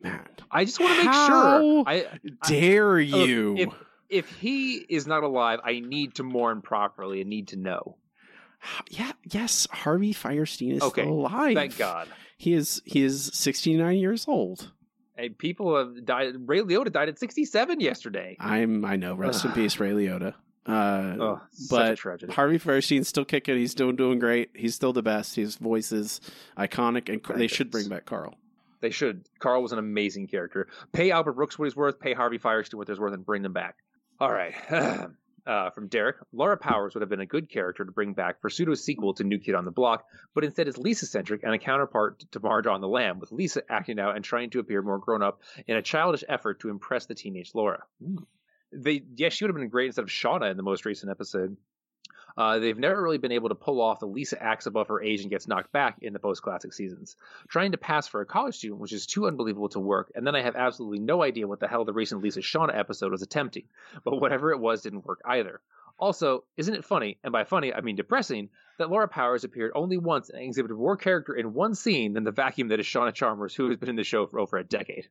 Matt? 0.03 0.41
I 0.52 0.65
just 0.65 0.80
want 0.80 0.98
to 0.99 1.06
make 1.06 1.14
sure. 1.14 1.84
I, 1.88 1.94
I- 2.14 2.48
dare 2.48 3.03
look, 3.03 3.28
you? 3.28 3.56
if 3.57 3.69
if 4.10 4.30
he 4.38 4.76
is 4.78 5.07
not 5.07 5.23
alive, 5.23 5.60
I 5.64 5.80
need 5.80 6.15
to 6.15 6.23
mourn 6.23 6.61
properly 6.61 7.22
and 7.22 7.30
need 7.30 7.49
to 7.49 7.56
know. 7.57 7.95
yeah, 8.90 9.11
yes, 9.30 9.68
Harvey 9.72 10.14
Fierstein 10.14 10.76
is 10.76 10.82
Okay, 10.84 11.02
still 11.03 11.14
alive. 11.14 11.56
thank 11.56 11.78
God. 11.78 12.07
He 12.38 12.53
is 12.53 12.82
he 12.86 13.03
is 13.03 13.32
69 13.34 13.98
years 13.98 14.26
old. 14.28 14.72
Hey, 15.15 15.30
people 15.30 15.78
have 15.78 16.06
died. 16.06 16.34
Ray 16.48 16.60
Liotta 16.61 16.91
died 16.91 17.10
at 17.10 17.19
67 17.19 17.80
yesterday. 17.80 18.36
I'm 18.40 18.84
I 18.86 18.95
know. 18.95 19.14
Rest 19.15 19.45
in 19.45 19.52
peace, 19.52 19.80
Ray 19.80 19.91
Liotta. 19.91 20.34
Uh, 20.65 21.15
Oh, 21.19 21.41
such 21.52 21.65
a 21.65 21.90
but 21.90 21.98
tragedy. 21.98 22.34
Harvey 22.34 22.60
Fierstein's 22.60 23.07
still 23.07 23.26
kicking. 23.26 23.57
He's 23.57 23.72
still 23.72 23.91
doing 23.91 24.19
great. 24.19 24.49
He's 24.56 24.76
still 24.76 24.94
the 24.94 25.02
best. 25.02 25.36
His 25.36 25.56
voice 25.56 25.91
is 25.91 26.22
iconic, 26.57 27.10
and 27.10 27.40
they 27.40 27.48
should 27.48 27.72
bring 27.72 27.90
back 27.90 28.06
Carl. 28.06 28.36
They 28.82 28.90
should. 28.90 29.26
Carl 29.40 29.62
was 29.62 29.72
an 29.72 29.80
amazing 29.80 30.28
character. 30.28 30.68
Pay 30.91 31.12
Albert 31.12 31.34
Brooks 31.34 31.58
what 31.58 31.66
he's 31.66 31.76
worth. 31.76 31.99
Pay 31.99 32.14
Harvey 32.14 32.40
Fierstein 32.40 32.76
what 32.76 32.88
he's 32.88 32.99
worth, 32.99 33.14
and 33.14 33.26
bring 33.26 33.44
them 33.44 33.53
back. 33.53 33.78
All 34.20 34.32
right. 34.32 34.53
Uh, 35.45 35.72
from 35.72 35.88
Derek, 35.88 36.18
Laura 36.32 36.56
Powers 36.56 36.94
would 36.94 37.02
have 37.02 37.10
been 37.10 37.20
a 37.20 37.26
good 37.26 37.49
character 37.49 37.84
to 37.84 37.91
bring 37.91 38.14
back 38.14 38.40
for 38.41 38.49
pseudo 38.52 38.76
sequel 38.76 39.16
to 39.16 39.24
New 39.24 39.40
Kid 39.40 39.56
on 39.56 39.66
the 39.66 39.72
Block, 39.72 40.06
but 40.36 40.44
instead 40.44 40.68
is 40.68 40.78
Lisa 40.78 41.08
centric 41.08 41.41
and 41.41 41.52
a 41.52 41.58
counterpart 41.58 42.24
to 42.32 42.40
Marge 42.40 42.68
on 42.68 42.80
the 42.80 42.88
Lam, 42.88 43.18
with 43.18 43.32
Lisa 43.32 43.64
acting 43.68 43.99
out 43.99 44.16
and 44.16 44.24
trying 44.24 44.52
to 44.52 44.60
appear 44.60 44.84
more 44.84 44.99
grown 44.99 45.24
up 45.24 45.41
in 45.66 45.78
a 45.78 45.82
childish 45.82 46.24
effort 46.30 46.60
to 46.60 46.70
impress 46.70 47.08
the 47.08 47.16
teenage 47.16 47.56
Laura. 47.56 47.82
They, 48.72 49.02
yes, 49.16 49.34
she 49.34 49.44
would 49.44 49.49
have 49.49 49.58
been 49.58 49.70
great 49.70 49.88
instead 49.88 50.03
of 50.03 50.10
Shauna 50.10 50.52
in 50.52 50.58
the 50.58 50.64
most 50.64 50.86
recent 50.86 51.10
episode. 51.10 51.58
Uh, 52.38 52.60
they've 52.60 52.78
never 52.78 53.02
really 53.02 53.18
been 53.18 53.32
able 53.32 53.49
to 53.49 53.56
pull 53.56 53.82
off 53.82 53.99
the 53.99 54.08
Lisa 54.08 54.41
acts 54.41 54.66
above 54.66 54.88
her 54.88 55.02
age 55.02 55.22
and 55.22 55.30
gets 55.30 55.48
knocked 55.48 55.72
back 55.72 55.98
in 56.02 56.14
the 56.14 56.20
post 56.20 56.41
classic 56.41 56.74
seasons. 56.74 57.16
Trying 57.49 57.72
to 57.72 57.78
pass 57.78 58.08
for 58.08 58.22
a 58.22 58.26
college 58.26 58.56
student 58.56 58.80
which 58.80 58.94
is 58.94 59.06
too 59.06 59.28
unbelievable 59.28 59.70
to 59.70 59.80
work, 59.80 60.12
and 60.16 60.26
then 60.26 60.36
I 60.36 60.41
have 60.41 60.56
absolutely 60.56 60.99
no 60.99 61.22
idea 61.24 61.48
what 61.48 61.60
the 61.60 61.68
hell 61.68 61.86
the 61.86 61.94
recent 61.94 62.22
Lisa 62.22 62.40
Shauna 62.40 62.78
episode 62.78 63.12
was 63.12 63.22
attempting, 63.22 63.64
but 64.03 64.20
whatever 64.20 64.52
it 64.52 64.60
was 64.60 64.82
didn't 64.82 65.06
work 65.06 65.22
either. 65.26 65.62
Also, 65.99 66.44
isn't 66.58 66.74
it 66.74 66.86
funny, 66.86 67.20
and 67.24 67.32
by 67.32 67.44
funny 67.44 67.74
I 67.74 67.82
mean 67.82 67.95
depressing, 67.95 68.49
that 68.80 68.90
Laura 68.90 69.08
Powers 69.08 69.44
appeared 69.44 69.72
only 69.76 69.98
once 69.98 70.30
and 70.30 70.41
exhibited 70.41 70.76
more 70.76 70.98
character 70.98 71.34
in 71.34 71.53
one 71.53 71.76
scene 71.76 72.14
than 72.14 72.24
the 72.24 72.32
vacuum 72.32 72.70
that 72.70 72.80
is 72.80 72.88
Shauna 72.88 73.14
Chalmers, 73.14 73.53
who 73.53 73.70
has 73.70 73.78
been 73.78 73.90
in 73.90 73.95
the 73.95 74.03
show 74.03 74.26
for 74.26 74.40
over 74.40 74.58
a 74.58 74.64
decade. 74.64 75.08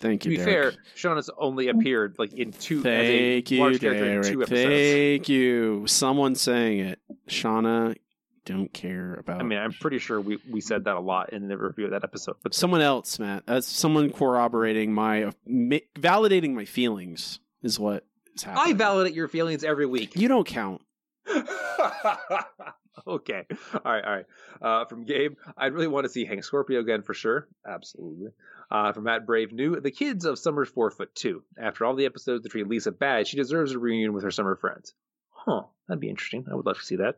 Thank 0.00 0.24
you. 0.24 0.32
To 0.32 0.38
be 0.38 0.44
Derek. 0.44 0.74
fair, 0.74 0.82
Shauna's 0.96 1.30
only 1.38 1.68
appeared 1.68 2.16
like 2.18 2.32
in 2.34 2.52
two 2.52 2.82
Thank 2.82 3.46
as 3.46 3.52
a 3.52 3.54
you, 3.54 3.60
large 3.60 3.80
character 3.80 4.04
in 4.04 4.22
two 4.22 4.44
Derek. 4.44 4.50
episodes. 4.50 4.70
Thank 4.70 5.28
you. 5.28 5.86
Someone 5.86 6.34
saying 6.34 6.80
it. 6.80 6.98
Shauna, 7.28 7.96
don't 8.44 8.72
care 8.72 9.14
about. 9.14 9.40
I 9.40 9.42
mean, 9.44 9.58
I'm 9.58 9.72
pretty 9.72 9.98
sure 9.98 10.20
we, 10.20 10.38
we 10.50 10.60
said 10.60 10.84
that 10.84 10.96
a 10.96 11.00
lot 11.00 11.32
in 11.32 11.48
the 11.48 11.56
review 11.56 11.86
of 11.86 11.90
that 11.92 12.04
episode. 12.04 12.36
But 12.42 12.54
someone 12.54 12.80
else, 12.82 13.18
Matt. 13.18 13.44
That's 13.46 13.66
someone 13.66 14.12
corroborating 14.12 14.92
my, 14.92 15.24
uh, 15.24 15.32
validating 15.48 16.52
my 16.52 16.64
feelings 16.64 17.40
is 17.62 17.80
what 17.80 18.04
is 18.34 18.42
happening. 18.42 18.74
I 18.74 18.76
validate 18.76 19.14
your 19.14 19.28
feelings 19.28 19.64
every 19.64 19.86
week. 19.86 20.14
You 20.14 20.28
don't 20.28 20.46
count. 20.46 20.82
okay. 23.06 23.44
All 23.74 23.92
right. 23.92 24.04
All 24.04 24.12
right. 24.12 24.26
Uh, 24.60 24.84
from 24.86 25.04
Gabe, 25.04 25.36
I'd 25.56 25.72
really 25.72 25.88
want 25.88 26.04
to 26.04 26.10
see 26.10 26.24
Hank 26.24 26.44
Scorpio 26.44 26.80
again 26.80 27.02
for 27.02 27.14
sure. 27.14 27.48
Absolutely. 27.66 28.28
Uh, 28.70 28.92
from 28.92 29.04
Matt 29.04 29.26
Brave 29.26 29.52
New, 29.52 29.80
the 29.80 29.90
kids 29.90 30.24
of 30.24 30.38
Summer's 30.38 30.68
Four 30.68 30.90
Foot 30.90 31.14
Two. 31.14 31.42
After 31.60 31.84
all 31.84 31.94
the 31.94 32.06
episodes 32.06 32.42
that 32.42 32.50
treat 32.50 32.68
Lisa 32.68 32.92
bad, 32.92 33.26
she 33.26 33.36
deserves 33.36 33.72
a 33.72 33.78
reunion 33.78 34.12
with 34.12 34.24
her 34.24 34.30
summer 34.30 34.56
friends. 34.56 34.94
Huh. 35.30 35.62
That'd 35.88 36.00
be 36.00 36.08
interesting. 36.08 36.46
I 36.50 36.54
would 36.54 36.66
love 36.66 36.78
to 36.78 36.84
see 36.84 36.96
that. 36.96 37.16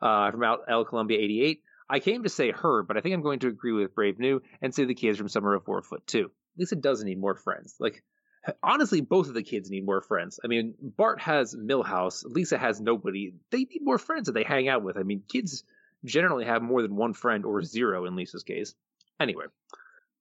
Uh, 0.00 0.30
from 0.30 0.44
out 0.44 0.60
L 0.68 0.84
Columbia 0.84 1.18
88, 1.18 1.62
I 1.90 2.00
came 2.00 2.22
to 2.22 2.28
say 2.28 2.52
her, 2.52 2.82
but 2.82 2.96
I 2.96 3.00
think 3.00 3.14
I'm 3.14 3.22
going 3.22 3.40
to 3.40 3.48
agree 3.48 3.72
with 3.72 3.94
Brave 3.94 4.18
New 4.18 4.42
and 4.62 4.74
say 4.74 4.84
the 4.84 4.94
kids 4.94 5.18
from 5.18 5.28
Summer 5.28 5.54
of 5.54 5.64
Four 5.64 5.82
Foot 5.82 6.06
Two. 6.06 6.30
Lisa 6.56 6.76
doesn't 6.76 7.06
need 7.06 7.20
more 7.20 7.34
friends. 7.34 7.76
Like, 7.80 8.02
honestly, 8.62 9.00
both 9.00 9.28
of 9.28 9.34
the 9.34 9.42
kids 9.42 9.70
need 9.70 9.84
more 9.84 10.00
friends. 10.00 10.40
I 10.44 10.48
mean, 10.48 10.74
Bart 10.80 11.20
has 11.20 11.54
Milhouse, 11.54 12.24
Lisa 12.24 12.58
has 12.58 12.80
nobody. 12.80 13.32
They 13.50 13.64
need 13.64 13.80
more 13.82 13.98
friends 13.98 14.26
that 14.26 14.32
they 14.32 14.44
hang 14.44 14.68
out 14.68 14.82
with. 14.82 14.96
I 14.96 15.02
mean, 15.02 15.22
kids 15.28 15.64
generally 16.04 16.44
have 16.44 16.62
more 16.62 16.82
than 16.82 16.96
one 16.96 17.12
friend 17.12 17.44
or 17.44 17.62
zero 17.62 18.06
in 18.06 18.16
Lisa's 18.16 18.44
case. 18.44 18.74
Anyway, 19.20 19.46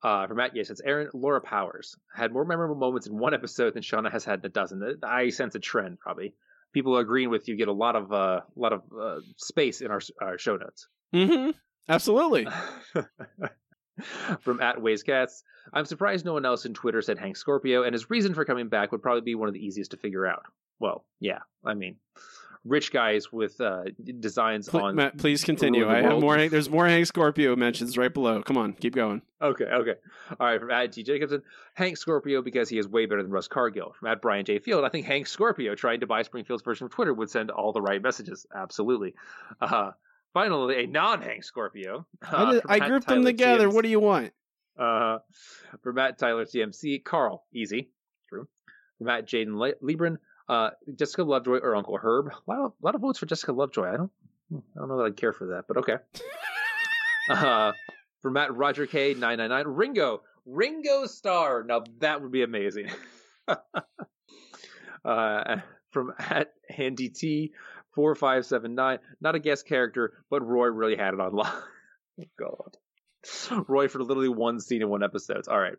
uh, 0.03 0.27
for 0.27 0.35
Matt, 0.35 0.55
yes, 0.55 0.69
it's 0.69 0.81
Aaron. 0.81 1.09
Laura 1.13 1.41
Powers 1.41 1.95
had 2.13 2.31
more 2.31 2.45
memorable 2.45 2.75
moments 2.75 3.07
in 3.07 3.17
one 3.17 3.33
episode 3.33 3.73
than 3.73 3.83
Shauna 3.83 4.11
has 4.11 4.25
had 4.25 4.39
in 4.39 4.45
a 4.45 4.49
dozen. 4.49 4.99
I 5.03 5.29
sense 5.29 5.55
a 5.55 5.59
trend, 5.59 5.99
probably. 5.99 6.33
People 6.73 6.97
agreeing 6.97 7.29
with 7.29 7.47
you 7.47 7.55
get 7.55 7.67
a 7.67 7.73
lot 7.73 7.95
of 7.95 8.11
uh, 8.11 8.41
lot 8.55 8.73
of 8.73 8.81
uh, 8.99 9.19
space 9.37 9.81
in 9.81 9.89
our, 9.89 10.01
our 10.21 10.37
show 10.37 10.57
notes. 10.57 10.87
Mm-hmm. 11.13 11.51
Absolutely. 11.89 12.47
From 14.41 14.61
at 14.61 14.81
Ways 14.81 15.03
Cats, 15.03 15.43
I'm 15.73 15.85
surprised 15.85 16.25
no 16.25 16.33
one 16.33 16.45
else 16.45 16.65
in 16.65 16.73
Twitter 16.73 17.01
said 17.01 17.17
Hank 17.17 17.37
Scorpio, 17.37 17.83
and 17.83 17.93
his 17.93 18.09
reason 18.09 18.33
for 18.33 18.45
coming 18.45 18.67
back 18.67 18.91
would 18.91 19.01
probably 19.01 19.21
be 19.21 19.35
one 19.35 19.47
of 19.47 19.53
the 19.53 19.65
easiest 19.65 19.91
to 19.91 19.97
figure 19.97 20.25
out. 20.25 20.43
Well, 20.79 21.05
yeah, 21.19 21.39
I 21.65 21.73
mean, 21.73 21.95
rich 22.63 22.91
guys 22.91 23.31
with 23.31 23.59
uh, 23.59 23.85
designs 24.19 24.69
Pl- 24.69 24.81
on. 24.81 24.95
Matt, 24.95 25.17
please 25.17 25.43
continue. 25.43 25.89
I 25.89 26.01
have 26.01 26.19
more. 26.19 26.47
There's 26.47 26.69
more 26.69 26.87
Hank 26.87 27.05
Scorpio 27.07 27.55
mentions 27.55 27.97
right 27.97 28.13
below. 28.13 28.41
Come 28.43 28.57
on, 28.57 28.73
keep 28.73 28.93
going. 28.93 29.21
Okay, 29.41 29.65
okay. 29.65 29.93
All 30.39 30.47
right, 30.47 30.59
from 30.59 30.71
at 30.71 30.91
T. 30.91 31.03
Jacobson, 31.03 31.41
Hank 31.73 31.97
Scorpio 31.97 32.41
because 32.41 32.69
he 32.69 32.77
is 32.77 32.87
way 32.87 33.05
better 33.05 33.23
than 33.23 33.31
Russ 33.31 33.47
Cargill. 33.47 33.93
From 33.99 34.09
at 34.09 34.21
Brian 34.21 34.45
J. 34.45 34.59
Field, 34.59 34.83
I 34.83 34.89
think 34.89 35.05
Hank 35.05 35.27
Scorpio 35.27 35.75
trying 35.75 36.01
to 36.01 36.07
buy 36.07 36.21
Springfield's 36.21 36.63
version 36.63 36.85
of 36.85 36.91
Twitter 36.91 37.13
would 37.13 37.29
send 37.29 37.51
all 37.51 37.71
the 37.71 37.81
right 37.81 38.01
messages. 38.01 38.45
Absolutely. 38.53 39.13
Uh, 39.61 39.91
finally, 40.33 40.83
a 40.83 40.87
non 40.87 41.21
Hank 41.21 41.43
Scorpio. 41.43 42.05
I, 42.21 42.57
Uh, 42.57 42.61
I 42.67 42.79
grouped 42.79 43.07
them 43.07 43.23
together. 43.23 43.67
TMC. 43.67 43.73
What 43.73 43.83
do 43.83 43.89
you 43.89 43.99
want? 43.99 44.33
Uh, 44.77 45.19
for 45.81 45.91
Matt 45.93 46.17
Tyler 46.19 46.45
CMC, 46.45 47.03
Carl, 47.03 47.43
easy, 47.53 47.89
true. 48.29 48.47
For 48.97 49.03
Matt 49.05 49.25
Jaden 49.27 49.57
Le- 49.57 49.73
Lebron, 49.83 50.17
uh, 50.47 50.69
Jessica 50.95 51.23
Lovejoy 51.23 51.57
or 51.59 51.75
Uncle 51.75 51.97
Herb. 51.97 52.27
A 52.27 52.51
lot 52.51 52.59
of, 52.59 52.73
lot 52.81 52.95
of 52.95 53.01
votes 53.01 53.17
for 53.19 53.25
Jessica 53.25 53.53
Lovejoy. 53.53 53.87
I 53.91 53.97
don't, 53.97 54.11
I 54.53 54.59
don't 54.79 54.87
know 54.87 54.97
that 54.97 55.05
I 55.05 55.11
care 55.11 55.33
for 55.33 55.47
that, 55.47 55.65
but 55.67 55.77
okay. 55.77 55.95
uh, 57.31 57.71
for 58.21 58.31
Matt 58.31 58.55
Roger 58.55 58.85
K 58.85 59.13
nine 59.15 59.39
nine 59.39 59.49
nine, 59.49 59.65
Ringo, 59.67 60.21
Ringo 60.45 61.05
Starr. 61.07 61.63
Now 61.63 61.83
that 61.99 62.21
would 62.21 62.31
be 62.31 62.43
amazing. 62.43 62.89
uh, 65.05 65.57
from 65.91 66.13
at 66.19 66.53
Handy 66.69 67.09
T 67.09 67.53
four 67.97 68.13
five 68.13 68.45
seven 68.45 68.75
nine, 68.75 68.99
not 69.19 69.33
a 69.33 69.39
guest 69.39 69.67
character, 69.67 70.13
but 70.29 70.45
Roy 70.45 70.67
really 70.67 70.95
had 70.95 71.15
it 71.15 71.19
on 71.19 71.33
lock. 71.33 71.67
God. 72.39 72.77
Roy 73.67 73.87
for 73.87 74.03
literally 74.03 74.29
one 74.29 74.59
scene 74.59 74.83
in 74.83 74.87
one 74.87 75.03
episode. 75.03 75.47
All 75.47 75.59
right. 75.59 75.77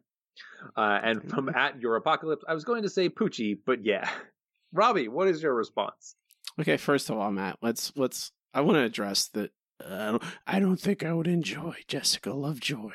Uh, 0.76 0.98
and 1.00 1.30
from 1.30 1.48
at 1.48 1.80
your 1.80 1.94
apocalypse, 1.94 2.44
I 2.48 2.54
was 2.54 2.64
going 2.64 2.82
to 2.82 2.88
say 2.88 3.08
Poochie, 3.08 3.56
but 3.64 3.84
yeah. 3.84 4.10
Robbie, 4.72 5.06
what 5.06 5.28
is 5.28 5.40
your 5.40 5.54
response? 5.54 6.16
Okay, 6.60 6.76
first 6.76 7.08
of 7.08 7.16
all, 7.16 7.30
Matt, 7.30 7.58
let's 7.62 7.92
let's 7.94 8.32
I 8.52 8.62
want 8.62 8.78
to 8.78 8.82
address 8.82 9.28
that. 9.28 9.52
Uh, 9.80 9.94
I 9.94 10.10
don't. 10.10 10.22
I 10.48 10.60
don't 10.60 10.80
think 10.80 11.04
I 11.04 11.12
would 11.12 11.28
enjoy 11.28 11.76
Jessica 11.86 12.32
Lovejoy. 12.32 12.94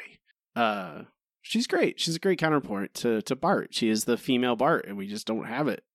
Uh, 0.53 1.03
she's 1.41 1.65
great. 1.65 1.97
She's 1.97 2.17
a 2.17 2.19
great 2.19 2.39
counterpoint 2.39 2.93
to 2.95 3.21
to 3.21 3.37
Bart. 3.37 3.69
She 3.71 3.87
is 3.87 4.03
the 4.03 4.17
female 4.17 4.57
Bart, 4.57 4.85
and 4.85 4.97
we 4.97 5.07
just 5.07 5.25
don't 5.25 5.45
have 5.45 5.69
it. 5.69 5.85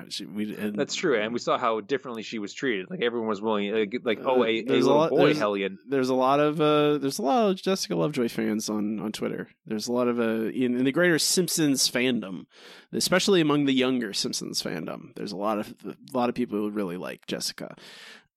Uh, 0.00 0.04
we, 0.32 0.44
That's 0.54 0.94
true, 0.94 1.18
and 1.20 1.32
we 1.32 1.38
saw 1.38 1.58
how 1.58 1.80
differently 1.80 2.22
she 2.22 2.38
was 2.38 2.52
treated. 2.54 2.86
Like 2.90 3.02
everyone 3.02 3.28
was 3.28 3.40
willing, 3.42 3.72
like, 3.72 3.94
like 4.04 4.20
oh, 4.24 4.44
a, 4.44 4.48
a 4.48 4.62
there's 4.62 4.84
little 4.84 4.98
lot- 5.00 5.10
boy 5.10 5.18
there's- 5.26 5.38
hellion. 5.38 5.78
There's 5.88 6.08
a 6.08 6.14
lot 6.14 6.40
of 6.40 6.60
uh, 6.60 6.98
there's 6.98 7.18
a 7.18 7.22
lot 7.22 7.50
of 7.50 7.56
Jessica 7.62 7.96
Lovejoy 7.96 8.28
fans 8.28 8.68
on 8.70 9.00
on 9.00 9.12
Twitter. 9.12 9.48
There's 9.66 9.88
a 9.88 9.92
lot 9.92 10.08
of 10.08 10.20
uh, 10.20 10.50
in, 10.50 10.76
in 10.76 10.84
the 10.84 10.92
greater 10.92 11.18
Simpsons 11.18 11.90
fandom, 11.90 12.46
especially 12.92 13.40
among 13.40 13.64
the 13.64 13.74
younger 13.74 14.12
Simpsons 14.12 14.62
fandom. 14.62 15.14
There's 15.16 15.32
a 15.32 15.36
lot 15.36 15.58
of 15.58 15.74
a 15.84 15.96
lot 16.16 16.28
of 16.28 16.34
people 16.34 16.58
who 16.58 16.70
really 16.70 16.96
like 16.96 17.26
Jessica. 17.26 17.74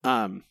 Um, 0.04 0.42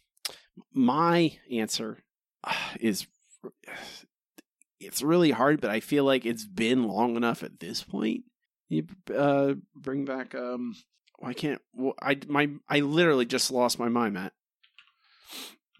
my 0.73 1.33
answer 1.51 1.97
uh, 2.43 2.53
is 2.79 3.05
it's 4.79 5.01
really 5.01 5.31
hard, 5.31 5.61
but 5.61 5.69
I 5.69 5.79
feel 5.79 6.03
like 6.05 6.25
it's 6.25 6.45
been 6.45 6.83
long 6.87 7.15
enough 7.15 7.43
at 7.43 7.59
this 7.59 7.83
point. 7.83 8.23
You 8.69 8.85
uh, 9.13 9.55
bring 9.75 10.05
back 10.05 10.33
um, 10.33 10.75
I 11.23 11.33
can't. 11.33 11.61
well, 11.73 11.93
I 12.01 12.17
my 12.27 12.49
I 12.69 12.79
literally 12.79 13.25
just 13.25 13.51
lost 13.51 13.79
my 13.79 13.89
mind, 13.89 14.15
Matt. 14.15 14.33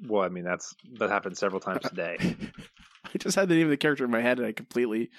Well, 0.07 0.23
I 0.23 0.29
mean 0.29 0.43
that's 0.43 0.73
that 0.99 1.09
happened 1.09 1.37
several 1.37 1.61
times 1.61 1.81
today. 1.89 2.17
I 3.03 3.17
just 3.17 3.35
had 3.35 3.49
the 3.49 3.55
name 3.55 3.67
of 3.67 3.71
the 3.71 3.77
character 3.77 4.05
in 4.05 4.11
my 4.11 4.21
head 4.21 4.37
and 4.37 4.47
I 4.47 4.51
completely 4.51 5.09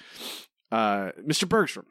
uh 0.71 1.11
Mr. 1.27 1.47
Bergstrom. 1.47 1.85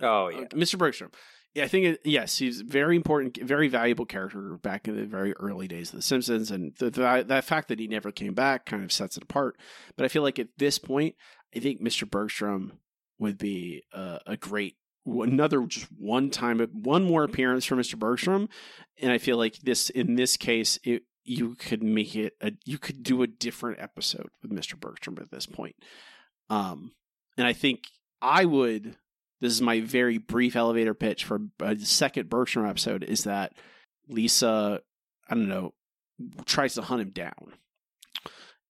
Oh 0.00 0.28
yeah. 0.28 0.46
Mr. 0.46 0.78
Bergstrom. 0.78 1.10
Yeah, 1.54 1.64
I 1.64 1.68
think 1.68 1.84
it, 1.86 2.00
yes, 2.04 2.38
he's 2.38 2.60
a 2.60 2.64
very 2.64 2.94
important, 2.94 3.36
very 3.42 3.66
valuable 3.66 4.06
character 4.06 4.56
back 4.62 4.86
in 4.86 4.94
the 4.94 5.04
very 5.04 5.32
early 5.32 5.66
days 5.66 5.90
of 5.90 5.96
The 5.96 6.02
Simpsons, 6.02 6.52
and 6.52 6.76
the, 6.78 6.90
the 6.90 7.24
that 7.26 7.44
fact 7.44 7.68
that 7.68 7.80
he 7.80 7.88
never 7.88 8.12
came 8.12 8.34
back 8.34 8.66
kind 8.66 8.84
of 8.84 8.92
sets 8.92 9.16
it 9.16 9.24
apart. 9.24 9.56
But 9.96 10.04
I 10.04 10.08
feel 10.08 10.22
like 10.22 10.38
at 10.38 10.46
this 10.58 10.78
point, 10.78 11.16
I 11.54 11.58
think 11.58 11.82
Mr. 11.82 12.08
Bergstrom 12.08 12.78
would 13.18 13.36
be 13.36 13.82
uh, 13.92 14.18
a 14.28 14.36
great 14.36 14.76
another 15.06 15.64
just 15.66 15.86
one 15.98 16.30
time, 16.30 16.60
one 16.72 17.04
more 17.04 17.24
appearance 17.24 17.64
for 17.64 17.76
Mr. 17.76 17.98
Bergstrom, 17.98 18.48
and 19.00 19.12
I 19.12 19.18
feel 19.18 19.36
like 19.36 19.58
this 19.58 19.90
in 19.90 20.14
this 20.14 20.36
case, 20.36 20.78
it, 20.84 21.04
you 21.24 21.54
could 21.54 21.82
make 21.82 22.16
it 22.16 22.34
a 22.40 22.52
you 22.64 22.78
could 22.78 23.02
do 23.02 23.22
a 23.22 23.26
different 23.26 23.80
episode 23.80 24.28
with 24.42 24.50
Mr. 24.50 24.78
Bergstrom 24.78 25.18
at 25.20 25.30
this 25.30 25.46
point. 25.46 25.76
Um, 26.48 26.92
and 27.36 27.46
I 27.46 27.52
think 27.52 27.84
I 28.20 28.44
would. 28.44 28.96
This 29.40 29.52
is 29.52 29.62
my 29.62 29.80
very 29.80 30.18
brief 30.18 30.54
elevator 30.54 30.92
pitch 30.92 31.24
for 31.24 31.40
a 31.60 31.78
second 31.78 32.28
Bergstrom 32.28 32.66
episode. 32.66 33.04
Is 33.04 33.24
that 33.24 33.54
Lisa? 34.08 34.80
I 35.28 35.34
don't 35.34 35.48
know. 35.48 35.72
Tries 36.44 36.74
to 36.74 36.82
hunt 36.82 37.00
him 37.00 37.10
down, 37.10 37.54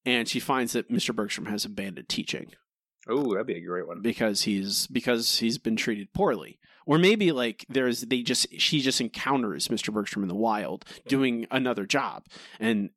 and 0.05 0.29
she 0.29 0.39
finds 0.39 0.75
that 0.75 0.91
Mr. 0.91 1.15
Bergstrom 1.15 1.47
has 1.47 1.65
abandoned 1.65 2.09
teaching 2.09 2.53
Oh, 3.11 3.33
that'd 3.33 3.47
be 3.47 3.57
a 3.57 3.61
great 3.61 3.87
one. 3.87 4.01
because 4.01 4.43
he's 4.43 4.87
because 4.87 5.39
he's 5.39 5.59
been 5.59 5.77
treated 5.77 6.13
poorly. 6.13 6.59
Or 6.87 6.99
maybe 6.99 7.31
like 7.31 7.67
there's 7.69 8.03
they 8.03 8.23
just 8.23 8.47
she 8.59 8.81
just 8.81 9.01
encounters 9.01 9.69
mr 9.69 9.93
bergstrom 9.93 10.25
in 10.25 10.29
the 10.29 10.35
wild 10.35 10.85
hmm. 10.89 11.09
doing 11.09 11.47
another 11.51 11.87
job. 11.87 12.25
And 12.59 12.91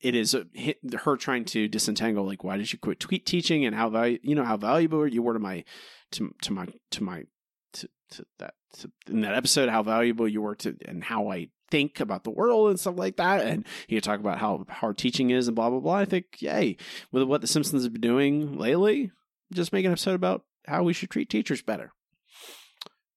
it 0.00 0.14
is 0.14 0.34
uh, 0.34 0.44
a, 0.56 0.96
her 0.98 1.16
trying 1.16 1.44
to 1.46 1.68
disentangle 1.68 2.26
like 2.26 2.44
why 2.44 2.56
did 2.56 2.72
you 2.72 2.78
quit 2.78 3.00
tweet 3.00 3.26
teaching 3.26 3.64
and 3.64 3.74
how 3.74 3.90
valu- 3.90 4.20
you 4.22 4.34
know 4.34 4.44
how 4.44 4.56
valuable 4.56 5.06
you 5.06 5.22
were 5.22 5.34
to 5.34 5.38
my 5.38 5.64
to, 6.12 6.34
to 6.42 6.52
my 6.52 6.66
to 6.90 7.02
my 7.02 7.24
to, 7.74 7.88
to 8.10 8.26
that 8.38 8.54
to, 8.74 8.90
in 9.08 9.20
that 9.22 9.34
episode 9.34 9.68
how 9.68 9.82
valuable 9.82 10.28
you 10.28 10.42
were 10.42 10.54
to 10.56 10.76
and 10.84 11.04
how 11.04 11.30
i 11.30 11.48
think 11.70 12.00
about 12.00 12.24
the 12.24 12.30
world 12.30 12.70
and 12.70 12.80
stuff 12.80 12.96
like 12.96 13.16
that. 13.16 13.46
And 13.46 13.66
you 13.88 14.00
talk 14.00 14.20
about 14.20 14.38
how 14.38 14.64
hard 14.68 14.98
teaching 14.98 15.30
is 15.30 15.48
and 15.48 15.54
blah 15.54 15.70
blah 15.70 15.80
blah. 15.80 15.96
I 15.96 16.04
think 16.04 16.40
yay 16.40 16.76
with 17.12 17.24
what 17.24 17.40
the 17.40 17.46
simpsons 17.46 17.84
have 17.84 17.92
been 17.92 18.00
doing 18.00 18.58
lately 18.58 19.10
just 19.52 19.72
make 19.72 19.84
an 19.84 19.92
episode 19.92 20.14
about 20.14 20.44
how 20.66 20.82
we 20.82 20.92
should 20.92 21.10
treat 21.10 21.30
teachers 21.30 21.62
better. 21.62 21.92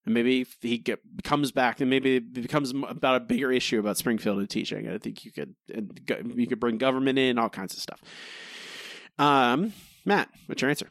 And 0.05 0.13
maybe 0.15 0.47
he 0.61 0.79
get, 0.79 0.99
comes 1.23 1.51
back, 1.51 1.79
and 1.79 1.89
maybe 1.89 2.15
it 2.15 2.33
becomes 2.33 2.71
about 2.71 3.17
a 3.17 3.19
bigger 3.19 3.51
issue 3.51 3.79
about 3.79 3.97
Springfield 3.97 4.39
and 4.39 4.49
teaching. 4.49 4.89
I 4.89 4.97
think 4.97 5.25
you 5.25 5.31
could 5.31 5.55
you 5.67 6.47
could 6.47 6.59
bring 6.59 6.79
government 6.79 7.19
in, 7.19 7.37
all 7.37 7.49
kinds 7.49 7.75
of 7.75 7.81
stuff. 7.81 8.01
Um, 9.19 9.73
Matt, 10.03 10.29
what's 10.47 10.61
your 10.61 10.71
answer? 10.71 10.89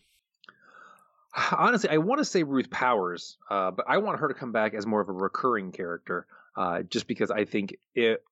Honestly, 1.53 1.91
I 1.91 1.99
want 1.99 2.19
to 2.19 2.25
say 2.25 2.45
Ruth 2.45 2.71
Powers, 2.71 3.37
uh, 3.51 3.73
but 3.73 3.87
I 3.89 3.99
want 3.99 4.21
her 4.21 4.29
to 4.29 4.35
come 4.35 4.53
back 4.53 4.75
as 4.75 4.87
more 4.87 5.01
of 5.01 5.09
a 5.09 5.13
recurring 5.13 5.73
character, 5.73 6.27
uh, 6.57 6.83
just 6.83 7.09
because 7.09 7.31
I 7.31 7.45
think 7.45 7.77
it. 7.95 8.23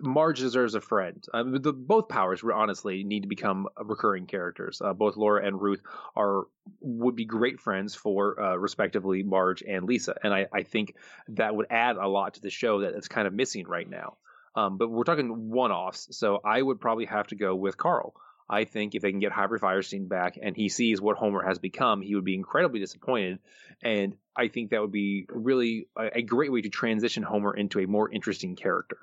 Marge 0.00 0.40
deserves 0.40 0.74
a 0.74 0.80
friend. 0.80 1.24
Um, 1.32 1.60
the, 1.60 1.72
both 1.72 2.08
Powers, 2.08 2.42
honestly, 2.42 3.04
need 3.04 3.22
to 3.22 3.28
become 3.28 3.68
recurring 3.82 4.26
characters. 4.26 4.80
Uh, 4.84 4.92
both 4.92 5.16
Laura 5.16 5.46
and 5.46 5.60
Ruth 5.60 5.80
are 6.16 6.46
would 6.80 7.16
be 7.16 7.24
great 7.24 7.60
friends 7.60 7.94
for, 7.94 8.40
uh, 8.40 8.56
respectively, 8.56 9.22
Marge 9.22 9.62
and 9.62 9.86
Lisa, 9.86 10.14
and 10.22 10.34
I, 10.34 10.46
I 10.52 10.62
think 10.62 10.94
that 11.28 11.56
would 11.56 11.66
add 11.70 11.96
a 11.96 12.06
lot 12.06 12.34
to 12.34 12.40
the 12.40 12.50
show 12.50 12.80
that 12.80 12.94
it's 12.94 13.08
kind 13.08 13.26
of 13.26 13.32
missing 13.32 13.66
right 13.66 13.88
now. 13.88 14.16
Um, 14.54 14.76
but 14.76 14.90
we're 14.90 15.04
talking 15.04 15.50
one-offs, 15.50 16.16
so 16.16 16.40
I 16.44 16.60
would 16.60 16.80
probably 16.80 17.06
have 17.06 17.28
to 17.28 17.36
go 17.36 17.54
with 17.54 17.76
Carl. 17.76 18.14
I 18.50 18.64
think 18.64 18.94
if 18.94 19.02
they 19.02 19.10
can 19.10 19.20
get 19.20 19.32
Harvey 19.32 19.58
Fierstein 19.58 20.08
back 20.08 20.38
and 20.40 20.56
he 20.56 20.68
sees 20.68 21.00
what 21.00 21.18
Homer 21.18 21.42
has 21.46 21.58
become, 21.58 22.00
he 22.00 22.14
would 22.14 22.24
be 22.24 22.34
incredibly 22.34 22.80
disappointed. 22.80 23.40
And 23.82 24.16
I 24.34 24.48
think 24.48 24.70
that 24.70 24.80
would 24.80 24.92
be 24.92 25.26
really 25.28 25.88
a, 25.96 26.18
a 26.18 26.22
great 26.22 26.50
way 26.50 26.62
to 26.62 26.70
transition 26.70 27.22
Homer 27.22 27.54
into 27.54 27.78
a 27.80 27.86
more 27.86 28.10
interesting 28.10 28.56
character. 28.56 28.98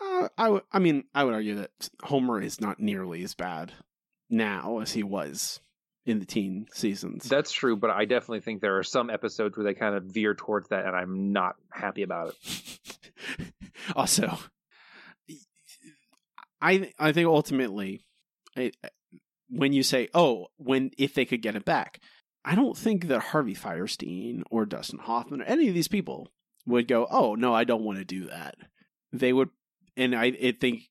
Uh, 0.00 0.28
I 0.36 0.60
I 0.72 0.78
mean, 0.78 1.04
I 1.14 1.24
would 1.24 1.34
argue 1.34 1.56
that 1.56 1.70
Homer 2.02 2.40
is 2.40 2.60
not 2.60 2.80
nearly 2.80 3.22
as 3.22 3.34
bad 3.34 3.72
now 4.30 4.78
as 4.80 4.92
he 4.92 5.02
was 5.02 5.60
in 6.06 6.18
the 6.18 6.26
teen 6.26 6.66
seasons. 6.72 7.24
That's 7.28 7.52
true, 7.52 7.76
but 7.76 7.90
I 7.90 8.04
definitely 8.04 8.40
think 8.40 8.60
there 8.60 8.78
are 8.78 8.82
some 8.82 9.10
episodes 9.10 9.56
where 9.56 9.64
they 9.64 9.74
kind 9.74 9.94
of 9.94 10.04
veer 10.04 10.34
towards 10.34 10.68
that, 10.68 10.86
and 10.86 10.94
I'm 10.94 11.32
not 11.32 11.56
happy 11.70 12.02
about 12.02 12.34
it. 12.34 13.52
also, 13.96 14.38
I 16.60 16.92
I 16.98 17.12
think 17.12 17.26
ultimately, 17.26 18.04
I, 18.56 18.72
when 19.48 19.72
you 19.72 19.82
say, 19.82 20.08
"Oh, 20.14 20.48
when 20.56 20.90
if 20.98 21.14
they 21.14 21.24
could 21.24 21.42
get 21.42 21.56
it 21.56 21.64
back," 21.64 22.00
I 22.44 22.54
don't 22.54 22.76
think 22.76 23.08
that 23.08 23.20
Harvey 23.20 23.54
Fierstein 23.54 24.42
or 24.50 24.66
Dustin 24.66 24.98
Hoffman 24.98 25.40
or 25.40 25.44
any 25.44 25.68
of 25.68 25.74
these 25.74 25.88
people 25.88 26.28
would 26.66 26.88
go, 26.88 27.06
"Oh 27.10 27.34
no, 27.34 27.54
I 27.54 27.64
don't 27.64 27.84
want 27.84 27.98
to 27.98 28.04
do 28.04 28.26
that." 28.26 28.56
They 29.12 29.32
would, 29.32 29.50
and 29.96 30.14
I, 30.14 30.26
I 30.26 30.54
think 30.58 30.82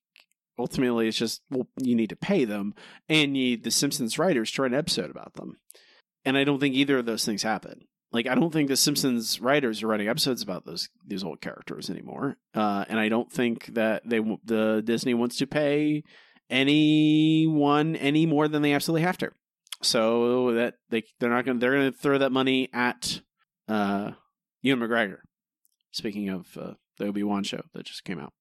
ultimately 0.58 1.08
it's 1.08 1.18
just 1.18 1.42
well, 1.50 1.68
you 1.78 1.94
need 1.94 2.10
to 2.10 2.16
pay 2.16 2.44
them, 2.44 2.74
and 3.08 3.36
you 3.36 3.44
need 3.44 3.64
the 3.64 3.70
Simpsons 3.70 4.18
writers 4.18 4.50
to 4.52 4.62
write 4.62 4.72
an 4.72 4.78
episode 4.78 5.10
about 5.10 5.34
them, 5.34 5.56
and 6.24 6.36
I 6.36 6.44
don't 6.44 6.58
think 6.58 6.74
either 6.74 6.98
of 6.98 7.06
those 7.06 7.24
things 7.24 7.42
happen. 7.42 7.86
Like 8.12 8.28
I 8.28 8.34
don't 8.34 8.52
think 8.52 8.68
the 8.68 8.76
Simpsons 8.76 9.40
writers 9.40 9.82
are 9.82 9.88
writing 9.88 10.08
episodes 10.08 10.42
about 10.42 10.64
those 10.64 10.88
these 11.06 11.24
old 11.24 11.40
characters 11.40 11.90
anymore, 11.90 12.36
uh, 12.54 12.84
and 12.88 12.98
I 12.98 13.08
don't 13.08 13.30
think 13.30 13.66
that 13.74 14.02
they 14.08 14.20
the 14.44 14.82
Disney 14.84 15.14
wants 15.14 15.36
to 15.38 15.46
pay 15.46 16.04
anyone 16.50 17.96
any 17.96 18.26
more 18.26 18.48
than 18.48 18.62
they 18.62 18.72
absolutely 18.72 19.02
have 19.02 19.18
to. 19.18 19.30
So 19.82 20.54
that 20.54 20.74
they 20.90 21.02
they're 21.18 21.30
not 21.30 21.44
going 21.44 21.58
to 21.58 21.60
they're 21.60 21.90
to 21.90 21.92
throw 21.92 22.18
that 22.18 22.32
money 22.32 22.68
at 22.72 23.20
uh, 23.68 24.12
Ewan 24.62 24.80
McGregor. 24.80 25.18
Speaking 25.92 26.28
of 26.28 26.46
uh, 26.56 26.74
the 26.98 27.06
Obi 27.06 27.22
Wan 27.22 27.42
show 27.42 27.62
that 27.74 27.84
just 27.84 28.04
came 28.04 28.18
out 28.18 28.32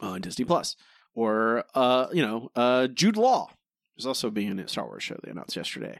on 0.00 0.20
Disney 0.20 0.44
Plus, 0.44 0.76
or 1.14 1.64
uh, 1.74 2.08
you 2.12 2.22
know 2.22 2.50
uh, 2.54 2.86
Jude 2.88 3.16
Law 3.16 3.50
is 3.96 4.06
also 4.06 4.30
being 4.30 4.50
in 4.50 4.58
a 4.58 4.68
Star 4.68 4.86
Wars 4.86 5.02
show 5.02 5.18
they 5.22 5.30
announced 5.30 5.56
yesterday. 5.56 5.98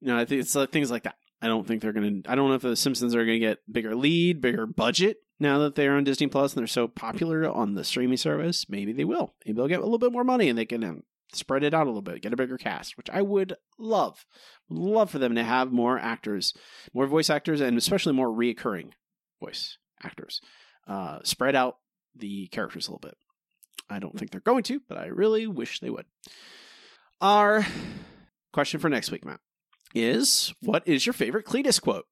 You 0.00 0.08
know, 0.08 0.18
I 0.18 0.24
think 0.24 0.42
it's 0.42 0.54
uh, 0.54 0.66
things 0.66 0.90
like 0.90 1.04
that. 1.04 1.16
I 1.40 1.46
don't 1.46 1.66
think 1.66 1.82
they're 1.82 1.92
going 1.92 2.22
to. 2.22 2.30
I 2.30 2.34
don't 2.34 2.48
know 2.48 2.54
if 2.54 2.62
the 2.62 2.76
Simpsons 2.76 3.14
are 3.14 3.24
going 3.24 3.40
to 3.40 3.46
get 3.46 3.58
bigger 3.70 3.94
lead, 3.94 4.40
bigger 4.40 4.66
budget 4.66 5.18
now 5.38 5.58
that 5.58 5.74
they're 5.74 5.94
on 5.94 6.04
Disney 6.04 6.26
Plus 6.26 6.54
and 6.54 6.60
they're 6.60 6.66
so 6.66 6.88
popular 6.88 7.48
on 7.48 7.74
the 7.74 7.84
streaming 7.84 8.16
service. 8.16 8.66
Maybe 8.68 8.92
they 8.92 9.04
will. 9.04 9.34
Maybe 9.44 9.56
they'll 9.56 9.68
get 9.68 9.80
a 9.80 9.84
little 9.84 9.98
bit 9.98 10.12
more 10.12 10.24
money 10.24 10.48
and 10.48 10.58
they 10.58 10.64
can 10.64 10.84
um, 10.84 11.02
spread 11.32 11.64
it 11.64 11.74
out 11.74 11.86
a 11.86 11.90
little 11.90 12.02
bit, 12.02 12.22
get 12.22 12.32
a 12.32 12.36
bigger 12.36 12.58
cast, 12.58 12.96
which 12.96 13.10
I 13.10 13.22
would 13.22 13.56
love. 13.78 14.24
Love 14.70 15.10
for 15.10 15.18
them 15.18 15.34
to 15.34 15.44
have 15.44 15.72
more 15.72 15.98
actors, 15.98 16.54
more 16.92 17.06
voice 17.06 17.30
actors, 17.30 17.60
and 17.60 17.76
especially 17.76 18.12
more 18.12 18.28
reoccurring 18.28 18.92
voice 19.40 19.78
actors. 20.02 20.40
Uh, 20.86 21.18
spread 21.24 21.56
out 21.56 21.76
the 22.16 22.46
characters 22.48 22.88
a 22.88 22.90
little 22.92 23.06
bit. 23.08 23.16
I 23.90 23.98
don't 23.98 24.18
think 24.18 24.30
they're 24.30 24.40
going 24.40 24.62
to, 24.64 24.80
but 24.88 24.98
I 24.98 25.06
really 25.06 25.46
wish 25.46 25.80
they 25.80 25.90
would. 25.90 26.06
Our 27.20 27.66
question 28.52 28.80
for 28.80 28.88
next 28.88 29.10
week, 29.10 29.24
Matt, 29.24 29.40
is 29.94 30.52
what 30.60 30.86
is 30.86 31.04
your 31.06 31.12
favorite 31.12 31.46
Cletus 31.46 31.80
quote? 31.80 32.06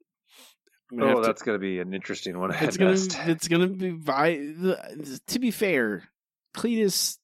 Gonna 0.90 1.12
Oh, 1.16 1.20
to- 1.22 1.26
that's 1.26 1.42
going 1.42 1.54
to 1.54 1.60
be 1.60 1.80
an 1.80 1.94
interesting 1.94 2.38
one. 2.38 2.52
it's 2.54 2.76
gonna 2.76 2.90
best. 2.92 3.18
it's 3.26 3.48
gonna 3.48 3.68
be 3.68 3.90
vi- 3.90 4.36
to 5.26 5.38
be 5.38 5.50
fair 5.50 6.04
cletus 6.54 7.16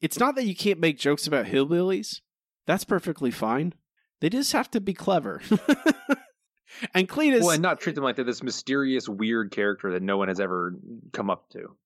it's 0.00 0.18
not 0.18 0.34
that 0.34 0.46
you 0.46 0.56
can't 0.56 0.80
make 0.80 0.98
jokes 0.98 1.28
about 1.28 1.46
hillbillies 1.46 2.22
that's 2.66 2.82
perfectly 2.82 3.30
fine 3.30 3.72
they 4.20 4.28
just 4.28 4.52
have 4.52 4.68
to 4.68 4.80
be 4.80 4.92
clever 4.94 5.40
and 6.94 7.08
cletus 7.08 7.40
well, 7.42 7.50
and 7.50 7.62
not 7.62 7.80
treat 7.80 7.94
them 7.94 8.02
like 8.02 8.16
they're 8.16 8.24
this 8.24 8.42
mysterious, 8.42 9.08
weird 9.08 9.52
character 9.52 9.92
that 9.92 10.02
no 10.02 10.16
one 10.16 10.26
has 10.26 10.40
ever 10.40 10.74
come 11.12 11.30
up 11.30 11.48
to. 11.50 11.76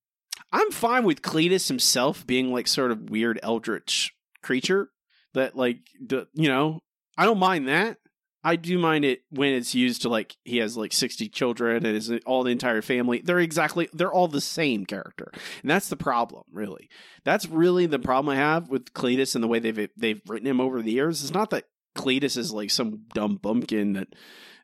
I'm 0.53 0.70
fine 0.70 1.05
with 1.05 1.23
Cletus 1.23 1.69
himself 1.69 2.27
being 2.27 2.53
like 2.53 2.69
sort 2.69 2.91
of 2.91 3.11
weird 3.11 3.41
eldritch 3.43 4.15
creature 4.43 4.91
that 5.35 5.57
like 5.57 5.79
you 6.01 6.49
know 6.49 6.81
I 7.16 7.24
don't 7.24 7.39
mind 7.39 7.69
that. 7.69 7.99
I 8.45 8.57
do 8.57 8.77
mind 8.77 9.05
it 9.05 9.20
when 9.31 9.53
it's 9.53 9.74
used 9.74 10.03
to 10.03 10.09
like 10.09 10.37
he 10.43 10.59
has 10.59 10.77
like 10.77 10.93
60 10.93 11.29
children 11.29 11.87
and 11.87 11.97
is 11.97 12.11
uh, 12.11 12.19
all 12.27 12.43
the 12.43 12.51
entire 12.51 12.83
family. 12.83 13.23
They're 13.24 13.39
exactly 13.39 13.89
they're 13.93 14.12
all 14.12 14.29
the 14.29 14.41
same 14.41 14.85
character. 14.85 15.31
And 15.62 15.70
that's 15.70 15.89
the 15.89 15.97
problem, 15.97 16.43
really. 16.53 16.89
That's 17.24 17.49
really 17.49 17.87
the 17.87 18.01
problem 18.01 18.33
I 18.33 18.37
have 18.37 18.69
with 18.69 18.93
Cletus 18.95 19.35
and 19.35 19.45
the 19.45 19.49
way 19.49 19.61
they've 19.61 19.89
they've 19.97 20.23
written 20.27 20.49
him 20.49 20.61
over 20.61 20.83
the 20.83 20.91
years. 20.91 21.23
It's 21.23 21.35
not 21.35 21.51
that 21.51 21.65
Cletus 21.97 22.37
is 22.37 22.53
like 22.53 22.70
some 22.70 23.05
dumb 23.15 23.37
bumpkin 23.37 23.93
that 23.93 24.09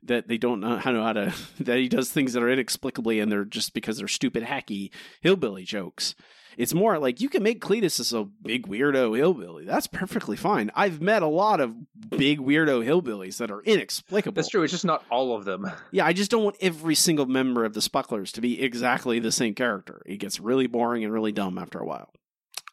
that 0.03 0.29
they 0.29 0.39
don't 0.39 0.61
know 0.61 0.77
how, 0.77 0.93
know 0.93 1.03
how 1.03 1.13
to 1.13 1.35
that 1.61 1.79
he 1.79 1.89
does 1.89 2.11
things 2.11 2.33
that 2.33 2.43
are 2.43 2.51
inexplicably 2.51 3.21
and 3.21 3.31
they're 3.31 3.45
just 3.45 3.75
because 3.75 3.99
they're 3.99 4.09
stupid 4.09 4.45
hacky 4.45 4.91
hillbilly 5.21 5.65
jokes. 5.65 6.15
It's 6.57 6.75
more 6.75 6.99
like 6.99 7.21
you 7.21 7.29
can 7.29 7.45
make 7.45 7.61
Cletus 7.61 8.01
as 8.01 8.13
a 8.13 8.25
big 8.25 8.67
weirdo 8.67 9.17
hillbilly. 9.17 9.65
That's 9.65 9.87
perfectly 9.87 10.37
fine. 10.37 10.73
I've 10.75 11.01
met 11.01 11.23
a 11.23 11.29
lot 11.29 11.61
of 11.61 11.73
big 12.11 12.41
weirdo 12.41 12.85
hillbillies 12.85 13.37
that 13.37 13.53
are 13.53 13.63
inexplicable. 13.63 14.35
That's 14.35 14.49
true. 14.49 14.65
It's 14.65 14.73
just 14.73 14.85
not 14.85 15.05
all 15.09 15.37
of 15.37 15.45
them. 15.45 15.71
Yeah, 15.93 16.05
I 16.05 16.13
just 16.13 16.33
don't 16.33 16.43
want 16.43 16.57
every 16.61 16.97
single 16.97 17.27
member 17.27 17.65
of 17.65 17.75
the 17.75 17.81
Spucklers 17.81 18.33
to 18.33 18.41
be 18.41 18.61
exactly 18.61 19.21
the 19.21 19.33
same 19.33 19.55
character. 19.55 20.03
It 20.05 20.17
gets 20.17 20.41
really 20.41 20.67
boring 20.67 21.05
and 21.05 21.13
really 21.13 21.33
dumb 21.33 21.59
after 21.59 21.79
a 21.79 21.87
while. 21.87 22.13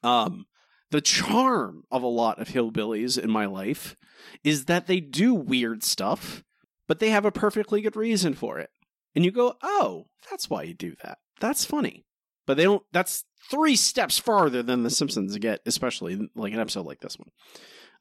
Um, 0.04 0.46
the 0.92 1.02
charm 1.02 1.84
of 1.92 2.04
a 2.04 2.08
lot 2.08 2.40
of 2.40 2.50
hillbillies 2.50 3.18
in 3.18 3.30
my 3.30 3.46
life 3.46 3.96
is 4.44 4.66
that 4.66 4.88
they 4.88 5.00
do 5.00 5.34
weird 5.34 5.84
stuff, 5.84 6.44
but 6.88 7.00
they 7.00 7.10
have 7.10 7.26
a 7.26 7.32
perfectly 7.32 7.82
good 7.82 7.96
reason 7.96 8.34
for 8.34 8.60
it. 8.60 8.70
And 9.16 9.24
you 9.24 9.32
go, 9.32 9.56
oh, 9.64 10.08
that's 10.30 10.50
why 10.50 10.64
you 10.64 10.74
do 10.74 10.96
that. 11.04 11.20
That's 11.40 11.66
funny. 11.66 12.06
But 12.46 12.58
they 12.58 12.64
don't, 12.64 12.84
that's 12.92 13.24
three 13.50 13.76
steps 13.76 14.18
farther 14.18 14.62
than 14.62 14.84
The 14.84 14.90
Simpsons 14.90 15.38
get, 15.38 15.62
especially 15.66 16.30
like 16.36 16.54
an 16.54 16.60
episode 16.60 16.86
like 16.86 17.00
this 17.00 17.18
one. 17.18 17.30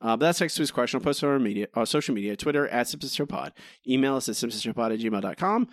Uh, 0.01 0.16
but 0.16 0.27
that's 0.27 0.40
next 0.40 0.59
week's 0.59 0.70
question. 0.70 0.98
I'll 0.98 1.05
post 1.05 1.23
it 1.23 1.27
on 1.27 1.32
our 1.32 1.39
media, 1.39 1.69
uh, 1.74 1.85
social 1.85 2.15
media, 2.15 2.36
Twitter 2.36 2.69
at 2.69 2.89
Simpsons 2.89 3.15
Show 3.15 3.27
Pod. 3.27 3.52
Email 3.89 4.16
us 4.16 4.28
at 4.28 4.35
simpsonshowpod 4.35 4.93
at 4.93 5.01
gmail.com. 5.01 5.69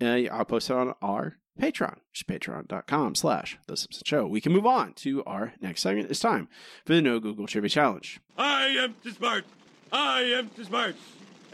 Uh, 0.00 0.04
I'll 0.32 0.44
post 0.44 0.70
it 0.70 0.76
on 0.76 0.94
our 1.02 1.36
Patreon, 1.60 1.96
patreon.com 2.28 3.14
slash 3.14 3.58
The 3.66 3.76
Simpsons 3.76 4.02
Show. 4.06 4.26
We 4.26 4.40
can 4.40 4.52
move 4.52 4.66
on 4.66 4.92
to 4.94 5.24
our 5.24 5.54
next 5.60 5.82
segment. 5.82 6.10
It's 6.10 6.20
time 6.20 6.48
for 6.84 6.94
the 6.94 7.02
No 7.02 7.18
Google 7.18 7.46
Trivia 7.46 7.70
Challenge. 7.70 8.20
I 8.36 8.66
am 8.68 8.94
too 9.02 9.10
smart. 9.10 9.44
I 9.92 10.20
am 10.22 10.48
too 10.50 10.64
smart. 10.64 10.96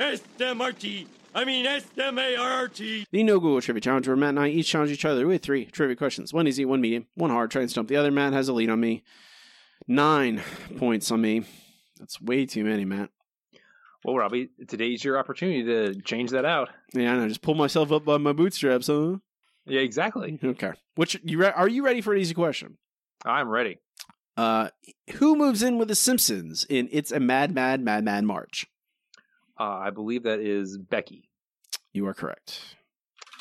S-M-R-T. 0.02 1.06
I 1.34 1.44
mean 1.44 1.64
S-M-A-R-R-T. 1.64 3.06
The 3.10 3.22
No 3.22 3.40
Google 3.40 3.60
Trivia 3.60 3.80
Challenge, 3.80 4.06
where 4.08 4.16
Matt 4.16 4.30
and 4.30 4.40
I 4.40 4.48
each 4.48 4.68
challenge 4.68 4.90
each 4.90 5.04
other 5.04 5.26
with 5.26 5.42
three 5.42 5.64
trivia 5.66 5.96
questions. 5.96 6.32
One 6.32 6.46
easy, 6.46 6.64
one 6.64 6.80
medium, 6.80 7.06
one 7.14 7.30
hard. 7.30 7.50
Try 7.50 7.62
and 7.62 7.70
stump 7.70 7.88
the 7.88 7.96
other. 7.96 8.10
Matt 8.10 8.32
has 8.32 8.48
a 8.48 8.52
lead 8.52 8.68
on 8.70 8.80
me. 8.80 9.02
Nine 9.88 10.42
points 10.76 11.10
on 11.10 11.20
me. 11.20 11.44
That's 11.98 12.20
way 12.20 12.46
too 12.46 12.64
many, 12.64 12.84
Matt. 12.84 13.10
Well, 14.04 14.16
Robbie, 14.16 14.50
today's 14.66 15.04
your 15.04 15.16
opportunity 15.18 15.62
to 15.64 15.94
change 16.02 16.30
that 16.30 16.44
out. 16.44 16.70
Yeah, 16.92 17.12
I 17.12 17.16
know. 17.16 17.28
Just 17.28 17.42
pull 17.42 17.54
myself 17.54 17.92
up 17.92 18.04
by 18.04 18.18
my 18.18 18.32
bootstraps, 18.32 18.88
huh? 18.88 19.18
Yeah, 19.64 19.80
exactly. 19.80 20.38
Okay. 20.42 20.72
Which 20.96 21.18
you 21.22 21.38
re- 21.38 21.52
are 21.54 21.68
you 21.68 21.84
ready 21.84 22.00
for 22.00 22.12
an 22.12 22.20
easy 22.20 22.34
question? 22.34 22.78
I'm 23.24 23.48
ready. 23.48 23.78
Uh, 24.36 24.70
who 25.14 25.36
moves 25.36 25.62
in 25.62 25.78
with 25.78 25.88
the 25.88 25.94
Simpsons 25.94 26.66
in 26.68 26.88
"It's 26.90 27.12
a 27.12 27.20
Mad, 27.20 27.54
Mad, 27.54 27.80
Mad, 27.80 28.04
Mad 28.04 28.24
Marge"? 28.24 28.66
Uh, 29.62 29.78
I 29.78 29.90
believe 29.90 30.24
that 30.24 30.40
is 30.40 30.76
Becky. 30.76 31.28
You 31.92 32.08
are 32.08 32.14
correct. 32.14 32.60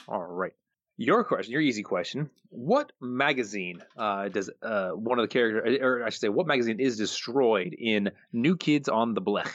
All 0.08 0.22
right. 0.22 0.54
Your 0.98 1.24
question, 1.24 1.52
your 1.52 1.62
easy 1.62 1.82
question. 1.82 2.30
What 2.50 2.92
magazine 3.02 3.82
uh, 3.98 4.30
does 4.30 4.52
uh, 4.62 4.90
one 4.90 5.18
of 5.18 5.24
the 5.24 5.30
characters, 5.30 5.80
or 5.82 6.04
I 6.04 6.12
should 6.12 6.22
say, 6.22 6.30
what 6.30 6.46
magazine 6.46 6.80
is 6.80 6.96
destroyed 6.96 7.74
in 7.74 8.12
New 8.34 8.56
Kids 8.56 8.88
on 8.88 9.16
the 9.16 9.22
Blech? 9.22 9.52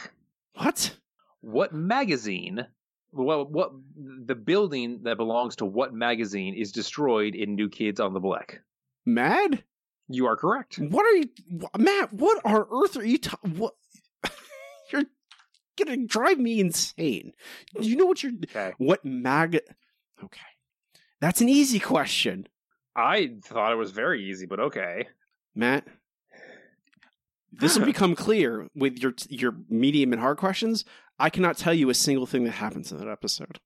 What? 0.55 0.97
What 1.41 1.73
magazine? 1.73 2.67
Well, 3.13 3.45
what 3.45 3.71
the 3.95 4.35
building 4.35 5.03
that 5.05 5.19
belongs 5.19 5.57
to 5.57 5.67
what 5.67 5.95
magazine 5.95 6.55
is 6.55 6.73
destroyed 6.73 7.37
in 7.37 7.55
New 7.55 7.69
Kids 7.69 8.01
on 8.01 8.13
the 8.13 8.21
Blech? 8.21 8.59
Mad? 9.05 9.63
You 10.09 10.27
are 10.27 10.37
correct. 10.37 10.81
What 10.81 11.05
are 11.05 11.17
you, 11.17 11.29
Matt? 11.79 12.13
What 12.13 12.45
on 12.45 12.65
earth 12.73 12.97
are 12.97 13.05
you? 13.05 13.19
Ta- 13.19 13.39
what? 13.57 13.75
Gonna 15.77 16.07
drive 16.07 16.39
me 16.39 16.61
insane. 16.61 17.33
Do 17.81 17.89
you 17.89 17.97
know 17.97 18.07
what 18.07 18.23
you're? 18.23 18.33
Okay. 18.45 18.73
What 18.79 19.05
mag? 19.05 19.61
Okay, 20.23 20.41
that's 21.21 21.41
an 21.41 21.49
easy 21.49 21.79
question. 21.79 22.49
I 22.95 23.35
thought 23.43 23.73
it 23.73 23.77
was 23.77 23.91
very 23.91 24.25
easy, 24.25 24.47
but 24.47 24.61
okay. 24.61 25.09
Matt, 25.55 25.87
this 27.53 27.79
will 27.79 27.87
become 27.87 28.15
clear 28.15 28.69
with 28.75 28.99
your 28.99 29.15
your 29.29 29.55
medium 29.69 30.13
and 30.13 30.21
hard 30.21 30.39
questions. 30.39 30.85
I 31.19 31.31
cannot 31.31 31.57
tell 31.57 31.75
you 31.75 31.89
a 31.91 31.95
single 31.95 32.27
thing 32.27 32.45
that 32.45 32.53
happens 32.53 32.93
in 32.93 32.99
that 32.99 33.09
episode. 33.09 33.59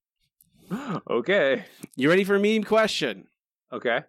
okay. 1.11 1.65
You 1.97 2.09
ready 2.09 2.25
for 2.25 2.37
a 2.37 2.41
medium 2.41 2.65
question? 2.65 3.27
Okay. 3.73 4.01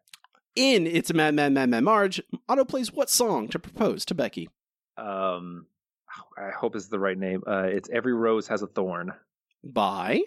In 0.56 0.86
It's 0.86 1.10
a 1.10 1.14
Mad, 1.14 1.34
Mad, 1.34 1.54
Mad, 1.54 1.70
Mad 1.70 1.84
Marge, 1.84 2.22
Otto 2.50 2.66
plays 2.66 2.92
what 2.92 3.10
song 3.10 3.48
to 3.50 3.60
propose 3.60 4.04
to 4.06 4.16
Becky? 4.16 4.50
Um, 4.98 5.68
I 6.38 6.50
hope 6.52 6.76
it's 6.76 6.88
the 6.88 7.00
right 7.00 7.18
name. 7.18 7.44
Uh, 7.46 7.64
it's 7.64 7.90
Every 7.90 8.14
Rose 8.14 8.48
Has 8.48 8.62
a 8.62 8.68
Thorn. 8.68 9.14
By? 9.64 10.22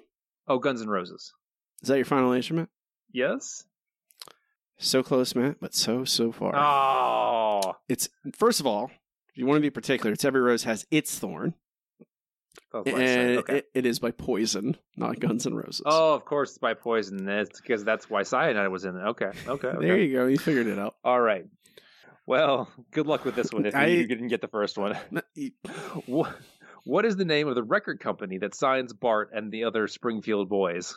Oh, 0.47 0.59
Guns 0.59 0.83
N' 0.83 0.89
Roses. 0.89 1.33
Is 1.83 1.89
that 1.89 1.97
your 1.97 2.05
final 2.05 2.33
instrument? 2.33 2.69
Yes. 3.13 3.65
So 4.79 5.03
close, 5.03 5.35
Matt, 5.35 5.57
but 5.61 5.75
so, 5.75 6.05
so 6.05 6.33
far. 6.33 6.55
Oh. 6.57 7.77
It's, 7.89 8.09
first 8.37 8.61
of 8.61 8.67
all, 8.67 8.91
if 9.31 9.39
you 9.39 9.47
want 9.47 9.59
to 9.59 9.63
be 9.63 9.71
particular, 9.71 10.13
it's 10.13 10.25
Every 10.25 10.41
Rose 10.41 10.65
Has 10.65 10.87
Its 10.91 11.19
Thorn. 11.19 11.55
I 12.73 12.79
And. 12.91 13.39
Okay. 13.39 13.59
it, 13.59 13.67
it 13.75 13.87
is 13.87 13.99
by 13.99 14.11
Poison, 14.11 14.77
not 14.97 15.21
Guns 15.21 15.47
N' 15.47 15.55
Roses. 15.55 15.83
Oh, 15.87 16.15
of 16.15 16.25
course, 16.25 16.51
it's 16.51 16.59
by 16.59 16.75
poison. 16.75 17.25
That's 17.25 17.61
because 17.61 17.85
that's 17.85 18.11
why 18.11 18.23
cyanide 18.23 18.69
was 18.69 18.85
in 18.85 18.97
it. 18.97 19.01
Okay, 19.01 19.31
okay, 19.47 19.69
okay. 19.69 19.87
There 19.87 19.99
you 19.99 20.13
go. 20.13 20.27
You 20.27 20.39
figured 20.39 20.67
it 20.67 20.79
out. 20.79 20.97
All 21.05 21.21
right. 21.21 21.47
Well, 22.27 22.71
good 22.91 23.07
luck 23.07 23.25
with 23.25 23.35
this 23.35 23.53
one 23.53 23.67
if 23.67 23.75
I- 23.75 23.87
you, 23.87 24.07
didn't 24.07 24.29
get 24.29 24.41
the 24.41 24.49
first 24.49 24.79
one. 24.79 24.97
what, 26.07 26.35
what 26.85 27.05
is 27.05 27.17
the 27.17 27.25
name 27.25 27.49
of 27.49 27.55
the 27.55 27.63
record 27.63 28.01
company 28.01 28.39
that 28.39 28.55
signs 28.55 28.93
Bart 28.93 29.31
and 29.35 29.53
the 29.53 29.65
other 29.65 29.87
Springfield 29.89 30.49
boys? 30.49 30.97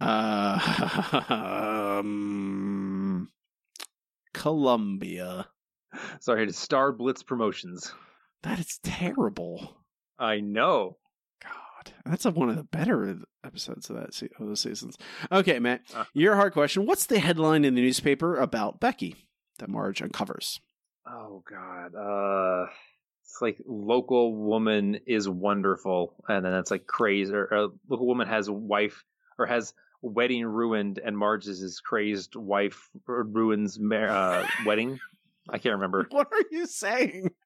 Uh, 0.00 1.20
um, 2.00 3.28
Columbia. 4.34 5.46
Sorry, 6.20 6.44
it's 6.44 6.58
Star 6.58 6.92
Blitz 6.92 7.22
Promotions. 7.22 7.92
That 8.42 8.58
is 8.58 8.78
terrible. 8.82 9.76
I 10.18 10.40
know. 10.40 10.96
God, 11.42 11.92
that's 12.04 12.24
a, 12.24 12.30
one 12.30 12.48
of 12.48 12.56
the 12.56 12.64
better 12.64 13.18
episodes 13.44 13.90
of 13.90 13.96
that 13.96 14.14
se- 14.14 14.28
of 14.38 14.46
those 14.46 14.60
seasons. 14.60 14.96
Okay, 15.30 15.58
Matt, 15.58 15.82
Uh. 15.94 16.04
your 16.14 16.36
hard 16.36 16.52
question. 16.52 16.86
What's 16.86 17.06
the 17.06 17.18
headline 17.18 17.64
in 17.64 17.74
the 17.74 17.80
newspaper 17.82 18.36
about 18.36 18.80
Becky 18.80 19.16
that 19.60 19.68
Marge 19.70 20.02
uncovers? 20.02 20.60
Oh 21.06 21.42
God. 21.48 21.94
Uh, 21.94 22.66
it's 23.24 23.40
like 23.40 23.58
local 23.64 24.34
woman 24.34 24.98
is 25.06 25.28
wonderful, 25.28 26.14
and 26.28 26.44
then 26.44 26.52
it's 26.54 26.70
like 26.70 26.86
crazy. 26.86 27.32
Or, 27.32 27.44
or 27.50 27.68
local 27.88 28.06
woman 28.06 28.26
has 28.28 28.48
a 28.48 28.52
wife 28.52 29.04
or 29.38 29.46
has 29.46 29.72
wedding 30.02 30.44
ruined, 30.44 30.98
and 31.04 31.16
Marge 31.16 31.46
is 31.46 31.60
his 31.60 31.80
crazed 31.80 32.34
wife 32.36 32.90
ruins 33.06 33.78
mar- 33.78 34.08
uh, 34.08 34.46
wedding. 34.66 34.98
I 35.48 35.58
can't 35.58 35.74
remember. 35.76 36.06
What 36.10 36.28
are 36.32 36.44
you 36.50 36.66
saying? 36.66 37.30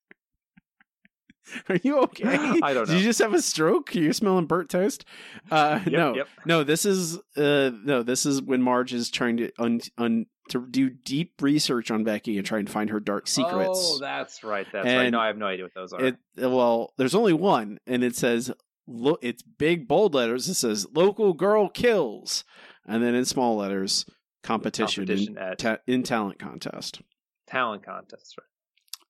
Are 1.69 1.77
you 1.83 1.99
okay? 2.01 2.27
I 2.63 2.73
don't 2.73 2.87
Did 2.87 2.93
know. 2.95 2.99
you 2.99 3.05
just 3.05 3.19
have 3.19 3.35
a 3.35 3.43
stroke? 3.43 3.95
You're 3.95 4.15
smelling 4.15 4.47
burnt 4.47 4.71
toast. 4.71 5.05
Uh, 5.51 5.79
Yep, 5.85 5.93
no, 5.93 6.15
yep. 6.17 6.29
no. 6.47 6.65
This 6.65 6.87
is 6.87 7.19
uh, 7.37 7.71
no. 7.85 8.03
This 8.03 8.25
is 8.25 8.41
when 8.41 8.63
Marge 8.63 8.95
is 8.95 9.11
trying 9.11 9.37
to 9.37 9.53
un, 9.59 9.81
un 9.99 10.25
to 10.51 10.67
do 10.67 10.91
deep 10.91 11.33
research 11.41 11.91
on 11.91 12.05
Becky 12.05 12.37
and 12.37 12.47
try 12.47 12.59
and 12.59 12.69
find 12.69 12.91
her 12.91 13.01
dark 13.01 13.27
secrets. 13.27 13.93
Oh, 13.95 13.99
that's 13.99 14.45
right. 14.45 14.67
That's 14.73 14.85
right. 14.87 14.93
And 15.07 15.13
No, 15.13 15.21
I 15.21 15.29
have 15.29 15.39
no 15.39 15.47
idea 15.47 15.65
what 15.65 15.75
those 15.75 15.93
are. 15.93 16.05
It 16.05 16.17
well, 16.37 16.93
there's 16.99 17.15
only 17.15 17.33
one, 17.33 17.79
and 17.87 18.05
it 18.05 18.15
says 18.17 18.51
look. 18.87 19.19
It's 19.23 19.43
big 19.43 19.89
bold 19.89 20.15
letters. 20.15 20.49
It 20.49 20.55
says 20.55 20.87
"local 20.95 21.33
girl 21.33 21.69
kills," 21.69 22.45
and 22.87 23.03
then 23.03 23.15
in 23.15 23.25
small 23.25 23.57
letters, 23.57 24.05
competition, 24.43 25.07
Competition 25.07 25.37
in, 25.39 25.43
at- 25.43 25.59
ta- 25.59 25.79
in 25.87 26.03
talent 26.03 26.39
contest. 26.39 27.01
Talent 27.47 27.85
contest, 27.85 28.37
right? 28.39 28.47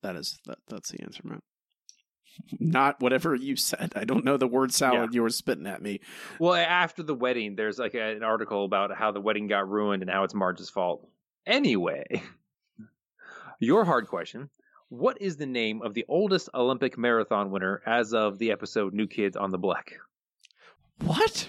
That 0.03 0.17
is 0.19 0.39
that. 0.47 0.59
That's 0.69 0.91
the 0.91 1.03
answer, 1.03 1.23
man. 1.25 1.41
Not 2.61 3.01
whatever 3.01 3.35
you 3.35 3.57
said. 3.57 3.93
I 3.97 4.05
don't 4.05 4.25
know 4.25 4.37
the 4.37 4.47
word 4.47 4.73
salad 4.73 5.15
you 5.15 5.23
were 5.23 5.31
spitting 5.31 5.67
at 5.67 5.83
me. 5.83 6.01
Well, 6.39 6.55
after 6.55 7.03
the 7.03 7.15
wedding, 7.15 7.55
there's 7.57 7.79
like 7.79 7.95
an 7.95 8.23
article 8.23 8.65
about 8.65 8.95
how 8.97 9.13
the 9.13 9.21
wedding 9.21 9.47
got 9.47 9.69
ruined 9.69 10.03
and 10.03 10.11
how 10.11 10.25
it's 10.25 10.35
Marge's 10.35 10.69
fault. 10.71 11.09
Anyway, 11.47 12.23
your 13.61 13.85
hard 13.85 14.09
question. 14.09 14.51
What 14.89 15.21
is 15.21 15.37
the 15.37 15.47
name 15.47 15.83
of 15.83 15.95
the 15.95 16.05
oldest 16.09 16.49
Olympic 16.55 16.97
marathon 16.97 17.51
winner 17.51 17.83
as 17.87 18.15
of 18.15 18.39
the 18.39 18.51
episode 18.53 18.95
New 18.95 19.07
Kids 19.07 19.37
on 19.37 19.51
the 19.51 19.59
Block? 19.59 19.93
What? 21.03 21.49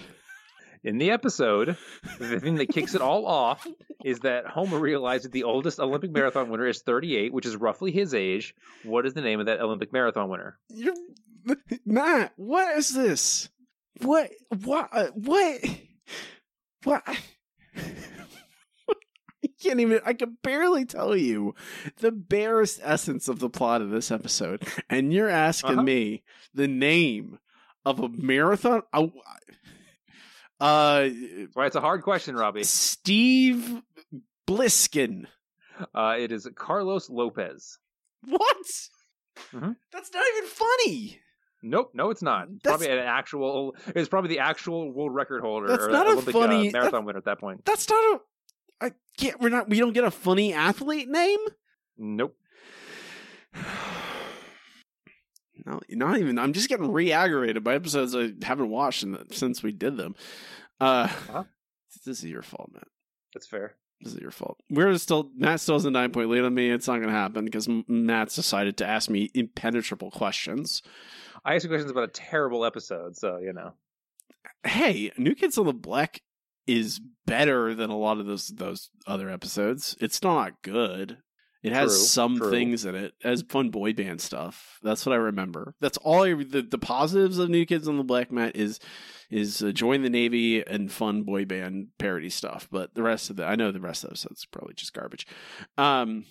In 0.82 0.98
the 0.98 1.10
episode, 1.10 1.76
the 2.18 2.38
thing 2.40 2.56
that 2.56 2.68
kicks 2.68 2.94
it 2.94 3.00
all 3.00 3.26
off 3.26 3.66
is 4.04 4.20
that 4.20 4.46
Homer 4.46 4.78
realizes 4.78 5.24
that 5.24 5.32
the 5.32 5.44
oldest 5.44 5.80
Olympic 5.80 6.10
marathon 6.10 6.48
winner 6.48 6.66
is 6.66 6.82
38, 6.82 7.32
which 7.32 7.46
is 7.46 7.56
roughly 7.56 7.90
his 7.90 8.14
age. 8.14 8.54
What 8.84 9.06
is 9.06 9.14
the 9.14 9.20
name 9.20 9.40
of 9.40 9.46
that 9.46 9.60
Olympic 9.60 9.92
marathon 9.92 10.28
winner? 10.28 10.58
You're, 10.68 10.94
Matt, 11.84 12.32
what 12.36 12.76
is 12.76 12.92
this? 12.94 13.48
What? 14.02 14.30
What? 14.64 14.88
uh, 14.92 15.06
What? 15.14 15.60
What? 16.84 17.02
I 19.44 19.48
can't 19.62 19.80
even. 19.80 20.00
I 20.04 20.12
can 20.14 20.38
barely 20.42 20.84
tell 20.84 21.16
you 21.16 21.54
the 21.98 22.10
barest 22.12 22.80
essence 22.82 23.28
of 23.28 23.38
the 23.38 23.50
plot 23.50 23.82
of 23.82 23.90
this 23.90 24.10
episode, 24.10 24.66
and 24.90 25.12
you're 25.12 25.28
asking 25.28 25.72
Uh-huh. 25.72 25.82
me 25.82 26.22
the 26.54 26.66
name 26.68 27.38
of 27.84 28.00
a 28.00 28.08
marathon. 28.08 28.82
Oh, 28.92 29.12
uh, 30.60 31.08
Right, 31.54 31.66
it's 31.66 31.76
a 31.76 31.80
hard 31.80 32.02
question, 32.02 32.34
Robbie. 32.34 32.64
Steve 32.64 33.82
Bliskin. 34.48 35.26
Uh, 35.94 36.16
it 36.18 36.32
is 36.32 36.48
Carlos 36.54 37.10
Lopes. 37.10 37.78
What? 38.24 38.56
Mhm. 39.52 39.76
That's 39.92 40.10
not 40.12 40.24
even 40.36 40.48
funny. 40.48 41.20
Nope, 41.62 41.90
no, 41.94 42.10
it's 42.10 42.22
not. 42.22 42.48
It's 42.50 42.62
probably 42.62 42.88
an 42.88 42.98
actual. 42.98 43.76
It's 43.88 44.08
probably 44.08 44.28
the 44.28 44.38
actual 44.38 44.90
world 44.92 45.14
record 45.14 45.42
holder 45.42 45.66
That's 45.68 45.84
or 45.84 45.90
not 45.90 46.06
a 46.06 46.10
Olympic 46.12 46.32
funny- 46.32 46.68
uh, 46.68 46.72
marathon 46.72 47.04
winner 47.04 47.18
at 47.18 47.24
that 47.26 47.38
point. 47.38 47.64
That's 47.64 47.88
not 47.88 47.96
a. 47.98 48.20
I 48.80 48.92
can't. 49.16 49.40
We're 49.40 49.48
not. 49.48 49.68
We 49.68 49.78
don't 49.78 49.92
get 49.94 50.04
a 50.04 50.10
funny 50.10 50.52
athlete 50.52 51.08
name. 51.08 51.40
Nope. 51.98 52.36
No, 55.64 55.80
not 55.88 56.18
even. 56.18 56.38
I'm 56.38 56.52
just 56.52 56.68
getting 56.68 56.92
re-aggravated 56.92 57.64
by 57.64 57.74
episodes 57.74 58.14
I 58.14 58.30
haven't 58.42 58.70
watched 58.70 59.02
in 59.02 59.12
the, 59.12 59.26
since 59.32 59.62
we 59.64 59.72
did 59.72 59.96
them. 59.96 60.14
Uh, 60.80 61.08
Uh-huh. 61.10 61.44
this 62.04 62.18
is 62.18 62.24
your 62.26 62.42
fault, 62.42 62.70
Matt. 62.72 62.86
That's 63.34 63.46
fair. 63.46 63.74
This 64.00 64.12
is 64.14 64.20
your 64.20 64.30
fault. 64.30 64.58
We're 64.70 64.96
still 64.98 65.30
Matt 65.36 65.60
still 65.60 65.74
has 65.76 65.84
a 65.86 65.90
nine 65.90 66.12
point 66.12 66.28
lead 66.28 66.44
on 66.44 66.54
me. 66.54 66.70
It's 66.70 66.86
not 66.86 66.96
going 66.98 67.08
to 67.08 67.14
happen 67.14 67.46
because 67.46 67.66
Matt's 67.88 68.36
decided 68.36 68.76
to 68.76 68.86
ask 68.86 69.08
me 69.10 69.30
impenetrable 69.34 70.10
questions. 70.10 70.82
I 71.44 71.54
asked 71.54 71.64
you 71.64 71.70
questions 71.70 71.90
about 71.90 72.04
a 72.04 72.12
terrible 72.12 72.64
episode, 72.64 73.16
so 73.16 73.38
you 73.38 73.52
know. 73.52 73.72
Hey, 74.64 75.10
New 75.16 75.34
Kids 75.34 75.56
on 75.58 75.66
the 75.66 75.72
Block 75.72 76.18
is 76.66 77.00
better 77.26 77.74
than 77.74 77.90
a 77.90 77.96
lot 77.96 78.18
of 78.18 78.26
those 78.26 78.48
those 78.48 78.90
other 79.06 79.30
episodes. 79.30 79.96
It's 80.00 80.22
not 80.22 80.62
good. 80.62 81.18
It 81.62 81.72
has 81.72 81.90
True, 81.90 82.04
some 82.04 82.36
true. 82.38 82.50
things 82.50 82.84
in 82.84 82.94
it. 82.94 83.14
It 83.20 83.26
has 83.26 83.42
fun 83.42 83.70
boy 83.70 83.92
band 83.92 84.20
stuff. 84.20 84.78
That's 84.82 85.04
what 85.04 85.12
I 85.12 85.16
remember. 85.16 85.74
That's 85.80 85.98
all. 85.98 86.22
I, 86.22 86.34
the 86.34 86.62
the 86.62 86.78
positives 86.78 87.38
of 87.38 87.50
New 87.50 87.66
Kids 87.66 87.88
on 87.88 87.96
the 87.96 88.04
Blech 88.04 88.30
Mat 88.30 88.54
is 88.54 88.78
is 89.30 89.62
uh, 89.62 89.72
join 89.72 90.02
the 90.02 90.10
Navy 90.10 90.64
and 90.64 90.92
fun 90.92 91.22
boy 91.24 91.44
band 91.44 91.88
parody 91.98 92.30
stuff. 92.30 92.68
But 92.70 92.94
the 92.94 93.02
rest 93.02 93.30
of 93.30 93.36
the 93.36 93.44
I 93.46 93.56
know 93.56 93.72
the 93.72 93.80
rest 93.80 94.04
of 94.04 94.10
those 94.10 94.22
that's 94.28 94.44
probably 94.44 94.74
just 94.74 94.92
garbage. 94.92 95.26
Um, 95.76 96.26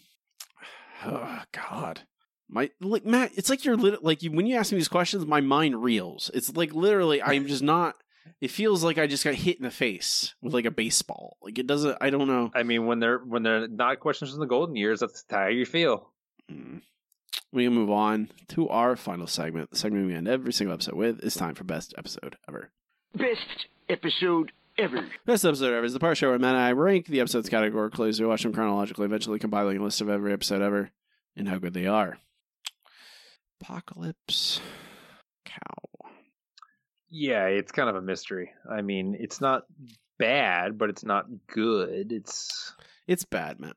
oh 1.06 1.42
God. 1.52 2.02
My 2.48 2.70
like 2.80 3.06
Matt, 3.06 3.32
it's 3.36 3.50
like 3.50 3.66
you're 3.66 3.76
lit- 3.76 4.04
like 4.04 4.22
you, 4.22 4.32
when 4.32 4.46
you 4.46 4.56
ask 4.56 4.72
me 4.72 4.78
these 4.78 4.88
questions, 4.88 5.26
my 5.26 5.42
mind 5.42 5.84
reels. 5.84 6.30
It's 6.34 6.56
like 6.56 6.74
literally, 6.74 7.22
I'm 7.22 7.48
just 7.48 7.64
not. 7.64 7.96
It 8.42 8.52
feels 8.52 8.84
like 8.84 8.98
I 8.98 9.08
just 9.08 9.24
got 9.24 9.36
hit 9.36 9.58
in 9.58 9.64
the 9.64 9.72
face 9.72 10.36
with 10.42 10.54
like 10.54 10.66
a 10.66 10.72
baseball. 10.72 11.38
Like 11.42 11.58
it 11.58 11.68
doesn't. 11.68 11.98
I 12.02 12.10
don't 12.10 12.28
know. 12.28 12.52
I 12.54 12.64
mean, 12.64 12.86
when 12.86 13.00
they're 13.00 13.20
when 13.20 13.44
they're 13.44 13.68
not 13.68 14.00
questions 14.00 14.32
from 14.32 14.40
the 14.40 14.46
golden 14.46 14.76
years, 14.76 15.00
that's 15.00 15.24
how 15.30 15.48
you 15.48 15.66
feel. 15.66 16.12
Mm. 16.52 16.82
We 17.52 17.64
can 17.66 17.74
move 17.74 17.90
on 17.90 18.30
to 18.50 18.68
our 18.70 18.96
final 18.96 19.28
segment. 19.28 19.72
The 19.72 19.78
segment 19.78 20.08
we 20.08 20.14
end 20.14 20.28
every 20.28 20.52
single 20.52 20.74
episode 20.74 20.96
with. 20.96 21.24
is 21.24 21.36
time 21.36 21.56
for 21.56 21.64
best 21.64 21.94
episode 21.98 22.38
ever. 22.50 22.70
Best 23.16 23.68
episode 23.88 24.52
ever. 24.78 25.06
Best 25.26 25.46
episode 25.46 25.74
ever 25.74 25.86
is 25.86 25.94
the 25.94 26.00
part 26.00 26.18
show 26.18 26.30
where 26.30 26.40
Matt 26.40 26.56
and 26.56 26.64
I 26.64 26.72
rank 26.74 27.08
the 27.08 27.22
episodes 27.22 27.48
categorically 27.50 28.10
as 28.10 28.20
we 28.20 28.28
watch 28.28 28.44
them 28.44 28.54
chronologically, 28.54 29.06
eventually 29.06 29.40
compiling 29.40 29.78
a 29.78 29.84
list 29.84 30.02
of 30.02 30.10
every 30.10 30.34
episode 30.34 30.62
ever 30.62 30.92
and 31.38 31.48
how 31.48 31.58
good 31.58 31.74
they 31.74 31.88
are. 31.88 32.18
Apocalypse 33.62 34.60
Cow. 35.46 35.95
Yeah, 37.18 37.46
it's 37.46 37.72
kind 37.72 37.88
of 37.88 37.96
a 37.96 38.02
mystery. 38.02 38.52
I 38.70 38.82
mean, 38.82 39.16
it's 39.18 39.40
not 39.40 39.64
bad, 40.20 40.78
but 40.78 40.90
it's 40.90 41.06
not 41.06 41.28
good. 41.48 42.12
It's 42.12 42.74
It's 43.08 43.24
bad, 43.24 43.62
man. 43.62 43.72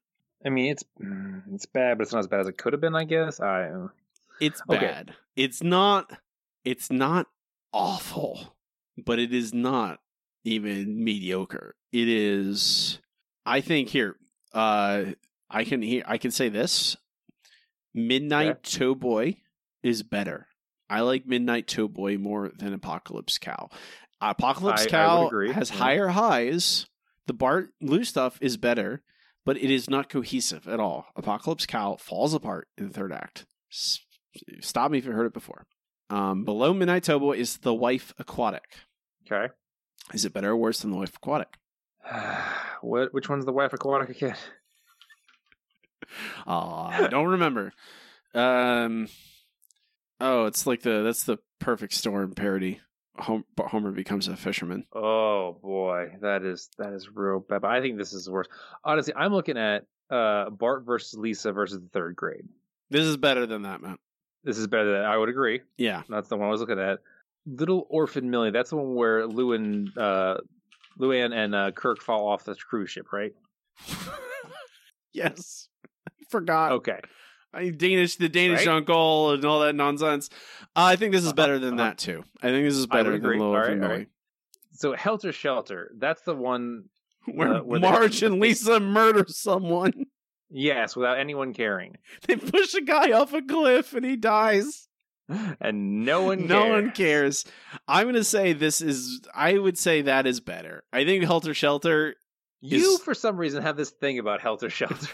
I 0.44 0.48
mean, 0.48 0.72
it's 0.72 0.82
mm, 1.00 1.42
it's 1.54 1.66
bad, 1.66 1.98
but 1.98 2.02
it's 2.02 2.12
not 2.12 2.18
as 2.18 2.26
bad 2.26 2.40
as 2.40 2.48
it 2.48 2.58
could 2.58 2.72
have 2.72 2.80
been. 2.80 2.96
I 2.96 3.04
guess. 3.04 3.38
I 3.40 3.70
It's 4.40 4.60
Okay. 4.68 4.80
bad. 4.80 5.14
It's 5.36 5.62
not 5.62 6.18
it's 6.64 6.90
not 6.90 7.28
awful, 7.72 8.56
but 8.96 9.20
it 9.20 9.32
is 9.32 9.54
not 9.54 10.00
even 10.42 11.04
mediocre. 11.04 11.76
It 11.92 12.08
is 12.08 12.98
I 13.46 13.60
think 13.60 13.88
here 13.88 14.16
uh 14.52 15.12
I 15.48 15.62
can 15.62 15.80
hear 15.80 16.02
I 16.08 16.18
can 16.18 16.32
say 16.32 16.48
this. 16.48 16.96
Midnight 17.94 18.64
Towboy 18.64 19.36
is 19.84 20.02
better. 20.02 20.48
I 20.90 21.00
like 21.00 21.26
Midnight 21.26 21.66
Towboy 21.66 22.18
more 22.18 22.50
than 22.56 22.72
Apocalypse 22.72 23.38
Cow. 23.38 23.68
Apocalypse 24.20 24.82
I- 24.82 24.84
I 24.84 24.88
Cow 24.88 25.26
agree, 25.26 25.52
has 25.52 25.70
yeah. 25.70 25.76
higher 25.76 26.08
highs. 26.08 26.86
The 27.26 27.34
Bart 27.34 27.70
Lou 27.80 28.04
stuff 28.04 28.38
is 28.40 28.56
better, 28.56 29.02
but 29.44 29.56
it 29.58 29.70
is 29.70 29.90
not 29.90 30.08
cohesive 30.08 30.66
at 30.66 30.80
all. 30.80 31.06
Apocalypse 31.14 31.66
Cow 31.66 31.96
falls 31.96 32.32
apart 32.34 32.68
in 32.78 32.88
the 32.88 32.92
third 32.92 33.12
act. 33.12 33.44
Stop 34.60 34.90
me 34.90 34.98
if 34.98 35.04
you 35.04 35.12
heard 35.12 35.26
it 35.26 35.34
before. 35.34 35.66
Um, 36.10 36.44
below 36.44 36.72
Midnight 36.72 37.02
Towboy 37.04 37.36
is 37.36 37.58
The 37.58 37.74
Wife 37.74 38.14
Aquatic. 38.18 38.64
Okay. 39.30 39.52
Is 40.14 40.24
it 40.24 40.32
better 40.32 40.50
or 40.52 40.56
worse 40.56 40.80
than 40.80 40.90
The 40.90 40.96
Wife 40.96 41.14
Aquatic? 41.16 41.58
what? 42.80 43.12
Which 43.12 43.28
one's 43.28 43.44
the 43.44 43.52
wife 43.52 43.72
aquatic 43.74 44.08
again? 44.08 44.36
Oh, 46.46 46.88
I 46.90 47.08
don't 47.08 47.26
remember. 47.26 47.72
Um, 48.34 49.08
oh, 50.20 50.46
it's 50.46 50.66
like 50.66 50.82
the 50.82 51.02
that's 51.02 51.24
the 51.24 51.38
perfect 51.58 51.94
storm 51.94 52.34
parody. 52.34 52.80
Hom- 53.16 53.44
Homer 53.58 53.90
becomes 53.90 54.28
a 54.28 54.36
fisherman. 54.36 54.84
Oh 54.92 55.58
boy, 55.60 56.12
that 56.20 56.44
is 56.44 56.70
that 56.78 56.92
is 56.92 57.08
real 57.12 57.40
bad. 57.40 57.62
But 57.62 57.70
I 57.70 57.80
think 57.80 57.98
this 57.98 58.12
is 58.12 58.30
worse. 58.30 58.46
Honestly, 58.84 59.12
I'm 59.16 59.32
looking 59.32 59.58
at 59.58 59.86
uh 60.10 60.50
Bart 60.50 60.84
versus 60.86 61.18
Lisa 61.18 61.52
versus 61.52 61.80
the 61.80 61.88
third 61.88 62.14
grade. 62.16 62.46
This 62.90 63.04
is 63.04 63.16
better 63.16 63.44
than 63.46 63.62
that, 63.62 63.82
man. 63.82 63.98
This 64.44 64.56
is 64.56 64.66
better 64.68 64.92
than 64.92 65.04
I 65.04 65.16
would 65.16 65.28
agree. 65.28 65.62
Yeah, 65.76 66.02
That's 66.08 66.28
the 66.28 66.36
one 66.36 66.48
I 66.48 66.50
was 66.52 66.60
looking 66.60 66.78
at. 66.78 67.00
Little 67.44 67.86
Orphan 67.90 68.30
Millie. 68.30 68.50
That's 68.50 68.70
the 68.70 68.76
one 68.76 68.94
where 68.94 69.26
Lou 69.26 69.52
and 69.52 69.90
uh, 69.98 70.38
Luann 70.98 71.34
and 71.34 71.54
uh, 71.54 71.70
Kirk 71.72 72.00
fall 72.00 72.28
off 72.28 72.44
the 72.44 72.54
cruise 72.54 72.90
ship, 72.90 73.12
right? 73.12 73.32
yes. 75.12 75.68
I 76.08 76.12
forgot. 76.30 76.72
Okay. 76.72 77.00
I, 77.52 77.70
Danish, 77.70 78.16
the 78.16 78.28
Danish 78.28 78.66
Right? 78.66 78.76
uncle, 78.76 79.32
and 79.32 79.44
all 79.44 79.60
that 79.60 79.74
nonsense. 79.74 80.28
Uh, 80.76 80.84
I 80.84 80.96
think 80.96 81.12
this 81.12 81.24
is 81.24 81.32
better 81.32 81.58
than 81.58 81.76
that 81.76 81.98
too. 81.98 82.24
I 82.42 82.48
think 82.48 82.66
this 82.66 82.76
is 82.76 82.86
better 82.86 83.18
than. 83.18 83.22
Little 83.22 83.54
right, 83.54 83.78
right. 83.80 84.08
So 84.72 84.94
Helter 84.94 85.32
Shelter. 85.32 85.90
That's 85.96 86.22
the 86.22 86.34
one 86.34 86.84
Where 87.26 87.54
uh, 87.54 87.62
where 87.62 87.80
Marge 87.80 88.22
and 88.22 88.38
Lisa 88.40 88.80
murder 88.80 89.24
someone. 89.28 89.92
Yes, 90.50 90.96
without 90.96 91.18
anyone 91.18 91.52
caring, 91.52 91.96
They 92.26 92.36
push 92.36 92.72
a 92.72 92.80
guy 92.80 93.12
off 93.12 93.34
a 93.34 93.42
cliff 93.42 93.92
and 93.92 94.02
he 94.02 94.16
dies. 94.16 94.88
and 95.60 96.06
no 96.06 96.22
one. 96.22 96.46
No 96.46 96.68
one 96.70 96.90
cares. 96.90 97.44
I'm 97.86 98.04
going 98.04 98.14
to 98.14 98.24
say 98.24 98.54
this 98.54 98.80
is, 98.80 99.20
I 99.34 99.58
would 99.58 99.76
say 99.76 100.00
that 100.00 100.26
is 100.26 100.40
better. 100.40 100.84
I 100.90 101.04
think 101.04 101.24
Helter 101.24 101.52
Shelter 101.52 102.14
You, 102.62 102.94
is- 102.94 103.00
for 103.02 103.12
some 103.12 103.36
reason, 103.36 103.62
have 103.62 103.76
this 103.76 103.90
thing 103.90 104.18
about 104.18 104.40
Helter 104.40 104.70
Shelter. 104.70 105.08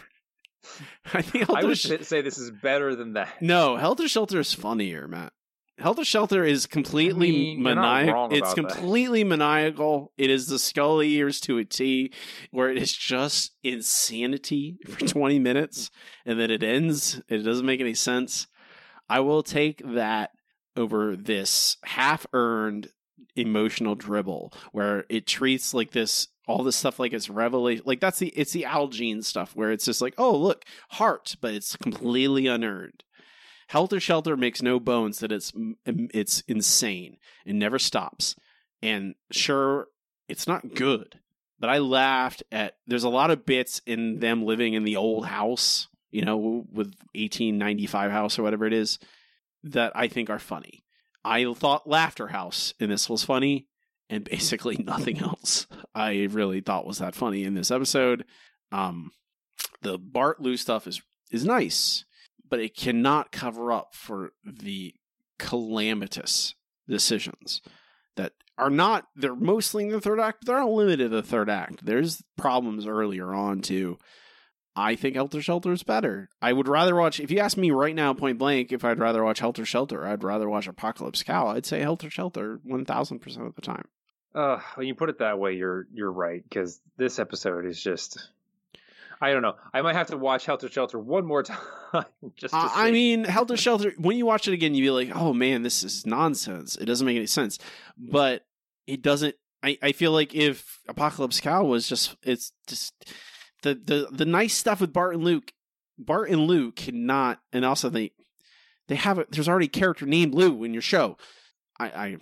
I 1.14 1.22
think 1.22 1.50
I 1.50 1.64
would 1.64 1.78
Sh- 1.78 1.90
say- 2.02 2.22
this 2.22 2.38
is 2.38 2.50
better 2.50 2.94
than 2.94 3.14
that. 3.14 3.40
No, 3.42 3.76
Helter 3.76 4.08
Shelter 4.08 4.40
is 4.40 4.52
funnier, 4.52 5.06
Matt. 5.08 5.32
Helter 5.78 6.04
Shelter 6.04 6.44
is 6.44 6.66
completely 6.66 7.32
mean, 7.56 7.62
not 7.64 7.76
wrong 7.76 8.28
maniacal. 8.28 8.28
It's 8.30 8.52
about 8.52 8.68
that. 8.68 8.76
completely 8.78 9.24
maniacal. 9.24 10.12
It 10.16 10.30
is 10.30 10.46
the 10.46 10.58
Scully 10.60 11.08
years 11.08 11.40
to 11.40 11.58
a 11.58 11.64
T, 11.64 12.12
where 12.52 12.70
it 12.70 12.78
is 12.78 12.92
just 12.92 13.56
insanity 13.64 14.78
for 14.88 15.00
20 15.04 15.38
minutes, 15.40 15.90
and 16.24 16.38
then 16.38 16.50
it 16.52 16.62
ends. 16.62 17.20
It 17.28 17.38
doesn't 17.38 17.66
make 17.66 17.80
any 17.80 17.94
sense. 17.94 18.46
I 19.08 19.18
will 19.20 19.42
take 19.42 19.82
that 19.84 20.30
over 20.76 21.16
this 21.16 21.76
half-earned 21.84 22.88
emotional 23.36 23.94
dribble, 23.94 24.52
where 24.72 25.04
it 25.08 25.26
treats 25.26 25.74
like 25.74 25.90
this 25.92 26.28
all 26.46 26.62
this 26.62 26.76
stuff 26.76 26.98
like 26.98 27.12
it's 27.12 27.30
revelation. 27.30 27.84
Like 27.86 28.00
that's 28.00 28.18
the 28.18 28.28
it's 28.28 28.52
the 28.52 28.64
Al 28.64 28.88
Jean 28.88 29.22
stuff, 29.22 29.54
where 29.54 29.72
it's 29.72 29.84
just 29.84 30.00
like, 30.00 30.14
oh 30.18 30.36
look, 30.36 30.64
heart, 30.90 31.36
but 31.40 31.54
it's 31.54 31.76
completely 31.76 32.46
unearned. 32.46 33.02
Helter 33.68 34.00
Shelter 34.00 34.36
makes 34.36 34.62
no 34.62 34.78
bones 34.78 35.20
that 35.20 35.32
it's 35.32 35.52
it's 35.86 36.42
insane 36.42 37.16
and 37.46 37.58
never 37.58 37.78
stops. 37.78 38.36
And 38.82 39.14
sure, 39.30 39.88
it's 40.28 40.46
not 40.46 40.74
good, 40.74 41.18
but 41.58 41.70
I 41.70 41.78
laughed 41.78 42.42
at. 42.52 42.76
There's 42.86 43.04
a 43.04 43.08
lot 43.08 43.30
of 43.30 43.46
bits 43.46 43.80
in 43.86 44.20
them 44.20 44.44
living 44.44 44.74
in 44.74 44.84
the 44.84 44.96
old 44.96 45.26
house, 45.26 45.88
you 46.10 46.24
know, 46.24 46.36
with 46.36 46.94
1895 47.14 48.10
house 48.10 48.38
or 48.38 48.42
whatever 48.42 48.66
it 48.66 48.74
is, 48.74 48.98
that 49.62 49.92
I 49.94 50.08
think 50.08 50.28
are 50.28 50.38
funny. 50.38 50.83
I 51.24 51.52
thought 51.54 51.88
Laughter 51.88 52.28
House 52.28 52.74
in 52.78 52.90
this 52.90 53.08
was 53.08 53.24
funny, 53.24 53.66
and 54.10 54.24
basically 54.30 54.76
nothing 54.76 55.18
else. 55.18 55.66
I 55.94 56.28
really 56.30 56.60
thought 56.60 56.86
was 56.86 56.98
that 56.98 57.14
funny 57.14 57.44
in 57.44 57.54
this 57.54 57.70
episode. 57.70 58.24
Um, 58.72 59.12
the 59.82 59.98
Bart 59.98 60.40
Lou 60.40 60.56
stuff 60.56 60.86
is 60.86 61.02
is 61.30 61.44
nice, 61.44 62.04
but 62.48 62.60
it 62.60 62.76
cannot 62.76 63.32
cover 63.32 63.72
up 63.72 63.94
for 63.94 64.32
the 64.44 64.94
calamitous 65.38 66.54
decisions 66.88 67.60
that 68.16 68.32
are 68.58 68.70
not. 68.70 69.06
They're 69.16 69.34
mostly 69.34 69.84
in 69.84 69.90
the 69.90 70.00
third 70.00 70.20
act. 70.20 70.40
But 70.40 70.46
they're 70.46 70.60
not 70.60 70.70
limited 70.70 71.04
to 71.04 71.08
the 71.08 71.22
third 71.22 71.48
act. 71.50 71.84
There's 71.84 72.22
problems 72.36 72.86
earlier 72.86 73.32
on 73.32 73.62
too. 73.62 73.98
I 74.76 74.96
think 74.96 75.14
Helter 75.14 75.40
Shelter 75.40 75.72
is 75.72 75.82
better. 75.84 76.28
I 76.42 76.52
would 76.52 76.66
rather 76.68 76.96
watch. 76.96 77.20
If 77.20 77.30
you 77.30 77.38
ask 77.38 77.56
me 77.56 77.70
right 77.70 77.94
now, 77.94 78.12
point 78.12 78.38
blank, 78.38 78.72
if 78.72 78.84
I'd 78.84 78.98
rather 78.98 79.22
watch 79.22 79.38
Helter 79.38 79.64
Shelter, 79.64 80.04
I'd 80.06 80.24
rather 80.24 80.48
watch 80.48 80.66
Apocalypse 80.66 81.22
Cow. 81.22 81.48
I'd 81.48 81.66
say 81.66 81.80
Helter 81.80 82.10
Shelter 82.10 82.58
one 82.64 82.84
thousand 82.84 83.20
percent 83.20 83.46
of 83.46 83.54
the 83.54 83.62
time. 83.62 83.86
Uh, 84.34 84.58
when 84.74 84.88
you 84.88 84.94
put 84.96 85.10
it 85.10 85.18
that 85.20 85.38
way, 85.38 85.52
you're 85.52 85.86
you're 85.94 86.10
right 86.10 86.42
because 86.42 86.80
this 86.96 87.18
episode 87.18 87.66
is 87.66 87.80
just. 87.80 88.30
I 89.20 89.32
don't 89.32 89.42
know. 89.42 89.54
I 89.72 89.80
might 89.80 89.94
have 89.94 90.08
to 90.08 90.18
watch 90.18 90.44
Helter 90.44 90.68
Shelter 90.68 90.98
one 90.98 91.24
more 91.24 91.42
time 91.92 92.04
just 92.36 92.52
to 92.52 92.58
Uh, 92.58 92.68
I 92.74 92.90
mean, 92.90 93.22
Helter 93.22 93.56
Shelter. 93.56 93.92
When 93.96 94.16
you 94.16 94.26
watch 94.26 94.48
it 94.48 94.54
again, 94.54 94.74
you'd 94.74 94.82
be 94.82 94.90
like, 94.90 95.12
"Oh 95.14 95.32
man, 95.32 95.62
this 95.62 95.84
is 95.84 96.04
nonsense. 96.04 96.76
It 96.76 96.86
doesn't 96.86 97.06
make 97.06 97.16
any 97.16 97.26
sense." 97.26 97.60
But 97.96 98.44
it 98.88 99.02
doesn't. 99.02 99.36
I, 99.62 99.78
I 99.80 99.92
feel 99.92 100.10
like 100.10 100.34
if 100.34 100.80
Apocalypse 100.88 101.40
Cow 101.40 101.64
was 101.64 101.88
just, 101.88 102.16
it's 102.22 102.52
just 102.66 102.92
the 103.64 103.74
the 103.74 104.08
the 104.12 104.24
nice 104.24 104.54
stuff 104.54 104.80
with 104.80 104.92
Bart 104.92 105.14
and 105.14 105.24
Luke. 105.24 105.52
Bart 105.98 106.28
and 106.30 106.46
Luke 106.46 106.76
cannot, 106.76 107.40
and 107.52 107.64
also 107.64 107.88
they 107.88 108.12
they 108.88 108.94
have 108.96 109.18
a, 109.18 109.26
there's 109.30 109.48
already 109.48 109.66
a 109.66 109.68
character 109.68 110.06
named 110.06 110.34
Lou 110.34 110.62
in 110.64 110.72
your 110.72 110.82
show. 110.82 111.16
I 111.78 111.86
I, 111.86 112.16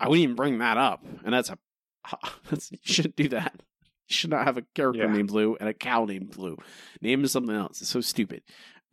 I 0.00 0.08
wouldn't 0.08 0.22
even 0.24 0.36
bring 0.36 0.58
that 0.58 0.76
up, 0.76 1.04
and 1.24 1.32
that's 1.32 1.50
a 1.50 1.58
that's, 2.50 2.70
you 2.72 2.78
shouldn't 2.82 3.16
do 3.16 3.28
that. 3.30 3.54
You 4.08 4.14
should 4.14 4.30
not 4.30 4.44
have 4.46 4.56
a 4.56 4.62
character 4.74 5.02
Yeah. 5.02 5.12
named 5.12 5.30
Lou 5.30 5.56
and 5.56 5.68
a 5.68 5.74
cow 5.74 6.04
named 6.04 6.36
Lou. 6.36 6.56
Name 7.02 7.24
is 7.24 7.32
something 7.32 7.54
else. 7.54 7.80
It's 7.82 7.90
so 7.90 8.00
stupid. 8.00 8.42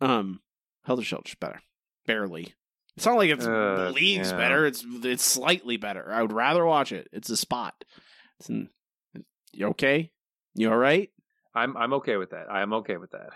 Um, 0.00 0.40
Helter 0.84 1.04
Skelter's 1.04 1.34
better, 1.36 1.60
barely. 2.06 2.54
It's 2.96 3.06
not 3.06 3.16
like 3.16 3.30
it's 3.30 3.46
Uh, 3.46 3.92
leagues 3.94 4.30
yeah. 4.32 4.36
better. 4.36 4.66
It's 4.66 4.84
it's 5.04 5.24
slightly 5.24 5.76
better. 5.76 6.10
I 6.12 6.20
would 6.22 6.32
rather 6.32 6.64
watch 6.66 6.92
it. 6.92 7.08
It's 7.12 7.30
a 7.30 7.36
spot. 7.36 7.84
It's 8.40 8.48
in, 8.50 8.68
you 9.52 9.68
okay? 9.68 10.10
You 10.54 10.70
all 10.70 10.76
right? 10.76 11.10
I'm 11.56 11.76
I'm 11.76 11.92
okay 11.94 12.16
with 12.16 12.30
that. 12.30 12.46
I 12.50 12.62
am 12.62 12.72
okay 12.74 12.98
with 12.98 13.12
that. 13.12 13.30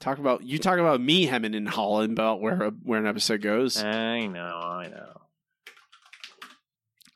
Talk 0.00 0.18
about 0.18 0.42
you 0.42 0.58
talk 0.58 0.78
about 0.78 1.00
me 1.00 1.26
hemming 1.26 1.54
and 1.54 1.68
hawing 1.68 2.12
about 2.12 2.40
where 2.40 2.70
where 2.82 2.98
an 2.98 3.06
episode 3.06 3.42
goes. 3.42 3.82
I 3.82 4.26
know, 4.26 4.40
I 4.40 4.88
know. 4.88 5.20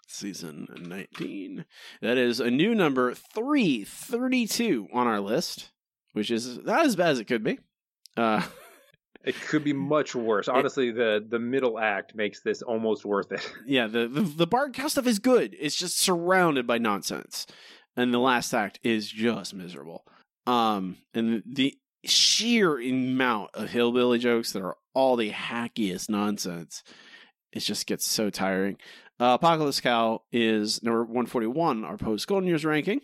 Season 0.07 0.69
nineteen. 0.79 1.65
That 2.03 2.19
is 2.19 2.39
a 2.39 2.51
new 2.51 2.75
number 2.75 3.15
three 3.15 3.85
thirty 3.85 4.47
two 4.47 4.89
on 4.93 5.07
our 5.07 5.21
list, 5.21 5.71
which 6.13 6.31
is 6.31 6.59
not 6.59 6.85
as 6.85 6.97
bad 6.97 7.11
as 7.11 7.19
it 7.19 7.25
could 7.25 7.43
be. 7.43 7.59
Uh, 8.17 8.43
It 9.25 9.41
could 9.41 9.63
be 9.63 9.73
much 9.73 10.15
worse. 10.15 10.49
Honestly, 10.49 10.91
the 10.91 11.25
the 11.27 11.39
middle 11.39 11.79
act 11.79 12.15
makes 12.15 12.41
this 12.41 12.61
almost 12.61 13.05
worth 13.05 13.31
it. 13.31 13.53
yeah, 13.67 13.87
the 13.87 14.09
the, 14.09 14.23
the 14.23 14.71
Cow 14.73 14.89
stuff 14.89 15.07
is 15.07 15.19
good. 15.21 15.57
It's 15.59 15.77
just 15.77 15.99
surrounded 15.99 16.67
by 16.67 16.79
nonsense, 16.79 17.47
and 17.97 18.13
the 18.13 18.19
last 18.19 18.53
act 18.53 18.81
is 18.83 19.09
just 19.09 19.55
miserable. 19.55 20.05
Um, 20.47 20.97
and 21.15 21.43
the 21.47 21.75
sheer 22.05 22.81
amount 22.81 23.51
of 23.55 23.71
hillbilly 23.71 24.19
jokes 24.19 24.53
that 24.53 24.63
are 24.63 24.77
all 24.95 25.17
the 25.17 25.31
hackiest 25.31 26.09
nonsense, 26.11 26.83
it 27.53 27.61
just 27.61 27.87
gets 27.87 28.07
so 28.07 28.29
tiring. 28.31 28.77
Uh, 29.21 29.35
Apocalypse 29.35 29.81
Cow 29.81 30.23
is 30.33 30.83
number 30.83 31.05
one 31.05 31.27
forty 31.27 31.47
one, 31.47 31.85
our 31.85 31.97
post 31.97 32.27
Golden 32.27 32.49
Years 32.49 32.65
ranking. 32.65 33.01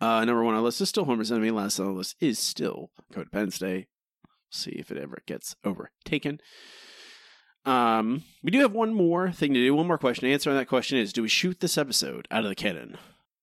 Uh, 0.00 0.24
number 0.24 0.44
one 0.44 0.54
on 0.54 0.58
our 0.58 0.64
list 0.64 0.80
is 0.82 0.88
still 0.90 1.06
Homer's 1.06 1.32
Enemy. 1.32 1.50
Last 1.50 1.80
on 1.80 1.86
the 1.86 1.92
list 1.92 2.16
is 2.20 2.38
still 2.38 2.90
Co-Dependents' 3.12 3.58
Day. 3.58 3.86
See 4.50 4.72
if 4.72 4.90
it 4.90 4.98
ever 4.98 5.22
gets 5.26 5.56
overtaken. 5.64 6.40
Um, 7.64 8.24
we 8.42 8.50
do 8.50 8.60
have 8.60 8.72
one 8.72 8.94
more 8.94 9.32
thing 9.32 9.54
to 9.54 9.60
do, 9.60 9.74
one 9.74 9.86
more 9.86 9.98
question. 9.98 10.26
The 10.26 10.34
answer 10.34 10.50
on 10.50 10.56
that 10.56 10.68
question 10.68 10.98
is: 10.98 11.12
Do 11.12 11.22
we 11.22 11.28
shoot 11.28 11.60
this 11.60 11.78
episode 11.78 12.28
out 12.30 12.44
of 12.44 12.50
the 12.50 12.54
cannon? 12.54 12.98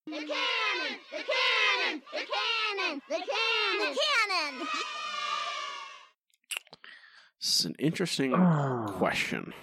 The 0.06 0.12
cannon! 0.12 0.30
The 1.12 1.18
cannon! 1.18 2.02
The 2.14 2.20
cannon! 2.20 3.02
The 3.10 3.16
cannon! 3.16 3.80
The 3.80 3.86
cannon! 3.86 4.68
This 7.46 7.60
is 7.60 7.66
an 7.68 7.76
interesting 7.78 8.32
question 8.88 9.54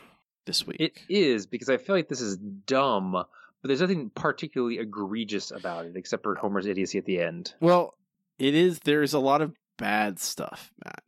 this 0.46 0.64
week. 0.64 0.76
It 0.78 0.92
is 1.08 1.46
because 1.46 1.68
I 1.68 1.78
feel 1.78 1.96
like 1.96 2.08
this 2.08 2.20
is 2.20 2.36
dumb, 2.36 3.10
but 3.10 3.26
there's 3.64 3.80
nothing 3.80 4.08
particularly 4.14 4.78
egregious 4.78 5.50
about 5.50 5.86
it 5.86 5.96
except 5.96 6.22
for 6.22 6.36
Homer's 6.36 6.66
idiocy 6.66 6.98
at 6.98 7.06
the 7.06 7.20
end. 7.20 7.54
Well, 7.58 7.94
it 8.38 8.54
is. 8.54 8.78
There's 8.78 9.14
a 9.14 9.18
lot 9.18 9.42
of 9.42 9.56
bad 9.78 10.20
stuff, 10.20 10.70
Matt, 10.84 11.02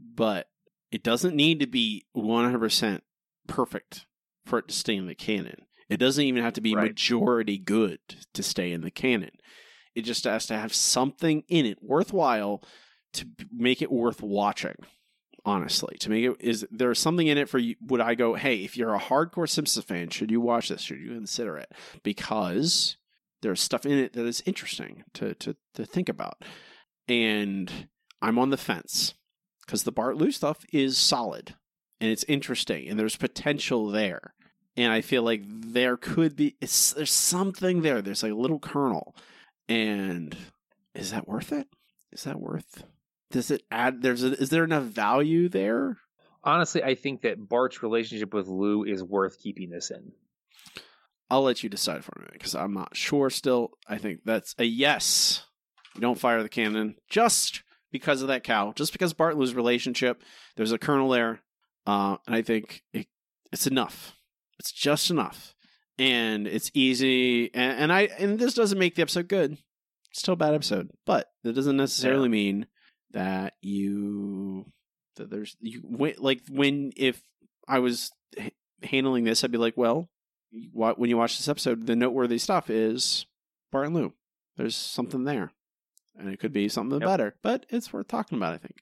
but 0.00 0.48
it 0.90 1.04
doesn't 1.04 1.36
need 1.36 1.60
to 1.60 1.68
be 1.68 2.06
100% 2.16 3.02
perfect 3.46 4.06
for 4.46 4.58
it 4.58 4.66
to 4.66 4.74
stay 4.74 4.96
in 4.96 5.06
the 5.06 5.14
canon. 5.14 5.62
It 5.88 5.98
doesn't 5.98 6.24
even 6.24 6.42
have 6.42 6.54
to 6.54 6.60
be 6.60 6.74
Right. 6.74 6.88
majority 6.90 7.56
good 7.56 8.00
to 8.34 8.42
stay 8.42 8.72
in 8.72 8.80
the 8.80 8.90
canon. 8.90 9.30
It 9.94 10.02
just 10.02 10.24
has 10.24 10.46
to 10.46 10.58
have 10.58 10.74
something 10.74 11.44
in 11.46 11.66
it 11.66 11.80
worthwhile 11.80 12.64
to 13.12 13.28
make 13.52 13.80
it 13.80 13.92
worth 13.92 14.22
watching. 14.22 14.74
Honestly, 15.46 15.96
to 16.00 16.10
me 16.10 16.26
is 16.40 16.66
there 16.72 16.92
something 16.92 17.28
in 17.28 17.38
it 17.38 17.48
for 17.48 17.58
you? 17.58 17.76
Would 17.86 18.00
I 18.00 18.16
go, 18.16 18.34
hey, 18.34 18.64
if 18.64 18.76
you're 18.76 18.96
a 18.96 19.00
hardcore 19.00 19.48
Simpsons 19.48 19.84
fan, 19.84 20.08
should 20.08 20.32
you 20.32 20.40
watch 20.40 20.70
this? 20.70 20.82
Should 20.82 20.98
you 20.98 21.14
consider 21.14 21.56
it? 21.56 21.70
Because 22.02 22.96
there's 23.42 23.60
stuff 23.60 23.86
in 23.86 23.92
it 23.92 24.12
that 24.14 24.26
is 24.26 24.42
interesting 24.44 25.04
to 25.14 25.34
to 25.34 25.54
to 25.74 25.86
think 25.86 26.08
about, 26.08 26.42
and 27.06 27.88
I'm 28.20 28.40
on 28.40 28.50
the 28.50 28.56
fence 28.56 29.14
because 29.64 29.84
the 29.84 29.92
Bart 29.92 30.16
Lou 30.16 30.32
stuff 30.32 30.64
is 30.72 30.98
solid 30.98 31.54
and 32.00 32.10
it's 32.10 32.24
interesting 32.24 32.88
and 32.88 32.98
there's 32.98 33.14
potential 33.14 33.86
there, 33.88 34.34
and 34.76 34.92
I 34.92 35.00
feel 35.00 35.22
like 35.22 35.42
there 35.46 35.96
could 35.96 36.34
be 36.34 36.56
there's 36.60 37.12
something 37.12 37.82
there. 37.82 38.02
There's 38.02 38.24
like 38.24 38.32
a 38.32 38.34
little 38.34 38.58
kernel, 38.58 39.14
and 39.68 40.36
is 40.92 41.12
that 41.12 41.28
worth 41.28 41.52
it? 41.52 41.68
Is 42.10 42.24
that 42.24 42.40
worth? 42.40 42.82
Does 43.30 43.50
it 43.50 43.62
add? 43.70 44.02
There's 44.02 44.22
a, 44.22 44.38
is 44.40 44.50
there 44.50 44.64
enough 44.64 44.84
value 44.84 45.48
there? 45.48 45.98
Honestly, 46.44 46.82
I 46.82 46.94
think 46.94 47.22
that 47.22 47.48
Bart's 47.48 47.82
relationship 47.82 48.32
with 48.32 48.46
Lou 48.46 48.84
is 48.84 49.02
worth 49.02 49.40
keeping 49.40 49.70
this 49.70 49.90
in. 49.90 50.12
I'll 51.28 51.42
let 51.42 51.62
you 51.62 51.68
decide 51.68 52.04
for 52.04 52.12
a 52.16 52.20
minute 52.20 52.34
because 52.34 52.54
I'm 52.54 52.72
not 52.72 52.96
sure 52.96 53.30
still. 53.30 53.72
I 53.88 53.98
think 53.98 54.20
that's 54.24 54.54
a 54.58 54.64
yes. 54.64 55.44
You 55.94 56.00
don't 56.00 56.18
fire 56.18 56.42
the 56.42 56.48
cannon 56.48 56.96
just 57.10 57.62
because 57.90 58.22
of 58.22 58.28
that 58.28 58.44
cow, 58.44 58.72
just 58.76 58.92
because 58.92 59.12
Bart 59.12 59.32
and 59.32 59.40
Lou's 59.40 59.54
relationship. 59.54 60.22
There's 60.56 60.72
a 60.72 60.78
kernel 60.78 61.08
there, 61.08 61.40
uh, 61.86 62.18
and 62.26 62.36
I 62.36 62.42
think 62.42 62.82
it, 62.92 63.06
it's 63.52 63.66
enough. 63.66 64.14
It's 64.58 64.70
just 64.72 65.10
enough, 65.10 65.54
and 65.98 66.46
it's 66.46 66.70
easy. 66.74 67.52
And, 67.54 67.78
and 67.78 67.92
I 67.92 68.02
and 68.18 68.38
this 68.38 68.54
doesn't 68.54 68.78
make 68.78 68.94
the 68.94 69.02
episode 69.02 69.28
good. 69.28 69.58
It's 70.10 70.20
still 70.20 70.34
a 70.34 70.36
bad 70.36 70.54
episode, 70.54 70.90
but 71.04 71.28
that 71.42 71.54
doesn't 71.54 71.76
necessarily 71.76 72.28
mean 72.28 72.66
that 73.12 73.54
you 73.62 74.66
that 75.16 75.30
there's 75.30 75.56
you 75.60 75.80
when, 75.84 76.14
like 76.18 76.42
when 76.50 76.92
if 76.96 77.22
I 77.68 77.78
was 77.78 78.10
h- 78.36 78.52
handling 78.82 79.24
this, 79.24 79.42
I'd 79.44 79.50
be 79.52 79.58
like, 79.58 79.76
well, 79.76 80.08
wa- 80.72 80.94
when 80.94 81.10
you 81.10 81.16
watch 81.16 81.36
this 81.38 81.48
episode, 81.48 81.86
the 81.86 81.96
noteworthy 81.96 82.38
stuff 82.38 82.68
is 82.70 83.26
Bart 83.72 83.86
and 83.86 83.94
Lou. 83.94 84.12
There's 84.56 84.76
something 84.76 85.24
there, 85.24 85.52
and 86.18 86.28
it 86.28 86.38
could 86.40 86.52
be 86.52 86.68
something 86.68 87.00
Yep. 87.00 87.06
better, 87.08 87.34
but 87.42 87.66
it's 87.70 87.92
worth 87.92 88.08
talking 88.08 88.38
about. 88.38 88.54
I 88.54 88.58
think. 88.58 88.76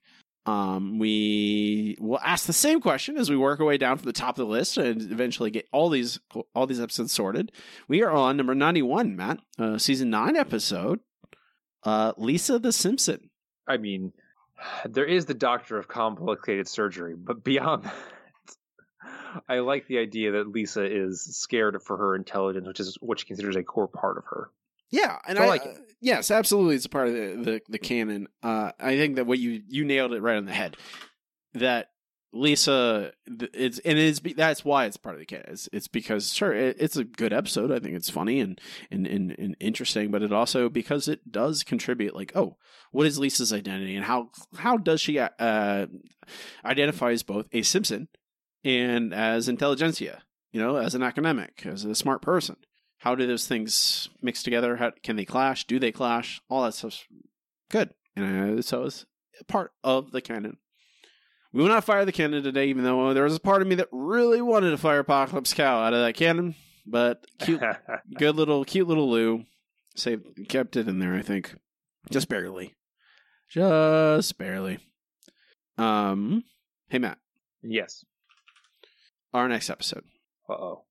Um, 0.46 0.98
we 0.98 1.96
will 1.98 2.18
ask 2.22 2.44
the 2.46 2.52
same 2.52 2.82
question 2.82 3.16
as 3.16 3.30
we 3.30 3.36
work 3.36 3.60
our 3.60 3.66
way 3.66 3.78
down 3.78 3.96
from 3.96 4.04
the 4.04 4.12
top 4.12 4.38
of 4.38 4.44
the 4.46 4.50
list 4.52 4.76
and 4.76 5.00
eventually 5.10 5.50
get 5.50 5.66
all 5.72 5.88
these 5.88 6.20
all 6.54 6.66
these 6.66 6.80
episodes 6.80 7.12
sorted. 7.12 7.50
We 7.88 8.02
are 8.02 8.10
on 8.10 8.36
number 8.36 8.54
ninety 8.54 8.82
one, 8.82 9.16
Matt, 9.16 9.38
uh, 9.58 9.78
season 9.78 10.10
nine 10.10 10.36
episode. 10.36 11.00
Uh, 11.82 12.12
Lisa 12.18 12.58
the 12.58 12.72
Simpson. 12.72 13.30
I 13.66 13.76
mean, 13.78 14.12
there 14.88 15.06
is 15.06 15.26
the 15.26 15.34
doctor 15.34 15.78
of 15.78 15.88
complicated 15.88 16.68
surgery, 16.68 17.14
but 17.16 17.44
beyond 17.44 17.84
that, 17.84 17.94
I 19.48 19.58
like 19.58 19.86
the 19.86 19.98
idea 19.98 20.32
that 20.32 20.48
Lisa 20.48 20.84
is 20.84 21.22
scared 21.22 21.82
for 21.82 21.96
her 21.96 22.14
intelligence, 22.14 22.66
which 22.66 22.80
is 22.80 22.96
what 23.00 23.20
she 23.20 23.26
considers 23.26 23.56
a 23.56 23.62
core 23.62 23.88
part 23.88 24.16
of 24.18 24.24
her. 24.26 24.50
Yeah, 24.90 25.18
and 25.26 25.36
So 25.36 25.42
I 25.42 25.46
I, 25.46 25.48
like 25.48 25.64
it. 25.64 25.76
uh, 25.76 25.80
yes, 26.00 26.30
absolutely, 26.30 26.76
it's 26.76 26.84
a 26.84 26.90
part 26.90 27.08
of 27.08 27.14
the 27.14 27.20
the, 27.42 27.60
the 27.68 27.78
canon. 27.78 28.28
Uh, 28.42 28.70
I 28.78 28.96
think 28.96 29.16
that 29.16 29.26
what 29.26 29.38
you 29.38 29.62
you 29.68 29.84
nailed 29.84 30.12
it 30.12 30.20
right 30.22 30.36
on 30.36 30.44
the 30.44 30.52
head. 30.52 30.76
That 31.54 31.88
Lisa, 32.34 33.12
it's 33.26 33.78
and 33.78 33.96
it's 33.96 34.20
that's 34.36 34.64
why 34.64 34.86
it's 34.86 34.96
part 34.96 35.14
of 35.14 35.20
the 35.20 35.26
canon. 35.26 35.56
It's, 35.72 35.86
because 35.88 36.32
sure, 36.32 36.52
it, 36.52 36.76
it's 36.80 36.96
a 36.96 37.04
good 37.04 37.32
episode. 37.32 37.70
I 37.70 37.78
think 37.78 37.94
it's 37.94 38.10
funny 38.10 38.40
and, 38.40 38.60
and 38.90 39.06
and 39.06 39.36
and 39.38 39.56
interesting, 39.60 40.10
but 40.10 40.22
it 40.22 40.32
also 40.32 40.68
because 40.68 41.06
it 41.06 41.30
does 41.30 41.62
contribute. 41.62 42.14
Like, 42.14 42.32
oh, 42.34 42.56
what 42.90 43.06
is 43.06 43.20
Lisa's 43.20 43.52
identity, 43.52 43.94
and 43.94 44.04
how 44.04 44.30
how 44.56 44.76
does 44.76 45.00
she 45.00 45.20
uh, 45.20 45.86
identify 46.64 47.12
as 47.12 47.22
both 47.22 47.46
a 47.52 47.62
Simpson 47.62 48.08
and 48.64 49.14
as 49.14 49.48
intelligentsia? 49.48 50.24
You 50.50 50.60
know, 50.60 50.76
as 50.76 50.94
an 50.94 51.02
academic, 51.02 51.64
as 51.64 51.84
a 51.84 51.94
smart 51.94 52.20
person 52.20 52.56
How 52.98 53.14
do 53.14 53.26
those 53.26 53.46
things 53.46 54.08
mix 54.22 54.42
together? 54.42 54.76
How 54.76 54.92
can 55.02 55.16
they 55.16 55.24
clash? 55.24 55.66
Do 55.66 55.78
they 55.78 55.92
clash? 55.92 56.40
All 56.48 56.64
that 56.64 56.74
stuff's 56.74 57.04
good, 57.70 57.94
and 58.16 58.58
uh, 58.58 58.62
so 58.62 58.84
it's 58.84 59.04
part 59.46 59.72
of 59.84 60.10
the 60.10 60.20
canon. 60.20 60.58
We 61.54 61.62
will 61.62 61.68
not 61.68 61.84
fire 61.84 62.04
the 62.04 62.10
cannon 62.10 62.42
today, 62.42 62.66
even 62.66 62.82
though 62.82 63.14
there 63.14 63.22
was 63.22 63.36
a 63.36 63.40
part 63.40 63.62
of 63.62 63.68
me 63.68 63.76
that 63.76 63.86
really 63.92 64.42
wanted 64.42 64.70
to 64.70 64.76
fire 64.76 64.98
Apocalypse 64.98 65.54
Cow 65.54 65.84
out 65.84 65.94
of 65.94 66.00
that 66.00 66.16
cannon. 66.16 66.56
But 66.84 67.24
cute, 67.38 67.62
good 68.18 68.34
little, 68.34 68.64
cute 68.64 68.88
little 68.88 69.08
Lou 69.08 69.44
saved, 69.94 70.48
kept 70.48 70.74
it 70.74 70.88
in 70.88 70.98
there. 70.98 71.14
I 71.14 71.22
think, 71.22 71.54
just 72.10 72.28
barely, 72.28 72.74
just 73.48 74.36
barely. 74.36 74.80
Um, 75.78 76.42
hey 76.88 76.98
Matt. 76.98 77.18
Yes. 77.62 78.04
Our 79.32 79.48
next 79.48 79.70
episode. 79.70 80.04
Uh 80.50 80.54
oh. 80.54 80.84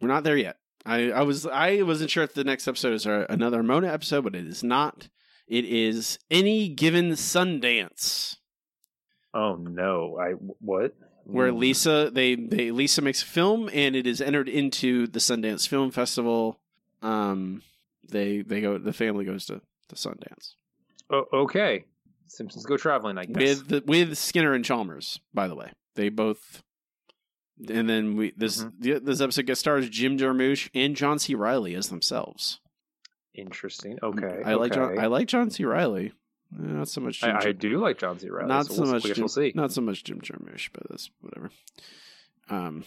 We're 0.00 0.08
not 0.08 0.24
there 0.24 0.36
yet. 0.36 0.56
I, 0.84 1.12
I 1.12 1.22
was 1.22 1.46
I 1.46 1.82
wasn't 1.82 2.10
sure 2.10 2.24
if 2.24 2.34
the 2.34 2.42
next 2.42 2.66
episode 2.66 2.94
is 2.94 3.06
another 3.06 3.62
Mona 3.62 3.86
episode, 3.86 4.24
but 4.24 4.34
it 4.34 4.48
is 4.48 4.64
not. 4.64 5.08
It 5.46 5.64
is 5.64 6.18
any 6.28 6.68
given 6.68 7.12
Sundance. 7.12 8.38
Oh 9.34 9.56
no! 9.56 10.16
I 10.18 10.30
what? 10.32 10.94
Where 11.24 11.50
Mm. 11.52 11.58
Lisa 11.58 12.10
they, 12.12 12.34
they 12.34 12.70
Lisa 12.70 13.00
makes 13.02 13.22
a 13.22 13.26
film 13.26 13.68
and 13.72 13.96
it 13.96 14.06
is 14.06 14.20
entered 14.20 14.48
into 14.48 15.06
the 15.06 15.18
Sundance 15.18 15.66
Film 15.66 15.90
Festival. 15.90 16.60
Um, 17.02 17.62
they 18.06 18.42
they 18.42 18.60
go 18.60 18.78
the 18.78 18.92
family 18.92 19.24
goes 19.24 19.46
to 19.46 19.60
the 19.88 19.96
Sundance 19.96 20.54
Oh, 21.10 21.24
okay. 21.32 21.84
Simpsons 22.28 22.64
go 22.66 22.76
traveling. 22.76 23.18
I 23.18 23.24
guess. 23.26 23.36
with 23.60 23.68
the, 23.68 23.82
with 23.86 24.16
Skinner 24.18 24.52
and 24.54 24.64
Chalmers. 24.64 25.18
By 25.32 25.48
the 25.48 25.54
way, 25.54 25.70
they 25.94 26.08
both. 26.10 26.62
And 27.68 27.88
then 27.88 28.16
we 28.16 28.32
this 28.36 28.58
Mm-hmm. 28.64 28.80
the, 28.80 28.98
this 29.00 29.20
episode 29.20 29.46
gets 29.46 29.60
stars 29.60 29.88
Jim 29.88 30.18
Jarmusch 30.18 30.68
and 30.74 30.94
John 30.96 31.18
C. 31.18 31.34
Reilly 31.34 31.74
as 31.74 31.88
themselves. 31.88 32.60
Interesting. 33.34 33.98
Okay. 34.02 34.42
I 34.44 34.54
like 34.54 34.72
John. 34.72 34.92
okay. 34.92 35.00
I 35.02 35.06
like 35.06 35.28
John 35.28 35.50
C. 35.50 35.64
Reilly. 35.64 36.12
Eh, 36.58 36.66
Not 36.66 36.88
so 36.88 37.00
much. 37.00 37.20
Jim 37.20 37.36
I, 37.36 37.48
I 37.48 37.52
do 37.52 37.78
like 37.78 37.98
John 37.98 38.18
C. 38.18 38.28
Reilly. 38.28 38.48
not 38.48 38.66
so 38.66 38.74
so 38.74 38.82
we'll, 38.82 38.92
much. 38.92 39.02
Jim, 39.04 39.28
see. 39.28 39.52
Not 39.54 39.72
so 39.72 39.80
much 39.80 40.04
Jim 40.04 40.20
Jarmusch, 40.20 40.68
but 40.72 40.88
that's 40.88 41.10
whatever. 41.20 41.50
Um, 42.48 42.84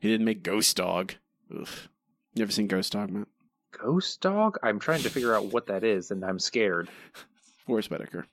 he 0.00 0.08
didn't 0.08 0.24
make 0.26 0.42
Ghost 0.42 0.76
Dog. 0.76 1.14
Oof. 1.54 1.88
You 2.34 2.42
ever 2.42 2.52
seen 2.52 2.66
Ghost 2.66 2.92
Dog, 2.92 3.10
Matt? 3.10 3.28
Ghost 3.72 4.20
Dog. 4.20 4.58
I'm 4.62 4.78
trying 4.78 5.02
to 5.02 5.10
figure 5.10 5.34
out 5.34 5.52
what 5.52 5.66
that 5.66 5.84
is, 5.84 6.10
and 6.10 6.24
I'm 6.24 6.38
scared. 6.38 6.88
Forest 7.66 7.90
Whitaker 7.90 8.26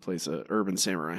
plays 0.00 0.26
a 0.26 0.44
urban 0.48 0.76
samurai. 0.76 1.18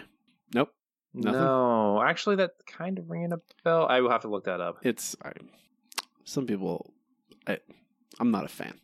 Nope. 0.54 0.74
Nothing? 1.14 1.40
No, 1.42 2.02
actually, 2.02 2.38
that 2.38 2.52
kind 2.66 3.00
of 3.00 3.10
ringing 3.10 3.34
a 3.34 3.40
bell. 3.64 3.88
I 3.88 4.02
will 4.02 4.12
have 4.12 4.22
to 4.22 4.28
look 4.28 4.46
that 4.46 4.62
up. 4.62 4.78
It's 4.84 5.16
I, 5.24 5.32
some 6.24 6.46
people. 6.46 6.94
I, 7.48 7.58
I'm 8.20 8.32
not 8.32 8.46
a 8.46 8.50
fan. 8.50 8.80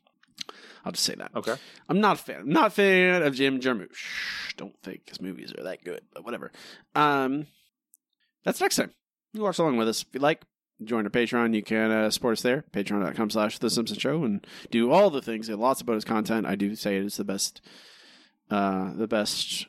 I'll 0.84 0.92
just 0.92 1.04
say 1.06 1.16
that. 1.16 1.32
Okay. 1.36 1.56
I'm 1.90 2.00
not 2.00 2.20
a 2.20 2.24
fan. 2.24 2.42
I'm 2.42 2.50
not 2.50 2.68
a 2.68 2.70
fan 2.70 3.24
of 3.24 3.34
Jim 3.34 3.60
Jarmusch. 3.60 4.56
Don't 4.58 4.76
think 4.84 5.10
his 5.10 5.22
movies 5.22 5.54
are 5.58 5.64
that 5.64 5.84
good, 5.84 6.02
but 6.14 6.24
whatever. 6.24 6.52
Um, 6.94 7.48
that's 8.44 8.62
next 8.62 8.76
time. 8.76 8.92
You 9.34 9.42
watch 9.42 9.60
along 9.60 9.78
with 9.78 9.90
us 9.90 10.04
if 10.04 10.08
you 10.14 10.20
like. 10.20 10.44
Join 10.84 11.06
our 11.06 11.10
Patreon. 11.10 11.56
You 11.56 11.64
can 11.64 11.90
uh, 11.90 12.10
support 12.10 12.34
us 12.34 12.42
there. 12.42 12.66
Patreon.com 12.72 13.30
slash 13.30 13.60
The 13.60 13.70
Simpsons 13.70 14.00
Show 14.00 14.24
and 14.24 14.46
do 14.72 14.92
all 14.92 15.10
the 15.10 15.22
things. 15.22 15.48
Get 15.48 15.58
lots 15.58 15.82
of 15.82 15.88
bonus 15.88 16.04
content. 16.04 16.46
I 16.46 16.56
do 16.56 16.76
say 16.76 16.98
it 16.98 17.06
is 17.06 17.18
the 17.18 17.24
best, 17.24 17.62
uh, 18.52 18.92
the 18.94 19.08
best 19.08 19.68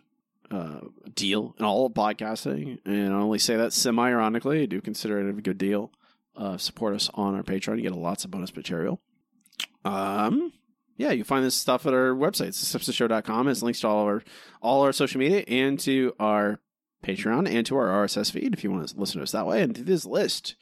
uh, 0.51 0.81
deal 1.15 1.55
in 1.59 1.65
all 1.65 1.87
of 1.87 1.93
podcasting. 1.95 2.79
And 2.85 3.13
I 3.15 3.17
only 3.17 3.39
say 3.39 3.57
that 3.57 3.73
semi 3.73 4.09
ironically. 4.09 4.63
I 4.63 4.67
do 4.67 4.81
consider 4.81 5.21
it 5.21 5.31
a 5.31 5.41
good 5.41 5.59
deal. 5.59 5.93
Uh, 6.37 6.57
support 6.59 6.95
us 6.95 7.09
on 7.15 7.35
our 7.35 7.43
Patreon. 7.43 7.77
You 7.77 7.83
get 7.83 7.93
lots 7.93 8.25
of 8.25 8.31
bonus 8.31 8.55
material. 8.55 9.01
Um, 9.85 10.53
yeah, 10.97 11.11
you 11.11 11.25
find 11.25 11.45
this 11.45 11.55
stuff 11.55 11.87
at 11.87 11.93
our 11.93 12.15
website, 12.15 12.51
simpsonshow.com. 12.51 13.49
It's 13.49 13.63
links 13.63 13.81
to 13.81 13.89
all 13.89 14.05
our 14.05 14.23
all 14.61 14.83
our 14.83 14.93
social 14.93 15.19
media 15.19 15.45
and 15.47 15.79
to 15.81 16.15
our 16.19 16.61
Patreon 17.05 17.49
and 17.49 17.65
to 17.67 17.77
our 17.77 18.07
RSS 18.07 18.33
feed 18.33 18.53
if 18.53 18.65
you 18.65 18.71
want 18.71 18.89
to 18.89 18.99
listen 18.99 19.19
to 19.19 19.23
us 19.23 19.33
that 19.33 19.47
way. 19.47 19.63
And 19.63 19.75
to 19.77 19.83
this 19.83 20.05
list, 20.05 20.57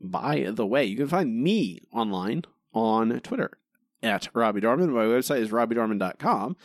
by 0.00 0.48
the 0.50 0.66
way, 0.66 0.84
you 0.84 0.96
can 0.96 1.08
find 1.08 1.42
me 1.42 1.80
online 1.92 2.44
on 2.74 3.20
Twitter 3.20 3.52
at 4.02 4.28
Robbie 4.34 4.60
Dorman. 4.60 4.92
My 4.92 5.04
website 5.04 5.40
is 5.40 5.50
robbiedorman.com. 5.50 6.56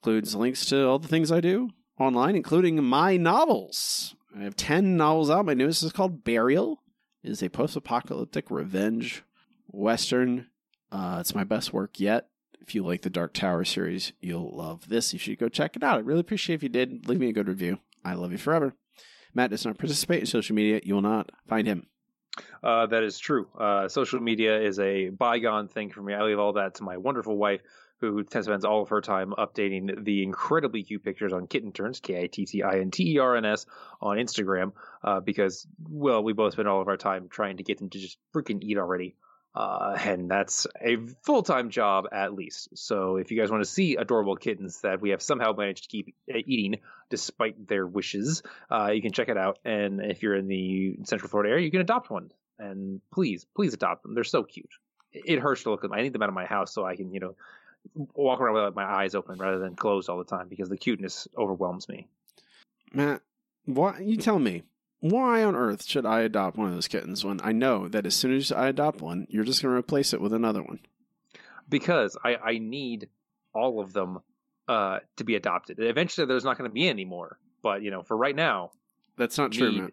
Includes 0.00 0.34
links 0.34 0.66
to 0.66 0.86
all 0.86 0.98
the 0.98 1.08
things 1.08 1.32
I 1.32 1.40
do 1.40 1.70
online, 1.98 2.36
including 2.36 2.82
my 2.84 3.16
novels. 3.16 4.14
I 4.38 4.42
have 4.42 4.56
10 4.56 4.96
novels 4.96 5.30
out. 5.30 5.46
My 5.46 5.54
newest 5.54 5.82
is 5.82 5.92
called 5.92 6.24
Burial. 6.24 6.82
It 7.22 7.30
is 7.30 7.42
a 7.42 7.48
post-apocalyptic 7.48 8.50
revenge 8.50 9.22
western. 9.68 10.48
Uh, 10.90 11.18
it's 11.20 11.34
my 11.34 11.44
best 11.44 11.72
work 11.72 11.98
yet. 12.00 12.28
If 12.60 12.74
you 12.74 12.84
like 12.84 13.02
the 13.02 13.10
Dark 13.10 13.32
Tower 13.32 13.64
series, 13.64 14.12
you'll 14.20 14.56
love 14.56 14.88
this. 14.88 15.12
You 15.12 15.18
should 15.18 15.38
go 15.38 15.48
check 15.48 15.76
it 15.76 15.82
out. 15.82 15.98
I 15.98 16.00
really 16.00 16.20
appreciate 16.20 16.56
if 16.56 16.62
you 16.62 16.68
did. 16.68 17.08
Leave 17.08 17.20
me 17.20 17.28
a 17.28 17.32
good 17.32 17.48
review. 17.48 17.78
I 18.04 18.14
love 18.14 18.32
you 18.32 18.38
forever. 18.38 18.74
Matt 19.34 19.50
does 19.50 19.64
not 19.64 19.78
participate 19.78 20.20
in 20.20 20.26
social 20.26 20.56
media. 20.56 20.80
You 20.82 20.94
will 20.94 21.02
not 21.02 21.30
find 21.46 21.66
him. 21.66 21.86
Uh, 22.62 22.86
that 22.86 23.02
is 23.02 23.18
true. 23.18 23.48
Uh, 23.58 23.88
social 23.88 24.20
media 24.20 24.60
is 24.60 24.78
a 24.78 25.10
bygone 25.10 25.68
thing 25.68 25.90
for 25.90 26.02
me. 26.02 26.14
I 26.14 26.22
leave 26.22 26.38
all 26.38 26.54
that 26.54 26.76
to 26.76 26.82
my 26.82 26.96
wonderful 26.96 27.36
wife, 27.36 27.60
who 28.00 28.24
spends 28.28 28.64
all 28.64 28.82
of 28.82 28.90
her 28.90 29.00
time 29.00 29.32
updating 29.38 30.04
the 30.04 30.22
incredibly 30.22 30.82
cute 30.82 31.02
pictures 31.02 31.32
on 31.32 31.46
Kitten 31.46 31.72
Turns, 31.72 32.00
K 32.00 32.22
I 32.22 32.26
T 32.26 32.44
T 32.44 32.62
I 32.62 32.80
N 32.80 32.90
T 32.90 33.14
E 33.14 33.18
R 33.18 33.36
N 33.36 33.44
S, 33.44 33.64
on 34.00 34.18
Instagram, 34.18 34.72
uh, 35.02 35.20
because, 35.20 35.66
well, 35.88 36.22
we 36.22 36.32
both 36.32 36.52
spend 36.52 36.68
all 36.68 36.82
of 36.82 36.88
our 36.88 36.98
time 36.98 37.28
trying 37.30 37.56
to 37.56 37.62
get 37.62 37.78
them 37.78 37.88
to 37.90 37.98
just 37.98 38.18
freaking 38.34 38.62
eat 38.62 38.76
already. 38.76 39.14
Uh, 39.56 39.96
and 40.04 40.30
that's 40.30 40.66
a 40.82 40.98
full 41.22 41.42
time 41.42 41.70
job 41.70 42.04
at 42.12 42.34
least. 42.34 42.76
So 42.76 43.16
if 43.16 43.30
you 43.30 43.40
guys 43.40 43.50
want 43.50 43.64
to 43.64 43.70
see 43.70 43.96
adorable 43.96 44.36
kittens 44.36 44.82
that 44.82 45.00
we 45.00 45.10
have 45.10 45.22
somehow 45.22 45.54
managed 45.54 45.84
to 45.84 45.88
keep 45.88 46.14
uh, 46.32 46.38
eating 46.44 46.80
despite 47.08 47.66
their 47.66 47.86
wishes, 47.86 48.42
uh, 48.70 48.90
you 48.90 49.00
can 49.00 49.12
check 49.12 49.30
it 49.30 49.38
out. 49.38 49.58
And 49.64 50.02
if 50.02 50.22
you're 50.22 50.36
in 50.36 50.46
the 50.46 50.98
Central 51.04 51.30
Florida 51.30 51.52
area, 51.52 51.64
you 51.64 51.70
can 51.70 51.80
adopt 51.80 52.10
one. 52.10 52.32
And 52.58 53.00
please, 53.10 53.46
please 53.56 53.72
adopt 53.72 54.02
them. 54.02 54.14
They're 54.14 54.24
so 54.24 54.42
cute. 54.42 54.68
It 55.12 55.38
hurts 55.38 55.62
to 55.62 55.70
look 55.70 55.84
at 55.84 55.90
them. 55.90 55.98
I 55.98 56.02
need 56.02 56.12
them 56.12 56.22
out 56.22 56.28
of 56.28 56.34
my 56.34 56.44
house 56.44 56.74
so 56.74 56.84
I 56.84 56.96
can, 56.96 57.14
you 57.14 57.20
know, 57.20 57.34
walk 58.14 58.42
around 58.42 58.62
with 58.62 58.74
my 58.74 58.84
eyes 58.84 59.14
open 59.14 59.38
rather 59.38 59.58
than 59.58 59.74
closed 59.74 60.10
all 60.10 60.18
the 60.18 60.24
time 60.24 60.48
because 60.48 60.68
the 60.68 60.76
cuteness 60.76 61.28
overwhelms 61.36 61.88
me. 61.88 62.08
Matt, 62.92 63.22
why 63.64 64.00
you 64.00 64.18
tell 64.18 64.38
me 64.38 64.64
why 65.10 65.42
on 65.42 65.56
earth 65.56 65.84
should 65.84 66.06
I 66.06 66.20
adopt 66.20 66.56
one 66.56 66.68
of 66.68 66.74
those 66.74 66.88
kittens 66.88 67.24
when 67.24 67.40
I 67.42 67.52
know 67.52 67.88
that 67.88 68.06
as 68.06 68.14
soon 68.14 68.36
as 68.36 68.52
I 68.52 68.68
adopt 68.68 69.00
one, 69.00 69.26
you're 69.30 69.44
just 69.44 69.62
going 69.62 69.72
to 69.72 69.78
replace 69.78 70.12
it 70.12 70.20
with 70.20 70.32
another 70.32 70.62
one? 70.62 70.80
Because 71.68 72.16
I, 72.24 72.36
I 72.36 72.58
need 72.58 73.08
all 73.52 73.80
of 73.80 73.92
them 73.92 74.20
uh, 74.68 75.00
to 75.16 75.24
be 75.24 75.34
adopted. 75.34 75.78
Eventually, 75.80 76.26
there's 76.26 76.44
not 76.44 76.58
going 76.58 76.70
to 76.70 76.74
be 76.74 76.88
any 76.88 77.04
more. 77.04 77.38
But, 77.62 77.82
you 77.82 77.90
know, 77.90 78.02
for 78.02 78.16
right 78.16 78.36
now, 78.36 78.70
That's 79.16 79.38
not 79.38 79.52
true, 79.52 79.90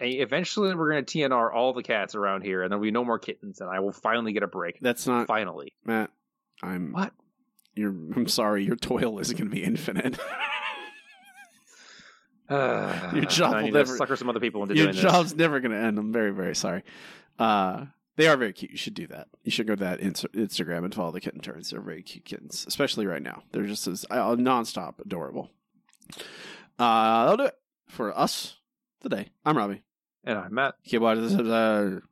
eventually 0.00 0.74
we're 0.74 0.90
going 0.90 1.04
to 1.04 1.18
TNR 1.18 1.52
all 1.52 1.72
the 1.72 1.82
cats 1.82 2.14
around 2.14 2.42
here 2.42 2.62
and 2.62 2.70
there'll 2.70 2.82
be 2.82 2.90
no 2.90 3.04
more 3.04 3.18
kittens 3.18 3.60
and 3.60 3.68
I 3.68 3.80
will 3.80 3.92
finally 3.92 4.32
get 4.32 4.42
a 4.42 4.46
break. 4.46 4.78
That's 4.80 5.06
not 5.06 5.26
finally. 5.26 5.72
Matt. 5.84 6.10
I'm 6.62 6.92
what? 6.92 7.12
You're. 7.74 7.90
I'm 7.90 8.28
sorry. 8.28 8.64
Your 8.64 8.76
toil 8.76 9.18
isn't 9.18 9.36
going 9.36 9.50
to 9.50 9.54
be 9.54 9.64
infinite. 9.64 10.18
your 13.14 13.24
job 13.26 13.54
will 13.54 13.60
need 13.62 13.70
to 13.72 13.78
never 13.78 13.96
sucker 13.96 14.16
some 14.16 14.28
other 14.28 14.40
people 14.40 14.62
into 14.62 14.74
your 14.74 14.86
doing 14.86 14.96
this. 14.96 15.02
job's 15.02 15.34
never 15.34 15.60
going 15.60 15.72
to 15.72 15.78
end. 15.78 15.98
I'm 15.98 16.12
very, 16.12 16.30
very 16.30 16.54
sorry. 16.54 16.82
Uh, 17.38 17.86
they 18.16 18.28
are 18.28 18.36
very 18.36 18.52
cute. 18.52 18.70
You 18.70 18.76
should 18.76 18.94
do 18.94 19.06
that. 19.08 19.28
You 19.42 19.50
should 19.50 19.66
go 19.66 19.74
to 19.74 19.84
that 19.84 20.00
Instagram 20.00 20.84
and 20.84 20.94
follow 20.94 21.12
the 21.12 21.20
kitten 21.20 21.40
turns. 21.40 21.70
They're 21.70 21.80
very 21.80 22.02
cute 22.02 22.24
kittens, 22.24 22.64
especially 22.68 23.06
right 23.06 23.22
now. 23.22 23.42
They're 23.52 23.66
just 23.66 23.86
as 23.86 24.04
uh, 24.10 24.36
nonstop 24.36 25.00
adorable. 25.00 25.50
Uh, 26.78 27.22
that'll 27.24 27.36
do 27.38 27.44
it 27.44 27.56
for 27.88 28.16
us 28.16 28.56
today. 29.00 29.30
I'm 29.44 29.56
Robbie. 29.56 29.82
And 30.24 30.38
I'm 30.38 30.54
Matt. 30.54 30.74
Keep 30.84 31.02
watching 31.02 31.24
this 31.24 31.34
episode. 31.34 32.02